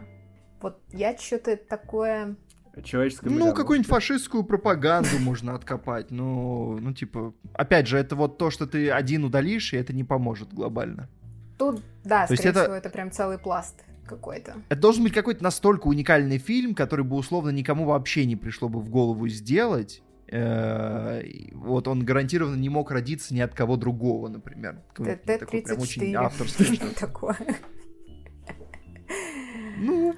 Вот 0.60 0.80
я 0.92 1.16
что-то 1.16 1.56
такое... 1.56 2.36
Человеческая 2.84 3.30
Ну, 3.30 3.52
какую-нибудь 3.52 3.90
фашистскую 3.90 4.44
пропаганду 4.44 5.08
можно 5.20 5.54
откопать. 5.54 6.10
Ну, 6.10 6.78
ну, 6.80 6.92
типа, 6.94 7.34
опять 7.52 7.86
же, 7.88 7.98
это 7.98 8.14
вот 8.16 8.38
то, 8.38 8.50
что 8.50 8.66
ты 8.66 8.90
один 8.90 9.24
удалишь, 9.24 9.72
и 9.72 9.76
это 9.76 9.92
не 9.92 10.04
поможет 10.04 10.52
глобально. 10.54 11.08
Тут, 11.58 11.82
да, 12.04 12.26
То 12.26 12.34
скорее 12.36 12.50
это- 12.50 12.62
всего, 12.62 12.74
это 12.74 12.88
прям 12.90 13.10
целый 13.10 13.38
пласт 13.38 13.82
какой-то. 14.06 14.54
Это 14.68 14.80
должен 14.80 15.02
быть 15.02 15.12
какой-то 15.12 15.42
настолько 15.42 15.88
уникальный 15.88 16.38
фильм, 16.38 16.74
который 16.74 17.04
бы 17.04 17.16
условно 17.16 17.50
никому 17.50 17.84
вообще 17.86 18.24
не 18.24 18.36
пришло 18.36 18.68
бы 18.68 18.80
в 18.80 18.88
голову 18.88 19.28
сделать. 19.28 20.02
Э, 20.28 21.22
Вот 21.52 21.88
он 21.88 22.04
гарантированно 22.04 22.56
не 22.56 22.68
мог 22.68 22.90
родиться 22.92 23.34
ни 23.34 23.40
от 23.40 23.52
кого 23.52 23.76
другого, 23.76 24.28
например. 24.28 24.80
Какой-нибудь 24.94 25.22
такой 25.24 25.62
прям 25.62 25.80
очень 25.80 26.02
ТТ-34. 26.02 26.14
авторский. 26.16 26.76
что- 26.76 26.94
Такое. 27.00 27.36
Ну, 29.78 30.14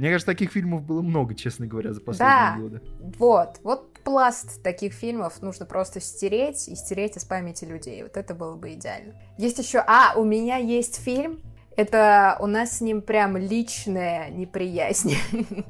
мне 0.00 0.08
кажется, 0.10 0.26
таких 0.26 0.50
фильмов 0.52 0.82
было 0.82 1.02
много, 1.02 1.34
честно 1.34 1.66
говоря, 1.66 1.92
за 1.92 2.00
последние 2.00 2.36
Да. 2.54 2.56
годы. 2.58 2.82
Вот, 3.18 3.60
вот 3.62 3.92
пласт 4.02 4.62
таких 4.62 4.94
фильмов 4.94 5.42
нужно 5.42 5.66
просто 5.66 6.00
стереть 6.00 6.68
и 6.68 6.74
стереть 6.74 7.16
из 7.16 7.24
памяти 7.24 7.66
людей. 7.66 8.02
Вот 8.02 8.16
это 8.16 8.34
было 8.34 8.56
бы 8.56 8.72
идеально. 8.72 9.14
Есть 9.38 9.58
еще... 9.58 9.84
А, 9.86 10.14
у 10.16 10.24
меня 10.24 10.56
есть 10.56 10.96
фильм. 11.00 11.40
Это 11.76 12.36
у 12.40 12.46
нас 12.46 12.78
с 12.78 12.80
ним 12.80 13.02
прям 13.02 13.36
личная 13.36 14.30
неприязнь. 14.30 15.14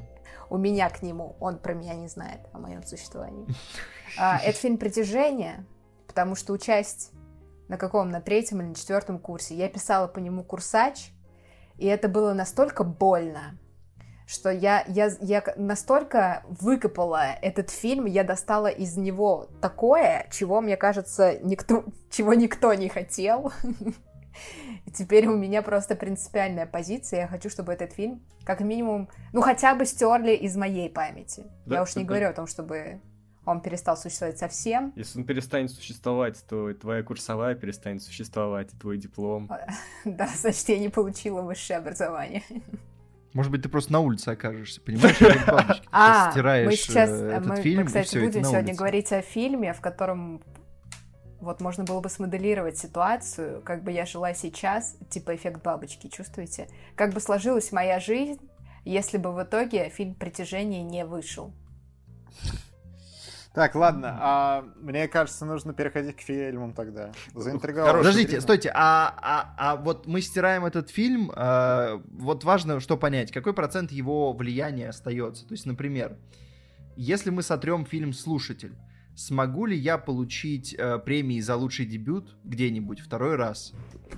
У 0.49 0.57
меня 0.57 0.89
к 0.89 1.01
нему. 1.01 1.37
Он 1.39 1.57
про 1.57 1.73
меня 1.73 1.93
не 1.93 2.07
знает 2.09 2.41
о 2.51 2.59
моем 2.59 2.83
существовании. 2.83 3.47
А, 4.17 4.37
Это 4.39 4.57
фильм 4.57 4.77
«Притяжение», 4.77 5.65
потому 6.07 6.35
что 6.35 6.51
участь 6.51 7.11
на 7.69 7.77
каком, 7.77 8.09
на 8.09 8.19
третьем 8.19 8.59
или 8.59 8.67
на 8.67 8.75
четвертом 8.75 9.17
курсе, 9.17 9.55
я 9.55 9.69
писала 9.69 10.07
по 10.07 10.19
нему 10.19 10.43
курсач, 10.43 11.13
и 11.77 11.85
это 11.87 12.09
было 12.09 12.33
настолько 12.33 12.83
больно, 12.83 13.57
что 14.25 14.49
я, 14.49 14.83
я, 14.87 15.11
я 15.19 15.43
настолько 15.57 16.43
выкопала 16.47 17.33
этот 17.41 17.69
фильм, 17.69 18.05
я 18.05 18.23
достала 18.23 18.67
из 18.67 18.97
него 18.97 19.47
такое, 19.61 20.27
чего, 20.31 20.61
мне 20.61 20.77
кажется, 20.77 21.39
никто, 21.41 21.85
чего 22.09 22.33
никто 22.33 22.73
не 22.73 22.89
хотел. 22.89 23.51
И 24.85 24.91
теперь 24.91 25.27
у 25.27 25.35
меня 25.35 25.61
просто 25.61 25.95
принципиальная 25.95 26.65
позиция. 26.65 27.21
Я 27.21 27.27
хочу, 27.27 27.49
чтобы 27.49 27.73
этот 27.73 27.93
фильм, 27.93 28.21
как 28.45 28.61
минимум, 28.61 29.09
ну 29.33 29.41
хотя 29.41 29.75
бы 29.75 29.85
стерли 29.85 30.31
из 30.31 30.55
моей 30.55 30.89
памяти. 30.89 31.45
Да, 31.65 31.75
я 31.75 31.83
уж 31.83 31.95
не 31.95 32.03
да. 32.03 32.07
говорю 32.07 32.29
о 32.29 32.33
том, 32.33 32.47
чтобы 32.47 33.01
он 33.45 33.61
перестал 33.61 33.97
существовать 33.97 34.37
совсем. 34.37 34.93
Если 34.95 35.19
он 35.19 35.25
перестанет 35.25 35.71
существовать, 35.71 36.43
то 36.47 36.73
твоя 36.73 37.03
курсовая 37.03 37.55
перестанет 37.55 38.03
существовать, 38.03 38.73
и 38.73 38.77
твой 38.77 38.97
диплом. 38.97 39.49
Да, 40.05 40.29
значит, 40.35 40.69
я 40.69 40.79
не 40.79 40.89
получила 40.89 41.41
высшее 41.41 41.79
образование. 41.79 42.43
Может 43.33 43.51
быть, 43.51 43.61
ты 43.61 43.69
просто 43.69 43.93
на 43.93 43.99
улице 43.99 44.29
окажешься, 44.29 44.81
понимаешь? 44.81 45.17
А, 45.91 46.31
мы 46.35 46.75
сейчас, 46.75 47.09
э, 47.09 47.31
этот 47.37 47.47
мы, 47.47 47.85
кстати, 47.85 48.17
будем 48.17 48.43
сегодня 48.43 48.75
говорить 48.75 49.11
о 49.11 49.21
фильме, 49.21 49.73
в 49.73 49.81
котором 49.81 50.41
вот 51.39 51.59
можно 51.59 51.83
было 51.83 51.99
бы 51.99 52.09
смоделировать 52.09 52.77
ситуацию, 52.77 53.61
как 53.63 53.83
бы 53.83 53.91
я 53.91 54.05
жила 54.05 54.33
сейчас, 54.33 54.95
типа 55.09 55.35
эффект 55.35 55.63
бабочки, 55.63 56.07
чувствуете? 56.07 56.67
Как 56.95 57.13
бы 57.13 57.19
сложилась 57.19 57.71
моя 57.71 57.99
жизнь, 57.99 58.39
если 58.85 59.17
бы 59.17 59.33
в 59.33 59.43
итоге 59.43 59.89
фильм 59.89 60.13
«Притяжение» 60.13 60.83
не 60.83 61.05
вышел. 61.05 61.53
Так, 63.53 63.75
ладно, 63.75 64.17
а 64.21 64.65
мне 64.77 65.09
кажется, 65.09 65.45
нужно 65.45 65.73
переходить 65.73 66.15
к 66.15 66.21
фильмам 66.21 66.71
тогда. 66.73 67.11
Заинтриговал. 67.35 67.97
Подождите, 67.97 68.29
фильм. 68.29 68.41
стойте, 68.41 68.71
а, 68.73 69.13
а, 69.21 69.53
а 69.57 69.75
вот 69.75 70.07
мы 70.07 70.21
стираем 70.21 70.63
этот 70.63 70.89
фильм, 70.89 71.31
а, 71.35 72.01
вот 72.13 72.45
важно 72.45 72.79
что 72.79 72.95
понять, 72.95 73.31
какой 73.31 73.53
процент 73.53 73.91
его 73.91 74.31
влияния 74.31 74.89
остается. 74.89 75.45
То 75.45 75.53
есть, 75.53 75.65
например, 75.65 76.15
если 76.95 77.29
мы 77.29 77.43
сотрем 77.43 77.85
фильм 77.85 78.13
«Слушатель», 78.13 78.73
смогу 79.15 79.65
ли 79.65 79.77
я 79.77 79.97
получить 79.97 80.75
э, 80.77 80.99
премии 80.99 81.39
за 81.39 81.55
лучший 81.55 81.85
дебют 81.85 82.35
где-нибудь 82.43 82.99
второй 82.99 83.35
раз 83.35 83.73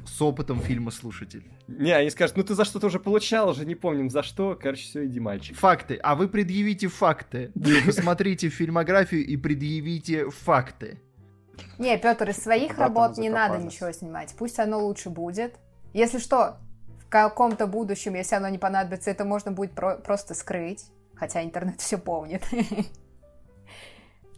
с 0.06 0.22
опытом 0.22 0.60
фильма 0.60 0.91
«Слушатель»? 0.91 1.46
Не, 1.68 1.91
они 1.91 2.10
скажут, 2.10 2.38
ну 2.38 2.44
ты 2.44 2.56
за 2.56 2.66
что-то 2.66 2.88
уже 2.88 3.00
получал, 3.00 3.50
уже 3.50 3.66
не 3.66 3.76
помним 3.76 4.10
за 4.10 4.24
что. 4.24 4.58
Короче, 4.62 4.84
все, 4.84 5.06
иди, 5.06 5.20
мальчик. 5.20 5.58
Факты. 5.58 6.00
А 6.04 6.16
вы 6.16 6.28
предъявите 6.28 6.88
факты. 6.88 7.52
Посмотрите 7.86 8.50
фильмографию 8.50 9.26
и 9.26 9.38
предъявите 9.38 10.30
факты. 10.30 11.00
Не, 11.78 11.98
Петр, 11.98 12.30
из 12.30 12.38
своих 12.38 12.78
работ 12.78 13.18
не 13.18 13.30
надо 13.30 13.58
ничего 13.58 13.91
снимать. 13.91 14.36
Пусть 14.38 14.60
оно 14.60 14.84
лучше 14.84 15.10
будет. 15.10 15.56
Если 15.94 16.18
что, 16.18 16.58
в 17.00 17.10
каком-то 17.10 17.68
будущем, 17.68 18.16
если 18.16 18.36
оно 18.36 18.50
не 18.50 18.58
понадобится, 18.58 19.12
это 19.12 19.24
можно 19.26 19.52
будет 19.52 19.74
про- 19.74 19.98
просто 19.98 20.34
скрыть. 20.34 20.86
Хотя 21.16 21.44
интернет 21.44 21.80
все 21.80 21.98
помнит. 21.98 22.44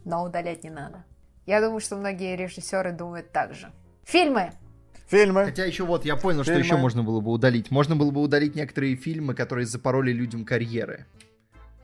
Но 0.06 0.24
удалять 0.24 0.64
не 0.64 0.70
надо. 0.70 1.04
Я 1.46 1.60
думаю, 1.62 1.80
что 1.82 1.96
многие 1.98 2.36
режиссеры 2.36 2.92
думают 2.92 3.32
так 3.32 3.54
же. 3.54 3.72
Фильмы. 4.06 4.52
Фильмы. 5.08 5.46
Хотя 5.46 5.66
еще 5.66 5.84
вот 5.84 6.06
я 6.06 6.16
понял, 6.16 6.44
что 6.44 6.54
Фильмы. 6.54 6.66
еще 6.66 6.78
можно 6.78 7.04
было 7.04 7.20
бы 7.22 7.32
удалить. 7.32 7.70
Можно 7.72 7.96
было 7.96 8.12
бы 8.12 8.22
удалить 8.22 8.56
некоторые 8.56 8.96
фильмы, 8.96 9.34
которые 9.36 9.66
запороли 9.66 10.12
людям 10.14 10.46
карьеры. 10.46 11.06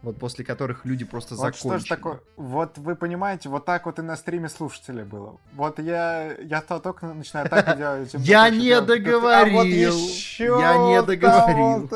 Вот 0.02 0.18
после 0.18 0.44
которых 0.44 0.84
люди 0.86 1.06
просто 1.06 1.36
Вот 1.36 1.56
что 1.56 1.68
закончили. 1.70 1.86
ж 1.86 1.90
такое? 1.90 2.20
Вот 2.36 2.78
вы 2.80 2.96
понимаете, 2.96 3.50
вот 3.50 3.66
так 3.66 3.86
вот 3.86 4.00
и 4.00 4.02
на 4.02 4.16
стриме 4.18 4.50
слушателей 4.50 5.04
было. 5.04 5.38
Вот 5.54 5.78
я, 5.78 6.36
я 6.40 6.62
то 6.62 6.80
только 6.80 7.06
начинаю 7.06 7.48
так 7.48 7.78
делать. 7.78 8.12
им 8.16 8.22
Я 8.22 8.50
не 8.50 8.82
договорил. 8.82 9.60
А 9.60 10.60
Я 10.60 10.78
не 10.78 11.04
договорил. 11.04 11.88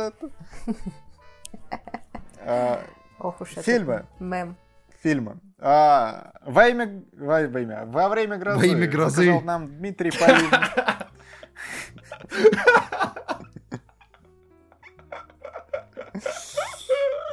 А, 2.48 2.80
Ох 3.20 3.42
уж 3.42 3.54
это 3.54 3.64
Фильмы. 3.64 4.06
Мем. 4.20 4.56
Фильмы. 5.02 5.38
А, 5.68 6.32
Во 6.46 6.68
имя... 6.68 7.04
Во 7.14 7.48
во 7.48 7.60
имя... 7.60 7.86
Во 7.88 8.08
время 8.08 8.38
грозы. 8.38 8.60
Во 8.60 8.66
имя 8.66 8.88
грозы. 8.88 9.16
показал 9.26 9.42
нам 9.42 9.68
Дмитрий 9.68 10.12
Полин. 10.12 10.52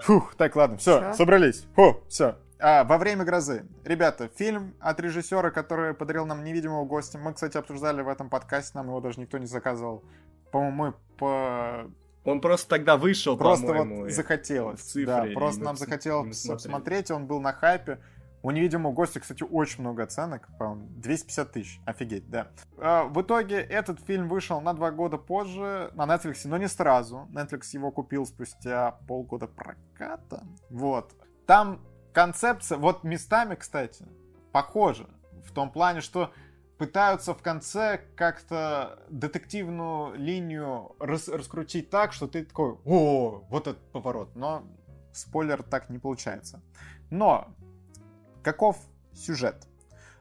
Фух, 0.05 0.35
так, 0.37 0.57
ладно, 0.57 0.79
все, 0.79 1.13
собрались. 1.13 1.67
Фу, 1.77 2.03
все. 2.09 2.39
А, 2.59 2.85
во 2.85 2.97
время 2.97 3.25
грозы. 3.25 3.67
Ребята, 3.85 4.31
фильм 4.35 4.75
от 4.81 4.99
режиссера, 4.99 5.51
который 5.51 5.93
подарил 5.93 6.25
нам 6.25 6.43
невидимого 6.43 6.87
гостя. 6.87 7.19
Мы, 7.19 7.35
кстати, 7.35 7.59
обсуждали 7.59 8.01
в 8.01 8.09
этом 8.09 8.31
подкасте, 8.31 8.79
нам 8.79 8.87
его 8.87 9.01
даже 9.03 9.21
никто 9.21 9.37
не 9.37 9.47
заказывал. 9.47 10.05
По-моему, 10.51 10.77
мы 10.77 10.95
по... 11.19 11.91
Он 12.25 12.41
просто 12.41 12.69
тогда 12.71 12.97
вышел, 12.97 13.37
просто 13.37 13.67
по-моему. 13.67 14.03
вот 14.05 14.11
захотелось. 14.11 14.81
в 14.81 14.85
цифре, 14.85 15.07
да, 15.07 15.27
просто 15.35 15.63
нам 15.63 15.77
захотелось 15.77 16.47
посмотреть, 16.47 17.11
он 17.11 17.27
был 17.27 17.41
на 17.41 17.53
хайпе. 17.53 17.99
У 18.43 18.51
невидимого 18.51 18.93
гостя, 18.93 19.21
кстати, 19.21 19.45
очень 19.45 19.83
много 19.83 20.03
оценок, 20.03 20.49
по-моему, 20.59 20.89
250 20.97 21.53
тысяч, 21.53 21.81
офигеть, 21.87 22.29
да. 22.29 22.49
А, 22.77 23.05
в 23.05 23.23
итоге 23.23 23.57
этот 23.61 24.01
фильм 24.01 24.29
вышел 24.29 24.61
на 24.61 24.75
два 24.75 24.91
года 24.91 25.17
позже 25.17 25.93
на 25.95 26.07
Netflix, 26.07 26.41
но 26.45 26.57
не 26.57 26.69
сразу. 26.69 27.29
Netflix 27.33 27.69
его 27.73 27.93
купил 27.93 28.27
спустя 28.27 28.99
полгода 29.07 29.47
проката. 29.47 30.45
Вот. 30.71 31.15
Там 31.47 31.81
концепция, 32.13 32.79
вот 32.79 33.05
местами, 33.05 33.55
кстати, 33.55 34.09
похожа. 34.51 35.09
В 35.45 35.53
том 35.53 35.71
плане, 35.71 36.01
что 36.01 36.33
пытаются 36.79 37.35
в 37.35 37.43
конце 37.43 38.01
как-то 38.17 38.99
детективную 39.09 40.15
линию 40.17 40.97
рас- 40.99 41.29
раскрутить 41.29 41.91
так, 41.91 42.13
что 42.13 42.27
ты 42.27 42.45
такой, 42.45 42.77
о, 42.85 43.45
вот 43.49 43.69
этот 43.69 43.93
поворот. 43.93 44.35
Но 44.35 44.65
спойлер 45.13 45.63
так 45.63 45.91
не 45.91 46.01
получается. 46.01 46.61
Но 47.09 47.55
каков 48.43 48.77
сюжет? 49.13 49.67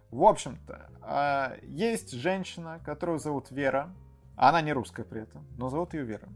В 0.09 0.23
общем-то, 0.23 0.89
а, 1.01 1.55
есть 1.63 2.11
женщина, 2.11 2.79
которую 2.85 3.19
зовут 3.19 3.51
Вера. 3.51 3.89
Она 4.35 4.61
не 4.61 4.73
русская 4.73 5.03
при 5.03 5.21
этом, 5.21 5.45
но 5.57 5.69
зовут 5.69 5.93
ее 5.93 6.03
Вера. 6.03 6.27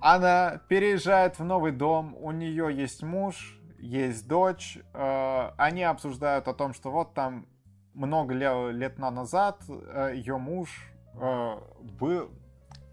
Она 0.00 0.60
переезжает 0.68 1.38
в 1.38 1.44
новый 1.44 1.70
дом, 1.72 2.16
у 2.18 2.32
нее 2.32 2.74
есть 2.74 3.02
муж, 3.02 3.58
есть 3.78 4.26
дочь. 4.26 4.78
э, 4.94 5.50
Они 5.56 5.82
обсуждают 5.84 6.48
о 6.48 6.54
том, 6.54 6.74
что 6.74 6.90
вот 6.90 7.14
там 7.14 7.46
много 7.94 8.34
ле- 8.34 8.72
лет 8.72 8.98
на- 8.98 9.10
назад 9.10 9.62
э, 9.68 10.12
ее 10.16 10.38
муж 10.38 10.88
был, 11.14 12.30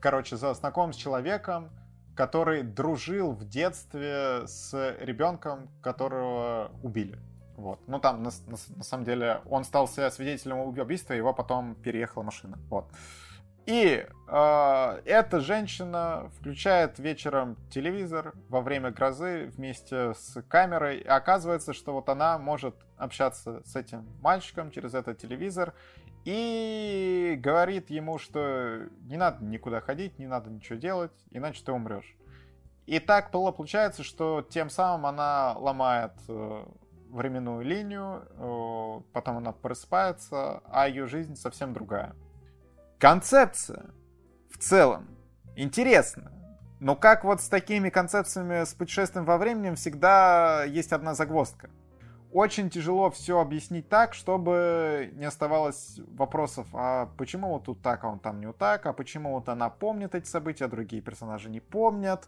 короче, 0.02 0.36
знаком 0.36 0.92
с 0.94 0.98
человеком, 0.98 1.70
который 2.20 2.64
дружил 2.64 3.32
в 3.32 3.48
детстве 3.48 4.46
с 4.46 4.74
ребенком, 5.00 5.70
которого 5.82 6.70
убили. 6.84 7.18
Вот. 7.56 7.80
Ну, 7.88 7.98
там, 7.98 8.24
на, 8.24 8.32
на 8.48 8.58
на 8.76 8.84
самом 8.84 9.06
деле, 9.06 9.40
он 9.50 9.64
стал 9.64 9.88
свидетелем 9.88 10.58
уби- 10.58 10.82
убийства, 10.82 11.14
его 11.14 11.34
потом 11.34 11.76
переехала 11.76 12.24
машина. 12.24 12.60
Вот. 12.70 12.92
И 13.66 14.06
э, 14.28 15.02
эта 15.06 15.40
женщина 15.40 16.30
включает 16.38 17.00
вечером 17.00 17.56
телевизор 17.70 18.34
во 18.50 18.60
время 18.60 18.92
грозы 18.92 19.50
вместе 19.56 20.14
с 20.14 20.42
камерой. 20.50 20.98
И 20.98 21.08
оказывается, 21.08 21.72
что 21.72 21.94
вот 21.94 22.10
она 22.10 22.38
может 22.38 22.76
общаться 22.98 23.62
с 23.64 23.78
этим 23.78 24.06
мальчиком 24.22 24.72
через 24.72 24.94
этот 24.94 25.20
телевизор 25.20 25.74
и 26.26 27.36
говорит 27.40 27.90
ему, 27.90 28.18
что 28.18 28.88
не 29.02 29.18
надо 29.18 29.44
никуда 29.44 29.82
ходить, 29.82 30.20
не 30.20 30.28
надо 30.28 30.50
ничего 30.50 30.78
делать, 30.78 31.12
иначе 31.32 31.64
ты 31.64 31.72
умрешь. 31.72 32.16
И 32.86 33.00
так 33.00 33.32
было- 33.32 33.52
получается, 33.52 34.04
что 34.04 34.42
тем 34.42 34.70
самым 34.70 35.06
она 35.06 35.54
ломает 35.58 36.14
э, 36.28 36.66
временную 37.10 37.64
линию, 37.64 38.28
э, 38.32 39.02
потом 39.14 39.38
она 39.38 39.52
просыпается, 39.52 40.62
а 40.66 40.88
ее 40.88 41.06
жизнь 41.06 41.36
совсем 41.36 41.74
другая. 41.74 42.16
Концепция 42.98 43.92
в 44.52 44.58
целом 44.58 45.08
интересна. 45.56 46.32
Но 46.80 46.96
как 46.96 47.24
вот 47.26 47.42
с 47.42 47.50
такими 47.50 47.90
концепциями 47.90 48.64
с 48.64 48.74
путешествием 48.74 49.26
во 49.26 49.38
времени 49.38 49.76
всегда 49.76 50.64
есть 50.64 50.94
одна 50.94 51.14
загвоздка. 51.14 51.70
Очень 52.32 52.70
тяжело 52.70 53.10
все 53.10 53.40
объяснить 53.40 53.90
так, 53.90 54.14
чтобы 54.14 55.12
не 55.16 55.26
оставалось 55.26 56.00
вопросов, 56.12 56.68
а 56.74 57.08
почему 57.18 57.50
вот 57.54 57.64
тут 57.64 57.82
так, 57.82 58.04
а 58.04 58.10
он 58.10 58.20
там 58.20 58.40
не 58.40 58.46
вот 58.46 58.58
так, 58.58 58.86
а 58.86 58.94
почему 58.94 59.34
вот 59.34 59.50
она 59.50 59.70
помнит 59.70 60.14
эти 60.14 60.28
события, 60.28 60.66
а 60.66 60.68
другие 60.68 61.02
персонажи 61.02 61.50
не 61.50 61.60
помнят. 61.60 62.28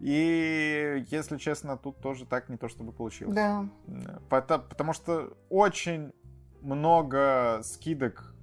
И, 0.00 1.04
если 1.08 1.38
честно, 1.38 1.76
тут 1.76 1.98
тоже 2.00 2.26
так 2.26 2.48
не 2.50 2.56
то 2.56 2.68
чтобы 2.68 2.92
получилось. 2.92 3.34
Да. 3.34 3.64
Потому, 4.28 4.64
потому 4.64 4.92
что 4.92 5.36
очень 5.48 6.12
много 6.60 7.60
скидок 7.62 8.34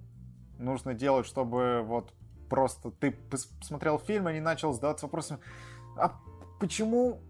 нужно 0.58 0.94
делать, 0.94 1.26
чтобы 1.26 1.82
вот 1.86 2.14
просто 2.50 2.92
ты 2.92 3.10
пос- 3.10 3.48
посмотрел 3.60 4.00
фильм 4.00 4.28
и 4.30 4.34
не 4.34 4.42
начал 4.42 4.74
задаваться 4.74 5.06
вопросом, 5.06 5.40
а 5.98 6.14
почему 6.60 7.22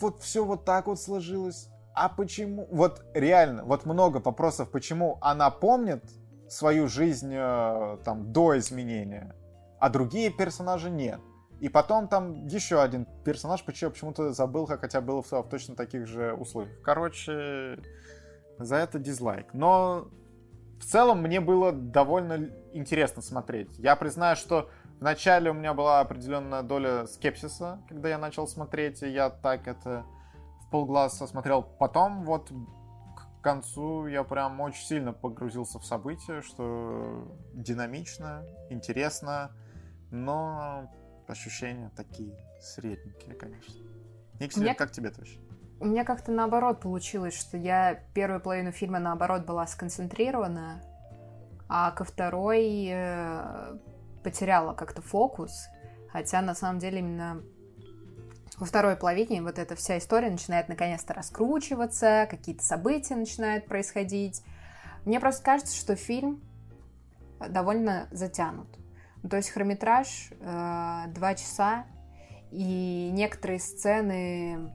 вот 0.00 0.20
все 0.20 0.44
вот 0.44 0.64
так 0.64 0.86
вот 0.86 1.00
сложилось? 1.00 1.70
А 2.00 2.08
почему? 2.08 2.68
Вот 2.70 3.02
реально, 3.12 3.64
вот 3.64 3.84
много 3.84 4.18
вопросов, 4.18 4.70
почему 4.70 5.18
она 5.20 5.50
помнит 5.50 6.04
свою 6.48 6.86
жизнь 6.86 7.34
э, 7.34 7.98
там 8.04 8.32
до 8.32 8.56
изменения, 8.58 9.34
а 9.80 9.90
другие 9.90 10.30
персонажи 10.30 10.90
нет. 10.90 11.20
И 11.58 11.68
потом 11.68 12.06
там 12.06 12.46
еще 12.46 12.80
один 12.80 13.04
персонаж 13.24 13.64
почему- 13.64 13.90
почему-то 13.90 14.32
забыл, 14.32 14.66
хотя 14.66 15.00
был 15.00 15.22
в, 15.22 15.32
в 15.32 15.48
точно 15.48 15.74
таких 15.74 16.06
же 16.06 16.34
условиях. 16.34 16.80
Короче, 16.82 17.80
за 18.58 18.76
это 18.76 19.00
дизлайк. 19.00 19.52
Но 19.52 20.08
в 20.78 20.84
целом 20.84 21.20
мне 21.20 21.40
было 21.40 21.72
довольно 21.72 22.48
интересно 22.74 23.22
смотреть. 23.22 23.76
Я 23.76 23.96
признаю, 23.96 24.36
что 24.36 24.70
вначале 25.00 25.50
у 25.50 25.54
меня 25.54 25.74
была 25.74 25.98
определенная 25.98 26.62
доля 26.62 27.08
скепсиса, 27.08 27.80
когда 27.88 28.08
я 28.08 28.18
начал 28.18 28.46
смотреть, 28.46 29.02
и 29.02 29.08
я 29.08 29.30
так 29.30 29.66
это 29.66 30.04
в 30.68 30.70
полглаза 30.70 31.26
смотрел. 31.26 31.62
Потом 31.62 32.24
вот 32.24 32.50
к 32.50 33.42
концу 33.42 34.06
я 34.06 34.22
прям 34.22 34.60
очень 34.60 34.84
сильно 34.84 35.12
погрузился 35.12 35.78
в 35.78 35.84
события, 35.84 36.42
что 36.42 37.26
динамично, 37.54 38.44
интересно, 38.68 39.52
но 40.10 40.90
ощущения 41.26 41.90
такие 41.96 42.34
средненькие, 42.60 43.34
конечно. 43.34 43.74
Никсель, 44.40 44.62
Мне- 44.62 44.74
как 44.74 44.90
тебе 44.90 45.10
вообще? 45.10 45.38
У 45.80 45.86
меня 45.86 46.04
как-то 46.04 46.32
наоборот 46.32 46.80
получилось, 46.80 47.38
что 47.38 47.56
я 47.56 47.94
первую 48.12 48.40
половину 48.40 48.72
фильма 48.72 48.98
наоборот 48.98 49.46
была 49.46 49.66
сконцентрирована, 49.66 50.82
а 51.68 51.92
ко 51.92 52.04
второй 52.04 52.88
э, 52.90 53.78
потеряла 54.24 54.74
как-то 54.74 55.02
фокус. 55.02 55.68
Хотя 56.10 56.42
на 56.42 56.54
самом 56.54 56.78
деле 56.78 56.98
именно 56.98 57.42
во 58.58 58.66
второй 58.66 58.96
половине 58.96 59.42
вот 59.42 59.58
эта 59.58 59.76
вся 59.76 59.98
история 59.98 60.30
начинает 60.30 60.68
наконец-то 60.68 61.14
раскручиваться, 61.14 62.26
какие-то 62.28 62.64
события 62.64 63.14
начинают 63.14 63.66
происходить. 63.66 64.42
Мне 65.04 65.20
просто 65.20 65.44
кажется, 65.44 65.76
что 65.76 65.94
фильм 65.94 66.42
довольно 67.38 68.08
затянут. 68.10 68.68
Ну, 69.22 69.28
То 69.28 69.36
есть 69.36 69.50
хронометраж 69.50 70.30
э, 70.40 71.04
два 71.08 71.34
часа, 71.34 71.86
и 72.50 73.10
некоторые 73.12 73.60
сцены 73.60 74.72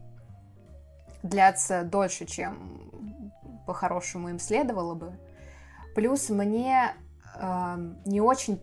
длятся 1.22 1.84
дольше, 1.84 2.26
чем 2.26 2.92
по-хорошему 3.66 4.30
им 4.30 4.40
следовало 4.40 4.96
бы. 4.96 5.20
Плюс 5.96 6.30
мне 6.30 6.96
э, 7.36 7.94
не 8.06 8.22
очень 8.22 8.62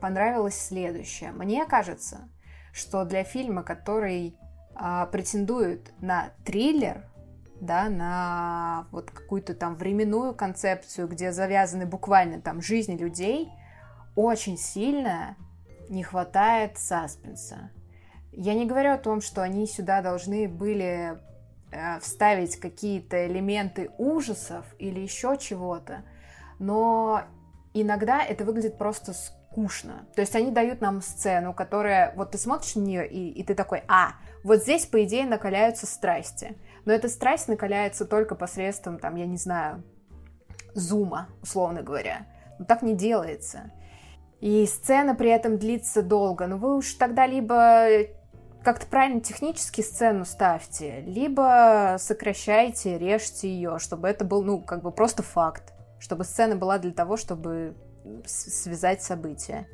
понравилось 0.00 0.60
следующее. 0.60 1.32
Мне 1.32 1.66
кажется, 1.66 2.28
что 2.72 3.04
для 3.04 3.24
фильма, 3.24 3.62
который 3.62 4.36
э, 4.74 5.06
претендует 5.10 5.92
на 6.00 6.30
триллер, 6.44 7.04
да, 7.60 7.88
на 7.88 8.86
вот 8.90 9.10
какую-то 9.10 9.54
там 9.54 9.76
временную 9.76 10.34
концепцию, 10.34 11.08
где 11.08 11.32
завязаны 11.32 11.86
буквально 11.86 12.40
там 12.40 12.60
жизни 12.60 12.96
людей, 12.96 13.48
очень 14.16 14.58
сильно 14.58 15.36
не 15.88 16.02
хватает 16.02 16.78
саспенса. 16.78 17.70
Я 18.32 18.54
не 18.54 18.66
говорю 18.66 18.92
о 18.92 18.98
том, 18.98 19.20
что 19.20 19.42
они 19.42 19.66
сюда 19.66 20.02
должны 20.02 20.48
были 20.48 21.18
э, 21.70 22.00
вставить 22.00 22.56
какие-то 22.56 23.26
элементы 23.26 23.90
ужасов 23.98 24.64
или 24.78 25.00
еще 25.00 25.36
чего-то, 25.38 26.02
но 26.58 27.22
иногда 27.74 28.24
это 28.24 28.44
выглядит 28.44 28.78
просто 28.78 29.12
скучно. 29.12 30.06
То 30.14 30.22
есть 30.22 30.34
они 30.34 30.50
дают 30.50 30.80
нам 30.80 31.02
сцену, 31.02 31.52
которая, 31.52 32.14
вот 32.16 32.30
ты 32.32 32.38
смотришь 32.38 32.74
на 32.74 32.80
нее, 32.80 33.06
и, 33.06 33.30
и 33.30 33.44
ты 33.44 33.54
такой, 33.54 33.82
а, 33.86 34.14
вот 34.44 34.62
здесь, 34.62 34.86
по 34.86 35.02
идее, 35.04 35.26
накаляются 35.26 35.86
страсти. 35.86 36.56
Но 36.84 36.92
эта 36.92 37.08
страсть 37.08 37.48
накаляется 37.48 38.04
только 38.04 38.34
посредством, 38.34 38.98
там, 38.98 39.16
я 39.16 39.26
не 39.26 39.36
знаю, 39.36 39.84
зума, 40.74 41.28
условно 41.42 41.82
говоря. 41.82 42.26
Но 42.58 42.64
так 42.64 42.82
не 42.82 42.94
делается. 42.94 43.70
И 44.40 44.66
сцена 44.66 45.14
при 45.14 45.30
этом 45.30 45.58
длится 45.58 46.02
долго. 46.02 46.46
Ну 46.46 46.56
вы 46.56 46.76
уж 46.76 46.94
тогда 46.94 47.26
либо 47.26 47.86
как-то 48.64 48.86
правильно 48.86 49.20
технически 49.20 49.80
сцену 49.80 50.24
ставьте, 50.24 51.00
либо 51.00 51.96
сокращайте, 51.98 52.98
режьте 52.98 53.48
ее, 53.48 53.78
чтобы 53.78 54.08
это 54.08 54.24
был, 54.24 54.42
ну, 54.42 54.60
как 54.60 54.82
бы 54.82 54.90
просто 54.90 55.22
факт. 55.22 55.72
Чтобы 55.98 56.24
сцена 56.24 56.56
была 56.56 56.78
для 56.78 56.92
того, 56.92 57.16
чтобы 57.16 57.76
связать 58.24 59.02
события. 59.02 59.68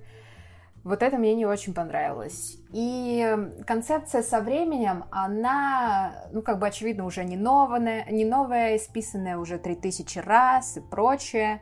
Вот 0.89 1.03
это 1.03 1.19
мне 1.19 1.35
не 1.35 1.45
очень 1.45 1.75
понравилось. 1.75 2.57
И 2.73 3.37
концепция 3.67 4.23
со 4.23 4.41
временем, 4.41 5.05
она, 5.11 6.29
ну, 6.33 6.41
как 6.41 6.59
бы, 6.59 6.67
очевидно, 6.67 7.05
уже 7.05 7.25
не 7.25 7.37
новая, 7.37 8.07
не 8.11 8.25
новая, 8.25 8.79
исписанная 8.79 9.37
уже 9.37 9.59
3000 9.59 10.19
раз 10.21 10.79
и 10.79 10.81
прочее. 10.81 11.61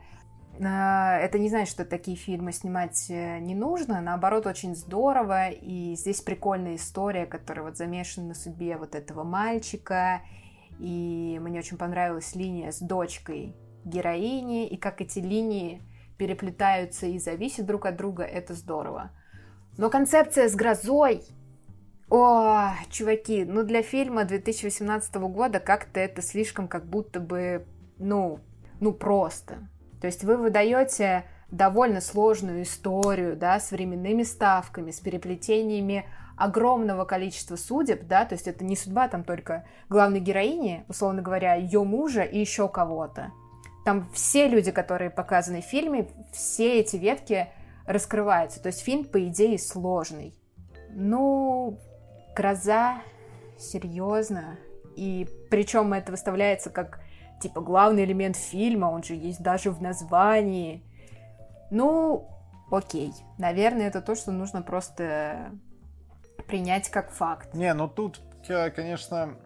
Э, 0.60 1.18
Это 1.24 1.40
не 1.40 1.48
значит, 1.48 1.70
что 1.70 1.84
такие 1.84 2.16
фильмы 2.16 2.52
снимать 2.52 3.06
э, 3.10 3.40
не 3.40 3.56
нужно, 3.56 4.00
наоборот, 4.00 4.46
очень 4.46 4.76
здорово, 4.76 5.48
и 5.48 5.96
здесь 5.96 6.20
прикольная 6.20 6.76
история, 6.76 7.26
которая 7.26 7.64
вот 7.64 7.76
замешана 7.76 8.28
на 8.28 8.34
судьбе 8.34 8.76
вот 8.76 8.94
этого 8.94 9.24
мальчика, 9.24 10.20
и 10.78 11.40
мне 11.42 11.58
очень 11.58 11.78
понравилась 11.78 12.36
линия 12.36 12.70
с 12.70 12.78
дочкой 12.78 13.56
героини, 13.84 14.68
и 14.68 14.76
как 14.76 15.00
эти 15.00 15.18
линии 15.18 15.82
переплетаются 16.16 17.06
и 17.06 17.18
зависят 17.18 17.66
друг 17.66 17.86
от 17.86 17.96
друга, 17.96 18.24
это 18.24 18.54
здорово. 18.54 19.10
Но 19.76 19.90
концепция 19.90 20.48
с 20.48 20.54
грозой, 20.54 21.22
о, 22.08 22.70
чуваки, 22.90 23.44
ну 23.44 23.64
для 23.64 23.82
фильма 23.82 24.24
2018 24.24 25.14
года 25.16 25.60
как-то 25.60 26.00
это 26.00 26.22
слишком 26.22 26.68
как 26.68 26.86
будто 26.86 27.20
бы, 27.20 27.66
ну, 27.98 28.40
ну 28.80 28.92
просто. 28.92 29.68
То 30.00 30.06
есть 30.06 30.24
вы 30.24 30.36
выдаете 30.36 31.24
довольно 31.50 32.00
сложную 32.00 32.62
историю, 32.62 33.36
да, 33.36 33.60
с 33.60 33.70
временными 33.70 34.22
ставками, 34.22 34.90
с 34.90 35.00
переплетениями 35.00 36.06
огромного 36.36 37.04
количества 37.04 37.56
судеб, 37.56 38.06
да, 38.06 38.24
то 38.24 38.34
есть 38.34 38.46
это 38.46 38.64
не 38.64 38.76
судьба 38.76 39.08
там 39.08 39.24
только 39.24 39.66
главной 39.88 40.20
героини, 40.20 40.84
условно 40.88 41.22
говоря, 41.22 41.54
ее 41.54 41.82
мужа 41.82 42.22
и 42.22 42.38
еще 42.38 42.68
кого-то. 42.68 43.32
Там 43.87 44.11
все 44.12 44.49
люди, 44.49 44.72
которые 44.72 45.11
показаны 45.11 45.62
в 45.62 45.64
фильме, 45.64 46.09
все 46.32 46.80
эти 46.80 46.97
ветки 46.97 47.47
раскрываются. 47.87 48.61
То 48.61 48.66
есть 48.66 48.80
фильм, 48.80 49.05
по 49.05 49.24
идее, 49.28 49.61
сложный. 49.61 50.34
Ну, 50.91 51.78
гроза, 52.34 53.01
серьезно. 53.57 54.59
И 54.97 55.28
причем 55.51 55.93
это 55.93 56.11
выставляется 56.11 56.68
как 56.68 56.99
типа 57.41 57.61
главный 57.61 58.03
элемент 58.03 58.34
фильма, 58.34 58.87
он 58.87 59.05
же 59.05 59.14
есть 59.14 59.41
даже 59.41 59.70
в 59.70 59.80
названии. 59.80 60.82
Ну, 61.70 62.28
окей. 62.72 63.12
Наверное, 63.39 63.87
это 63.87 64.03
то, 64.03 64.16
что 64.16 64.32
нужно 64.32 64.62
просто 64.62 65.53
принять 66.49 66.91
как 66.91 67.12
факт. 67.12 67.55
Не, 67.55 67.72
ну 67.72 67.87
тут, 67.87 68.20
конечно, 68.49 69.37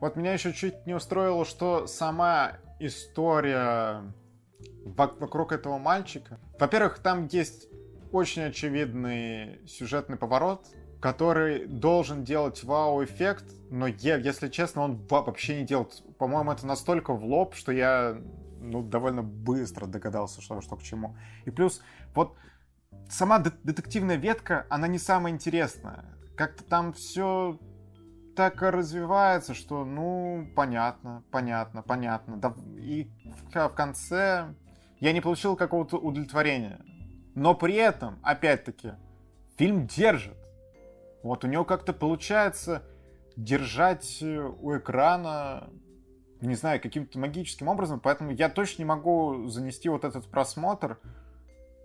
вот 0.00 0.16
меня 0.16 0.32
еще 0.32 0.52
чуть 0.52 0.84
не 0.84 0.94
устроило, 0.94 1.44
что 1.44 1.86
сама 1.86 2.54
история 2.86 4.12
вок- 4.84 5.18
вокруг 5.18 5.52
этого 5.52 5.78
мальчика. 5.78 6.38
Во-первых, 6.58 6.98
там 6.98 7.26
есть 7.26 7.68
очень 8.10 8.42
очевидный 8.42 9.66
сюжетный 9.66 10.16
поворот, 10.16 10.66
который 11.00 11.66
должен 11.66 12.24
делать 12.24 12.62
вау-эффект, 12.62 13.44
но 13.70 13.86
если 13.86 14.48
честно, 14.48 14.82
он 14.82 15.06
во- 15.08 15.22
вообще 15.22 15.60
не 15.60 15.66
делает. 15.66 16.02
По-моему, 16.18 16.52
это 16.52 16.66
настолько 16.66 17.12
в 17.14 17.24
лоб, 17.24 17.54
что 17.54 17.72
я 17.72 18.16
ну, 18.60 18.82
довольно 18.82 19.22
быстро 19.22 19.86
догадался, 19.86 20.40
что, 20.40 20.60
что 20.60 20.76
к 20.76 20.82
чему. 20.82 21.16
И 21.44 21.50
плюс, 21.50 21.82
вот 22.14 22.36
сама 23.08 23.40
де- 23.40 23.50
детективная 23.64 24.16
ветка, 24.16 24.66
она 24.70 24.86
не 24.86 24.98
самая 24.98 25.32
интересная. 25.32 26.04
Как-то 26.36 26.62
там 26.64 26.92
все 26.92 27.58
так 28.34 28.62
развивается, 28.62 29.54
что, 29.54 29.84
ну, 29.84 30.46
понятно, 30.56 31.22
понятно, 31.30 31.82
понятно. 31.82 32.40
И 32.76 33.10
в, 33.24 33.68
в 33.68 33.74
конце 33.74 34.54
я 35.00 35.12
не 35.12 35.20
получил 35.20 35.56
какого-то 35.56 35.96
удовлетворения. 35.98 36.80
Но 37.34 37.54
при 37.54 37.74
этом, 37.74 38.18
опять-таки, 38.22 38.92
фильм 39.56 39.86
держит. 39.86 40.36
Вот 41.22 41.44
у 41.44 41.48
него 41.48 41.64
как-то 41.64 41.92
получается 41.92 42.82
держать 43.36 44.18
э, 44.22 44.38
у 44.38 44.76
экрана, 44.76 45.70
не 46.40 46.54
знаю, 46.54 46.80
каким-то 46.80 47.18
магическим 47.18 47.68
образом, 47.68 48.00
поэтому 48.00 48.32
я 48.32 48.48
точно 48.48 48.82
не 48.82 48.86
могу 48.86 49.48
занести 49.48 49.88
вот 49.88 50.04
этот 50.04 50.30
просмотр 50.30 50.98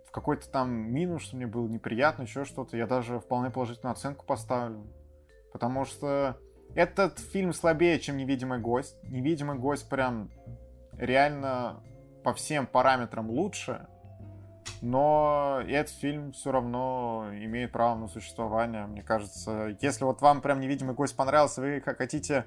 в 0.08 0.12
какой-то 0.12 0.50
там 0.50 0.72
минус, 0.72 1.24
что 1.24 1.36
мне 1.36 1.48
было 1.48 1.68
неприятно, 1.68 2.24
еще 2.24 2.45
что-то. 2.45 2.76
Я 2.78 2.88
даже 2.88 3.20
вполне 3.20 3.50
положительную 3.50 3.93
оценку 3.93 4.26
поставлю. 4.26 4.86
Потому 5.58 5.86
что 5.86 6.38
этот 6.76 7.18
фильм 7.18 7.51
слабее, 7.51 7.99
чем 7.99 8.16
«Невидимый 8.18 8.60
гость». 8.60 8.95
«Невидимый 9.01 9.58
гость» 9.58 9.89
прям 9.89 10.30
реально 10.99 11.82
по 12.24 12.32
всем 12.36 12.68
параметрам 12.68 13.28
лучше, 13.28 13.88
но 14.84 15.60
этот 15.68 15.95
фильм 15.95 16.34
все 16.34 16.51
равно 16.51 17.30
имеет 17.32 17.72
право 17.72 17.95
на 17.95 18.08
существование. 18.08 18.86
Мне 18.86 19.01
кажется, 19.01 19.76
если 19.82 20.03
вот 20.03 20.22
вам 20.22 20.41
прям 20.41 20.60
«Невидимый 20.60 20.93
гость» 20.93 21.16
понравился, 21.16 21.62
вы 21.62 21.82
хотите 21.82 22.45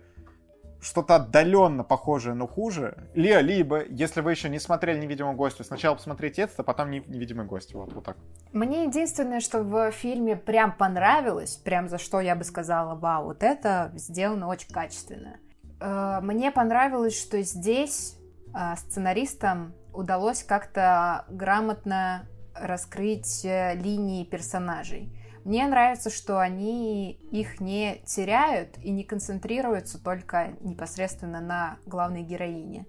что-то 0.80 1.16
отдаленно 1.16 1.84
похожее, 1.84 2.34
но 2.34 2.46
хуже, 2.46 3.08
ли- 3.14 3.42
либо, 3.42 3.84
если 3.84 4.20
вы 4.20 4.30
еще 4.30 4.48
не 4.48 4.58
смотрели 4.58 4.98
«Невидимого 4.98 5.34
гостя», 5.34 5.64
сначала 5.64 5.94
посмотрите 5.94 6.42
это, 6.42 6.54
а 6.58 6.62
потом 6.62 6.90
«Не- 6.90 7.04
«Невидимый 7.06 7.46
гость». 7.46 7.74
Вот, 7.74 7.92
вот 7.92 8.04
так. 8.04 8.16
Мне 8.52 8.84
единственное, 8.84 9.40
что 9.40 9.62
в 9.62 9.90
фильме 9.92 10.36
прям 10.36 10.72
понравилось, 10.72 11.56
прям 11.56 11.88
за 11.88 11.98
что 11.98 12.20
я 12.20 12.34
бы 12.34 12.44
сказала, 12.44 12.94
вау, 12.94 13.26
вот 13.26 13.42
это 13.42 13.92
сделано 13.94 14.48
очень 14.48 14.72
качественно. 14.72 15.36
Э, 15.80 16.20
Мне 16.22 16.50
понравилось, 16.50 17.18
что 17.20 17.40
здесь 17.42 18.16
э, 18.54 18.76
сценаристам 18.76 19.74
удалось 19.92 20.42
как-то 20.42 21.24
грамотно 21.28 22.26
раскрыть 22.54 23.44
э, 23.44 23.74
линии 23.74 24.24
персонажей. 24.24 25.12
Мне 25.44 25.66
нравится, 25.66 26.10
что 26.10 26.38
они 26.38 27.12
их 27.30 27.60
не 27.60 28.02
теряют 28.04 28.76
и 28.78 28.90
не 28.90 29.04
концентрируются 29.04 30.02
только 30.02 30.54
непосредственно 30.60 31.40
на 31.40 31.78
главной 31.86 32.22
героине. 32.22 32.86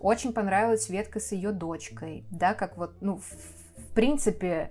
Очень 0.00 0.32
понравилась 0.32 0.88
ветка 0.88 1.18
с 1.18 1.32
ее 1.32 1.50
дочкой, 1.50 2.24
да, 2.30 2.54
как 2.54 2.76
вот, 2.76 2.96
ну, 3.00 3.16
в, 3.16 3.24
в 3.24 3.94
принципе, 3.94 4.70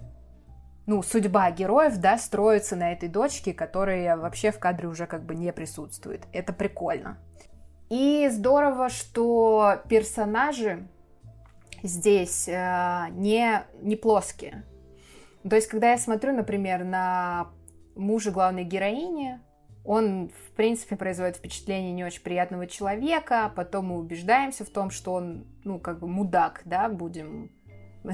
ну, 0.86 1.04
судьба 1.04 1.52
героев, 1.52 1.98
да, 1.98 2.18
строится 2.18 2.78
на 2.78 2.94
этой 2.94 3.10
дочке, 3.10 3.54
которая 3.54 4.16
вообще 4.16 4.52
в 4.52 4.60
кадре 4.60 4.88
уже 4.88 5.06
как 5.06 5.26
бы 5.26 5.36
не 5.36 5.52
присутствует. 5.52 6.26
Это 6.32 6.54
прикольно. 6.54 7.18
И 7.90 8.30
здорово, 8.32 8.90
что 8.90 9.82
персонажи 9.90 10.88
здесь 11.84 12.48
э, 12.48 13.08
не, 13.12 13.64
не 13.82 13.98
плоские. 13.98 14.64
То 15.50 15.56
есть, 15.56 15.68
когда 15.68 15.92
я 15.92 15.98
смотрю, 15.98 16.34
например, 16.34 16.84
на 16.84 17.48
мужа 17.96 18.32
главной 18.32 18.64
героини, 18.64 19.40
он, 19.84 20.30
в 20.30 20.52
принципе, 20.56 20.98
производит 20.98 21.38
впечатление 21.38 21.94
не 21.94 22.04
очень 22.04 22.22
приятного 22.22 22.68
человека, 22.68 23.52
потом 23.56 23.88
мы 23.88 23.98
убеждаемся 24.00 24.66
в 24.66 24.70
том, 24.70 24.90
что 24.90 25.14
он, 25.14 25.46
ну, 25.64 25.80
как 25.80 26.00
бы 26.00 26.08
мудак, 26.08 26.62
да, 26.66 26.90
будем 26.90 27.52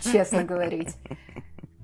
честно 0.00 0.42
говорить. 0.44 0.96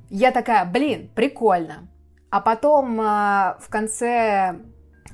Я 0.08 0.32
такая, 0.32 0.64
блин, 0.64 1.10
прикольно. 1.14 1.88
А 2.30 2.40
потом 2.40 2.98
а, 3.00 3.58
в 3.60 3.68
конце 3.68 4.56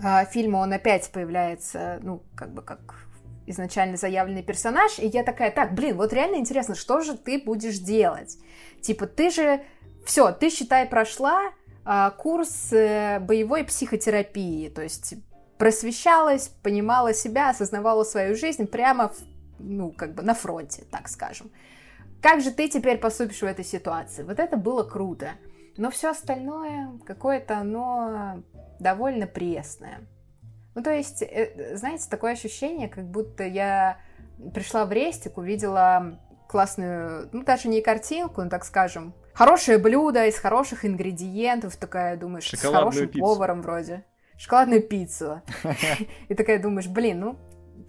а, 0.02 0.24
фильма 0.26 0.58
он 0.58 0.72
опять 0.72 1.10
появляется, 1.10 1.98
ну, 2.02 2.22
как 2.34 2.52
бы 2.52 2.62
как 2.62 3.05
изначально 3.46 3.96
заявленный 3.96 4.42
персонаж, 4.42 4.98
и 4.98 5.06
я 5.06 5.22
такая, 5.22 5.50
так, 5.50 5.74
блин, 5.74 5.96
вот 5.96 6.12
реально 6.12 6.36
интересно, 6.36 6.74
что 6.74 7.00
же 7.00 7.16
ты 7.16 7.38
будешь 7.38 7.78
делать? 7.78 8.38
Типа, 8.80 9.06
ты 9.06 9.30
же, 9.30 9.62
все, 10.04 10.32
ты, 10.32 10.50
считай, 10.50 10.86
прошла, 10.86 11.52
а, 11.84 12.10
курс 12.10 12.72
э, 12.72 13.20
боевой 13.20 13.64
психотерапии, 13.64 14.68
то 14.68 14.82
есть 14.82 15.14
просвещалась, 15.58 16.48
понимала 16.62 17.14
себя, 17.14 17.50
осознавала 17.50 18.04
свою 18.04 18.34
жизнь 18.34 18.66
прямо, 18.66 19.08
в, 19.08 19.18
ну, 19.58 19.90
как 19.90 20.14
бы 20.14 20.22
на 20.22 20.34
фронте, 20.34 20.84
так 20.90 21.08
скажем. 21.08 21.50
Как 22.20 22.40
же 22.40 22.50
ты 22.50 22.68
теперь 22.68 22.98
поступишь 22.98 23.40
в 23.40 23.44
этой 23.44 23.64
ситуации? 23.64 24.22
Вот 24.22 24.40
это 24.40 24.56
было 24.56 24.82
круто. 24.82 25.30
Но 25.76 25.90
все 25.90 26.10
остальное, 26.10 26.90
какое-то 27.06 27.58
оно 27.58 28.42
довольно 28.80 29.26
пресное. 29.26 30.00
Ну, 30.76 30.82
то 30.82 30.90
есть, 30.90 31.22
э, 31.22 31.74
знаете, 31.74 32.04
такое 32.10 32.32
ощущение, 32.32 32.88
как 32.88 33.06
будто 33.06 33.42
я 33.44 33.96
пришла 34.54 34.84
в 34.84 34.92
рестик, 34.92 35.38
увидела 35.38 36.20
классную, 36.48 37.30
ну, 37.32 37.42
даже 37.44 37.68
не 37.68 37.80
картинку, 37.80 38.42
ну, 38.42 38.50
так 38.50 38.62
скажем, 38.62 39.14
хорошее 39.32 39.78
блюдо 39.78 40.26
из 40.26 40.38
хороших 40.38 40.84
ингредиентов, 40.84 41.76
такая, 41.76 42.18
думаешь, 42.18 42.50
с 42.50 42.60
хорошим 42.60 43.08
пиццу. 43.08 43.20
поваром 43.20 43.62
вроде. 43.62 44.04
Шоколадную 44.36 44.82
пиццу. 44.82 45.40
И 46.28 46.34
такая 46.34 46.60
думаешь, 46.60 46.88
блин, 46.88 47.20
ну, 47.20 47.38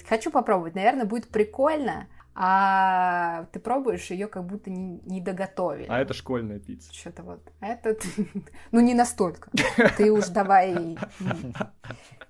хочу 0.08 0.32
попробовать, 0.32 0.74
наверное, 0.74 1.04
будет 1.04 1.28
прикольно, 1.28 2.08
а 2.40 3.46
ты 3.52 3.60
пробуешь 3.60 4.12
ее 4.12 4.28
как 4.28 4.46
будто 4.46 4.70
не, 4.70 5.02
не 5.06 5.22
доготовили. 5.22 5.88
А 5.90 6.00
это 6.00 6.14
школьная 6.14 6.60
пицца. 6.60 6.94
Что-то 6.94 7.24
вот. 7.24 7.42
А 7.62 7.66
это, 7.66 7.98
ну, 8.72 8.80
не 8.80 8.94
настолько. 8.94 9.50
Ты 9.98 10.12
уж 10.12 10.28
давай, 10.28 11.00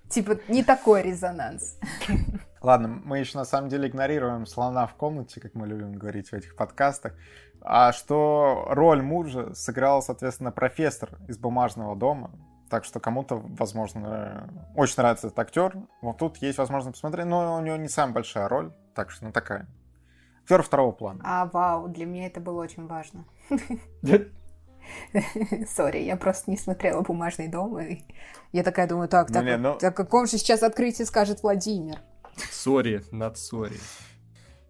типа, 0.08 0.38
не 0.48 0.64
такой 0.64 1.02
резонанс. 1.02 1.78
Ладно, 2.62 2.88
мы 2.88 3.18
еще 3.18 3.36
на 3.36 3.44
самом 3.44 3.68
деле 3.68 3.88
игнорируем 3.88 4.46
слона 4.46 4.86
в 4.86 4.94
комнате, 4.94 5.42
как 5.42 5.54
мы 5.54 5.66
любим 5.66 5.92
говорить 5.92 6.30
в 6.30 6.32
этих 6.32 6.56
подкастах. 6.56 7.12
А 7.60 7.92
что 7.92 8.64
роль 8.70 9.02
мужа 9.02 9.52
сыграл, 9.52 10.00
соответственно, 10.00 10.52
профессор 10.52 11.18
из 11.28 11.36
«Бумажного 11.36 11.94
дома». 11.94 12.30
Так 12.70 12.86
что 12.86 12.98
кому-то, 12.98 13.36
возможно, 13.36 14.48
очень 14.74 14.94
нравится 14.96 15.26
этот 15.26 15.38
актер. 15.38 15.76
Вот 16.00 16.16
тут 16.16 16.38
есть 16.38 16.56
возможность 16.56 16.96
посмотреть, 16.96 17.26
но 17.26 17.56
у 17.56 17.60
него 17.60 17.76
не 17.76 17.88
самая 17.88 18.14
большая 18.14 18.48
роль. 18.48 18.72
Так 18.94 19.10
что, 19.10 19.26
ну, 19.26 19.32
такая. 19.32 19.68
Актер 20.48 20.62
второго 20.62 20.92
плана. 20.92 21.20
А, 21.24 21.44
вау, 21.52 21.88
для 21.88 22.06
меня 22.06 22.26
это 22.26 22.40
было 22.40 22.62
очень 22.62 22.86
важно. 22.86 23.26
Sorry, 25.66 25.98
я 25.98 26.16
просто 26.16 26.50
не 26.50 26.56
смотрела 26.56 27.02
«Бумажный 27.02 27.48
дом», 27.48 27.78
и 27.78 28.00
я 28.52 28.62
такая 28.62 28.88
думаю, 28.88 29.10
так, 29.10 29.30
так, 29.30 29.44
ну, 29.44 29.58
ну... 29.58 29.72
о 29.74 29.90
каком 29.90 30.24
же 30.24 30.38
сейчас 30.38 30.62
открытии 30.62 31.02
скажет 31.02 31.42
Владимир? 31.42 31.98
Sorry, 32.50 33.04
not 33.10 33.36
sorry. 33.36 33.76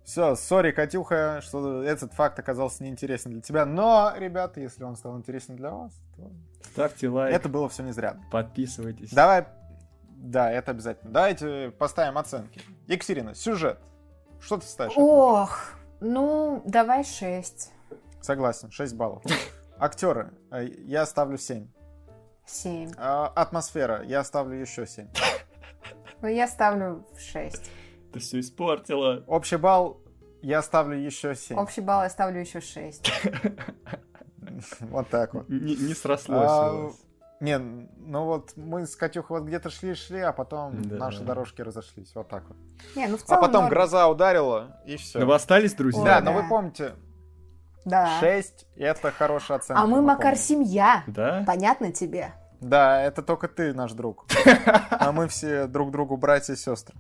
Все, 0.02 0.34
sorry, 0.34 0.72
Катюха, 0.72 1.40
что 1.42 1.84
этот 1.84 2.12
факт 2.12 2.40
оказался 2.40 2.82
неинтересен 2.82 3.30
для 3.30 3.40
тебя. 3.40 3.64
Но, 3.64 4.12
ребята, 4.16 4.60
если 4.60 4.82
он 4.82 4.96
стал 4.96 5.16
интересен 5.16 5.54
для 5.54 5.70
вас, 5.70 5.92
то... 6.16 6.32
Ставьте 6.72 7.08
лайк. 7.08 7.36
Это 7.36 7.48
было 7.48 7.68
все 7.68 7.84
не 7.84 7.92
зря. 7.92 8.16
Подписывайтесь. 8.32 9.12
Давай, 9.12 9.46
да, 10.08 10.50
это 10.50 10.72
обязательно. 10.72 11.12
Давайте 11.12 11.70
поставим 11.78 12.18
оценки. 12.18 12.60
Екатерина, 12.88 13.36
сюжет. 13.36 13.78
Что 14.40 14.58
ты 14.58 14.66
ставишь? 14.66 14.92
Ох, 14.96 15.72
ну, 16.00 16.62
давай 16.64 17.04
6. 17.04 17.72
Согласен, 18.20 18.70
6 18.70 18.94
баллов. 18.94 19.22
Актеры, 19.78 20.32
э, 20.50 20.66
я 20.86 21.06
ставлю 21.06 21.38
7. 21.38 21.68
7. 22.46 22.92
А, 22.96 23.26
атмосфера, 23.28 24.02
я 24.04 24.24
ставлю 24.24 24.56
еще 24.56 24.86
7. 24.86 25.08
Ну, 26.20 26.26
я 26.26 26.48
ставлю 26.48 27.06
6. 27.16 27.70
Ты 28.12 28.18
все 28.18 28.40
испортила. 28.40 29.22
Общий 29.28 29.56
балл 29.56 30.00
я 30.42 30.62
ставлю 30.62 30.96
еще 30.96 31.36
7. 31.36 31.56
Общий 31.56 31.80
балл 31.80 32.02
я 32.02 32.10
ставлю 32.10 32.40
еще 32.40 32.60
6. 32.60 33.12
Вот 34.80 35.08
так 35.08 35.34
вот. 35.34 35.48
Не 35.48 35.94
срослось 35.94 36.50
а, 36.50 36.90
Не, 37.40 37.58
ну 37.58 38.24
вот 38.24 38.56
мы 38.56 38.86
с 38.86 38.96
Катюхой 38.96 39.38
вот 39.38 39.46
где-то 39.46 39.68
шли-шли, 39.68 40.20
а 40.20 40.32
потом 40.32 40.82
наши 40.82 41.22
дорожки 41.22 41.62
разошлись. 41.62 42.12
Вот 42.14 42.28
так 42.28 42.44
вот. 42.48 42.56
Не, 42.96 43.06
ну 43.06 43.16
в 43.16 43.22
целом, 43.22 43.44
а 43.44 43.46
потом 43.46 43.68
гроза 43.68 44.08
ударила, 44.08 44.80
и 44.84 44.96
все. 44.96 45.20
Но 45.20 45.26
вы 45.26 45.34
остались 45.34 45.74
друзья? 45.74 46.04
Да, 46.04 46.20
но 46.20 46.32
вы 46.32 46.48
помните, 46.48 46.94
да. 47.84 48.18
6 48.20 48.66
это 48.76 49.10
хорошая 49.10 49.58
оценка. 49.58 49.82
А 49.82 49.86
мы, 49.86 50.02
Макар, 50.02 50.36
семья. 50.36 51.04
Да? 51.06 51.44
Понятно 51.46 51.92
тебе? 51.92 52.32
Да, 52.60 53.00
это 53.02 53.22
только 53.22 53.48
ты 53.48 53.72
наш 53.72 53.92
друг. 53.92 54.26
А 54.90 55.12
мы 55.12 55.28
все 55.28 55.66
друг 55.66 55.90
другу 55.90 56.16
братья 56.16 56.54
и 56.54 56.56
сестры. 56.56 56.96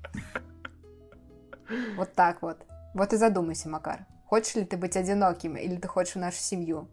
Вот 1.96 2.14
так 2.14 2.40
вот. 2.42 2.58
Вот 2.94 3.12
и 3.12 3.16
задумайся, 3.16 3.68
Макар. 3.68 4.06
Хочешь 4.26 4.54
ли 4.54 4.64
ты 4.64 4.76
быть 4.76 4.96
одиноким, 4.96 5.56
или 5.56 5.76
ты 5.76 5.88
хочешь 5.88 6.14
нашу 6.14 6.38
семью? 6.38 6.88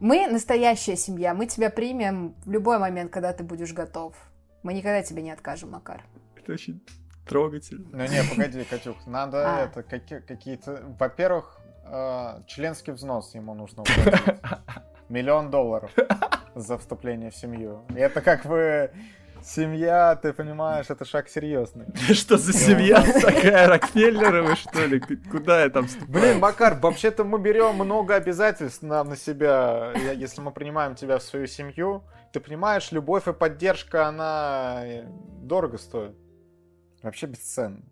Мы 0.00 0.26
настоящая 0.28 0.96
семья, 0.96 1.34
мы 1.34 1.44
тебя 1.44 1.68
примем 1.68 2.34
в 2.46 2.50
любой 2.50 2.78
момент, 2.78 3.12
когда 3.12 3.34
ты 3.34 3.44
будешь 3.44 3.74
готов. 3.74 4.16
Мы 4.62 4.72
никогда 4.72 5.02
тебе 5.02 5.22
не 5.22 5.30
откажем, 5.30 5.72
Макар. 5.72 6.02
Это 6.36 6.54
очень 6.54 6.82
трогательно. 7.28 7.86
Ну 7.92 8.06
не, 8.06 8.22
погоди, 8.24 8.64
Катюх, 8.64 9.06
надо 9.06 9.58
а. 9.58 9.64
это, 9.66 9.82
какие- 9.82 10.20
какие-то... 10.20 10.82
Во-первых, 10.98 11.60
э, 11.84 12.42
членский 12.46 12.92
взнос 12.92 13.34
ему 13.34 13.52
нужно 13.52 13.82
уплатить. 13.82 14.38
Миллион 15.10 15.50
долларов 15.50 15.92
за 16.54 16.78
вступление 16.78 17.30
в 17.30 17.36
семью. 17.36 17.82
И 17.90 17.98
это 17.98 18.22
как 18.22 18.46
вы 18.46 18.92
Семья, 19.42 20.16
ты 20.16 20.32
понимаешь, 20.32 20.86
это 20.88 21.04
шаг 21.04 21.28
серьезный. 21.28 21.86
Что 22.14 22.36
за 22.36 22.52
семья 22.52 23.02
такая, 23.20 23.68
Рокфеллеровы, 23.68 24.56
что 24.56 24.84
ли? 24.86 25.00
Куда 25.30 25.62
я 25.62 25.70
там? 25.70 25.86
Блин, 26.08 26.38
Макар, 26.38 26.74
вообще-то 26.74 27.24
мы 27.24 27.38
берем 27.38 27.74
много 27.74 28.14
обязательств 28.14 28.82
нам 28.82 29.08
на 29.08 29.16
себя, 29.16 29.92
если 30.14 30.40
мы 30.40 30.52
принимаем 30.52 30.94
тебя 30.94 31.18
в 31.18 31.22
свою 31.22 31.46
семью. 31.46 32.04
Ты 32.32 32.40
понимаешь, 32.40 32.92
любовь 32.92 33.26
и 33.28 33.32
поддержка, 33.32 34.06
она 34.06 34.82
дорого 35.42 35.78
стоит. 35.78 36.16
Вообще 37.02 37.26
бесценно. 37.26 37.82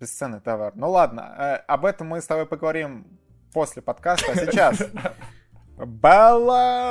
Бесценный 0.00 0.40
товар. 0.40 0.72
Ну 0.74 0.90
ладно, 0.90 1.34
э, 1.38 1.54
об 1.66 1.86
этом 1.86 2.08
мы 2.08 2.20
с 2.20 2.26
тобой 2.26 2.44
поговорим 2.46 3.18
после 3.52 3.80
подкаста. 3.80 4.32
А 4.32 4.34
сейчас 4.34 4.82
Баландинка 5.78 6.84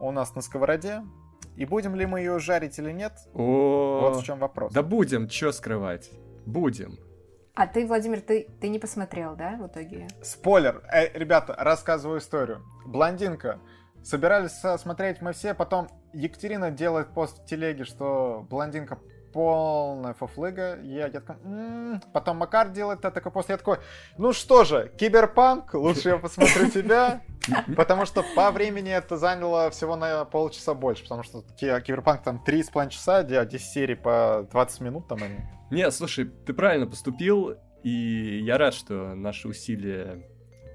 у 0.00 0.12
нас 0.12 0.34
на 0.34 0.42
сковороде. 0.42 1.02
И 1.56 1.64
будем 1.66 1.94
ли 1.94 2.06
мы 2.06 2.20
ее 2.20 2.38
жарить 2.38 2.78
или 2.78 2.92
нет? 2.92 3.12
О, 3.34 4.00
вот 4.00 4.22
в 4.22 4.24
чем 4.24 4.38
вопрос. 4.38 4.72
Да 4.72 4.82
будем, 4.82 5.28
что 5.28 5.52
скрывать. 5.52 6.10
Будем. 6.46 6.98
А 7.54 7.66
ты, 7.66 7.86
Владимир, 7.86 8.22
ты, 8.22 8.48
ты 8.60 8.68
не 8.68 8.78
посмотрел, 8.78 9.36
да, 9.36 9.56
в 9.56 9.66
итоге? 9.66 10.08
Спойлер. 10.22 10.82
Э, 10.90 11.16
ребята, 11.16 11.54
рассказываю 11.58 12.18
историю. 12.18 12.62
Блондинка. 12.86 13.58
Собирались 14.02 14.60
смотреть 14.80 15.20
мы 15.20 15.32
все, 15.32 15.54
потом 15.54 15.88
Екатерина 16.12 16.70
делает 16.70 17.08
пост 17.08 17.42
в 17.42 17.46
телеге, 17.46 17.84
что 17.84 18.46
блондинка 18.50 18.98
полная 19.32 20.14
фуфлыга. 20.14 20.80
Я, 20.82 21.06
я 21.06 21.20
такой, 21.20 21.36
м-м-м". 21.44 22.02
потом 22.12 22.36
Макар 22.38 22.70
делает 22.70 23.00
это 23.00 23.10
такой 23.10 23.32
пост, 23.32 23.48
я 23.48 23.56
такой, 23.56 23.78
ну 24.18 24.32
что 24.32 24.64
же, 24.64 24.92
киберпанк, 24.98 25.74
лучше 25.74 26.10
я 26.10 26.18
посмотрю 26.18 26.70
тебя. 26.70 27.22
Потому 27.76 28.06
что 28.06 28.24
по 28.36 28.50
времени 28.50 28.92
это 28.92 29.16
заняло 29.16 29.70
всего 29.70 29.96
на 29.96 30.24
полчаса 30.24 30.74
больше, 30.74 31.02
потому 31.02 31.24
что 31.24 31.42
киберпанк 31.58 32.22
там 32.22 32.42
3,5 32.46 32.90
часа, 32.90 33.24
10 33.24 33.60
серий 33.60 33.96
по 33.96 34.46
20 34.52 34.80
минут 34.80 35.08
там 35.08 35.18
они. 35.22 35.40
Не, 35.70 35.90
слушай, 35.90 36.26
ты 36.26 36.52
правильно 36.52 36.86
поступил, 36.86 37.56
и 37.82 38.40
я 38.44 38.58
рад, 38.58 38.74
что 38.74 39.14
наши 39.14 39.48
усилия 39.48 40.22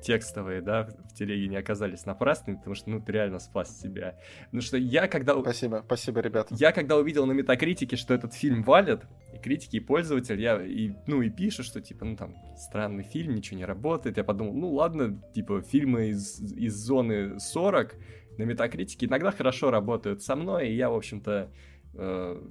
текстовые, 0.02 0.62
да, 0.62 0.84
в 0.84 1.14
телеге 1.14 1.48
не 1.48 1.58
оказались 1.58 2.06
напрасными, 2.06 2.58
потому 2.58 2.76
что, 2.76 2.90
ну, 2.90 3.02
ты 3.02 3.12
реально 3.12 3.40
спас 3.40 3.80
себя. 3.80 4.16
Потому 4.46 4.62
что 4.62 4.78
я 4.78 5.08
когда... 5.08 5.40
Спасибо, 5.40 5.84
спасибо, 5.86 6.22
ребята. 6.22 6.56
Я 6.58 6.72
когда 6.72 6.98
увидел 6.98 7.26
на 7.26 7.32
Метакритике, 7.32 7.96
что 7.96 8.14
этот 8.14 8.34
фильм 8.34 8.64
валит, 8.64 9.02
и 9.34 9.38
критики, 9.38 9.78
и 9.78 9.80
пользователи, 9.80 10.42
я, 10.42 10.62
и, 10.62 10.94
ну, 11.08 11.22
и 11.22 11.30
пишут, 11.30 11.66
что, 11.66 11.82
типа, 11.82 12.06
ну, 12.06 12.16
там, 12.16 12.36
странный 12.58 13.04
фильм, 13.04 13.36
ничего 13.36 13.58
не 13.58 13.66
работает, 13.66 14.18
я 14.18 14.24
подумал, 14.24 14.54
ну, 14.54 14.74
ладно, 14.74 15.22
типа, 15.34 15.62
фильмы 15.62 16.10
из, 16.10 16.40
из 16.40 16.76
зоны 16.76 17.40
40 17.40 17.96
на 18.38 18.44
Метакритике 18.44 19.08
иногда 19.08 19.32
хорошо 19.32 19.72
работают 19.72 20.22
со 20.22 20.36
мной, 20.36 20.70
и 20.70 20.76
я, 20.76 20.90
в 20.90 20.96
общем-то, 20.96 21.52
э, 21.94 22.42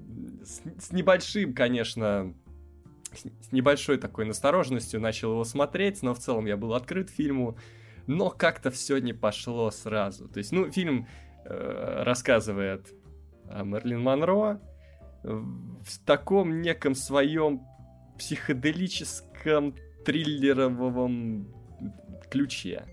с, 0.42 0.84
с 0.84 0.92
небольшим, 0.92 1.54
конечно, 1.54 2.34
с 3.16 3.52
небольшой 3.52 3.98
такой 3.98 4.24
настороженностью 4.24 5.00
начал 5.00 5.32
его 5.32 5.44
смотреть, 5.44 6.02
но 6.02 6.14
в 6.14 6.18
целом 6.18 6.46
я 6.46 6.56
был 6.56 6.74
открыт 6.74 7.10
фильму, 7.10 7.56
но 8.06 8.30
как-то 8.30 8.70
все 8.70 8.98
не 8.98 9.12
пошло 9.12 9.70
сразу. 9.70 10.28
То 10.28 10.38
есть, 10.38 10.52
ну, 10.52 10.70
фильм 10.70 11.06
э, 11.44 12.02
рассказывает 12.04 12.92
о 13.48 13.62
Мерлин 13.64 14.00
Монро 14.00 14.60
в 15.22 15.98
таком 16.04 16.60
неком 16.60 16.94
своем 16.94 17.62
психоделическом 18.18 19.74
триллеровом 20.04 21.52
ключе. 22.30 22.84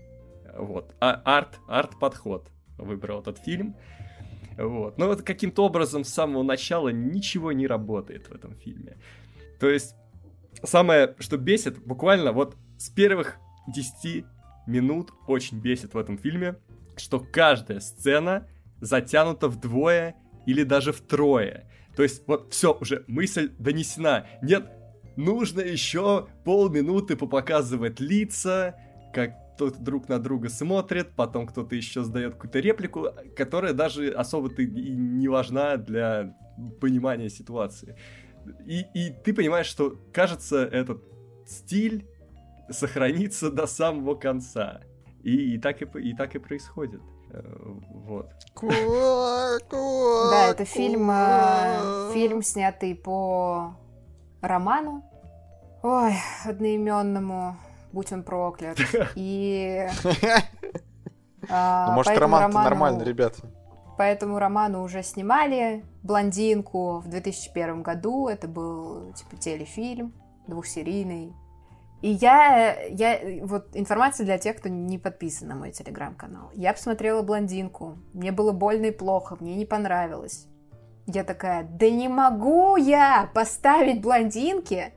Вот. 0.56 0.94
А 1.00 1.20
арт, 1.24 1.60
арт-подход 1.68 2.50
выбрал 2.78 3.20
этот 3.20 3.38
фильм. 3.38 3.76
Вот. 4.56 4.98
Но 4.98 5.06
вот 5.06 5.22
каким-то 5.22 5.64
образом 5.64 6.04
с 6.04 6.10
самого 6.10 6.42
начала 6.42 6.88
ничего 6.90 7.52
не 7.52 7.66
работает 7.66 8.28
в 8.28 8.34
этом 8.34 8.54
фильме. 8.56 8.98
То 9.58 9.68
есть 9.68 9.96
самое, 10.64 11.14
что 11.18 11.36
бесит, 11.36 11.78
буквально 11.84 12.32
вот 12.32 12.56
с 12.78 12.88
первых 12.90 13.36
10 13.68 14.24
минут 14.66 15.12
очень 15.26 15.60
бесит 15.60 15.94
в 15.94 15.98
этом 15.98 16.18
фильме, 16.18 16.56
что 16.96 17.20
каждая 17.20 17.80
сцена 17.80 18.48
затянута 18.80 19.48
вдвое 19.48 20.16
или 20.46 20.62
даже 20.62 20.92
втрое. 20.92 21.70
То 21.96 22.02
есть 22.02 22.22
вот 22.26 22.52
все, 22.52 22.76
уже 22.78 23.04
мысль 23.06 23.52
донесена. 23.58 24.26
Нет, 24.42 24.70
нужно 25.16 25.60
еще 25.60 26.28
полминуты 26.44 27.16
попоказывать 27.16 28.00
лица, 28.00 28.76
как 29.12 29.32
кто-то 29.54 29.80
друг 29.80 30.08
на 30.08 30.18
друга 30.18 30.48
смотрит, 30.48 31.10
потом 31.14 31.46
кто-то 31.46 31.76
еще 31.76 32.02
задает 32.02 32.34
какую-то 32.34 32.58
реплику, 32.58 33.08
которая 33.36 33.72
даже 33.72 34.08
особо-то 34.08 34.62
и 34.62 34.66
не 34.66 35.28
важна 35.28 35.76
для 35.76 36.36
понимания 36.80 37.30
ситуации. 37.30 37.96
И, 38.66 38.86
и 38.94 39.10
ты 39.10 39.32
понимаешь, 39.34 39.66
что, 39.66 39.96
кажется, 40.12 40.64
этот 40.64 41.02
стиль 41.46 42.06
сохранится 42.70 43.50
до 43.50 43.66
самого 43.66 44.14
конца. 44.14 44.80
И, 45.22 45.54
и, 45.54 45.58
так, 45.58 45.82
и, 45.82 45.86
и 46.00 46.14
так 46.14 46.34
и 46.34 46.38
происходит. 46.38 47.00
Э, 47.30 47.42
вот. 47.90 48.30
Да, 50.30 50.48
это 50.50 50.64
фильм, 50.64 51.10
э, 51.10 52.10
фильм, 52.12 52.42
снятый 52.42 52.94
по 52.94 53.76
роману. 54.40 55.02
Ой, 55.82 56.14
одноименному, 56.44 57.56
будь 57.92 58.12
он 58.12 58.22
проклят. 58.22 58.78
И... 59.14 59.86
Ну, 61.46 61.92
может, 61.92 62.16
роман 62.16 62.50
нормальный, 62.50 63.04
ребята. 63.04 63.42
По 63.98 64.02
этому 64.02 64.38
роману 64.38 64.82
уже 64.82 65.02
снимали 65.02 65.84
«Блондинку» 66.04 67.00
в 67.00 67.08
2001 67.08 67.82
году. 67.82 68.28
Это 68.28 68.46
был, 68.46 69.12
типа, 69.14 69.36
телефильм 69.36 70.14
двухсерийный. 70.46 71.34
И 72.02 72.10
я, 72.10 72.74
я, 72.90 73.44
вот 73.46 73.68
информация 73.72 74.26
для 74.26 74.36
тех, 74.36 74.58
кто 74.58 74.68
не 74.68 74.98
подписан 74.98 75.48
на 75.48 75.54
мой 75.54 75.72
телеграм-канал. 75.72 76.50
Я 76.54 76.74
посмотрела 76.74 77.22
«Блондинку», 77.22 77.96
мне 78.12 78.30
было 78.30 78.52
больно 78.52 78.86
и 78.86 78.90
плохо, 78.90 79.36
мне 79.40 79.56
не 79.56 79.64
понравилось. 79.64 80.46
Я 81.06 81.24
такая, 81.24 81.64
да 81.64 81.90
не 81.90 82.08
могу 82.08 82.76
я 82.76 83.30
поставить 83.34 84.00
блондинке 84.00 84.94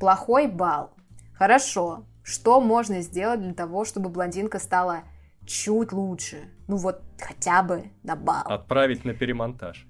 плохой 0.00 0.48
балл. 0.48 0.90
Хорошо, 1.34 2.06
что 2.22 2.60
можно 2.60 3.00
сделать 3.02 3.40
для 3.40 3.54
того, 3.54 3.84
чтобы 3.84 4.08
блондинка 4.08 4.58
стала 4.58 5.02
чуть 5.46 5.92
лучше. 5.92 6.50
Ну 6.66 6.76
вот 6.76 7.02
хотя 7.20 7.62
бы 7.62 7.90
на 8.02 8.16
балл. 8.16 8.44
Отправить 8.46 9.04
на 9.04 9.14
перемонтаж. 9.14 9.86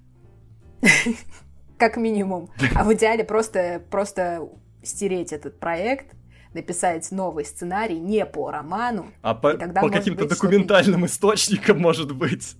Как 1.77 1.97
минимум. 1.97 2.49
А 2.73 2.83
в 2.83 2.93
идеале 2.93 3.23
просто, 3.23 3.81
просто 3.89 4.47
стереть 4.83 5.33
этот 5.33 5.59
проект, 5.59 6.15
написать 6.53 7.11
новый 7.11 7.45
сценарий 7.45 7.99
не 7.99 8.25
по 8.25 8.49
роману. 8.49 9.07
А 9.21 9.35
по, 9.35 9.53
по 9.53 9.89
каким-то 9.89 10.27
документальным 10.27 11.05
источникам, 11.05 11.79
может 11.79 12.15
быть. 12.15 12.55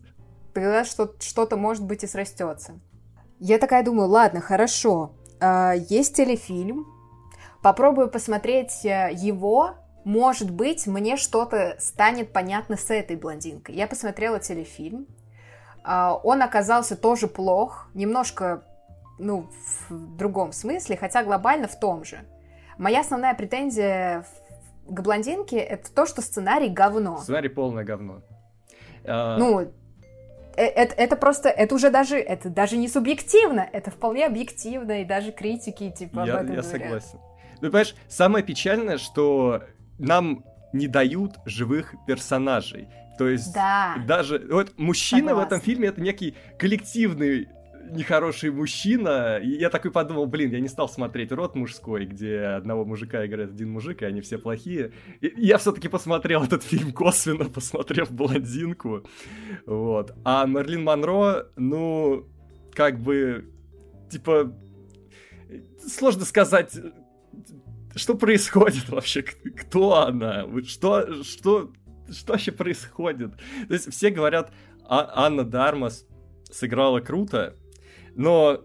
Тогда 0.54 0.84
что-то, 0.86 1.58
может 1.58 1.84
быть, 1.84 2.04
и 2.04 2.08
срастется. 2.08 2.80
Я 3.40 3.58
такая 3.58 3.84
думаю, 3.84 4.10
ладно, 4.10 4.42
хорошо. 4.42 5.16
А, 5.40 5.74
есть 5.74 6.16
телефильм. 6.16 6.86
Попробую 7.62 8.10
посмотреть 8.10 8.86
э, 8.86 9.10
его 9.14 9.76
может 10.06 10.52
быть, 10.52 10.86
мне 10.86 11.18
что-то 11.18 11.76
станет 11.80 12.32
понятно 12.32 12.78
с 12.78 12.92
этой 12.92 13.18
блондинкой. 13.18 13.76
Я 13.76 13.88
посмотрела 13.88 14.40
телефильм. 14.40 15.08
А, 15.86 16.16
он 16.16 16.42
оказался 16.42 16.96
тоже 16.96 17.28
плох, 17.28 17.88
немножко, 17.94 18.64
ну, 19.20 19.48
в 19.90 20.18
другом 20.18 20.52
смысле, 20.52 20.98
хотя 20.98 21.24
глобально 21.24 21.68
в 21.68 21.80
том 21.80 22.04
же. 22.04 22.18
Моя 22.78 23.02
основная 23.02 23.36
претензия 23.36 24.26
к 24.88 25.02
блондинке 25.02 25.58
это 25.58 25.94
то, 25.94 26.06
что 26.08 26.22
сценарий 26.22 26.70
говно. 26.70 27.18
Сценарий 27.18 27.50
полное 27.50 27.84
говно. 27.84 28.22
А, 29.04 29.38
ну, 29.38 29.60
это, 30.56 30.96
э, 30.96 30.98
это 30.98 31.16
просто, 31.16 31.50
это 31.50 31.76
уже 31.76 31.92
даже, 31.92 32.18
это 32.18 32.50
даже 32.50 32.78
не 32.78 32.88
субъективно, 32.88 33.68
это 33.72 33.92
вполне 33.92 34.26
объективно, 34.26 35.02
и 35.02 35.06
даже 35.06 35.32
критики, 35.32 35.92
типа, 35.92 36.24
я, 36.26 36.38
об 36.38 36.46
этом 36.46 36.56
Я 36.56 36.62
говорят. 36.62 36.66
согласен. 36.66 37.20
Ну, 37.62 37.68
понимаешь, 37.68 37.96
самое 38.08 38.44
печальное, 38.44 38.98
что 38.98 39.64
нам 40.00 40.44
не 40.74 40.88
дают 40.88 41.36
живых 41.46 41.94
персонажей. 42.08 42.90
То 43.18 43.28
есть 43.30 43.54
да. 43.54 43.98
даже 44.08 44.46
вот 44.50 44.74
мужчина 44.78 45.30
Согласна. 45.30 45.44
в 45.44 45.48
этом 45.48 45.62
фильме 45.62 45.88
это 45.88 46.02
некий 46.02 46.36
коллективный 46.60 47.48
нехороший 47.92 48.52
мужчина. 48.52 49.38
И 49.38 49.50
я 49.50 49.70
такой 49.70 49.92
подумал, 49.92 50.26
блин, 50.26 50.52
я 50.52 50.60
не 50.60 50.68
стал 50.68 50.90
смотреть 50.90 51.32
рот 51.32 51.56
мужской, 51.56 52.06
где 52.06 52.40
одного 52.40 52.86
мужика 52.86 53.26
играет 53.26 53.52
один 53.52 53.72
мужик, 53.72 54.02
и 54.02 54.06
они 54.06 54.22
все 54.22 54.38
плохие. 54.38 54.92
И 55.22 55.34
я 55.38 55.58
все-таки 55.58 55.88
посмотрел 55.88 56.44
этот 56.44 56.64
фильм 56.64 56.92
косвенно, 56.92 57.46
посмотрев 57.50 58.12
блондинку. 58.12 59.06
Вот. 59.66 60.14
А 60.24 60.46
Мерлин 60.46 60.84
Монро, 60.84 61.48
ну, 61.56 62.28
как 62.74 63.00
бы, 63.00 63.52
типа, 64.10 64.54
сложно 65.88 66.26
сказать, 66.26 66.78
что 67.96 68.16
происходит 68.16 68.90
вообще? 68.90 69.22
Кто 69.22 69.96
она? 70.02 70.46
Что, 70.64 71.24
что, 71.24 71.72
что 72.12 72.34
вообще 72.34 72.52
происходит? 72.52 73.36
То 73.68 73.74
есть 73.74 73.92
все 73.92 74.10
говорят, 74.10 74.52
а, 74.88 75.26
Анна 75.26 75.44
Дармас 75.44 76.06
сыграла 76.52 77.00
круто, 77.00 77.56
но 78.16 78.64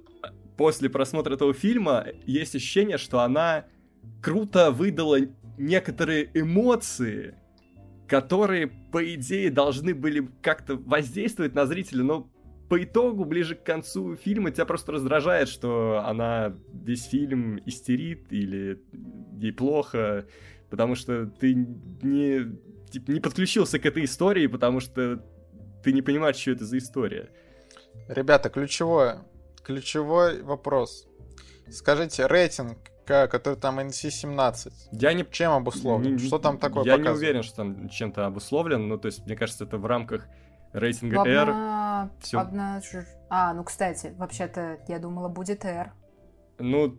после 0.56 0.90
просмотра 0.90 1.34
этого 1.34 1.54
фильма 1.54 2.06
есть 2.26 2.54
ощущение, 2.54 2.98
что 2.98 3.20
она 3.20 3.64
круто 4.22 4.70
выдала 4.70 5.18
некоторые 5.58 6.30
эмоции, 6.34 7.34
которые, 8.06 8.66
по 8.66 9.14
идее, 9.14 9.50
должны 9.50 9.94
были 9.94 10.28
как-то 10.42 10.76
воздействовать 10.76 11.54
на 11.54 11.66
зрителя, 11.66 12.02
но 12.02 12.30
по 12.68 12.82
итогу, 12.82 13.24
ближе 13.24 13.56
к 13.56 13.64
концу 13.64 14.16
фильма, 14.16 14.52
тебя 14.52 14.64
просто 14.64 14.92
раздражает, 14.92 15.48
что 15.48 16.04
она 16.06 16.54
весь 16.72 17.04
фильм 17.04 17.60
истерит 17.66 18.32
или 18.32 18.80
ей 19.38 19.52
плохо, 19.52 20.26
потому 20.70 20.94
что 20.94 21.26
ты 21.26 21.54
не, 21.54 22.56
типа, 22.90 23.10
не 23.10 23.20
подключился 23.20 23.78
к 23.78 23.86
этой 23.86 24.04
истории, 24.04 24.46
потому 24.46 24.80
что 24.80 25.22
ты 25.82 25.92
не 25.92 26.02
понимаешь, 26.02 26.36
что 26.36 26.50
это 26.52 26.64
за 26.64 26.78
история. 26.78 27.30
Ребята, 28.08 28.50
ключевое, 28.50 29.24
ключевой 29.62 30.42
вопрос. 30.42 31.06
Скажите, 31.70 32.26
рейтинг, 32.26 32.78
который 33.04 33.56
там 33.56 33.78
NC-17, 33.78 34.72
я 34.92 35.12
не... 35.12 35.24
чем 35.30 35.52
обусловлен? 35.52 36.16
Не, 36.16 36.18
что 36.18 36.38
там 36.38 36.58
такое 36.58 36.84
Я 36.84 36.96
показывает? 36.96 37.04
не 37.04 37.10
уверен, 37.10 37.42
что 37.42 37.56
там 37.56 37.88
чем-то 37.88 38.26
обусловлен, 38.26 38.88
ну, 38.88 38.98
то 38.98 39.06
есть, 39.06 39.24
мне 39.26 39.36
кажется, 39.36 39.64
это 39.64 39.78
в 39.78 39.86
рамках 39.86 40.26
рейтинга 40.72 41.24
R. 41.24 41.50
Одна... 41.50 42.10
Все. 42.20 42.38
Одна... 42.38 42.82
А, 43.28 43.54
ну, 43.54 43.64
кстати, 43.64 44.14
вообще-то, 44.16 44.78
я 44.88 44.98
думала, 44.98 45.28
будет 45.28 45.64
R. 45.64 45.92
Ну, 46.58 46.98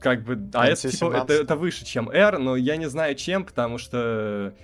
как 0.00 0.24
бы... 0.24 0.50
А 0.54 0.66
это, 0.66 0.90
типа, 0.90 1.12
это, 1.16 1.32
это 1.34 1.56
выше, 1.56 1.84
чем 1.84 2.10
R, 2.10 2.38
но 2.38 2.56
я 2.56 2.76
не 2.76 2.88
знаю, 2.88 3.14
чем, 3.14 3.44
потому 3.44 3.78
что 3.78 4.54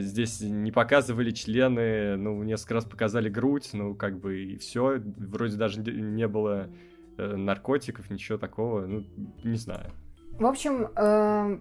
здесь 0.00 0.40
не 0.40 0.72
показывали 0.72 1.30
члены, 1.30 2.16
ну, 2.16 2.42
несколько 2.42 2.74
раз 2.74 2.84
показали 2.84 3.28
грудь, 3.28 3.70
ну, 3.72 3.94
как 3.94 4.18
бы, 4.18 4.42
и 4.42 4.56
все. 4.56 5.00
Вроде 5.16 5.56
даже 5.56 5.80
не 5.80 6.28
было 6.28 6.68
э, 7.16 7.36
наркотиков, 7.36 8.10
ничего 8.10 8.38
такого, 8.38 8.86
ну, 8.86 9.04
не 9.42 9.56
знаю. 9.56 9.90
В 10.38 10.46
общем, 10.46 10.88
э, 10.96 11.58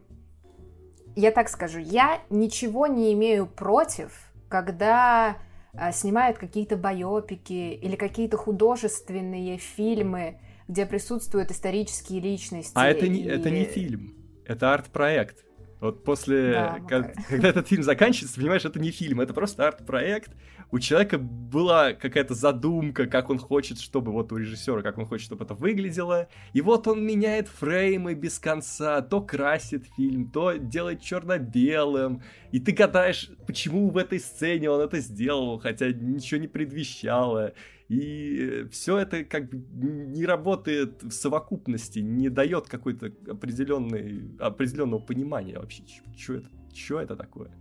я 1.16 1.32
так 1.32 1.50
скажу, 1.50 1.80
я 1.80 2.22
ничего 2.30 2.88
не 2.88 3.14
имею 3.14 3.46
против, 3.46 4.32
когда 4.50 5.38
а, 5.76 5.92
снимают 5.92 6.38
какие-то 6.38 6.78
байопики 6.78 7.74
или 7.74 7.96
какие-то 7.96 8.38
художественные 8.38 9.58
фильмы, 9.58 10.40
где 10.68 10.86
присутствуют 10.86 11.52
исторические 11.52 12.20
личности. 12.20 12.74
А 12.76 12.88
это 12.88 13.08
не, 13.08 13.24
это 13.24 13.50
не 13.50 13.66
фильм, 13.66 14.16
это 14.46 14.74
арт-проект. 14.74 15.44
Вот 15.84 16.06
после, 16.06 16.54
Да, 16.54 16.70
как- 16.76 16.82
Макар. 16.82 17.14
когда 17.28 17.50
этот 17.50 17.68
фильм 17.68 17.84
заканчивается, 17.84 18.40
понимаешь, 18.40 18.64
это 18.64 18.80
не 18.80 18.90
фильм, 18.92 19.20
это 19.20 19.34
просто 19.34 19.68
арт-проект. 19.68 20.32
У 20.72 20.80
человека 20.80 21.18
была 21.18 21.92
какая-то 21.92 22.34
задумка, 22.36 23.06
как 23.06 23.30
он 23.30 23.38
хочет, 23.38 23.82
чтобы 23.82 24.14
вот 24.14 24.32
у 24.32 24.38
режиссера, 24.38 24.82
как 24.82 24.98
он 24.98 25.06
хочет, 25.06 25.26
чтобы 25.26 25.44
это 25.44 25.54
выглядело. 25.56 26.30
И 26.54 26.62
вот 26.62 26.88
он 26.88 27.06
меняет 27.06 27.50
фреймы 27.50 28.14
без 28.14 28.40
конца, 28.40 29.02
то 29.02 29.20
красит 29.20 29.84
фильм, 29.98 30.32
то 30.32 30.54
делает 30.54 31.02
черно-белым. 31.02 32.22
И 32.54 32.60
ты 32.62 32.72
гадаешь, 32.72 33.30
почему 33.46 33.90
в 33.90 33.98
этой 33.98 34.22
сцене 34.22 34.70
он 34.70 34.80
это 34.80 35.02
сделал, 35.02 35.60
хотя 35.60 35.90
ничего 35.92 36.40
не 36.40 36.48
предвещало. 36.48 37.54
И 37.90 38.68
все 38.72 38.98
это 38.98 39.24
как 39.24 39.50
бы 39.50 39.58
не 39.58 40.26
работает 40.26 41.04
в 41.04 41.12
совокупности, 41.12 42.00
не 42.00 42.30
дает 42.30 42.68
какой-то 42.68 43.08
определенной, 43.30 44.36
определенного 44.40 45.00
понимания 45.00 45.60
вообще, 45.60 45.84
что 46.18 46.36
это, 46.36 46.50
чё 46.74 47.00
это 47.00 47.16
такое. 47.16 47.52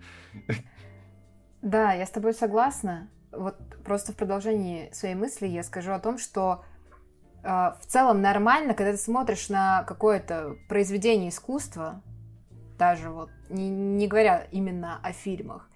Да, 1.61 1.93
я 1.93 2.07
с 2.07 2.11
тобой 2.11 2.35
согласна. 2.35 3.09
Вот 3.31 3.57
просто 3.85 4.13
в 4.13 4.17
продолжении 4.17 4.91
своей 4.93 5.15
мысли 5.15 5.47
я 5.47 5.63
скажу 5.63 5.93
о 5.93 6.01
том, 6.01 6.19
что 6.19 6.65
э, 7.43 7.49
в 7.49 7.87
целом 7.87 8.21
нормально, 8.21 8.75
когда 8.75 8.93
ты 8.93 8.99
смотришь 8.99 9.49
на 9.49 9.85
какое-то 9.85 10.57
произведение 10.69 11.31
искусства, 11.31 12.03
даже 12.79 13.11
вот 13.11 13.31
не, 13.49 13.69
не 13.71 14.09
говоря 14.09 14.49
именно 14.51 14.99
о 15.03 15.13
фильмах, 15.13 15.69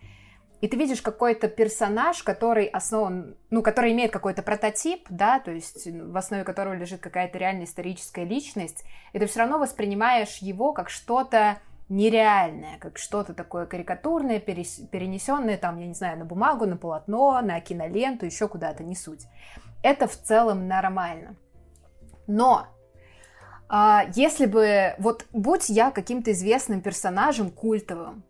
и 0.60 0.68
ты 0.68 0.76
видишь 0.76 1.02
какой-то 1.02 1.48
персонаж, 1.48 2.22
который 2.22 2.66
основан, 2.66 3.36
ну, 3.50 3.62
который 3.62 3.92
имеет 3.92 4.10
какой-то 4.10 4.42
прототип, 4.42 5.06
да, 5.10 5.38
то 5.38 5.50
есть 5.50 5.86
в 5.86 6.16
основе 6.16 6.44
которого 6.44 6.74
лежит 6.74 7.00
какая-то 7.00 7.36
реальная 7.38 7.64
историческая 7.64 8.24
личность, 8.24 8.84
и 9.12 9.18
ты 9.18 9.26
все 9.26 9.40
равно 9.40 9.58
воспринимаешь 9.58 10.38
его 10.38 10.72
как 10.72 10.88
что-то 10.88 11.58
нереальное, 11.88 12.78
как 12.78 12.98
что-то 12.98 13.34
такое 13.34 13.66
карикатурное, 13.66 14.40
перенесенное 14.40 15.56
там, 15.56 15.78
я 15.78 15.86
не 15.86 15.94
знаю, 15.94 16.18
на 16.18 16.24
бумагу, 16.24 16.66
на 16.66 16.76
полотно, 16.76 17.40
на 17.42 17.60
киноленту, 17.60 18.26
еще 18.26 18.48
куда-то, 18.48 18.82
не 18.82 18.96
суть. 18.96 19.26
Это 19.82 20.08
в 20.08 20.16
целом 20.16 20.66
нормально. 20.66 21.36
Но 22.26 22.66
а, 23.68 24.04
если 24.14 24.46
бы, 24.46 24.94
вот 24.98 25.26
будь 25.32 25.68
я 25.68 25.90
каким-то 25.90 26.32
известным 26.32 26.80
персонажем 26.80 27.50
культовым, 27.50 28.24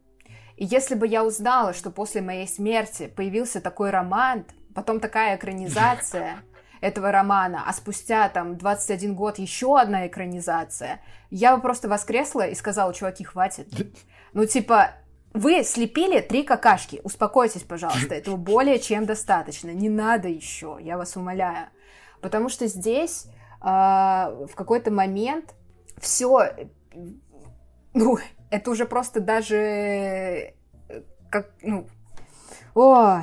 и 0.56 0.64
если 0.64 0.94
бы 0.94 1.06
я 1.06 1.24
узнала, 1.24 1.74
что 1.74 1.90
после 1.90 2.22
моей 2.22 2.48
смерти 2.48 3.08
появился 3.08 3.60
такой 3.60 3.90
роман, 3.90 4.46
потом 4.74 5.00
такая 5.00 5.36
экранизация 5.36 6.38
этого 6.80 7.10
романа, 7.12 7.64
а 7.66 7.72
спустя 7.72 8.28
там 8.28 8.56
21 8.56 9.14
год 9.14 9.38
еще 9.38 9.78
одна 9.78 10.06
экранизация, 10.06 11.00
я 11.30 11.56
бы 11.56 11.62
просто 11.62 11.88
воскресла 11.88 12.46
и 12.46 12.54
сказала, 12.54 12.92
чуваки, 12.94 13.24
хватит. 13.24 13.68
Ну, 14.32 14.44
типа, 14.44 14.90
вы 15.32 15.64
слепили 15.64 16.20
три 16.20 16.42
какашки, 16.42 17.00
успокойтесь, 17.04 17.62
пожалуйста, 17.62 18.14
этого 18.16 18.36
более 18.36 18.78
чем 18.78 19.06
достаточно, 19.06 19.70
не 19.70 19.88
надо 19.88 20.28
еще, 20.28 20.76
я 20.78 20.98
вас 20.98 21.16
умоляю. 21.16 21.68
Потому 22.20 22.50
что 22.50 22.66
здесь 22.66 23.28
а, 23.60 24.34
в 24.50 24.54
какой-то 24.54 24.90
момент 24.90 25.54
все, 25.98 26.50
ну, 27.94 28.18
это 28.50 28.70
уже 28.70 28.86
просто 28.86 29.20
даже 29.20 29.56
э, 29.56 30.52
как, 31.30 31.52
ну, 31.62 31.86
ой, 32.74 33.22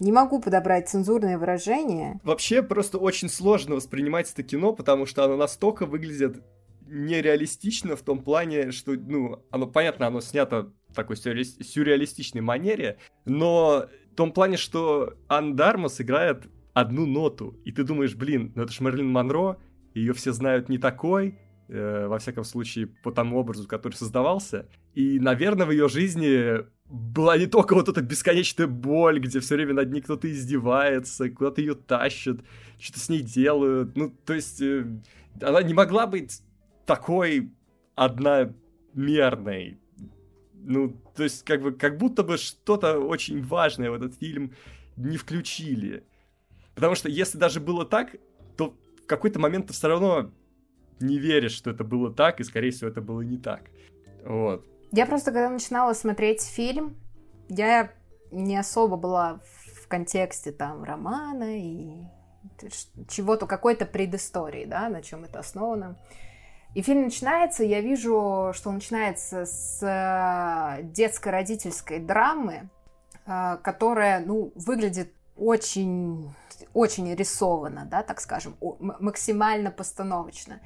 не 0.00 0.12
могу 0.12 0.40
подобрать 0.40 0.88
цензурное 0.88 1.38
выражение. 1.38 2.20
Вообще 2.22 2.62
просто 2.62 2.98
очень 2.98 3.28
сложно 3.28 3.74
воспринимать 3.74 4.30
это 4.30 4.42
кино, 4.42 4.72
потому 4.72 5.06
что 5.06 5.24
оно 5.24 5.36
настолько 5.36 5.86
выглядит 5.86 6.42
нереалистично 6.86 7.96
в 7.96 8.02
том 8.02 8.22
плане, 8.22 8.70
что, 8.70 8.92
ну, 8.92 9.44
оно, 9.50 9.66
понятно, 9.66 10.06
оно 10.06 10.20
снято 10.20 10.72
в 10.88 10.94
такой 10.94 11.16
сюрреалис- 11.16 11.62
сюрреалистичной 11.62 12.40
манере, 12.40 12.98
но 13.26 13.86
в 14.12 14.14
том 14.14 14.32
плане, 14.32 14.56
что 14.56 15.14
Ан 15.28 15.54
Дармас 15.54 16.00
играет 16.00 16.44
одну 16.72 17.06
ноту, 17.06 17.58
и 17.64 17.72
ты 17.72 17.82
думаешь, 17.84 18.14
блин, 18.14 18.52
ну 18.54 18.62
это 18.62 18.72
ж 18.72 18.80
Мерлин 18.80 19.10
Монро, 19.10 19.58
ее 19.94 20.12
все 20.14 20.32
знают 20.32 20.68
не 20.68 20.78
такой, 20.78 21.38
э, 21.68 22.06
во 22.06 22.18
всяком 22.18 22.44
случае, 22.44 22.86
по 22.86 23.10
тому 23.10 23.38
образу, 23.38 23.66
который 23.68 23.94
создавался, 23.94 24.68
и, 24.94 25.18
наверное, 25.20 25.66
в 25.66 25.70
ее 25.70 25.88
жизни 25.88 26.64
была 26.86 27.36
не 27.36 27.46
только 27.46 27.74
вот 27.74 27.88
эта 27.88 28.00
бесконечная 28.00 28.66
боль, 28.66 29.20
где 29.20 29.40
все 29.40 29.56
время 29.56 29.74
над 29.74 29.92
ней 29.92 30.00
кто-то 30.00 30.30
издевается, 30.30 31.28
куда-то 31.30 31.60
ее 31.60 31.74
тащат, 31.74 32.38
что-то 32.78 33.00
с 33.00 33.08
ней 33.08 33.20
делают. 33.20 33.96
Ну, 33.96 34.10
то 34.24 34.34
есть, 34.34 34.60
э, 34.62 34.86
она 35.40 35.62
не 35.62 35.74
могла 35.74 36.06
быть 36.06 36.40
такой 36.86 37.52
одномерной. 37.94 39.78
Ну, 40.54 41.00
то 41.14 41.22
есть, 41.22 41.44
как 41.44 41.62
бы, 41.62 41.72
как 41.72 41.98
будто 41.98 42.22
бы 42.22 42.36
что-то 42.36 42.98
очень 42.98 43.42
важное 43.42 43.90
в 43.90 43.94
этот 43.94 44.14
фильм 44.14 44.54
не 44.96 45.16
включили. 45.16 46.04
Потому 46.74 46.94
что 46.94 47.08
если 47.08 47.38
даже 47.38 47.60
было 47.60 47.84
так, 47.84 48.16
то 48.56 48.74
в 49.02 49.06
какой-то 49.06 49.38
момент 49.38 49.68
ты 49.68 49.72
все 49.72 49.88
равно 49.88 50.30
не 51.00 51.18
веришь, 51.18 51.52
что 51.52 51.70
это 51.70 51.84
было 51.84 52.12
так, 52.12 52.40
и, 52.40 52.44
скорее 52.44 52.70
всего, 52.70 52.90
это 52.90 53.00
было 53.00 53.20
не 53.20 53.38
так. 53.38 53.62
Вот. 54.24 54.64
Я 54.92 55.06
просто, 55.06 55.32
когда 55.32 55.50
начинала 55.50 55.92
смотреть 55.92 56.42
фильм, 56.42 56.96
я 57.48 57.90
не 58.30 58.56
особо 58.56 58.96
была 58.96 59.40
в 59.82 59.88
контексте 59.88 60.52
там 60.52 60.84
романа 60.84 61.58
и 61.58 62.02
чего-то, 63.08 63.46
какой-то 63.46 63.86
предыстории, 63.86 64.64
да, 64.64 64.88
на 64.88 65.02
чем 65.02 65.24
это 65.24 65.38
основано. 65.38 65.96
И 66.74 66.82
фильм 66.82 67.04
начинается, 67.04 67.64
я 67.64 67.80
вижу, 67.80 68.52
что 68.54 68.68
он 68.68 68.76
начинается 68.76 69.46
с 69.46 69.82
э, 69.82 70.82
детско-родительской 70.82 71.98
драмы, 71.98 72.68
э, 73.26 73.56
которая, 73.62 74.20
ну, 74.20 74.52
выглядит 74.54 75.12
очень, 75.36 76.34
очень 76.74 77.14
рисованно, 77.14 77.86
да, 77.86 78.02
так 78.02 78.20
скажем, 78.20 78.56
максимально 78.60 79.70
постановочно. 79.70 80.60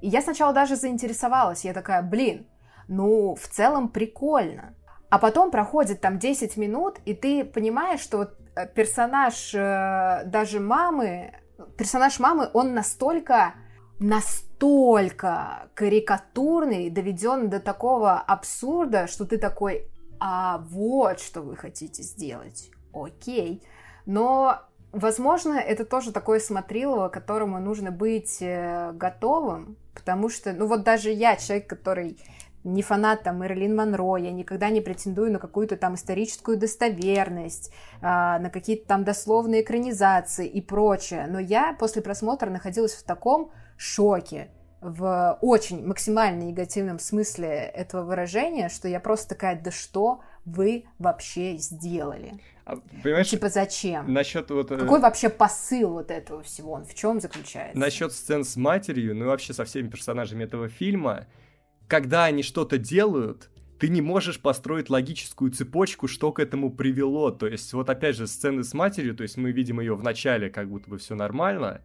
И 0.00 0.08
я 0.08 0.20
сначала 0.22 0.52
даже 0.52 0.76
заинтересовалась, 0.76 1.64
я 1.64 1.72
такая, 1.72 2.02
блин, 2.02 2.46
ну, 2.88 3.34
в 3.34 3.48
целом 3.48 3.88
прикольно. 3.88 4.74
А 5.10 5.18
потом 5.18 5.50
проходит 5.50 6.00
там 6.00 6.18
10 6.18 6.56
минут, 6.56 6.98
и 7.04 7.14
ты 7.14 7.44
понимаешь, 7.44 8.00
что 8.00 8.18
вот 8.18 8.38
э, 8.56 8.66
персонаж 8.66 9.54
э, 9.54 10.22
даже 10.26 10.60
мамы, 10.60 11.34
персонаж 11.76 12.18
мамы, 12.18 12.50
он 12.52 12.74
настолько, 12.74 13.54
настолько 14.00 15.68
карикатурный, 15.74 16.90
доведен 16.90 17.48
до 17.48 17.60
такого 17.60 18.14
абсурда, 18.18 19.06
что 19.06 19.24
ты 19.24 19.38
такой, 19.38 19.88
а 20.18 20.58
вот 20.58 21.20
что 21.20 21.42
вы 21.42 21.56
хотите 21.56 22.02
сделать. 22.02 22.70
Окей. 22.92 23.62
Но, 24.06 24.60
возможно, 24.94 25.54
это 25.54 25.84
тоже 25.84 26.12
такое 26.12 26.40
смотрилово, 26.40 27.08
которому 27.08 27.58
нужно 27.60 27.90
быть 27.90 28.38
э, 28.40 28.92
готовым, 28.92 29.76
потому 29.94 30.28
что, 30.28 30.52
ну 30.52 30.66
вот 30.66 30.82
даже 30.82 31.10
я, 31.10 31.36
человек, 31.36 31.68
который 31.68 32.18
не 32.64 32.82
фанат 32.82 33.22
там 33.22 33.38
Мэрилин 33.38 33.76
Монро, 33.76 34.16
я 34.16 34.32
никогда 34.32 34.70
не 34.70 34.80
претендую 34.80 35.30
на 35.30 35.38
какую-то 35.38 35.76
там 35.76 35.96
историческую 35.96 36.56
достоверность, 36.56 37.70
а, 38.00 38.38
на 38.38 38.48
какие-то 38.48 38.86
там 38.88 39.04
дословные 39.04 39.62
экранизации 39.62 40.46
и 40.46 40.62
прочее. 40.62 41.26
Но 41.28 41.38
я 41.38 41.76
после 41.78 42.00
просмотра 42.00 42.48
находилась 42.48 42.94
в 42.94 43.04
таком 43.04 43.52
шоке, 43.76 44.50
в 44.80 45.38
очень 45.40 45.86
максимально 45.86 46.42
негативном 46.42 46.98
смысле 46.98 47.48
этого 47.48 48.02
выражения, 48.02 48.68
что 48.68 48.88
я 48.88 49.00
просто 49.00 49.30
такая, 49.30 49.60
да 49.60 49.70
что 49.70 50.20
вы 50.44 50.86
вообще 50.98 51.56
сделали? 51.56 52.40
А, 52.64 52.76
понимаешь, 53.02 53.28
Типа 53.28 53.48
зачем? 53.48 54.12
насчет 54.12 54.50
вот... 54.50 54.70
э, 54.70 54.78
Какой 54.78 55.00
вообще 55.00 55.28
посыл 55.28 55.90
вот 55.90 56.10
этого 56.10 56.42
всего? 56.42 56.72
Он 56.72 56.84
в 56.84 56.94
чем 56.94 57.20
заключается? 57.20 57.78
Насчет 57.78 58.12
сцен 58.12 58.44
с 58.44 58.56
матерью, 58.56 59.14
ну 59.14 59.24
и 59.24 59.28
вообще 59.28 59.52
со 59.52 59.64
всеми 59.64 59.88
персонажами 59.88 60.44
этого 60.44 60.68
фильма, 60.68 61.26
когда 61.88 62.24
они 62.24 62.42
что-то 62.42 62.78
делают, 62.78 63.50
ты 63.78 63.88
не 63.88 64.00
можешь 64.00 64.40
построить 64.40 64.88
логическую 64.88 65.50
цепочку, 65.50 66.08
что 66.08 66.32
к 66.32 66.40
этому 66.40 66.72
привело. 66.72 67.30
То 67.30 67.46
есть, 67.46 67.72
вот 67.74 67.90
опять 67.90 68.16
же, 68.16 68.26
сцены 68.26 68.64
с 68.64 68.72
матерью, 68.72 69.14
то 69.14 69.22
есть 69.22 69.36
мы 69.36 69.52
видим 69.52 69.80
ее 69.80 69.94
в 69.94 70.02
начале, 70.02 70.48
как 70.48 70.68
будто 70.70 70.88
бы 70.88 70.96
все 70.96 71.14
нормально, 71.14 71.82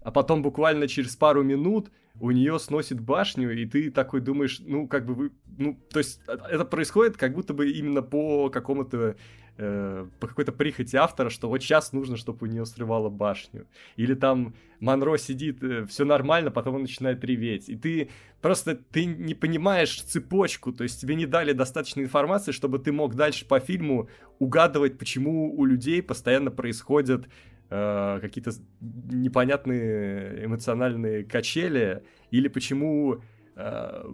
а 0.00 0.10
потом 0.10 0.42
буквально 0.42 0.88
через 0.88 1.14
пару 1.14 1.42
минут 1.42 1.90
у 2.20 2.30
нее 2.30 2.58
сносит 2.58 3.00
башню, 3.00 3.52
и 3.52 3.66
ты 3.66 3.90
такой 3.90 4.20
думаешь, 4.20 4.60
ну, 4.60 4.86
как 4.88 5.04
бы 5.04 5.14
вы... 5.14 5.32
Ну, 5.58 5.78
то 5.90 5.98
есть, 5.98 6.20
э, 6.26 6.36
это 6.50 6.64
происходит 6.64 7.16
как 7.16 7.34
будто 7.34 7.54
бы 7.54 7.70
именно 7.70 8.02
по 8.02 8.48
какому-то 8.50 9.16
э, 9.58 10.06
по 10.20 10.26
какой-то 10.26 10.52
прихоти 10.52 10.96
автора, 10.96 11.30
что 11.30 11.48
вот 11.48 11.62
сейчас 11.62 11.92
нужно, 11.92 12.16
чтобы 12.16 12.46
у 12.46 12.50
нее 12.50 12.64
срывало 12.66 13.08
башню. 13.10 13.66
Или 13.96 14.14
там 14.14 14.54
Монро 14.80 15.16
сидит, 15.16 15.62
э, 15.62 15.86
все 15.86 16.04
нормально, 16.04 16.50
потом 16.50 16.76
он 16.76 16.82
начинает 16.82 17.24
реветь. 17.24 17.68
И 17.68 17.76
ты 17.76 18.10
просто 18.40 18.74
ты 18.74 19.04
не 19.04 19.34
понимаешь 19.34 20.02
цепочку, 20.02 20.72
то 20.72 20.84
есть 20.84 21.00
тебе 21.00 21.14
не 21.14 21.26
дали 21.26 21.52
достаточно 21.52 22.00
информации, 22.00 22.52
чтобы 22.52 22.78
ты 22.78 22.92
мог 22.92 23.14
дальше 23.14 23.46
по 23.46 23.60
фильму 23.60 24.08
угадывать, 24.38 24.98
почему 24.98 25.54
у 25.54 25.64
людей 25.64 26.02
постоянно 26.02 26.50
происходят 26.50 27.26
э, 27.70 28.18
какие-то 28.20 28.52
непонятные 28.80 30.44
эмоциональные 30.46 31.24
качели, 31.24 32.02
или 32.30 32.48
почему 32.48 33.20
э, 33.56 34.04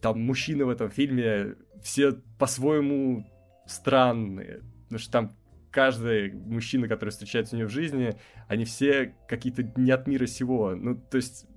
там 0.00 0.20
мужчины 0.20 0.64
в 0.64 0.70
этом 0.70 0.90
фильме 0.90 1.56
все 1.82 2.12
по-своему 2.38 3.26
странные. 3.66 4.62
Потому 4.94 5.02
что 5.02 5.12
там 5.12 5.30
каждый 5.72 6.32
мужчина, 6.32 6.86
который 6.86 7.10
встречается 7.10 7.56
у 7.56 7.58
нее 7.58 7.66
в 7.66 7.72
жизни, 7.72 8.16
они 8.46 8.64
все 8.64 9.12
какие-то 9.26 9.64
не 9.74 9.90
от 9.90 10.06
мира 10.06 10.26
сего. 10.26 10.76
Ну, 10.76 10.94
то 10.94 11.16
есть, 11.16 11.48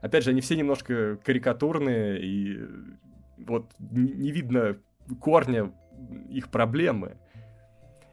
опять 0.00 0.24
же, 0.24 0.30
они 0.30 0.40
все 0.40 0.56
немножко 0.56 1.18
карикатурные, 1.22 2.18
и 2.24 2.58
вот 3.36 3.70
не 3.78 4.30
видно 4.30 4.78
корня 5.20 5.74
их 6.30 6.50
проблемы. 6.50 7.18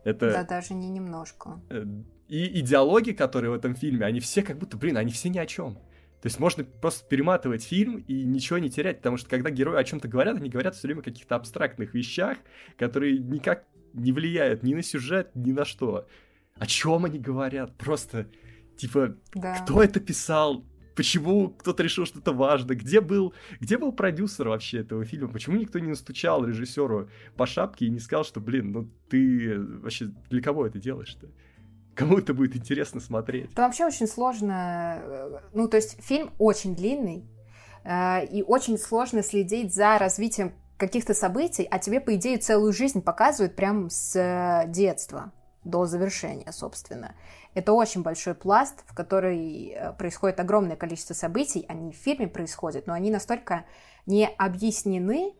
Это... 0.03 0.31
Да, 0.31 0.43
даже 0.43 0.73
не 0.73 0.89
немножко. 0.89 1.61
Э, 1.69 1.85
и 2.27 2.59
идеологии, 2.59 3.13
которые 3.13 3.51
в 3.51 3.53
этом 3.53 3.73
фильме, 3.73 4.05
они 4.05 4.19
все 4.19 4.43
как 4.43 4.57
будто, 4.57 4.75
блин, 4.75 4.97
они 4.97 5.13
все 5.13 5.29
ни 5.29 5.37
о 5.37 5.45
чем. 5.45 5.75
То 6.23 6.27
есть 6.27 6.41
можно 6.41 6.65
просто 6.65 7.07
перематывать 7.07 7.63
фильм 7.63 7.99
и 7.99 8.23
ничего 8.25 8.57
не 8.57 8.69
терять, 8.69 8.97
потому 8.97 9.15
что 9.15 9.29
когда 9.29 9.49
герои 9.49 9.79
о 9.79 9.83
чем-то 9.85 10.09
говорят, 10.09 10.35
они 10.35 10.49
говорят 10.49 10.75
все 10.75 10.87
время 10.87 10.99
о 10.99 11.03
каких-то 11.03 11.35
абстрактных 11.35 11.93
вещах, 11.93 12.37
которые 12.77 13.17
никак 13.17 13.65
не 13.93 14.11
влияют 14.11 14.63
ни 14.63 14.73
на 14.73 14.83
сюжет, 14.83 15.31
ни 15.35 15.51
на 15.51 15.65
что. 15.65 16.07
О 16.55 16.65
чем 16.65 17.05
они 17.05 17.19
говорят? 17.19 17.77
Просто, 17.77 18.27
типа, 18.77 19.15
да. 19.33 19.59
кто 19.59 19.81
это 19.81 19.99
писал? 19.99 20.65
Почему 20.95 21.49
кто-то 21.49 21.81
решил, 21.81 22.05
что 22.05 22.19
это 22.19 22.33
важно? 22.33 22.75
Где 22.75 23.01
был, 23.01 23.33
где 23.59 23.77
был 23.77 23.91
продюсер 23.91 24.49
вообще 24.49 24.79
этого 24.79 25.03
фильма? 25.05 25.29
Почему 25.29 25.57
никто 25.57 25.79
не 25.79 25.87
настучал 25.87 26.45
режиссеру 26.45 27.09
по 27.35 27.47
шапке 27.47 27.87
и 27.87 27.89
не 27.89 27.99
сказал, 27.99 28.23
что, 28.23 28.39
блин, 28.39 28.71
ну 28.71 28.91
ты 29.09 29.59
вообще 29.59 30.11
для 30.29 30.41
кого 30.41 30.67
это 30.67 30.77
делаешь-то? 30.77 31.29
Кому 31.95 32.17
это 32.17 32.33
будет 32.33 32.55
интересно 32.55 32.99
смотреть? 32.99 33.51
Это 33.51 33.63
вообще 33.63 33.85
очень 33.85 34.07
сложно. 34.07 34.99
Э, 35.03 35.39
ну, 35.53 35.67
то 35.67 35.77
есть 35.77 36.01
фильм 36.03 36.31
очень 36.39 36.75
длинный, 36.75 37.27
э, 37.83 38.25
и 38.25 38.41
очень 38.41 38.77
сложно 38.77 39.21
следить 39.21 39.73
за 39.73 39.97
развитием 39.99 40.53
каких-то 40.87 41.13
событий, 41.13 41.67
а 41.69 41.79
тебе, 41.79 41.99
по 41.99 42.15
идее, 42.15 42.37
целую 42.37 42.73
жизнь 42.73 43.01
показывают 43.01 43.55
прямо 43.55 43.89
с 43.89 44.15
э, 44.15 44.67
детства 44.67 45.31
до 45.63 45.85
завершения, 45.85 46.51
собственно. 46.51 47.15
Это 47.53 47.71
очень 47.73 48.01
большой 48.01 48.35
пласт, 48.35 48.83
в 48.85 48.93
который 48.93 49.77
происходит 49.97 50.39
огромное 50.39 50.75
количество 50.75 51.13
событий, 51.13 51.65
они 51.69 51.93
в 51.93 51.95
фильме 51.95 52.27
происходят, 52.27 52.87
но 52.87 52.93
они 52.93 53.11
настолько 53.11 53.63
не 54.05 54.27
объяснены, 54.27 55.33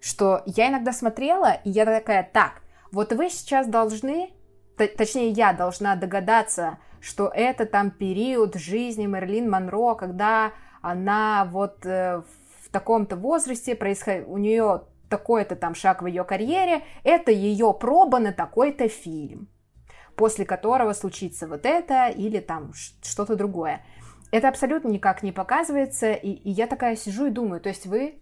что 0.00 0.42
я 0.46 0.68
иногда 0.68 0.92
смотрела, 0.92 1.54
и 1.64 1.70
я 1.70 1.86
такая, 1.86 2.28
так, 2.32 2.62
вот 2.92 3.12
вы 3.12 3.30
сейчас 3.30 3.66
должны 3.66 4.30
точнее, 4.76 5.30
я 5.30 5.52
должна 5.52 5.96
догадаться, 5.96 6.78
что 7.00 7.30
это 7.32 7.66
там 7.66 7.90
период 7.90 8.54
жизни 8.56 9.06
Мерлин 9.06 9.50
Монро, 9.50 9.94
когда 9.94 10.52
она 10.82 11.48
вот 11.50 11.84
э, 11.86 12.22
в 12.22 12.43
таком-то 12.74 13.16
возрасте 13.16 13.74
происходит, 13.74 14.26
у 14.28 14.36
нее 14.36 14.82
такой-то 15.08 15.56
там 15.56 15.74
шаг 15.74 16.02
в 16.02 16.06
ее 16.06 16.24
карьере, 16.24 16.82
это 17.02 17.30
ее 17.30 17.72
проба 17.72 18.18
на 18.18 18.32
такой-то 18.32 18.88
фильм, 18.88 19.48
после 20.16 20.44
которого 20.44 20.92
случится 20.92 21.48
вот 21.48 21.64
это 21.64 22.08
или 22.08 22.40
там 22.40 22.72
что-то 23.02 23.36
другое. 23.36 23.82
Это 24.30 24.48
абсолютно 24.48 24.88
никак 24.88 25.22
не 25.22 25.32
показывается, 25.32 26.12
и, 26.12 26.30
и 26.30 26.50
я 26.50 26.66
такая 26.66 26.96
сижу 26.96 27.26
и 27.26 27.30
думаю, 27.30 27.60
то 27.60 27.68
есть 27.68 27.86
вы 27.86 28.20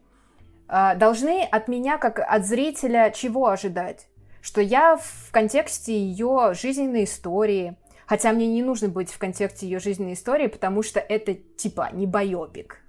э, 0.68 0.94
должны 0.96 1.42
от 1.42 1.68
меня, 1.68 1.98
как 1.98 2.20
от 2.20 2.46
зрителя, 2.46 3.10
чего 3.10 3.48
ожидать? 3.48 4.08
что 4.42 4.60
я 4.60 4.96
в 4.96 5.30
контексте 5.30 5.96
ее 5.96 6.52
жизненной 6.52 7.04
истории, 7.04 7.76
хотя 8.06 8.32
мне 8.32 8.48
не 8.48 8.62
нужно 8.62 8.88
быть 8.88 9.10
в 9.10 9.18
контексте 9.18 9.66
ее 9.66 9.78
жизненной 9.78 10.12
истории, 10.14 10.48
потому 10.48 10.82
что 10.82 11.00
это 11.00 11.34
типа 11.34 11.88
не 11.92 12.06
байопик. 12.06 12.82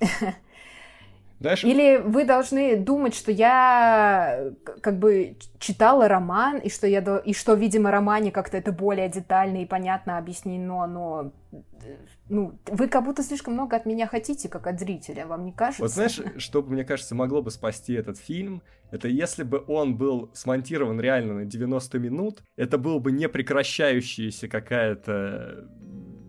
Знаешь... 1.44 1.62
Или 1.62 1.98
вы 1.98 2.24
должны 2.24 2.74
думать, 2.78 3.14
что 3.14 3.30
я 3.30 4.50
как 4.80 4.98
бы 4.98 5.36
читала 5.58 6.08
роман, 6.08 6.56
и 6.56 6.70
что, 6.70 6.86
я, 6.86 7.00
и 7.18 7.34
что 7.34 7.52
видимо, 7.52 7.90
романе 7.90 8.30
как-то 8.30 8.56
это 8.56 8.72
более 8.72 9.10
детально 9.10 9.62
и 9.62 9.66
понятно 9.66 10.16
объяснено, 10.16 10.86
но 10.86 11.32
ну, 12.30 12.58
вы 12.64 12.88
как 12.88 13.04
будто 13.04 13.22
слишком 13.22 13.52
много 13.52 13.76
от 13.76 13.84
меня 13.84 14.06
хотите, 14.06 14.48
как 14.48 14.66
от 14.66 14.80
зрителя, 14.80 15.26
вам 15.26 15.44
не 15.44 15.52
кажется? 15.52 15.82
Вот 15.82 15.90
знаешь, 15.90 16.18
что, 16.38 16.62
мне 16.62 16.82
кажется, 16.82 17.14
могло 17.14 17.42
бы 17.42 17.50
спасти 17.50 17.92
этот 17.92 18.16
фильм, 18.16 18.62
это 18.90 19.08
если 19.08 19.42
бы 19.42 19.62
он 19.66 19.98
был 19.98 20.30
смонтирован 20.32 20.98
реально 20.98 21.34
на 21.34 21.44
90 21.44 21.98
минут, 21.98 22.42
это 22.56 22.78
было 22.78 22.98
бы 23.00 23.12
не 23.12 23.28
прекращающаяся 23.28 24.48
какая-то 24.48 25.68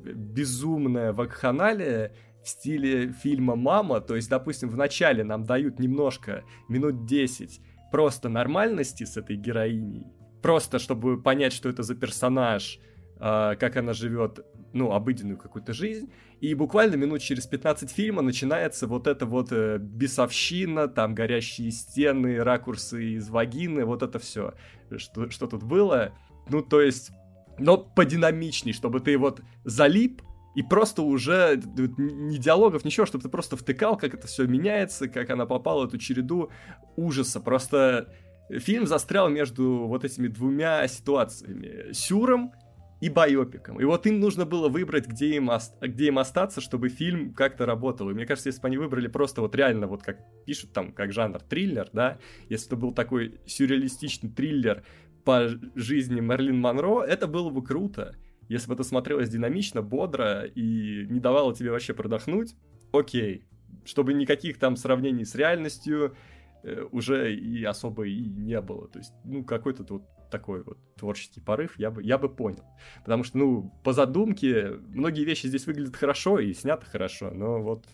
безумная 0.03 1.13
вакханалия, 1.13 2.11
в 2.45 2.49
стиле 2.49 3.11
фильма 3.11 3.55
«Мама», 3.55 4.01
то 4.01 4.15
есть, 4.15 4.29
допустим, 4.29 4.69
в 4.69 4.77
начале 4.77 5.23
нам 5.23 5.43
дают 5.43 5.79
немножко, 5.79 6.43
минут 6.69 7.05
10, 7.05 7.59
просто 7.91 8.29
нормальности 8.29 9.03
с 9.03 9.17
этой 9.17 9.35
героиней, 9.35 10.05
просто 10.43 10.77
чтобы 10.77 11.21
понять, 11.21 11.53
что 11.53 11.69
это 11.69 11.81
за 11.81 11.95
персонаж, 11.95 12.77
э, 13.19 13.55
как 13.59 13.77
она 13.77 13.93
живет, 13.93 14.45
ну, 14.73 14.91
обыденную 14.91 15.39
какую-то 15.39 15.73
жизнь, 15.73 16.11
и 16.39 16.53
буквально 16.53 16.95
минут 16.95 17.21
через 17.21 17.47
15 17.47 17.89
фильма 17.89 18.21
начинается 18.21 18.85
вот 18.85 19.07
эта 19.07 19.25
вот 19.25 19.51
э, 19.51 19.79
бесовщина, 19.79 20.87
там 20.87 21.15
горящие 21.15 21.71
стены, 21.71 22.43
ракурсы 22.43 23.15
из 23.15 23.27
вагины, 23.29 23.85
вот 23.85 24.03
это 24.03 24.19
все, 24.19 24.53
что, 24.97 25.31
что 25.31 25.47
тут 25.47 25.63
было. 25.63 26.13
Ну, 26.47 26.61
то 26.61 26.79
есть, 26.79 27.09
но 27.57 27.77
подинамичней, 27.79 28.73
чтобы 28.73 28.99
ты 28.99 29.17
вот 29.17 29.41
залип, 29.63 30.21
и 30.55 30.63
просто 30.63 31.01
уже 31.01 31.61
ни 31.97 32.37
диалогов, 32.37 32.85
ничего, 32.85 33.05
чтобы 33.05 33.23
ты 33.23 33.29
просто 33.29 33.57
втыкал, 33.57 33.97
как 33.97 34.13
это 34.13 34.25
все 34.27 34.47
меняется, 34.47 35.07
как 35.07 35.29
она 35.29 35.45
попала 35.45 35.83
в 35.83 35.89
эту 35.89 35.97
череду 35.97 36.49
ужаса. 36.95 37.41
Просто 37.41 38.13
фильм 38.49 38.87
застрял 38.87 39.29
между 39.29 39.85
вот 39.87 40.05
этими 40.05 40.27
двумя 40.27 40.87
ситуациями. 40.87 41.91
Сюром 41.91 42.53
и 43.01 43.09
байопиком. 43.09 43.79
И 43.81 43.83
вот 43.83 44.07
им 44.07 44.21
нужно 44.21 44.45
было 44.45 44.69
выбрать, 44.69 45.07
где 45.07 45.35
им, 45.35 45.49
ост- 45.49 45.75
где 45.81 46.07
им 46.07 46.17
остаться, 46.17 46.61
чтобы 46.61 46.87
фильм 46.87 47.33
как-то 47.33 47.65
работал. 47.65 48.09
И 48.09 48.13
мне 48.13 48.25
кажется, 48.25 48.49
если 48.49 48.61
бы 48.61 48.67
они 48.67 48.77
выбрали 48.77 49.07
просто 49.07 49.41
вот 49.41 49.53
реально, 49.55 49.87
вот 49.87 50.03
как 50.03 50.19
пишут 50.45 50.71
там, 50.71 50.93
как 50.93 51.11
жанр 51.11 51.41
триллер, 51.41 51.89
да, 51.91 52.17
если 52.47 52.67
это 52.67 52.77
был 52.77 52.93
такой 52.93 53.41
сюрреалистичный 53.45 54.29
триллер 54.29 54.83
по 55.25 55.49
жизни 55.75 56.21
Мерлин 56.21 56.59
Монро, 56.59 57.01
это 57.01 57.27
было 57.27 57.49
бы 57.49 57.63
круто. 57.63 58.15
Если 58.47 58.67
бы 58.67 58.75
это 58.75 58.83
смотрелось 58.83 59.29
динамично, 59.29 59.81
бодро 59.81 60.43
и 60.45 61.05
не 61.09 61.19
давало 61.19 61.55
тебе 61.55 61.71
вообще 61.71 61.93
продохнуть, 61.93 62.55
окей. 62.91 63.45
Чтобы 63.85 64.13
никаких 64.13 64.59
там 64.59 64.75
сравнений 64.75 65.25
с 65.25 65.35
реальностью 65.35 66.15
э, 66.63 66.83
уже 66.91 67.35
и 67.35 67.63
особо 67.63 68.07
и 68.07 68.25
не 68.25 68.61
было. 68.61 68.87
То 68.87 68.99
есть, 68.99 69.13
ну, 69.23 69.43
какой-то 69.43 69.85
вот 69.87 70.03
такой 70.29 70.63
вот 70.63 70.77
творческий 70.97 71.39
порыв 71.39 71.77
я 71.77 71.91
бы, 71.91 72.03
я 72.03 72.17
бы 72.17 72.29
понял. 72.29 72.63
Потому 73.03 73.23
что, 73.23 73.37
ну, 73.37 73.71
по 73.83 73.93
задумке, 73.93 74.79
многие 74.89 75.23
вещи 75.23 75.47
здесь 75.47 75.65
выглядят 75.65 75.95
хорошо 75.95 76.39
и 76.39 76.53
снято 76.53 76.85
хорошо, 76.85 77.31
но 77.31 77.61
вот 77.61 77.85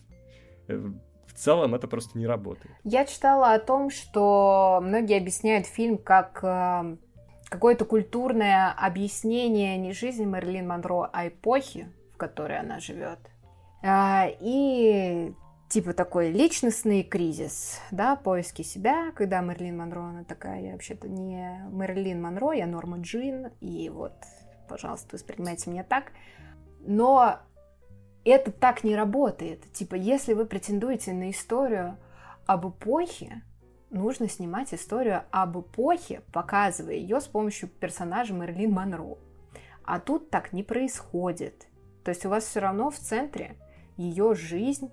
э, 0.68 0.92
в 1.26 1.34
целом 1.34 1.74
это 1.74 1.88
просто 1.88 2.18
не 2.18 2.26
работает. 2.26 2.74
Я 2.84 3.04
читала 3.04 3.54
о 3.54 3.58
том, 3.58 3.90
что 3.90 4.80
многие 4.82 5.18
объясняют 5.18 5.66
фильм 5.66 5.98
как 5.98 6.40
э, 6.42 6.96
какое-то 7.52 7.84
культурное 7.84 8.72
объяснение 8.72 9.76
не 9.76 9.92
жизни 9.92 10.24
Мерлин 10.24 10.68
Монро, 10.68 11.10
а 11.12 11.28
эпохи, 11.28 11.86
в 12.14 12.16
которой 12.16 12.58
она 12.58 12.80
живет. 12.80 13.18
А, 13.82 14.26
и 14.40 15.34
типа 15.68 15.92
такой 15.92 16.30
личностный 16.30 17.02
кризис, 17.02 17.78
да, 17.90 18.16
поиски 18.16 18.62
себя, 18.62 19.12
когда 19.14 19.40
Мерлин 19.40 19.76
Монро, 19.76 20.00
она 20.00 20.24
такая, 20.24 20.62
я 20.62 20.72
вообще-то 20.72 21.08
не 21.08 21.62
Мерлин 21.70 22.22
Монро, 22.22 22.52
я 22.52 22.66
Норма 22.66 23.00
Джин, 23.00 23.48
и 23.60 23.90
вот, 23.90 24.14
пожалуйста, 24.66 25.16
воспринимайте 25.16 25.70
меня 25.70 25.84
так. 25.84 26.12
Но 26.80 27.38
это 28.24 28.50
так 28.50 28.82
не 28.82 28.96
работает. 28.96 29.70
Типа, 29.72 29.94
если 29.94 30.32
вы 30.32 30.46
претендуете 30.46 31.12
на 31.12 31.30
историю 31.30 31.98
об 32.46 32.66
эпохе, 32.66 33.42
нужно 33.92 34.28
снимать 34.28 34.74
историю 34.74 35.22
об 35.30 35.58
эпохе, 35.60 36.22
показывая 36.32 36.94
ее 36.94 37.20
с 37.20 37.26
помощью 37.26 37.68
персонажа 37.68 38.34
Мерлин 38.34 38.72
Монро. 38.72 39.18
А 39.84 40.00
тут 40.00 40.30
так 40.30 40.52
не 40.52 40.62
происходит. 40.62 41.66
То 42.04 42.10
есть 42.10 42.26
у 42.26 42.28
вас 42.28 42.44
все 42.44 42.60
равно 42.60 42.90
в 42.90 42.96
центре 42.96 43.56
ее 43.96 44.34
жизнь, 44.34 44.90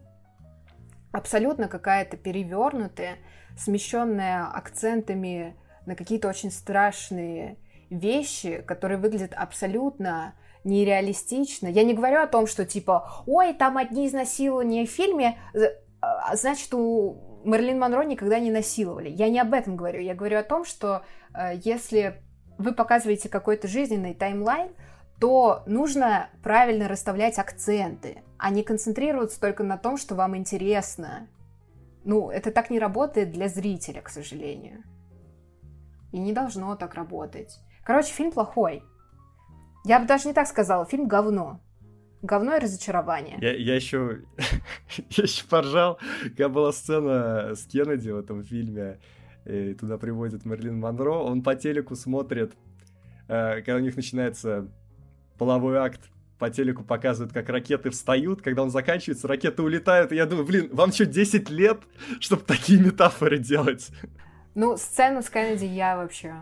абсолютно 1.11 1.67
какая-то 1.67 2.17
перевернутая, 2.17 3.17
смещенная 3.57 4.45
акцентами 4.45 5.55
на 5.85 5.95
какие-то 5.95 6.27
очень 6.27 6.51
страшные 6.51 7.57
вещи, 7.89 8.61
которые 8.61 8.99
выглядят 8.99 9.33
абсолютно 9.33 10.35
нереалистично. 10.63 11.67
Я 11.67 11.83
не 11.83 11.93
говорю 11.93 12.21
о 12.21 12.27
том, 12.27 12.45
что 12.45 12.65
типа, 12.65 13.23
ой, 13.25 13.53
там 13.53 13.77
одни 13.77 14.07
изнасилования 14.07 14.85
в 14.85 14.89
фильме, 14.89 15.39
а, 16.01 16.35
значит, 16.35 16.73
у 16.73 17.28
Мерлин 17.43 17.79
Монро 17.79 18.03
никогда 18.03 18.39
не 18.39 18.51
насиловали. 18.51 19.09
Я 19.09 19.29
не 19.29 19.39
об 19.39 19.53
этом 19.53 19.75
говорю. 19.75 20.01
Я 20.01 20.15
говорю 20.15 20.39
о 20.39 20.43
том, 20.43 20.65
что 20.65 21.03
э, 21.33 21.55
если 21.63 22.21
вы 22.57 22.73
показываете 22.73 23.29
какой-то 23.29 23.67
жизненный 23.67 24.13
таймлайн, 24.13 24.71
то 25.19 25.63
нужно 25.65 26.29
правильно 26.43 26.87
расставлять 26.87 27.39
акценты, 27.39 28.23
а 28.37 28.49
не 28.51 28.63
концентрироваться 28.63 29.39
только 29.39 29.63
на 29.63 29.77
том, 29.77 29.97
что 29.97 30.15
вам 30.15 30.35
интересно. 30.37 31.27
Ну, 32.03 32.29
это 32.29 32.51
так 32.51 32.69
не 32.69 32.79
работает 32.79 33.31
для 33.31 33.49
зрителя, 33.49 34.01
к 34.01 34.09
сожалению. 34.09 34.83
И 36.11 36.19
не 36.19 36.33
должно 36.33 36.75
так 36.75 36.95
работать. 36.95 37.59
Короче, 37.83 38.13
фильм 38.13 38.31
плохой. 38.31 38.83
Я 39.85 39.99
бы 39.99 40.05
даже 40.05 40.27
не 40.27 40.33
так 40.33 40.47
сказала, 40.47 40.85
фильм 40.85 41.07
говно. 41.07 41.59
Говно 42.21 42.55
и 42.55 42.59
разочарование. 42.59 43.37
Я, 43.39 43.55
я 43.55 43.75
еще 43.75 44.21
я 45.09 45.23
еще 45.23 45.45
поржал, 45.47 45.99
когда 46.21 46.49
была 46.49 46.71
сцена 46.71 47.55
с 47.55 47.65
Кеннеди 47.65 48.09
в 48.09 48.17
этом 48.17 48.43
фильме, 48.43 48.99
и 49.45 49.73
туда 49.73 49.97
приводит 49.97 50.45
Мерлин 50.45 50.79
Монро, 50.79 51.13
он 51.13 51.41
по 51.41 51.55
телеку 51.55 51.95
смотрит, 51.95 52.53
э, 53.27 53.61
когда 53.61 53.75
у 53.75 53.79
них 53.79 53.95
начинается 53.95 54.69
половой 55.37 55.77
акт, 55.77 56.01
по 56.39 56.49
телеку 56.49 56.83
показывают, 56.83 57.33
как 57.33 57.49
ракеты 57.49 57.89
встают, 57.89 58.41
когда 58.41 58.63
он 58.63 58.69
заканчивается, 58.69 59.27
ракеты 59.27 59.61
улетают, 59.61 60.11
и 60.11 60.15
я 60.15 60.25
думаю, 60.25 60.45
блин, 60.45 60.69
вам 60.71 60.91
что, 60.91 61.05
10 61.05 61.49
лет, 61.49 61.79
чтобы 62.19 62.43
такие 62.43 62.79
метафоры 62.79 63.37
делать? 63.37 63.89
Ну, 64.55 64.77
сцену 64.77 65.21
с 65.21 65.29
Кеннеди 65.29 65.65
я 65.65 65.97
вообще... 65.97 66.35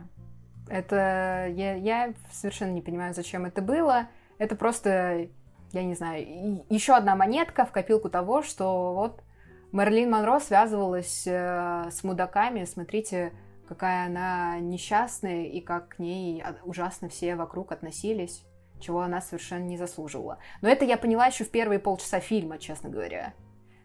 Это... 0.69 1.47
Я, 1.49 1.75
я 1.75 2.13
совершенно 2.31 2.71
не 2.71 2.81
понимаю, 2.81 3.13
зачем 3.13 3.45
это 3.45 3.61
было. 3.61 4.07
Это 4.37 4.55
просто, 4.55 5.29
я 5.73 5.83
не 5.83 5.95
знаю, 5.95 6.65
еще 6.69 6.93
одна 6.93 7.15
монетка 7.15 7.65
в 7.65 7.71
копилку 7.71 8.09
того, 8.09 8.41
что 8.41 8.93
вот 8.93 9.23
Мерлин 9.71 10.11
Монро 10.11 10.39
связывалась 10.39 11.25
э, 11.27 11.89
с 11.91 12.03
мудаками, 12.03 12.65
смотрите, 12.65 13.33
какая 13.67 14.07
она 14.07 14.59
несчастная 14.59 15.43
и 15.43 15.59
как 15.59 15.89
к 15.89 15.99
ней 15.99 16.43
ужасно 16.63 17.09
все 17.09 17.35
вокруг 17.35 17.71
относились 17.71 18.45
чего 18.79 19.01
она 19.01 19.21
совершенно 19.21 19.63
не 19.63 19.77
заслуживала. 19.77 20.37
Но 20.61 20.69
это 20.69 20.85
я 20.85 20.97
поняла 20.97 21.27
еще 21.27 21.43
в 21.43 21.51
первые 21.51 21.79
полчаса 21.79 22.19
фильма, 22.19 22.57
честно 22.57 22.89
говоря. 22.89 23.33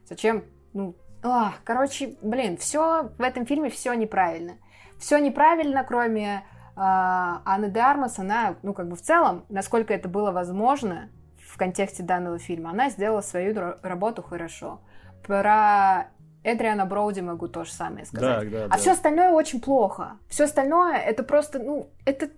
Зачем, 0.07 0.45
ну, 0.73 0.95
а, 1.23 1.55
короче, 1.65 2.17
блин, 2.23 2.57
все 2.57 3.11
в 3.17 3.23
этом 3.23 3.47
фильме 3.47 3.71
все 3.71 3.95
неправильно. 3.95 4.55
Все 4.99 5.19
неправильно, 5.19 5.85
кроме 5.85 6.35
э, 6.35 6.41
Анны 6.77 7.69
Дармас, 7.71 8.19
она, 8.19 8.57
ну, 8.63 8.75
как 8.75 8.89
бы 8.89 8.97
в 8.97 9.03
целом, 9.03 9.45
насколько 9.49 9.95
это 9.95 10.09
было 10.09 10.31
возможно 10.31 11.09
в 11.53 11.59
контексте 11.59 12.03
данного 12.03 12.39
фильма, 12.39 12.71
она 12.71 12.89
сделала 12.89 13.21
свою 13.21 13.55
работу 13.83 14.23
хорошо. 14.23 14.81
Про 15.23 16.09
Эдриана 16.43 16.87
Броуди 16.87 17.21
могу 17.21 17.47
то 17.47 17.65
же 17.65 17.73
самое 17.73 18.07
сказать. 18.07 18.51
Да, 18.51 18.59
да, 18.59 18.65
а 18.65 18.69
да. 18.69 18.77
все 18.79 18.93
остальное 18.93 19.31
очень 19.31 19.61
плохо. 19.61 20.19
Все 20.29 20.45
остальное 20.45 20.97
это 20.97 21.23
просто, 21.23 21.59
ну, 21.59 21.91
это 22.07 22.31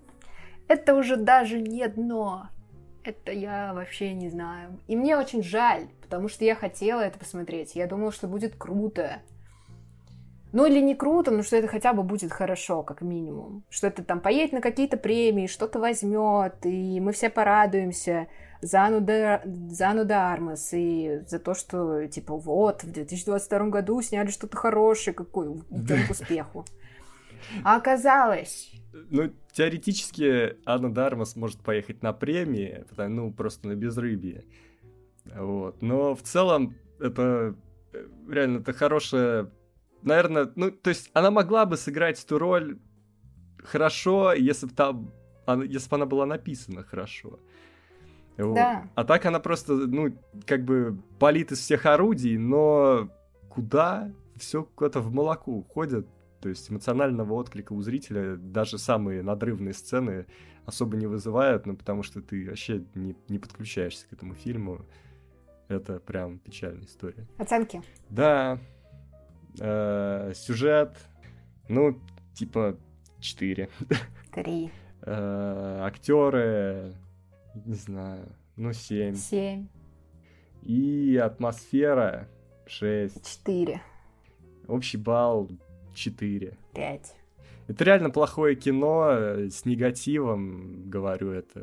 это 0.66 0.96
уже 0.96 1.16
даже 1.16 1.60
не 1.60 1.86
дно. 1.86 2.48
Это 3.04 3.30
я 3.30 3.72
вообще 3.72 4.14
не 4.14 4.30
знаю. 4.30 4.80
И 4.88 4.96
мне 4.96 5.16
очень 5.16 5.44
жаль, 5.44 5.86
потому 6.02 6.28
что 6.28 6.44
я 6.44 6.56
хотела 6.56 7.00
это 7.00 7.18
посмотреть. 7.18 7.76
Я 7.76 7.86
думала, 7.86 8.10
что 8.10 8.26
будет 8.26 8.56
круто. 8.56 9.20
Ну 10.52 10.66
или 10.66 10.80
не 10.80 10.94
круто, 10.94 11.30
но 11.30 11.42
что 11.42 11.56
это 11.56 11.68
хотя 11.68 11.92
бы 11.92 12.02
будет 12.02 12.32
хорошо, 12.32 12.82
как 12.82 13.00
минимум. 13.00 13.64
Что 13.70 13.88
это 13.88 14.02
там 14.02 14.20
поедет 14.20 14.52
на 14.52 14.60
какие-то 14.60 14.96
премии, 14.96 15.46
что-то 15.46 15.78
возьмет, 15.78 16.64
и 16.64 17.00
мы 17.00 17.12
все 17.12 17.28
порадуемся 17.28 18.28
за 18.64 18.86
Ану, 18.86 19.00
де, 19.00 19.42
за 19.68 19.90
Ану 19.90 20.04
де 20.04 20.14
Армас 20.14 20.72
и 20.74 21.20
за 21.26 21.38
то, 21.38 21.54
что, 21.54 22.06
типа, 22.06 22.36
вот, 22.36 22.84
в 22.84 22.92
2022 22.92 23.68
году 23.68 24.02
сняли 24.02 24.30
что-то 24.30 24.56
хорошее, 24.56 25.14
какой 25.14 25.58
к 25.58 26.10
успеху. 26.10 26.64
А 27.62 27.76
оказалось, 27.76 28.72
ну, 29.10 29.32
теоретически 29.52 30.56
Анна 30.64 30.92
Дармас 30.92 31.36
может 31.36 31.60
поехать 31.60 32.02
на 32.02 32.12
премии, 32.12 32.84
ну, 32.96 33.32
просто 33.32 33.68
на 33.68 33.74
безрыбье. 33.74 34.44
Вот. 35.24 35.82
Но 35.82 36.14
в 36.14 36.22
целом 36.22 36.76
это 37.00 37.54
э, 37.92 38.06
реально 38.28 38.58
это 38.58 38.72
хорошая... 38.72 39.50
Наверное, 40.02 40.50
ну, 40.54 40.70
то 40.70 40.90
есть 40.90 41.10
она 41.14 41.30
могла 41.30 41.66
бы 41.66 41.76
сыграть 41.76 42.22
эту 42.22 42.38
роль 42.38 42.78
хорошо, 43.62 44.32
если 44.32 44.66
бы 44.66 44.72
там... 44.74 45.12
Если 45.66 45.88
бы 45.90 45.96
она 45.96 46.06
была 46.06 46.26
написана 46.26 46.82
хорошо. 46.82 47.38
Да. 48.36 48.88
А 48.94 49.04
так 49.04 49.26
она 49.26 49.40
просто, 49.40 49.74
ну, 49.74 50.16
как 50.46 50.64
бы 50.64 50.98
палит 51.18 51.52
из 51.52 51.60
всех 51.60 51.86
орудий, 51.86 52.36
но 52.36 53.08
куда? 53.48 54.10
Все 54.36 54.64
куда-то 54.64 55.00
в 55.00 55.12
молоко 55.12 55.52
уходит. 55.52 56.06
То 56.40 56.48
есть 56.48 56.70
эмоционального 56.70 57.32
отклика 57.34 57.72
у 57.72 57.80
зрителя 57.80 58.36
даже 58.36 58.76
самые 58.76 59.22
надрывные 59.22 59.72
сцены 59.72 60.26
особо 60.66 60.96
не 60.96 61.06
вызывают, 61.06 61.66
ну, 61.66 61.76
потому 61.76 62.02
что 62.02 62.20
ты 62.20 62.48
вообще 62.48 62.84
не, 62.94 63.16
не 63.28 63.38
подключаешься 63.38 64.06
к 64.08 64.12
этому 64.12 64.34
фильму. 64.34 64.84
Это 65.68 65.98
прям 66.00 66.38
печальная 66.38 66.84
история. 66.84 67.26
Оценки? 67.38 67.82
Да. 68.10 68.58
Э, 69.60 70.32
сюжет, 70.34 70.98
ну, 71.68 71.98
типа 72.34 72.76
4. 73.20 73.68
3. 74.32 74.72
Э, 75.02 75.78
актеры, 75.82 76.94
не 77.64 77.74
знаю, 77.74 78.34
ну, 78.56 78.72
7. 78.72 79.14
7. 79.14 79.68
И 80.62 81.16
атмосфера 81.16 82.28
6. 82.66 83.24
4. 83.44 83.80
Общий 84.68 84.96
балл 84.96 85.50
4. 85.94 86.56
5. 86.74 87.16
Это 87.66 87.84
реально 87.84 88.10
плохое 88.10 88.56
кино 88.56 89.08
э, 89.10 89.48
с 89.48 89.64
негативом, 89.64 90.90
говорю 90.90 91.30
это. 91.30 91.60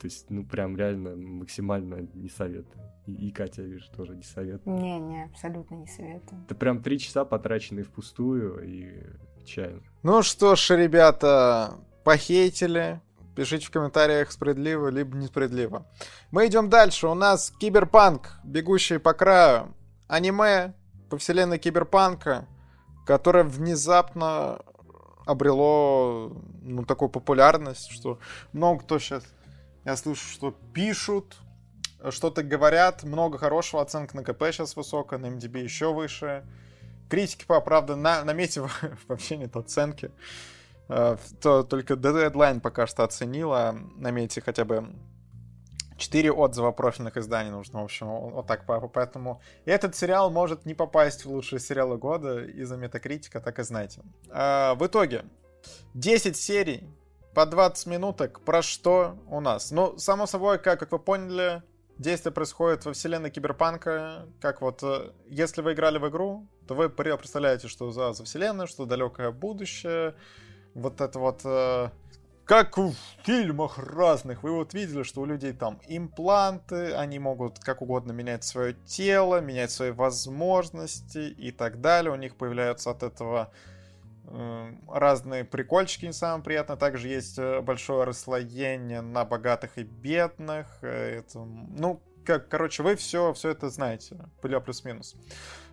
То 0.00 0.04
есть, 0.04 0.26
ну, 0.28 0.44
прям 0.44 0.76
реально 0.76 1.14
максимально 1.16 2.08
не 2.14 2.28
советую. 2.28 2.84
И, 3.06 3.12
и 3.12 3.30
Катя, 3.30 3.62
вижу, 3.62 3.84
тоже 3.96 4.16
не 4.16 4.22
советую. 4.22 4.76
Не, 4.76 4.98
не, 4.98 5.24
абсолютно 5.24 5.76
не 5.76 5.86
советую. 5.86 6.42
Это 6.44 6.54
прям 6.56 6.82
три 6.82 6.98
часа 6.98 7.24
потраченные 7.24 7.84
впустую 7.84 8.62
и 8.64 9.04
печально. 9.38 9.82
Ну 10.02 10.22
что 10.22 10.56
ж, 10.56 10.70
ребята, 10.76 11.74
похейтили. 12.02 13.00
Пишите 13.36 13.66
в 13.66 13.70
комментариях 13.70 14.30
справедливо, 14.32 14.88
либо 14.88 15.16
несправедливо. 15.16 15.86
Мы 16.30 16.46
идем 16.46 16.70
дальше. 16.70 17.08
У 17.08 17.14
нас 17.14 17.52
Киберпанк, 17.58 18.32
бегущий 18.44 18.98
по 18.98 19.12
краю. 19.12 19.74
Аниме 20.08 20.74
по 21.10 21.18
вселенной 21.18 21.58
Киберпанка 21.58 22.46
которое 23.04 23.44
внезапно 23.44 24.58
обрело 25.26 26.32
ну, 26.62 26.84
такую 26.84 27.08
популярность, 27.08 27.90
что 27.90 28.18
много 28.52 28.82
кто 28.82 28.98
сейчас, 28.98 29.24
я 29.84 29.96
слышу, 29.96 30.26
что 30.26 30.50
пишут, 30.72 31.36
что-то 32.10 32.42
говорят, 32.42 33.04
много 33.04 33.38
хорошего, 33.38 33.82
оценка 33.82 34.16
на 34.16 34.24
КП 34.24 34.44
сейчас 34.52 34.76
высокая, 34.76 35.18
на 35.18 35.30
IMDb 35.30 35.56
еще 35.56 35.92
выше. 35.92 36.44
Критики, 37.08 37.44
правда, 37.46 37.96
на, 37.96 38.24
на 38.24 38.32
мете 38.32 38.66
вообще 39.08 39.36
нет 39.36 39.56
оценки. 39.56 40.10
Э, 40.88 41.16
то, 41.40 41.62
только 41.62 41.94
Deadline 41.94 42.60
пока 42.60 42.86
что 42.86 43.04
оценила 43.04 43.76
на 43.96 44.10
мете 44.10 44.40
хотя 44.40 44.64
бы 44.64 44.94
Четыре 45.96 46.32
отзыва 46.32 46.72
профильных 46.72 47.16
изданий 47.16 47.50
нужно, 47.50 47.80
в 47.80 47.84
общем, 47.84 48.08
вот 48.08 48.48
так. 48.48 48.66
Поэтому 48.66 49.40
этот 49.64 49.94
сериал 49.94 50.28
может 50.28 50.66
не 50.66 50.74
попасть 50.74 51.24
в 51.24 51.30
лучшие 51.30 51.60
сериалы 51.60 51.98
года 51.98 52.44
из-за 52.44 52.76
метакритика, 52.76 53.40
так 53.40 53.60
и 53.60 53.62
знаете. 53.62 54.02
А, 54.28 54.74
в 54.74 54.84
итоге, 54.84 55.24
10 55.94 56.36
серий 56.36 56.82
по 57.32 57.46
20 57.46 57.86
минуток. 57.86 58.40
Про 58.40 58.62
что 58.62 59.16
у 59.28 59.40
нас? 59.40 59.70
Ну, 59.70 59.96
само 59.96 60.26
собой, 60.26 60.58
как, 60.58 60.80
как 60.80 60.90
вы 60.90 60.98
поняли, 60.98 61.62
действие 61.96 62.32
происходит 62.32 62.84
во 62.84 62.92
вселенной 62.92 63.30
Киберпанка. 63.30 64.26
Как 64.40 64.62
вот, 64.62 64.82
э, 64.82 65.12
если 65.28 65.62
вы 65.62 65.74
играли 65.74 65.98
в 65.98 66.08
игру, 66.08 66.48
то 66.66 66.74
вы 66.74 66.88
представляете, 66.90 67.68
что 67.68 67.92
за, 67.92 68.14
за 68.14 68.24
вселенная, 68.24 68.66
что 68.66 68.84
далекое 68.84 69.30
будущее. 69.30 70.16
Вот 70.74 71.00
это 71.00 71.18
вот 71.18 71.40
э, 71.44 71.88
как 72.44 72.76
в 72.76 72.92
фильмах 73.22 73.78
разных. 73.78 74.42
Вы 74.42 74.52
вот 74.52 74.74
видели, 74.74 75.02
что 75.02 75.22
у 75.22 75.24
людей 75.24 75.52
там 75.52 75.80
импланты, 75.86 76.92
они 76.92 77.18
могут 77.18 77.58
как 77.58 77.80
угодно 77.80 78.12
менять 78.12 78.44
свое 78.44 78.74
тело, 78.84 79.40
менять 79.40 79.70
свои 79.70 79.92
возможности 79.92 81.30
и 81.30 81.50
так 81.52 81.80
далее. 81.80 82.12
У 82.12 82.16
них 82.16 82.36
появляются 82.36 82.90
от 82.90 83.02
этого 83.02 83.50
э, 84.26 84.72
разные 84.88 85.44
прикольчики, 85.44 86.06
не 86.06 86.12
самое 86.12 86.42
приятное. 86.42 86.76
Также 86.76 87.08
есть 87.08 87.38
э, 87.38 87.60
большое 87.62 88.04
расслоение 88.04 89.00
на 89.00 89.24
богатых 89.24 89.78
и 89.78 89.84
бедных. 89.84 90.66
Э, 90.82 91.20
это, 91.20 91.38
ну, 91.38 92.02
как, 92.26 92.48
короче, 92.48 92.82
вы 92.82 92.96
все, 92.96 93.32
все 93.32 93.50
это 93.50 93.70
знаете. 93.70 94.18
Плюс-минус. 94.42 95.16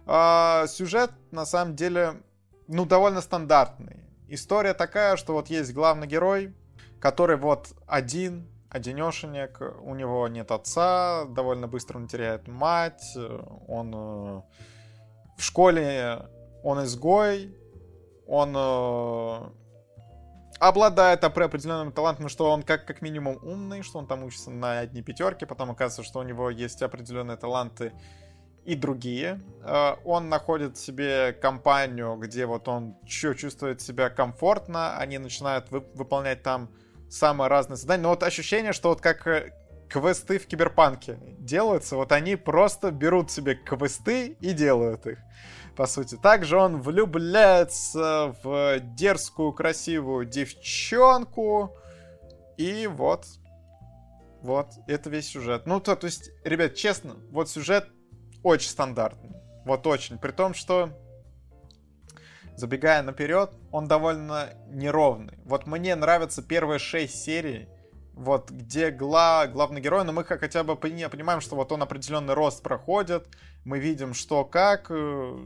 А, 0.06 0.68
сюжет, 0.68 1.12
на 1.32 1.46
самом 1.46 1.76
деле, 1.76 2.22
ну, 2.68 2.86
довольно 2.86 3.22
стандартный. 3.22 4.11
История 4.34 4.74
такая, 4.74 5.18
что 5.18 5.34
вот 5.34 5.50
есть 5.50 5.74
главный 5.74 6.08
герой, 6.08 6.56
который 7.02 7.36
вот 7.36 7.74
один, 7.86 8.48
одинешенек, 8.70 9.60
у 9.82 9.94
него 9.94 10.26
нет 10.30 10.52
отца, 10.52 11.26
довольно 11.26 11.68
быстро 11.68 11.98
он 11.98 12.08
теряет 12.08 12.48
мать, 12.48 13.04
он 13.68 13.92
э, 13.94 14.42
в 15.36 15.44
школе 15.44 16.30
он 16.64 16.82
изгой, 16.86 17.54
он 18.26 18.54
э, 18.56 19.50
обладает 20.60 21.26
определенным 21.26 21.92
талантом, 21.92 22.30
что 22.30 22.52
он 22.52 22.64
как, 22.64 22.86
как 22.86 23.02
минимум 23.02 23.38
умный, 23.42 23.82
что 23.82 24.00
он 24.00 24.08
там 24.08 24.24
учится 24.24 24.50
на 24.50 24.80
одни 24.80 25.02
пятерки, 25.02 25.44
потом 25.44 25.72
оказывается, 25.72 26.10
что 26.10 26.20
у 26.20 26.24
него 26.24 26.50
есть 26.50 26.82
определенные 26.82 27.36
таланты 27.36 27.92
и 28.66 28.76
другие. 28.76 29.42
Э, 29.64 29.96
он 30.06 30.30
находит 30.30 30.78
себе 30.78 31.34
компанию, 31.34 32.16
где 32.16 32.46
вот 32.46 32.68
он 32.68 32.96
чувствует 33.06 33.82
себя 33.82 34.10
комфортно, 34.10 34.98
они 34.98 35.18
начинают 35.18 35.72
вы 35.72 35.80
выполнять 35.94 36.44
там 36.44 36.70
самые 37.10 37.50
разные 37.50 37.78
задания. 37.78 38.04
Но 38.04 38.10
вот 38.10 38.24
ощущение, 38.24 38.74
что 38.74 38.90
вот 38.90 39.02
как 39.02 39.26
э, 39.28 39.54
квесты 39.90 40.40
в 40.40 40.48
Киберпанке 40.48 41.18
делаются, 41.40 41.96
вот 41.96 42.12
они 42.12 42.36
просто 42.36 42.92
берут 42.92 43.32
себе 43.32 43.56
квесты 43.56 44.38
и 44.40 44.54
делают 44.54 45.06
их 45.08 45.20
по 45.76 45.86
сути. 45.88 46.16
Также 46.16 46.58
он 46.58 46.82
влюбляется 46.82 48.36
в 48.44 48.80
дерзкую, 48.80 49.54
красивую 49.54 50.26
девчонку. 50.26 51.76
И 52.58 52.88
вот. 52.88 53.26
Вот, 54.42 54.70
это 54.88 55.10
весь 55.10 55.28
сюжет. 55.30 55.68
Ну, 55.68 55.80
то, 55.80 55.96
то 55.96 56.06
есть, 56.06 56.32
ребят, 56.44 56.74
честно, 56.74 57.16
вот 57.30 57.48
сюжет 57.48 57.88
очень 58.44 58.70
стандартный. 58.70 59.36
Вот 59.66 59.86
очень. 59.88 60.18
При 60.18 60.32
том, 60.32 60.54
что, 60.54 60.90
забегая 62.56 63.04
наперед, 63.04 63.52
он 63.72 63.88
довольно 63.88 64.50
неровный. 64.68 65.38
Вот 65.46 65.68
мне 65.68 65.96
нравятся 65.96 66.42
первые 66.42 66.80
шесть 66.80 67.24
серий, 67.24 67.68
вот 68.14 68.52
где 68.52 68.92
гла, 68.92 69.48
главный 69.48 69.82
герой, 69.82 70.04
но 70.04 70.12
мы 70.12 70.24
хотя 70.24 70.64
бы 70.64 70.76
понимаем, 70.76 71.42
что 71.42 71.56
вот 71.56 71.72
он 71.72 71.82
определенный 71.82 72.34
рост 72.34 72.62
проходит, 72.62 73.28
мы 73.64 73.80
видим, 73.80 74.14
что 74.14 74.44
как, 74.44 74.88
э, 74.90 75.38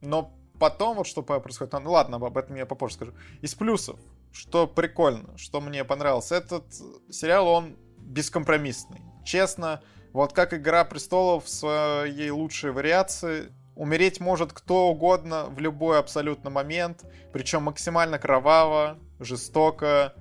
но 0.00 0.34
потом 0.58 0.96
вот 0.96 1.06
что 1.06 1.22
происходит, 1.22 1.72
ну 1.72 1.92
ладно, 1.92 2.16
об 2.16 2.36
этом 2.36 2.56
я 2.56 2.66
попозже 2.66 2.94
скажу. 2.94 3.14
Из 3.40 3.54
плюсов, 3.54 3.98
что 4.32 4.66
прикольно, 4.66 5.36
что 5.38 5.60
мне 5.60 5.84
понравилось, 5.84 6.32
этот 6.32 6.64
сериал, 7.10 7.48
он 7.48 7.76
бескомпромиссный. 7.98 9.00
Честно, 9.24 9.82
вот 10.12 10.32
как 10.32 10.54
«Игра 10.54 10.84
престолов» 10.84 11.44
в 11.44 11.48
своей 11.48 12.30
лучшей 12.30 12.72
вариации, 12.72 13.52
умереть 13.74 14.20
может 14.20 14.52
кто 14.52 14.88
угодно 14.88 15.46
в 15.46 15.58
любой 15.58 15.98
абсолютно 15.98 16.50
момент, 16.50 17.04
причем 17.32 17.62
максимально 17.62 18.18
кроваво, 18.18 18.98
жестоко. 19.18 20.14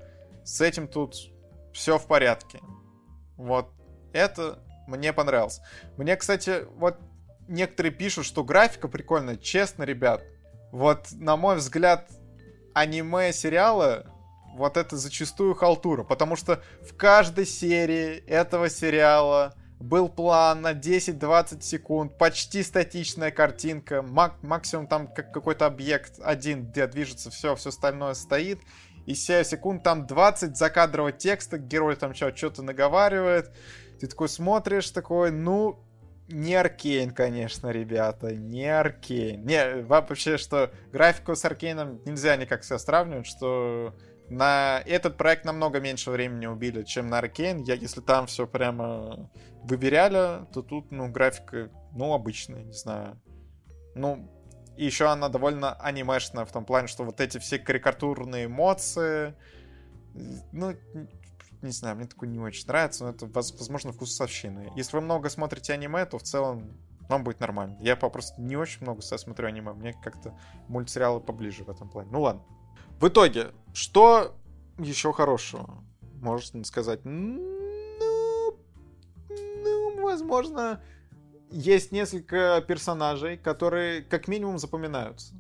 С 0.43 0.61
этим 0.61 0.87
тут 0.87 1.15
все 1.73 1.97
в 1.97 2.05
порядке. 2.05 2.59
Вот 3.35 3.71
это 4.13 4.59
мне 4.87 5.13
понравилось. 5.13 5.61
Мне, 5.97 6.15
кстати, 6.15 6.65
вот 6.75 6.97
некоторые 7.47 7.91
пишут, 7.91 8.25
что 8.25 8.43
графика 8.43 8.87
прикольная. 8.87 9.37
Честно, 9.37 9.83
ребят, 9.83 10.23
вот, 10.71 11.07
на 11.11 11.35
мой 11.35 11.55
взгляд, 11.57 12.09
аниме-сериалы 12.73 14.05
вот 14.55 14.77
это 14.77 14.97
зачастую 14.97 15.55
халтура, 15.55 16.03
потому 16.03 16.35
что 16.35 16.61
в 16.81 16.95
каждой 16.95 17.45
серии 17.45 18.17
этого 18.25 18.69
сериала 18.69 19.53
был 19.79 20.09
план 20.09 20.61
на 20.61 20.73
10-20 20.73 21.61
секунд, 21.61 22.17
почти 22.17 22.63
статичная 22.63 23.31
картинка, 23.31 24.01
мак 24.01 24.35
максимум 24.43 24.87
там 24.87 25.07
как 25.07 25.31
какой-то 25.31 25.65
объект 25.65 26.19
один, 26.21 26.65
где 26.65 26.85
движется 26.87 27.29
все, 27.29 27.55
все 27.55 27.69
остальное 27.69 28.13
стоит, 28.13 28.59
и 29.05 29.15
7 29.15 29.43
секунд 29.43 29.83
там 29.83 30.05
20 30.05 30.57
закадрового 30.57 31.11
текста, 31.11 31.57
герой 31.57 31.95
там 31.95 32.13
что-то 32.13 32.61
наговаривает, 32.61 33.51
ты 33.99 34.07
такой 34.07 34.29
смотришь, 34.29 34.91
такой, 34.91 35.31
ну, 35.31 35.79
не 36.27 36.55
Аркейн, 36.55 37.11
конечно, 37.11 37.69
ребята, 37.69 38.35
не 38.35 38.65
Аркейн. 38.65 39.43
Не, 39.45 39.81
вообще, 39.81 40.37
что 40.37 40.71
графику 40.91 41.35
с 41.35 41.43
Аркейном 41.43 42.01
нельзя 42.05 42.35
никак 42.35 42.63
себя 42.63 42.77
сравнивать, 42.77 43.25
что 43.25 43.95
на 44.29 44.81
этот 44.85 45.17
проект 45.17 45.45
намного 45.45 45.79
меньше 45.79 46.11
времени 46.11 46.45
убили, 46.45 46.83
чем 46.83 47.07
на 47.07 47.17
Аркейн. 47.17 47.63
Я, 47.63 47.73
если 47.73 48.01
там 48.01 48.27
все 48.27 48.45
прямо 48.45 49.29
выверяли, 49.63 50.45
то 50.53 50.61
тут, 50.61 50.91
ну, 50.91 51.09
графика, 51.09 51.71
ну, 51.93 52.13
обычная, 52.13 52.63
не 52.63 52.73
знаю. 52.73 53.19
Ну, 53.95 54.29
и 54.77 54.85
еще 54.85 55.07
она 55.07 55.29
довольно 55.29 55.73
анимешная 55.73 56.45
в 56.45 56.51
том 56.51 56.63
плане, 56.63 56.87
что 56.87 57.03
вот 57.03 57.19
эти 57.19 57.37
все 57.39 57.59
карикатурные 57.59 58.45
эмоции, 58.45 59.35
ну, 60.51 60.75
не 61.61 61.71
знаю, 61.71 61.97
мне 61.97 62.05
такое 62.05 62.29
не 62.29 62.39
очень 62.39 62.67
нравится, 62.67 63.03
но 63.03 63.09
это, 63.09 63.25
возможно, 63.25 63.91
вкусовщина. 63.91 64.71
Если 64.75 64.95
вы 64.95 65.01
много 65.01 65.29
смотрите 65.29 65.73
аниме, 65.73 66.05
то 66.05 66.17
в 66.17 66.23
целом 66.23 66.77
вам 67.09 67.23
будет 67.23 67.39
нормально. 67.39 67.77
Я 67.81 67.95
просто 67.95 68.39
не 68.39 68.55
очень 68.55 68.83
много 68.83 69.01
смотрю 69.01 69.47
аниме, 69.47 69.73
мне 69.73 69.93
как-то 69.93 70.37
мультсериалы 70.67 71.19
поближе 71.19 71.63
в 71.63 71.69
этом 71.69 71.89
плане. 71.89 72.09
Ну 72.11 72.21
ладно. 72.21 72.43
В 72.99 73.07
итоге, 73.07 73.53
что 73.73 74.35
еще 74.77 75.13
хорошего? 75.13 75.81
Можно 76.15 76.65
сказать, 76.65 77.05
ну, 77.05 78.57
ну, 79.29 80.01
возможно, 80.01 80.83
есть 81.49 81.93
несколько 81.93 82.61
персонажей, 82.67 83.37
которые 83.37 84.01
как 84.01 84.27
минимум 84.27 84.57
запоминаются. 84.57 85.33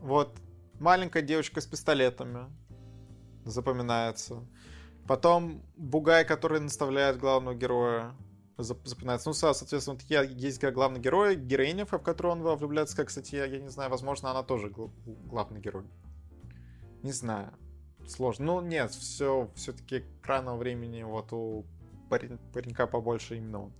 Вот 0.00 0.38
маленькая 0.80 1.20
девочка 1.20 1.60
с 1.60 1.66
пистолетами 1.66 2.46
запоминается. 3.44 4.46
Потом 5.06 5.62
Бугай, 5.76 6.24
который 6.24 6.60
наставляет 6.60 7.18
главного 7.18 7.54
героя, 7.54 8.16
запоминается. 8.56 9.28
Ну, 9.28 9.34
соответственно, 9.34 9.98
вот 10.00 10.04
я, 10.08 10.22
есть 10.22 10.64
главный 10.64 10.98
герой, 10.98 11.36
героиня, 11.36 11.84
в 11.84 11.90
которую 11.98 12.36
он 12.36 12.56
влюбляется, 12.56 12.96
как, 12.96 13.08
кстати, 13.08 13.34
я, 13.34 13.44
я 13.44 13.60
не 13.60 13.68
знаю, 13.68 13.90
возможно, 13.90 14.30
она 14.30 14.42
тоже 14.42 14.72
главный 15.04 15.60
герой. 15.60 15.84
Не 17.02 17.12
знаю. 17.12 17.52
Сложно. 18.06 18.46
Ну, 18.46 18.60
нет, 18.60 18.90
все, 18.92 19.48
все-таки 19.54 19.98
экранного 19.98 20.56
времени 20.56 21.02
вот 21.02 21.32
у 21.32 21.64
парень, 22.10 22.38
паренька 22.52 22.86
побольше 22.86 23.36
именно 23.36 23.64
он. 23.64 23.72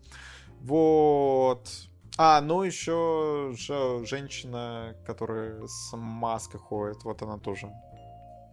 Вот. 0.60 1.68
А, 2.18 2.40
ну 2.40 2.62
еще 2.62 3.52
же 3.56 4.04
женщина, 4.06 4.96
которая 5.06 5.66
с 5.66 5.96
маской 5.96 6.58
ходит, 6.58 7.02
вот 7.04 7.22
она 7.22 7.38
тоже 7.38 7.72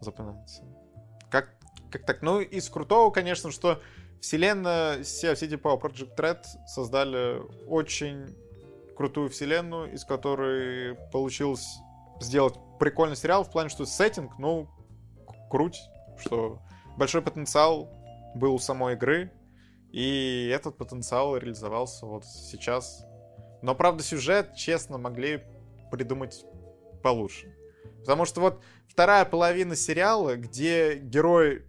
запоминается. 0.02 0.64
Как 1.30 1.60
как 1.91 2.06
так? 2.06 2.22
Ну, 2.22 2.40
из 2.40 2.70
крутого, 2.70 3.12
конечно, 3.12 3.52
что 3.52 3.82
вселенная 4.22 5.00
CFCD 5.00 5.60
Power 5.60 5.82
Project 5.82 6.16
Red 6.16 6.44
создали 6.68 7.41
очень 7.68 8.36
крутую 8.96 9.30
вселенную, 9.30 9.94
из 9.94 10.04
которой 10.04 10.96
получилось 11.12 11.80
сделать 12.20 12.56
прикольный 12.80 13.16
сериал 13.16 13.44
в 13.44 13.52
плане, 13.52 13.70
что 13.70 13.86
сеттинг, 13.86 14.38
ну, 14.38 14.70
круть, 15.50 15.80
что 16.20 16.60
большой 16.98 17.22
потенциал 17.22 17.90
был 18.36 18.56
у 18.56 18.60
самой 18.60 18.94
игры, 18.94 19.32
и 19.91 20.52
этот 20.54 20.78
потенциал 20.78 21.36
реализовался 21.38 22.06
вот 22.06 22.26
сейчас. 22.26 23.06
Но, 23.62 23.76
правда, 23.76 24.04
сюжет, 24.04 24.56
честно, 24.56 24.98
могли 24.98 25.44
придумать 25.91 26.46
получше. 27.04 27.54
Потому 28.00 28.26
что 28.26 28.41
вот 28.41 28.62
вторая 28.88 29.26
половина 29.26 29.76
сериала, 29.76 30.36
где 30.36 30.98
герой 30.98 31.66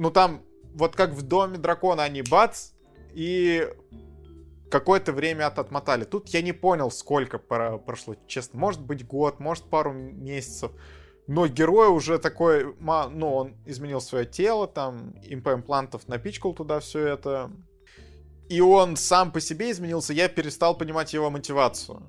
ну 0.00 0.10
там, 0.10 0.42
вот 0.74 0.96
как 0.96 1.10
в 1.10 1.20
Доме 1.20 1.58
Дракона 1.58 2.04
они 2.04 2.22
бац, 2.22 2.70
и 3.12 3.68
какое-то 4.70 5.12
время 5.12 5.46
от 5.46 5.58
отмотали. 5.58 6.04
Тут 6.04 6.28
я 6.28 6.42
не 6.42 6.52
понял, 6.52 6.90
сколько 6.90 7.38
прошло, 7.38 8.16
честно. 8.26 8.58
Может 8.58 8.80
быть 8.80 9.06
год, 9.06 9.40
может 9.40 9.64
пару 9.64 9.92
месяцев. 9.92 10.70
Но 11.26 11.46
герой 11.46 11.88
уже 11.88 12.18
такой, 12.18 12.74
ну, 12.80 13.34
он 13.34 13.54
изменил 13.66 14.00
свое 14.00 14.26
тело, 14.26 14.66
там, 14.66 15.14
имплантов 15.22 16.08
напичкал 16.08 16.54
туда 16.54 16.80
все 16.80 17.06
это. 17.06 17.50
И 18.48 18.60
он 18.60 18.96
сам 18.96 19.30
по 19.30 19.40
себе 19.40 19.70
изменился, 19.70 20.12
я 20.12 20.28
перестал 20.28 20.76
понимать 20.76 21.12
его 21.12 21.30
мотивацию. 21.30 22.02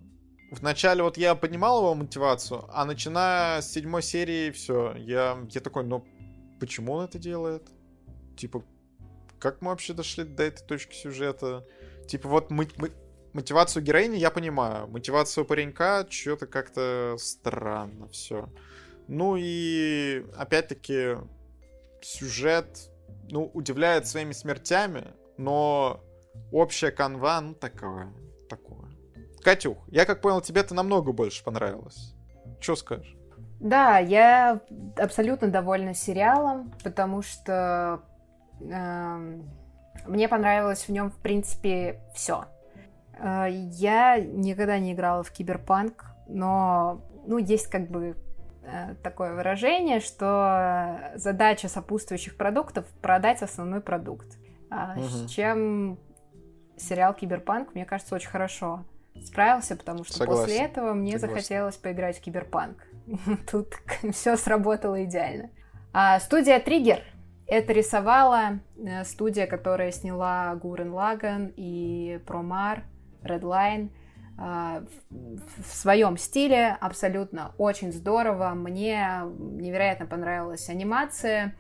Вначале 0.52 1.04
вот 1.04 1.18
я 1.18 1.36
понимал 1.36 1.80
его 1.80 1.94
мотивацию, 1.94 2.66
а 2.74 2.84
начиная 2.84 3.62
с 3.62 3.72
седьмой 3.72 4.02
серии, 4.02 4.50
все, 4.52 4.96
я, 4.98 5.38
я 5.50 5.62
такой, 5.62 5.84
ну, 5.86 6.04
почему 6.60 6.94
он 6.94 7.06
это 7.06 7.20
делает? 7.20 7.70
Типа, 8.36 8.64
как 9.40 9.62
мы 9.62 9.70
вообще 9.70 9.94
дошли 9.94 10.24
до 10.24 10.44
этой 10.44 10.66
точки 10.66 10.96
сюжета? 10.96 11.66
Типа, 12.12 12.28
вот 12.28 12.52
мы, 12.52 12.68
мы, 12.76 12.92
мотивацию 13.32 13.82
героини 13.82 14.18
я 14.18 14.32
понимаю. 14.32 14.86
Мотивацию 14.90 15.46
паренька 15.46 16.06
что-то 16.10 16.46
как-то 16.46 17.16
странно 17.18 18.10
все. 18.10 18.50
Ну 19.08 19.38
и 19.40 20.26
опять-таки 20.36 21.16
сюжет, 22.02 22.90
ну, 23.30 23.50
удивляет 23.54 24.08
своими 24.08 24.34
смертями, 24.34 25.14
но 25.38 26.04
общая 26.52 26.92
канва, 26.92 27.40
ну, 27.40 27.54
такое, 27.54 28.12
такое. 28.50 28.92
Катюх, 29.42 29.78
я 29.88 30.04
как 30.06 30.20
понял, 30.20 30.42
тебе-то 30.42 30.76
намного 30.76 31.14
больше 31.14 31.46
понравилось. 31.46 32.14
Что 32.60 32.76
скажешь? 32.76 33.16
Да, 33.62 34.00
я 34.00 34.60
абсолютно 34.98 35.48
довольна 35.48 35.94
сериалом, 35.94 36.74
потому 36.84 37.22
что 37.22 38.04
Эм, 38.70 39.50
мне 40.08 40.28
понравилось 40.28 40.88
в 40.88 40.90
нем, 40.90 41.12
в 41.12 41.18
принципе, 41.18 42.00
все. 42.14 42.46
Э, 43.20 43.48
я 43.50 44.20
никогда 44.20 44.80
не 44.80 44.94
играла 44.94 45.24
в 45.24 45.32
киберпанк, 45.32 46.06
но, 46.28 47.02
ну, 47.26 47.38
есть 47.38 47.68
как 47.68 47.90
бы 47.90 48.16
э, 48.64 48.96
такое 49.04 49.34
выражение, 49.34 50.00
что 50.00 51.12
задача 51.16 51.68
сопутствующих 51.68 52.38
продуктов 52.38 52.86
продать 53.02 53.42
основной 53.42 53.82
продукт. 53.82 54.38
Угу. 54.72 55.04
С 55.04 55.30
чем 55.30 56.00
сериал 56.78 57.14
Киберпанк, 57.14 57.76
мне 57.76 57.86
кажется, 57.86 58.16
очень 58.16 58.30
хорошо 58.30 58.86
справился, 59.24 59.76
потому 59.76 60.04
что 60.04 60.14
Согласен. 60.14 60.44
после 60.44 60.62
этого 60.62 60.94
мне 60.94 61.20
Согласен. 61.20 61.36
захотелось 61.36 61.78
поиграть 61.78 62.18
в 62.18 62.22
Киберпанк. 62.22 62.78
Тут 63.52 63.74
все 64.14 64.38
сработало 64.38 65.04
идеально. 65.04 65.50
А 65.94 66.20
студия 66.20 66.60
Триггер 66.60 67.04
это 67.52 67.74
рисовала 67.74 68.60
э, 68.78 69.04
студия, 69.04 69.46
которая 69.46 69.92
сняла 69.92 70.56
Гурен 70.56 70.94
Лаган 70.94 71.52
и 71.58 72.22
Промар, 72.26 72.86
Redline 73.24 73.90
э, 74.40 74.86
в 75.10 75.74
своем 75.74 76.16
стиле, 76.16 76.78
абсолютно 76.80 77.54
очень 77.58 77.92
здорово. 77.92 78.52
Мне 78.52 79.24
невероятно 79.26 80.06
понравилась 80.06 80.70
анимация. 80.70 81.54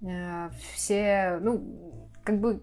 Э, 0.00 0.50
все, 0.74 1.38
ну, 1.40 2.00
как 2.22 2.38
бы 2.38 2.62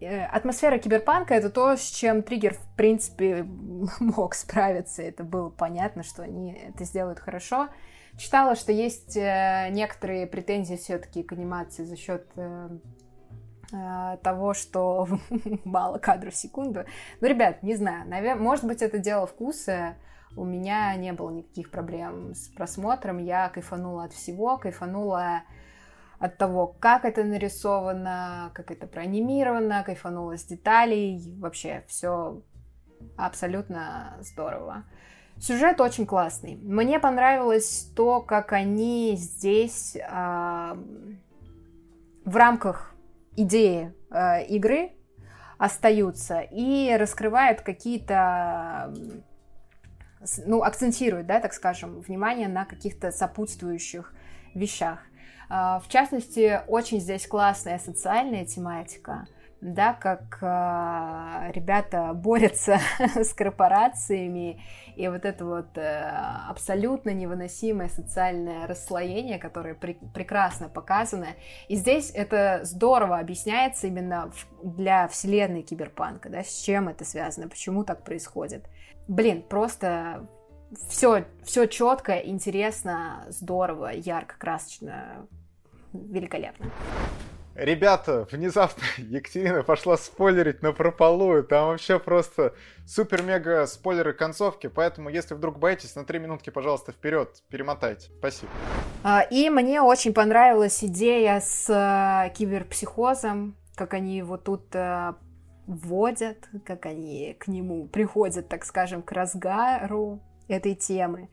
атмосфера 0.00 0.78
киберпанка 0.78 1.34
это 1.34 1.50
то, 1.50 1.76
с 1.76 1.90
чем 1.90 2.22
Триггер, 2.22 2.54
в 2.54 2.76
принципе, 2.76 3.42
мог 3.98 4.36
справиться. 4.36 5.02
Это 5.02 5.24
было 5.24 5.48
понятно, 5.48 6.04
что 6.04 6.22
они 6.22 6.52
это 6.52 6.84
сделают 6.84 7.18
хорошо. 7.18 7.70
Читала, 8.16 8.54
что 8.54 8.72
есть 8.72 9.16
э, 9.16 9.68
некоторые 9.70 10.26
претензии 10.26 10.76
все-таки 10.76 11.22
к 11.22 11.32
анимации 11.32 11.84
за 11.84 11.96
счет 11.96 12.26
э, 12.36 12.68
э, 13.72 14.16
того, 14.22 14.54
что 14.54 15.08
мало 15.64 15.98
кадров 15.98 16.34
в 16.34 16.36
секунду. 16.36 16.84
Ну, 17.20 17.26
ребят, 17.26 17.62
не 17.62 17.74
знаю, 17.74 18.08
наверное, 18.08 18.42
может 18.42 18.64
быть, 18.64 18.82
это 18.82 18.98
дело 18.98 19.26
вкуса. 19.26 19.96
У 20.36 20.44
меня 20.44 20.94
не 20.96 21.12
было 21.12 21.30
никаких 21.30 21.70
проблем 21.70 22.34
с 22.34 22.48
просмотром. 22.48 23.18
Я 23.18 23.48
кайфанула 23.48 24.04
от 24.04 24.12
всего, 24.12 24.56
кайфанула 24.56 25.42
от 26.18 26.38
того, 26.38 26.68
как 26.68 27.04
это 27.04 27.24
нарисовано, 27.24 28.50
как 28.54 28.70
это 28.70 28.86
проанимировано, 28.86 29.82
кайфанула 29.84 30.38
с 30.38 30.44
деталей. 30.44 31.34
Вообще, 31.38 31.84
все 31.88 32.42
абсолютно 33.16 34.16
здорово. 34.20 34.84
Сюжет 35.38 35.80
очень 35.80 36.06
классный. 36.06 36.56
Мне 36.56 37.00
понравилось 37.00 37.90
то, 37.96 38.20
как 38.20 38.52
они 38.52 39.16
здесь 39.16 39.96
э, 39.96 40.76
в 42.24 42.36
рамках 42.36 42.94
идеи 43.36 43.92
э, 44.10 44.44
игры 44.46 44.92
остаются 45.58 46.40
и 46.40 46.94
раскрывают 46.96 47.60
какие-то, 47.62 48.94
ну, 50.46 50.62
акцентируют, 50.62 51.26
да, 51.26 51.40
так 51.40 51.54
скажем, 51.54 52.00
внимание 52.00 52.46
на 52.46 52.64
каких-то 52.64 53.10
сопутствующих 53.10 54.14
вещах. 54.54 55.00
Э, 55.50 55.80
в 55.84 55.88
частности, 55.88 56.60
очень 56.68 57.00
здесь 57.00 57.26
классная 57.26 57.78
социальная 57.78 58.44
тематика– 58.44 59.26
да, 59.62 59.94
как 59.94 60.38
ребята 61.54 62.12
борются 62.14 62.80
с 63.14 63.32
корпорациями, 63.32 64.60
и 64.96 65.08
вот 65.08 65.24
это 65.24 65.44
вот 65.44 65.76
э, 65.76 66.10
абсолютно 66.48 67.10
невыносимое 67.10 67.88
социальное 67.88 68.66
расслоение, 68.66 69.38
которое 69.38 69.74
при, 69.74 69.98
прекрасно 70.14 70.68
показано. 70.68 71.28
И 71.68 71.76
здесь 71.76 72.10
это 72.14 72.60
здорово 72.64 73.18
объясняется 73.18 73.86
именно 73.86 74.30
для 74.62 75.08
вселенной 75.08 75.62
киберпанка, 75.62 76.28
да, 76.28 76.44
с 76.44 76.62
чем 76.62 76.88
это 76.88 77.04
связано, 77.04 77.48
почему 77.48 77.84
так 77.84 78.04
происходит. 78.04 78.66
Блин, 79.08 79.42
просто 79.42 80.28
все, 80.88 81.24
все 81.42 81.66
четко, 81.66 82.18
интересно, 82.18 83.26
здорово, 83.28 83.90
ярко, 83.92 84.36
красочно, 84.38 85.26
великолепно. 85.92 86.70
Ребята, 87.54 88.26
внезапно 88.30 88.82
Екатерина 88.98 89.62
пошла 89.62 89.96
спойлерить 89.96 90.62
на 90.62 90.72
прополую. 90.72 91.44
Там 91.44 91.68
вообще 91.68 91.98
просто 91.98 92.54
супер-мега 92.86 93.66
спойлеры 93.66 94.14
концовки. 94.14 94.68
Поэтому, 94.68 95.10
если 95.10 95.34
вдруг 95.34 95.58
боитесь, 95.58 95.94
на 95.94 96.04
три 96.04 96.18
минутки, 96.18 96.50
пожалуйста, 96.50 96.92
вперед 96.92 97.42
перемотайте. 97.50 98.10
Спасибо. 98.18 98.50
А, 99.02 99.20
и 99.20 99.50
мне 99.50 99.82
очень 99.82 100.14
понравилась 100.14 100.82
идея 100.82 101.40
с 101.40 101.68
э, 101.68 102.32
киберпсихозом, 102.34 103.56
как 103.74 103.94
они 103.94 104.16
его 104.16 104.38
тут 104.38 104.74
э, 104.74 105.12
вводят, 105.66 106.48
как 106.64 106.86
они 106.86 107.36
к 107.38 107.48
нему 107.48 107.86
приходят, 107.86 108.48
так 108.48 108.64
скажем, 108.64 109.02
к 109.02 109.12
разгару 109.12 110.20
этой 110.48 110.74
темы. 110.74 111.28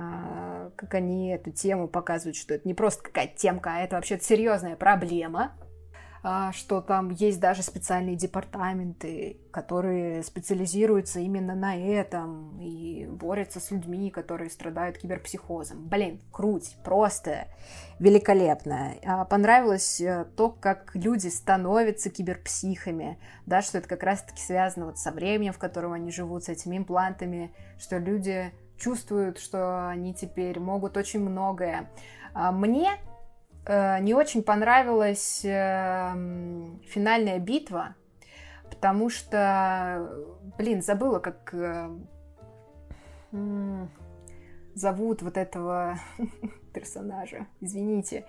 А, 0.00 0.70
как 0.76 0.94
они 0.94 1.28
эту 1.28 1.50
тему 1.50 1.86
показывают, 1.86 2.36
что 2.36 2.54
это 2.54 2.66
не 2.66 2.72
просто 2.72 3.02
какая-то 3.02 3.36
темка, 3.36 3.74
а 3.74 3.80
это 3.80 3.96
вообще 3.96 4.18
серьезная 4.18 4.74
проблема, 4.74 5.52
а, 6.22 6.52
что 6.52 6.80
там 6.80 7.10
есть 7.10 7.38
даже 7.38 7.62
специальные 7.62 8.16
департаменты, 8.16 9.40
которые 9.50 10.22
специализируются 10.22 11.20
именно 11.20 11.54
на 11.54 11.76
этом 11.76 12.58
и 12.60 13.06
борются 13.06 13.60
с 13.60 13.70
людьми, 13.70 14.10
которые 14.10 14.48
страдают 14.48 14.96
киберпсихозом. 14.96 15.86
Блин, 15.86 16.22
круть, 16.32 16.76
просто 16.82 17.48
великолепно. 17.98 18.94
А, 19.04 19.26
понравилось 19.26 20.00
э, 20.00 20.24
то, 20.34 20.48
как 20.48 20.92
люди 20.94 21.28
становятся 21.28 22.08
киберпсихами, 22.08 23.18
да, 23.44 23.60
что 23.60 23.76
это 23.76 23.88
как 23.88 24.02
раз-таки 24.02 24.40
связано 24.40 24.86
вот 24.86 24.98
со 24.98 25.10
временем, 25.12 25.52
в 25.52 25.58
котором 25.58 25.92
они 25.92 26.10
живут, 26.10 26.44
с 26.44 26.48
этими 26.48 26.78
имплантами, 26.78 27.52
что 27.78 27.98
люди 27.98 28.50
чувствуют, 28.80 29.38
что 29.38 29.88
они 29.88 30.14
теперь 30.14 30.58
могут 30.58 30.96
очень 30.96 31.20
многое. 31.20 31.90
А, 32.34 32.50
мне 32.50 32.90
э, 33.66 34.00
не 34.00 34.14
очень 34.14 34.42
понравилась 34.42 35.44
э, 35.44 36.12
финальная 36.88 37.38
битва, 37.38 37.94
потому 38.68 39.10
что, 39.10 40.08
блин, 40.58 40.82
забыла, 40.82 41.18
как 41.18 41.54
э, 41.54 41.90
зовут 44.74 45.22
вот 45.22 45.36
этого 45.36 45.98
персонажа, 46.74 47.46
извините, 47.60 48.26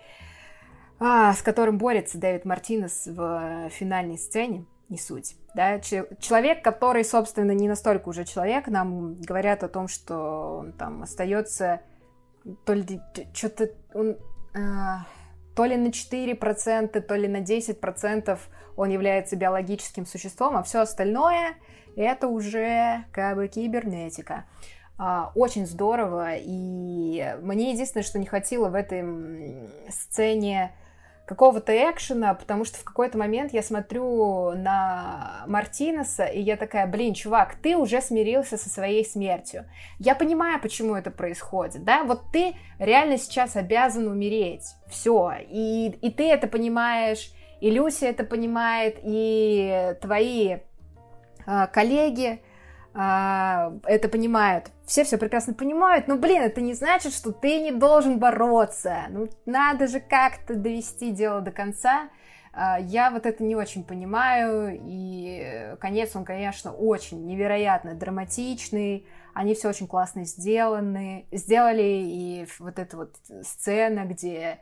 а, 0.99 1.33
с 1.33 1.41
которым 1.41 1.77
борется 1.77 2.19
Дэвид 2.19 2.45
Мартинес 2.45 3.07
в 3.07 3.69
финальной 3.69 4.19
сцене 4.19 4.65
не 4.89 4.99
суть. 4.99 5.35
Да? 5.55 5.79
Человек, 5.79 6.63
который, 6.63 7.03
собственно, 7.03 7.51
не 7.51 7.67
настолько 7.67 8.09
уже 8.09 8.25
человек, 8.25 8.67
нам 8.67 9.15
говорят 9.21 9.63
о 9.63 9.67
том, 9.67 9.87
что 9.87 10.59
он 10.59 10.71
там 10.73 11.03
остается 11.03 11.81
то 12.65 12.73
ли 12.73 12.99
что-то 13.33 13.69
он 13.93 14.17
э, 14.55 14.59
то 15.55 15.65
ли 15.65 15.77
на 15.77 15.87
4%, 15.87 17.01
то 17.01 17.15
ли 17.15 17.27
на 17.27 17.41
10% 17.41 18.39
он 18.77 18.89
является 18.89 19.35
биологическим 19.35 20.05
существом, 20.05 20.57
а 20.57 20.63
все 20.63 20.79
остальное 20.79 21.55
это 21.95 22.27
уже 22.27 23.05
как 23.11 23.35
бы 23.35 23.47
кибернетика. 23.47 24.45
А, 24.97 25.31
очень 25.35 25.65
здорово, 25.65 26.35
и 26.37 27.35
мне 27.41 27.71
единственное, 27.71 28.03
что 28.03 28.19
не 28.19 28.27
хватило 28.27 28.69
в 28.69 28.75
этой 28.75 29.03
сцене 29.89 30.73
какого-то 31.25 31.71
экшена, 31.71 32.33
потому 32.33 32.65
что 32.65 32.77
в 32.77 32.83
какой-то 32.83 33.17
момент 33.17 33.53
я 33.53 33.61
смотрю 33.61 34.51
на 34.51 35.43
Мартинеса, 35.47 36.25
и 36.25 36.41
я 36.41 36.57
такая, 36.57 36.87
блин, 36.87 37.13
чувак, 37.13 37.55
ты 37.55 37.77
уже 37.77 38.01
смирился 38.01 38.57
со 38.57 38.69
своей 38.69 39.05
смертью. 39.05 39.65
Я 39.99 40.15
понимаю, 40.15 40.61
почему 40.61 40.95
это 40.95 41.11
происходит, 41.11 41.83
да, 41.83 42.03
вот 42.03 42.23
ты 42.33 42.55
реально 42.79 43.17
сейчас 43.17 43.55
обязан 43.55 44.07
умереть, 44.07 44.65
все, 44.89 45.33
и, 45.47 45.95
и 46.01 46.11
ты 46.11 46.29
это 46.29 46.47
понимаешь, 46.47 47.31
и 47.61 47.69
Люся 47.69 48.07
это 48.07 48.23
понимает, 48.23 48.97
и 49.03 49.95
твои 50.01 50.57
э, 51.45 51.67
коллеги, 51.67 52.41
а, 52.93 53.73
это 53.85 54.09
понимают. 54.09 54.71
Все 54.91 55.05
все 55.05 55.17
прекрасно 55.17 55.53
понимают, 55.53 56.09
но, 56.09 56.17
блин, 56.17 56.41
это 56.41 56.59
не 56.59 56.73
значит, 56.73 57.13
что 57.13 57.31
ты 57.31 57.61
не 57.61 57.71
должен 57.71 58.19
бороться. 58.19 59.03
Ну, 59.07 59.29
надо 59.45 59.87
же 59.87 60.01
как-то 60.01 60.53
довести 60.53 61.11
дело 61.11 61.39
до 61.39 61.51
конца. 61.51 62.09
А, 62.51 62.77
я 62.77 63.09
вот 63.09 63.25
это 63.25 63.41
не 63.41 63.55
очень 63.55 63.85
понимаю, 63.85 64.77
и 64.83 65.77
конец, 65.79 66.13
он, 66.13 66.25
конечно, 66.25 66.73
очень 66.73 67.25
невероятно 67.25 67.93
драматичный, 67.95 69.07
они 69.33 69.53
все 69.53 69.69
очень 69.69 69.87
классно 69.87 70.25
сделаны, 70.25 71.25
сделали, 71.31 72.01
и 72.03 72.45
вот 72.59 72.77
эта 72.77 72.97
вот 72.97 73.15
сцена, 73.43 74.03
где 74.03 74.59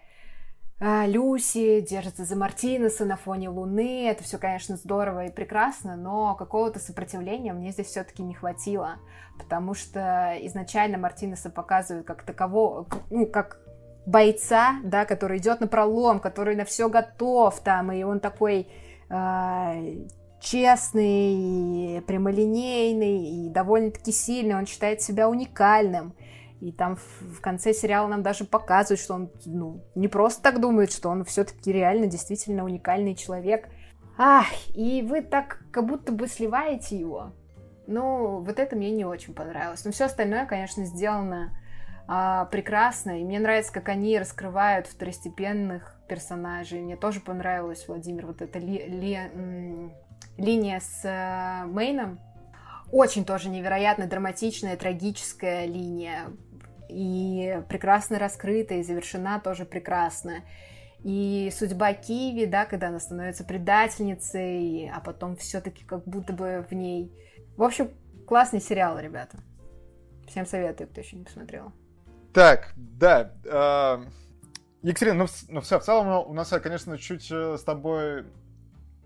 Люси 0.82 1.82
держится 1.82 2.24
за 2.24 2.38
Мартинеса 2.38 3.04
на 3.04 3.18
фоне 3.18 3.50
Луны. 3.50 4.08
Это 4.08 4.24
все, 4.24 4.38
конечно, 4.38 4.78
здорово 4.78 5.26
и 5.26 5.32
прекрасно, 5.32 5.98
но 5.98 6.36
какого-то 6.36 6.80
сопротивления 6.80 7.52
мне 7.52 7.72
здесь 7.72 7.88
все-таки 7.88 8.24
не 8.24 8.34
хватило, 8.34 8.96
потому 9.38 9.74
что 9.74 10.38
изначально 10.42 10.98
Мартинеса 10.98 11.50
показывают 11.50 12.08
как 12.08 12.24
такового, 12.24 12.88
ну, 13.10 13.26
как 13.26 13.60
бойца, 14.06 14.80
да, 14.84 15.06
который 15.06 15.40
идет 15.40 15.60
на 15.60 15.68
пролом, 15.68 16.22
который 16.22 16.56
на 16.56 16.64
все 16.64 16.88
готов 16.88 17.60
там, 17.60 17.92
и 17.92 18.04
он 18.04 18.22
такой 18.22 18.68
э, 19.10 20.06
честный, 20.40 22.02
прямолинейный 22.08 23.46
и 23.46 23.50
довольно-таки 23.50 24.14
сильный, 24.14 24.56
он 24.56 24.66
считает 24.66 25.02
себя 25.02 25.30
уникальным. 25.30 26.14
И 26.62 26.72
там 26.74 26.98
в 26.98 27.40
конце 27.40 27.74
сериала 27.74 28.08
нам 28.08 28.22
даже 28.22 28.44
показывают, 28.44 29.00
что 29.00 29.14
он 29.14 29.32
ну, 29.46 29.82
не 29.96 30.08
просто 30.08 30.44
так 30.44 30.60
думает, 30.60 30.92
что 30.92 31.10
он 31.10 31.24
все-таки 31.24 31.72
реально 31.72 32.08
действительно 32.08 32.66
уникальный 32.66 33.16
человек. 33.16 33.70
Ах, 34.18 34.48
и 34.76 35.02
вы 35.02 35.22
так 35.22 35.62
как 35.72 35.86
будто 35.86 36.12
бы 36.12 36.28
сливаете 36.28 37.00
его. 37.00 37.32
Ну, 37.88 38.42
вот 38.42 38.60
это 38.60 38.76
мне 38.76 38.92
не 38.92 39.06
очень 39.06 39.34
понравилось. 39.34 39.86
Но 39.86 39.92
все 39.92 40.06
остальное, 40.06 40.46
конечно, 40.46 40.84
сделано 40.84 41.58
а, 42.08 42.46
прекрасно. 42.46 43.22
И 43.22 43.24
мне 43.24 43.40
нравится, 43.40 43.72
как 43.72 43.88
они 43.88 44.20
раскрывают 44.20 44.88
второстепенных 44.88 45.96
персонажей. 46.10 46.82
Мне 46.82 46.98
тоже 46.98 47.22
понравилось, 47.22 47.88
Владимир, 47.88 48.26
вот 48.26 48.42
эта 48.42 48.60
ли, 48.60 48.86
ли, 48.86 49.20
линия 50.38 50.82
с 50.82 51.06
э, 51.06 51.66
Мейном. 51.68 52.20
Очень 52.92 53.24
тоже 53.24 53.50
невероятно 53.50 54.08
драматичная, 54.08 54.76
трагическая 54.76 55.66
линия 55.66 56.32
и 56.90 57.62
прекрасно 57.70 58.20
раскрыта, 58.20 58.74
и 58.76 58.84
завершена 58.84 59.40
тоже 59.40 59.66
прекрасно. 59.66 60.44
И 61.04 61.52
судьба 61.56 61.94
Киви, 61.94 62.46
да, 62.46 62.66
когда 62.66 62.90
она 62.90 63.00
становится 63.00 63.46
предательницей, 63.46 64.92
а 64.94 65.00
потом 65.00 65.38
все-таки 65.38 65.86
как 65.86 66.04
будто 66.06 66.34
бы 66.34 66.66
в 66.70 66.74
ней... 66.74 67.14
В 67.56 67.64
общем, 67.64 67.92
классный 68.28 68.60
сериал, 68.60 69.00
ребята. 69.00 69.38
Всем 70.28 70.46
советую, 70.46 70.90
кто 70.90 71.00
еще 71.00 71.16
не 71.16 71.24
посмотрел. 71.24 71.72
Так, 72.34 72.74
да. 72.76 73.32
Э, 73.46 74.04
Екатерина, 74.82 75.24
ну, 75.24 75.28
ну 75.48 75.62
все, 75.62 75.80
в 75.80 75.84
целом 75.84 76.30
у 76.30 76.34
нас, 76.34 76.50
конечно, 76.62 76.98
чуть 76.98 77.32
э, 77.32 77.58
с 77.58 77.64
тобой 77.64 78.26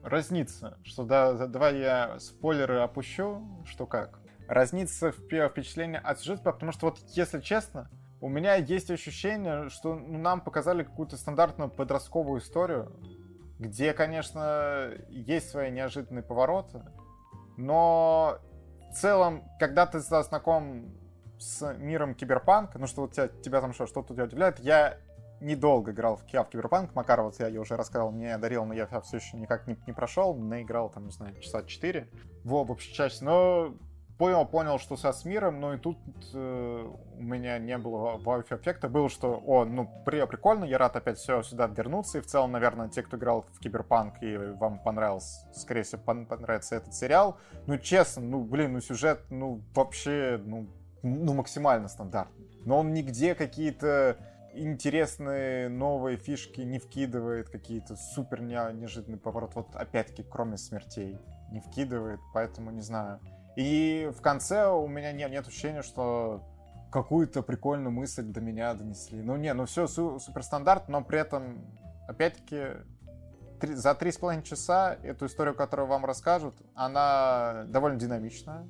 разнится. 0.03 0.77
Что 0.83 1.03
да, 1.03 1.47
давай 1.47 1.79
я 1.79 2.19
спойлеры 2.19 2.79
опущу, 2.79 3.41
что 3.65 3.85
как 3.85 4.19
разнится 4.53 5.11
в 5.11 5.15
впечатление 5.15 5.99
от 5.99 6.19
сюжета, 6.19 6.51
потому 6.51 6.71
что 6.71 6.87
вот, 6.87 6.99
если 7.09 7.39
честно, 7.41 7.89
у 8.21 8.29
меня 8.29 8.55
есть 8.55 8.89
ощущение, 8.89 9.69
что 9.69 9.95
ну, 9.95 10.17
нам 10.17 10.41
показали 10.41 10.83
какую-то 10.83 11.17
стандартную 11.17 11.69
подростковую 11.69 12.39
историю, 12.39 12.91
где, 13.59 13.93
конечно, 13.93 14.91
есть 15.09 15.49
свои 15.49 15.71
неожиданные 15.71 16.23
повороты, 16.23 16.83
но 17.57 18.39
в 18.89 18.93
целом, 18.93 19.43
когда 19.59 19.85
ты 19.85 19.99
знаком 19.99 20.95
с 21.39 21.73
миром 21.73 22.15
киберпанка, 22.15 22.79
ну 22.79 22.87
что 22.87 23.03
у 23.03 23.07
тебя, 23.07 23.27
тебя 23.27 23.59
там 23.59 23.73
что, 23.73 23.87
что-то 23.87 24.13
тебя 24.13 24.25
удивляет, 24.25 24.59
я 24.59 24.97
недолго 25.41 25.91
играл 25.91 26.15
в, 26.15 26.23
в 26.23 26.49
Киберпанк. 26.49 26.95
Макар, 26.95 27.21
вот 27.21 27.39
я, 27.39 27.47
я 27.47 27.59
уже 27.59 27.75
рассказал, 27.75 28.11
мне 28.11 28.37
дарил, 28.37 28.65
но 28.65 28.73
я 28.73 28.87
все 29.01 29.17
еще 29.17 29.37
никак 29.37 29.67
не, 29.67 29.77
не 29.85 29.93
прошел. 29.93 30.33
Наиграл 30.35 30.89
там, 30.89 31.05
не 31.05 31.11
знаю, 31.11 31.39
часа 31.41 31.63
4 31.63 32.09
в 32.43 32.53
общей 32.53 32.93
части. 32.93 33.23
Но 33.23 33.75
понял, 34.23 34.45
понял, 34.45 34.79
что 34.79 34.95
со 34.95 35.11
с 35.11 35.25
миром, 35.25 35.59
но 35.59 35.73
и 35.73 35.77
тут 35.77 35.97
э, 36.33 36.89
у 37.17 37.21
меня 37.21 37.59
не 37.59 37.77
было 37.77 38.17
вау-эффекта. 38.17 38.87
Было, 38.87 39.09
что, 39.09 39.43
о, 39.45 39.65
ну, 39.65 39.91
при, 40.05 40.25
прикольно, 40.25 40.63
я 40.63 40.77
рад 40.77 40.95
опять 40.95 41.17
все 41.17 41.43
сюда 41.43 41.67
вернуться. 41.67 42.19
И 42.19 42.21
в 42.21 42.25
целом, 42.25 42.53
наверное, 42.53 42.87
те, 42.87 43.03
кто 43.03 43.17
играл 43.17 43.45
в 43.51 43.59
Киберпанк 43.59 44.23
и 44.23 44.37
вам 44.37 44.79
понравился, 44.79 45.45
скорее 45.53 45.83
всего, 45.83 46.01
понравится 46.03 46.77
этот 46.77 46.93
сериал. 46.93 47.37
Ну, 47.67 47.77
честно, 47.77 48.21
ну, 48.21 48.45
блин, 48.45 48.71
ну, 48.71 48.79
сюжет, 48.79 49.19
ну, 49.29 49.61
вообще, 49.75 50.39
ну, 50.41 50.69
ну 51.01 51.33
максимально 51.33 51.89
стандартный. 51.89 52.47
Но 52.63 52.79
он 52.79 52.93
нигде 52.93 53.35
какие-то 53.35 54.15
интересные 54.53 55.67
новые 55.67 56.15
фишки 56.15 56.61
не 56.61 56.79
вкидывает, 56.79 57.49
какие-то 57.49 57.97
супер 57.97 58.41
неожиданные 58.41 59.19
повороты. 59.19 59.55
Вот 59.55 59.75
опять-таки, 59.75 60.23
кроме 60.23 60.55
смертей, 60.55 61.19
не 61.51 61.59
вкидывает, 61.59 62.21
поэтому 62.33 62.71
не 62.71 62.81
знаю. 62.81 63.19
И 63.55 64.11
в 64.17 64.21
конце 64.21 64.67
у 64.67 64.87
меня 64.87 65.11
нет, 65.11 65.29
нет 65.29 65.47
ощущения, 65.47 65.83
что 65.83 66.43
какую-то 66.91 67.41
прикольную 67.41 67.91
мысль 67.91 68.23
до 68.23 68.41
меня 68.41 68.73
донесли. 68.73 69.21
Ну 69.21 69.35
не, 69.35 69.53
ну 69.53 69.65
все 69.65 69.87
су- 69.87 70.19
супер 70.19 70.43
стандарт, 70.43 70.89
но 70.89 71.03
при 71.03 71.19
этом, 71.19 71.65
опять-таки, 72.07 72.77
три, 73.59 73.73
за 73.73 73.95
три 73.95 74.11
с 74.11 74.17
половиной 74.17 74.43
часа 74.43 74.97
эту 75.03 75.25
историю, 75.25 75.55
которую 75.55 75.87
вам 75.87 76.05
расскажут, 76.05 76.55
она 76.75 77.65
довольно 77.67 77.99
динамичная. 77.99 78.67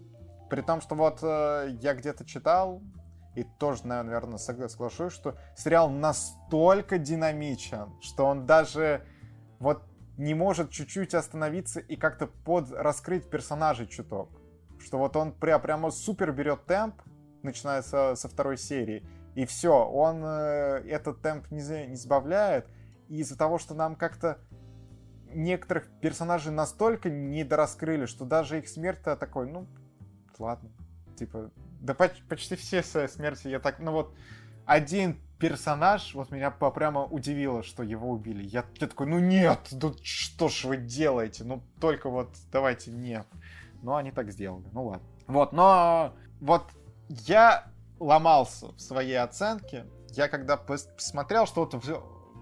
При 0.50 0.62
том, 0.62 0.82
что 0.82 0.96
вот 0.96 1.20
э, 1.22 1.78
я 1.82 1.94
где-то 1.94 2.26
читал, 2.26 2.82
и 3.36 3.44
тоже, 3.44 3.88
наверное, 3.88 4.38
соглашусь, 4.38 5.12
что 5.12 5.36
сериал 5.56 5.90
настолько 5.90 6.98
динамичен, 6.98 7.90
что 8.02 8.26
он 8.26 8.46
даже 8.46 9.06
вот 9.60 9.84
не 10.18 10.34
может 10.34 10.70
чуть-чуть 10.70 11.16
остановиться 11.16 11.80
и 11.80 11.96
как-то 11.96 12.28
под 12.28 12.72
раскрыть 12.72 13.30
персонажей 13.30 13.88
чуток 13.88 14.30
что 14.84 14.98
вот 14.98 15.16
он 15.16 15.32
прям, 15.32 15.62
прямо 15.62 15.92
супер 15.92 16.32
берет 16.32 16.66
темп, 16.66 17.02
начиная 17.42 17.82
со, 17.82 18.16
со 18.16 18.28
второй 18.28 18.58
серии, 18.58 19.06
и 19.36 19.46
все, 19.46 19.74
он 19.74 20.24
э, 20.24 20.84
этот 20.88 21.22
темп 21.22 21.50
не, 21.52 21.88
не 21.88 21.96
сбавляет, 21.96 22.68
и 23.10 23.20
из-за 23.20 23.38
того, 23.38 23.58
что 23.58 23.74
нам 23.74 23.96
как-то 23.96 24.40
некоторых 25.34 25.90
персонажей 26.02 26.52
настолько 26.52 27.10
недораскрыли, 27.10 28.06
что 28.06 28.26
даже 28.26 28.60
их 28.60 28.68
смерть-то 28.68 29.16
такой, 29.16 29.50
ну, 29.50 29.68
ладно, 30.38 30.70
типа, 31.18 31.52
да 31.80 31.94
почти 31.96 32.56
все 32.56 32.84
смерти 32.84 33.48
я 33.48 33.60
так, 33.60 33.80
ну 33.80 33.92
вот, 33.92 34.16
один 34.66 35.20
персонаж, 35.40 36.14
вот 36.14 36.32
меня 36.32 36.52
прямо 36.52 37.04
удивило, 37.04 37.64
что 37.64 37.84
его 37.84 38.10
убили. 38.10 38.44
Я, 38.44 38.64
я 38.80 38.88
такой, 38.88 39.08
ну 39.08 39.20
нет, 39.20 39.60
ну 39.72 39.94
что 40.02 40.48
ж 40.48 40.64
вы 40.64 40.78
делаете, 40.78 41.44
ну 41.44 41.62
только 41.82 42.10
вот 42.10 42.30
давайте 42.52 42.92
нет 42.92 43.28
но 43.84 43.96
они 43.96 44.12
так 44.12 44.32
сделали. 44.32 44.66
Ну 44.72 44.88
ладно. 44.88 45.08
Вот, 45.28 45.54
но 45.54 46.14
вот 46.42 46.64
я 47.10 47.66
ломался 48.00 48.68
в 48.74 48.80
своей 48.80 49.20
оценке. 49.20 49.86
Я 50.10 50.28
когда 50.28 50.58
посмотрел, 50.58 51.46
что 51.46 51.66
вот 51.66 51.74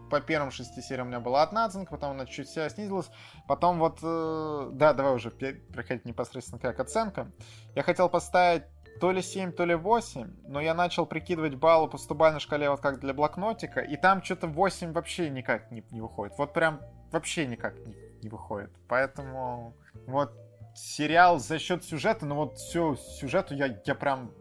по 0.09 0.19
первым 0.19 0.51
шести 0.51 0.81
сериям 0.81 1.07
у 1.07 1.09
меня 1.09 1.19
была 1.19 1.41
одна 1.41 1.65
оценка, 1.65 1.91
потом 1.91 2.11
она 2.11 2.25
чуть 2.25 2.49
себя 2.49 2.69
снизилась. 2.69 3.09
Потом 3.47 3.79
вот, 3.79 3.99
э, 4.03 4.69
да, 4.73 4.93
давай 4.93 5.15
уже 5.15 5.31
переходить 5.31 6.05
непосредственно 6.05 6.59
как 6.59 6.79
оценка. 6.79 7.31
Я 7.75 7.83
хотел 7.83 8.09
поставить 8.09 8.63
то 8.99 9.11
ли 9.11 9.21
7, 9.21 9.53
то 9.53 9.63
ли 9.63 9.73
8, 9.73 10.47
но 10.47 10.59
я 10.59 10.73
начал 10.73 11.05
прикидывать 11.05 11.55
баллы 11.55 11.89
по 11.89 11.97
стубальной 11.97 12.41
шкале 12.41 12.69
вот 12.69 12.81
как 12.81 12.99
для 12.99 13.13
блокнотика, 13.13 13.79
и 13.79 13.95
там 13.95 14.21
что-то 14.21 14.47
8 14.47 14.91
вообще 14.91 15.29
никак 15.29 15.71
не, 15.71 15.83
не 15.91 16.01
выходит. 16.01 16.37
Вот 16.37 16.53
прям 16.53 16.81
вообще 17.11 17.47
никак 17.47 17.79
не, 17.85 17.95
не 18.21 18.29
выходит. 18.29 18.71
Поэтому 18.89 19.75
вот 20.07 20.33
сериал 20.75 21.39
за 21.39 21.59
счет 21.59 21.83
сюжета, 21.83 22.25
но 22.25 22.35
вот 22.35 22.57
все 22.57 22.95
сюжету 22.95 23.53
я, 23.53 23.79
я 23.85 23.95
прям 23.95 24.31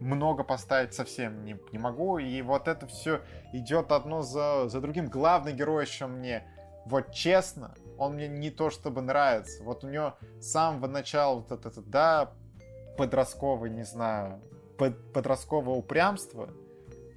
много 0.00 0.44
поставить 0.44 0.94
совсем 0.94 1.44
не, 1.44 1.58
не 1.72 1.78
могу. 1.78 2.18
И 2.18 2.42
вот 2.42 2.68
это 2.68 2.86
все 2.86 3.20
идет 3.52 3.92
одно 3.92 4.22
за, 4.22 4.68
за 4.68 4.80
другим. 4.80 5.06
Главный 5.06 5.52
герой 5.52 5.84
еще 5.84 6.06
мне, 6.06 6.46
вот 6.84 7.12
честно, 7.12 7.74
он 7.98 8.14
мне 8.14 8.28
не 8.28 8.50
то 8.50 8.70
чтобы 8.70 9.00
нравится. 9.00 9.62
Вот 9.64 9.84
у 9.84 9.88
него 9.88 10.14
с 10.40 10.50
самого 10.50 10.86
начала 10.86 11.36
вот 11.36 11.50
это, 11.50 11.68
это 11.68 11.82
да, 11.82 12.32
подростковое, 12.96 13.70
не 13.70 13.84
знаю, 13.84 14.40
под, 14.78 15.12
подростковое 15.12 15.76
упрямство. 15.76 16.50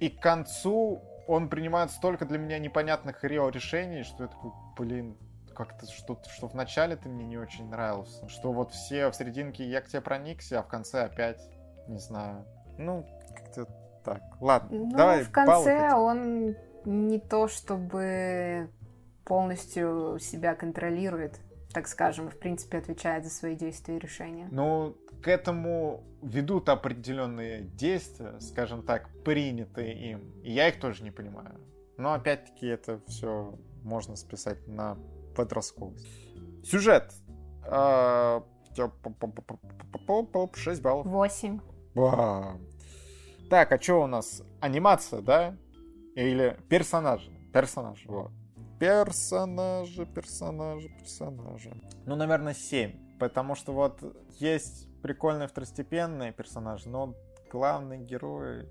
И 0.00 0.08
к 0.08 0.20
концу 0.20 1.02
он 1.26 1.48
принимает 1.48 1.90
столько 1.90 2.24
для 2.24 2.38
меня 2.38 2.58
непонятных 2.58 3.22
решений, 3.22 4.02
что 4.02 4.24
я 4.24 4.28
такой, 4.28 4.50
блин, 4.76 5.16
как-то 5.64 5.86
что, 5.86 6.18
что 6.28 6.48
в 6.48 6.54
начале 6.54 6.96
ты 6.96 7.08
мне 7.08 7.24
не 7.24 7.38
очень 7.38 7.68
нравился. 7.68 8.28
Что 8.28 8.52
вот 8.52 8.72
все 8.72 9.10
в 9.10 9.14
серединке 9.14 9.64
я 9.68 9.80
к 9.80 9.88
тебе 9.88 10.00
проникся, 10.00 10.60
а 10.60 10.62
в 10.62 10.68
конце 10.68 11.04
опять, 11.04 11.40
не 11.86 11.98
знаю. 11.98 12.44
Ну, 12.78 13.06
как-то 13.36 13.66
так. 14.04 14.22
Ладно, 14.40 14.78
ну, 14.78 14.96
давай. 14.96 15.22
В 15.22 15.30
конце 15.30 15.92
он 15.94 16.56
не 16.84 17.18
то 17.18 17.48
чтобы 17.48 18.70
полностью 19.24 20.18
себя 20.18 20.54
контролирует, 20.54 21.38
так 21.72 21.86
скажем, 21.86 22.30
в 22.30 22.38
принципе, 22.38 22.78
отвечает 22.78 23.24
за 23.24 23.30
свои 23.30 23.54
действия 23.54 23.96
и 23.96 24.00
решения. 24.00 24.48
Ну, 24.50 24.96
к 25.22 25.28
этому 25.28 26.02
ведут 26.22 26.68
определенные 26.68 27.62
действия, 27.62 28.40
скажем 28.40 28.82
так, 28.82 29.08
принятые 29.24 30.12
им. 30.12 30.32
И 30.42 30.50
я 30.52 30.68
их 30.68 30.80
тоже 30.80 31.04
не 31.04 31.10
понимаю. 31.10 31.60
Но 31.96 32.14
опять-таки 32.14 32.66
это 32.66 33.00
все 33.06 33.58
можно 33.82 34.16
списать 34.16 34.66
на 34.66 34.96
подростковость. 35.40 36.06
Сюжет. 36.64 37.12
6 40.56 40.80
а, 40.80 40.82
баллов. 40.82 41.06
8. 41.06 41.60
Так, 43.48 43.72
а 43.72 43.80
что 43.80 44.02
у 44.02 44.06
нас? 44.06 44.42
Анимация, 44.60 45.22
да? 45.22 45.56
Или 46.14 46.58
персонажи? 46.68 47.30
Персонажи, 47.52 48.06
вот. 48.06 48.30
Персонажи, 48.78 50.06
персонажи, 50.06 50.88
персонажи. 50.88 51.74
Ну, 52.06 52.16
наверное, 52.16 52.54
7. 52.54 53.18
Потому 53.18 53.54
что 53.54 53.72
вот 53.72 54.02
есть 54.38 54.88
прикольные 55.02 55.48
второстепенные 55.48 56.32
персонажи, 56.32 56.88
но 56.88 57.14
главный 57.50 57.98
герой 57.98 58.68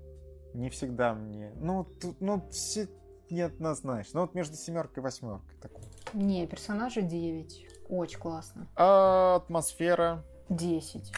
не 0.54 0.70
всегда 0.70 1.14
мне... 1.14 1.52
Ну, 1.56 1.84
тут, 1.84 2.20
ну, 2.20 2.48
все, 2.50 2.88
неоднозначно. 3.30 4.20
Ну 4.20 4.26
вот 4.26 4.34
между 4.34 4.56
семеркой 4.56 5.00
и 5.00 5.04
восьмеркой 5.04 5.56
такой. 5.60 5.84
Не, 6.14 6.46
персонажа 6.46 7.02
9. 7.02 7.66
Очень 7.88 8.18
классно. 8.18 8.68
А 8.76 9.36
атмосфера 9.36 10.24
10. 10.48 11.12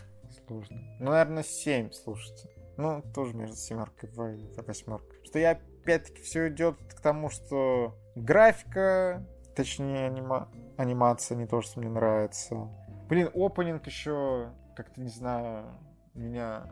сложно. 0.47 0.81
Ну, 1.01 1.11
наверное, 1.11 1.43
7, 1.43 1.91
слушайте. 1.93 2.49
Ну, 2.77 3.03
тоже 3.15 3.35
между 3.35 3.57
семеркой 3.57 4.09
и 4.11 4.61
восьмеркой. 4.61 5.19
Что 5.25 5.39
я 5.39 5.53
опять-таки 5.53 6.23
все 6.23 6.49
идет 6.49 6.77
к 6.95 7.01
тому, 7.01 7.29
что 7.29 7.95
графика, 8.15 9.27
точнее 9.55 10.07
анима... 10.07 10.49
анимация 10.77 11.37
не 11.37 11.47
то, 11.47 11.61
что 11.61 11.81
мне 11.81 11.91
нравится. 11.91 12.69
Блин, 13.09 13.31
опенинг 13.35 13.87
еще 13.87 14.53
как-то 14.75 15.01
не 15.01 15.11
знаю, 15.11 15.79
меня 16.15 16.67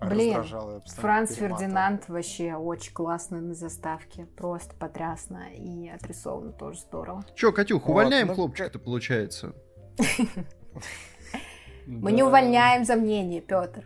Блин, 0.00 0.36
раздражало. 0.36 0.82
Франц. 0.86 1.34
Фердинанд 1.34 2.08
вообще 2.08 2.54
очень 2.54 2.92
классно 2.92 3.40
на 3.40 3.54
заставке. 3.54 4.26
Просто 4.36 4.74
потрясно. 4.74 5.48
И 5.54 5.88
отрисовано 5.88 6.52
тоже 6.52 6.80
здорово. 6.80 7.24
Че, 7.34 7.52
Катюх, 7.52 7.84
Вот, 7.86 7.90
увольняем 7.90 8.28
ну, 8.28 8.34
хлопчика-то, 8.34 8.78
получается. 8.78 9.54
Мы 11.86 12.12
не 12.12 12.22
увольняем 12.22 12.84
за 12.84 12.96
мнение, 12.96 13.40
Петр. 13.40 13.84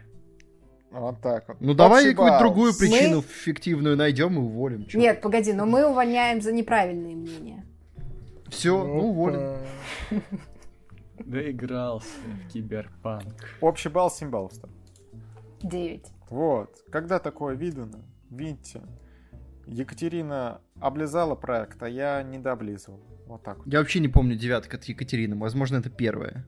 Вот 0.90 1.20
так 1.20 1.48
вот. 1.48 1.58
Ну 1.60 1.74
давай 1.74 2.04
какую-то 2.14 2.38
другую 2.38 2.72
Мы- 2.72 2.78
причину 2.78 3.20
фиктивную 3.22 3.96
найдем 3.96 4.34
и 4.36 4.38
уволим. 4.38 4.86
Чё? 4.86 4.98
Нет, 4.98 5.20
погоди, 5.20 5.52
но 5.52 5.66
мы 5.66 5.86
увольняем 5.86 6.40
за 6.40 6.52
неправильные 6.52 7.14
мнения. 7.14 7.66
Все, 8.48 8.82
ну 8.82 9.10
уволим. 9.10 9.58
Доигрался 11.18 12.06
в 12.46 12.52
киберпанк. 12.52 13.34
Общий 13.60 13.90
балл 13.90 14.10
7 14.10 14.30
баллов. 14.30 14.54
ставь. 14.54 14.70
9. 15.62 16.12
Вот. 16.30 16.76
Когда 16.90 17.18
такое 17.18 17.54
видано? 17.54 18.00
Видите, 18.30 18.82
Екатерина 19.66 20.60
облизала 20.80 21.34
проект, 21.34 21.82
а 21.82 21.88
я 21.88 22.22
не 22.22 22.38
дооблизывал. 22.38 23.00
Вот 23.26 23.42
так 23.42 23.58
вот. 23.58 23.66
Я 23.66 23.80
вообще 23.80 24.00
не 24.00 24.08
помню 24.08 24.36
девяток 24.36 24.74
от 24.74 24.84
Екатерины. 24.84 25.36
Возможно, 25.36 25.76
это 25.76 25.90
первая. 25.90 26.46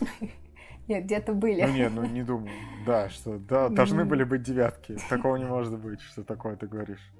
Нет, 0.88 1.04
где-то 1.04 1.32
Ну 1.32 1.38
были. 1.38 1.60
не, 1.70 1.88
ну 1.88 2.04
не 2.04 2.22
думаю. 2.22 2.50
Да, 2.84 3.08
что 3.10 3.38
да, 3.38 3.68
должны 3.68 4.04
были 4.04 4.24
быть 4.24 4.42
девятки. 4.42 4.96
Такого 5.08 5.36
не 5.36 5.44
может 5.44 5.78
быть, 5.78 6.00
что 6.00 6.24
такое 6.24 6.56
ты 6.56 6.66
говоришь. 6.66 7.12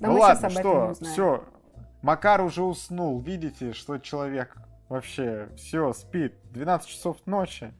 Ну 0.00 0.18
ладно, 0.18 0.50
что, 0.50 0.94
все. 0.94 1.44
Макар 2.02 2.40
уже 2.42 2.62
уснул. 2.62 3.20
Видите, 3.20 3.72
что 3.72 3.98
человек 3.98 4.56
вообще 4.88 5.48
все 5.56 5.92
спит. 5.92 6.34
12 6.50 6.88
часов 6.88 7.16
ночи. 7.26 7.72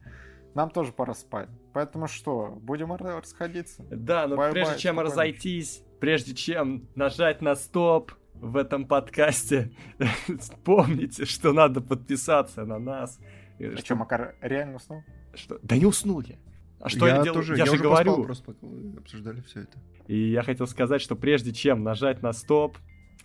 Нам 0.55 0.69
тоже 0.69 0.91
пора 0.93 1.13
спать. 1.13 1.49
Поэтому 1.77 2.07
что, 2.07 2.57
будем 2.59 2.91
расходиться? 2.91 3.85
Да, 3.91 4.25
но 4.27 4.35
Bye-bye, 4.35 4.51
прежде 4.63 4.79
чем 4.79 4.99
разойтись, 4.99 5.83
прежде 5.99 6.33
чем 6.33 6.87
нажать 6.95 7.39
на 7.43 7.53
стоп 7.53 8.13
в 8.33 8.57
этом 8.57 8.87
подкасте, 8.87 9.71
помните, 10.63 11.25
что 11.25 11.53
надо 11.53 11.79
подписаться 11.81 12.65
на 12.65 12.79
нас. 12.79 13.19
Э, 13.59 13.75
А 13.75 13.77
что- 13.77 13.95
Макар 13.95 14.33
реально 14.41 14.77
уснул? 14.77 15.03
что- 15.35 15.59
Да 15.61 15.77
не 15.77 15.85
уснул 15.85 16.21
я. 16.21 16.37
А 16.79 16.89
что 16.89 17.05
я, 17.05 17.21
делаю? 17.21 17.33
тоже, 17.41 17.55
я, 17.55 17.67
же 17.67 17.73
уже 17.73 17.83
поспал 17.83 18.03
говорю. 18.05 18.23
просто, 18.23 18.43
пока 18.45 18.65
вы 18.65 18.97
обсуждали 18.97 19.41
все 19.41 19.59
это. 19.61 19.77
И 20.07 20.31
я 20.31 20.41
хотел 20.41 20.65
сказать, 20.65 20.99
что 20.99 21.15
прежде 21.15 21.53
чем 21.53 21.83
нажать 21.83 22.23
на 22.23 22.33
стоп, 22.33 22.75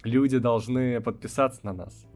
люди 0.05 0.37
должны 0.37 1.01
подписаться 1.01 1.61
на 1.65 1.73
нас. 1.73 2.07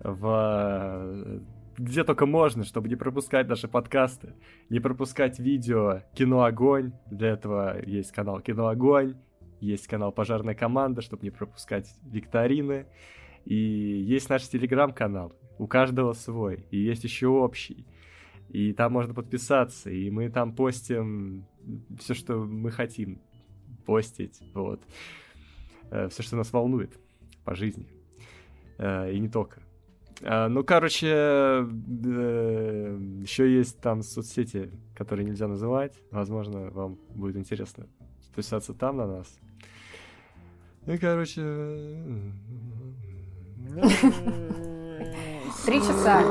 В... 0.00 1.40
Где 1.76 2.04
только 2.04 2.26
можно, 2.26 2.62
чтобы 2.64 2.88
не 2.88 2.94
пропускать 2.94 3.48
наши 3.48 3.66
подкасты, 3.66 4.34
не 4.70 4.78
пропускать 4.78 5.40
видео 5.40 6.02
Кино 6.14 6.44
Огонь. 6.44 6.92
Для 7.10 7.30
этого 7.30 7.84
есть 7.84 8.12
канал 8.12 8.40
Кино 8.40 8.68
Огонь, 8.68 9.16
есть 9.60 9.88
канал 9.88 10.12
Пожарная 10.12 10.54
команда, 10.54 11.02
чтобы 11.02 11.24
не 11.24 11.30
пропускать 11.30 11.92
викторины. 12.04 12.86
И 13.44 13.54
есть 13.56 14.28
наш 14.30 14.48
телеграм-канал. 14.48 15.32
У 15.58 15.66
каждого 15.66 16.12
свой. 16.12 16.66
И 16.70 16.78
есть 16.78 17.02
еще 17.02 17.26
общий. 17.26 17.84
И 18.50 18.72
там 18.72 18.92
можно 18.92 19.12
подписаться. 19.12 19.90
И 19.90 20.10
мы 20.10 20.30
там 20.30 20.54
постим 20.54 21.44
все, 21.98 22.14
что 22.14 22.36
мы 22.36 22.70
хотим 22.70 23.20
постить. 23.84 24.40
Вот. 24.54 24.80
все, 25.90 26.22
что 26.22 26.36
нас 26.36 26.52
волнует 26.52 26.96
по 27.44 27.54
жизни. 27.54 27.88
Э, 28.78 29.12
И 29.12 29.18
не 29.18 29.28
только. 29.28 29.60
Э, 30.20 30.48
Ну, 30.48 30.64
короче, 30.64 31.06
еще 33.22 33.52
есть 33.52 33.80
там 33.80 34.02
соцсети, 34.02 34.70
которые 34.94 35.26
нельзя 35.26 35.48
называть. 35.48 35.94
Возможно, 36.10 36.70
вам 36.70 36.98
будет 37.14 37.36
интересно 37.36 37.86
подписаться 38.34 38.74
там 38.74 38.96
на 38.96 39.06
нас. 39.06 39.38
Ну, 40.86 40.98
короче... 40.98 41.40
Три 45.64 45.80
часа. 45.80 46.22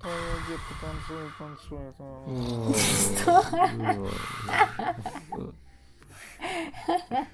Твоя 0.00 0.36
детка 0.48 0.74
танцует, 0.80 1.32
танцует. 1.38 1.94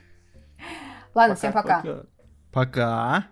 Ладно, 1.16 1.34
всем 1.34 1.52
пока. 1.52 1.80
Пока. 1.80 2.06
Пока. 2.52 3.26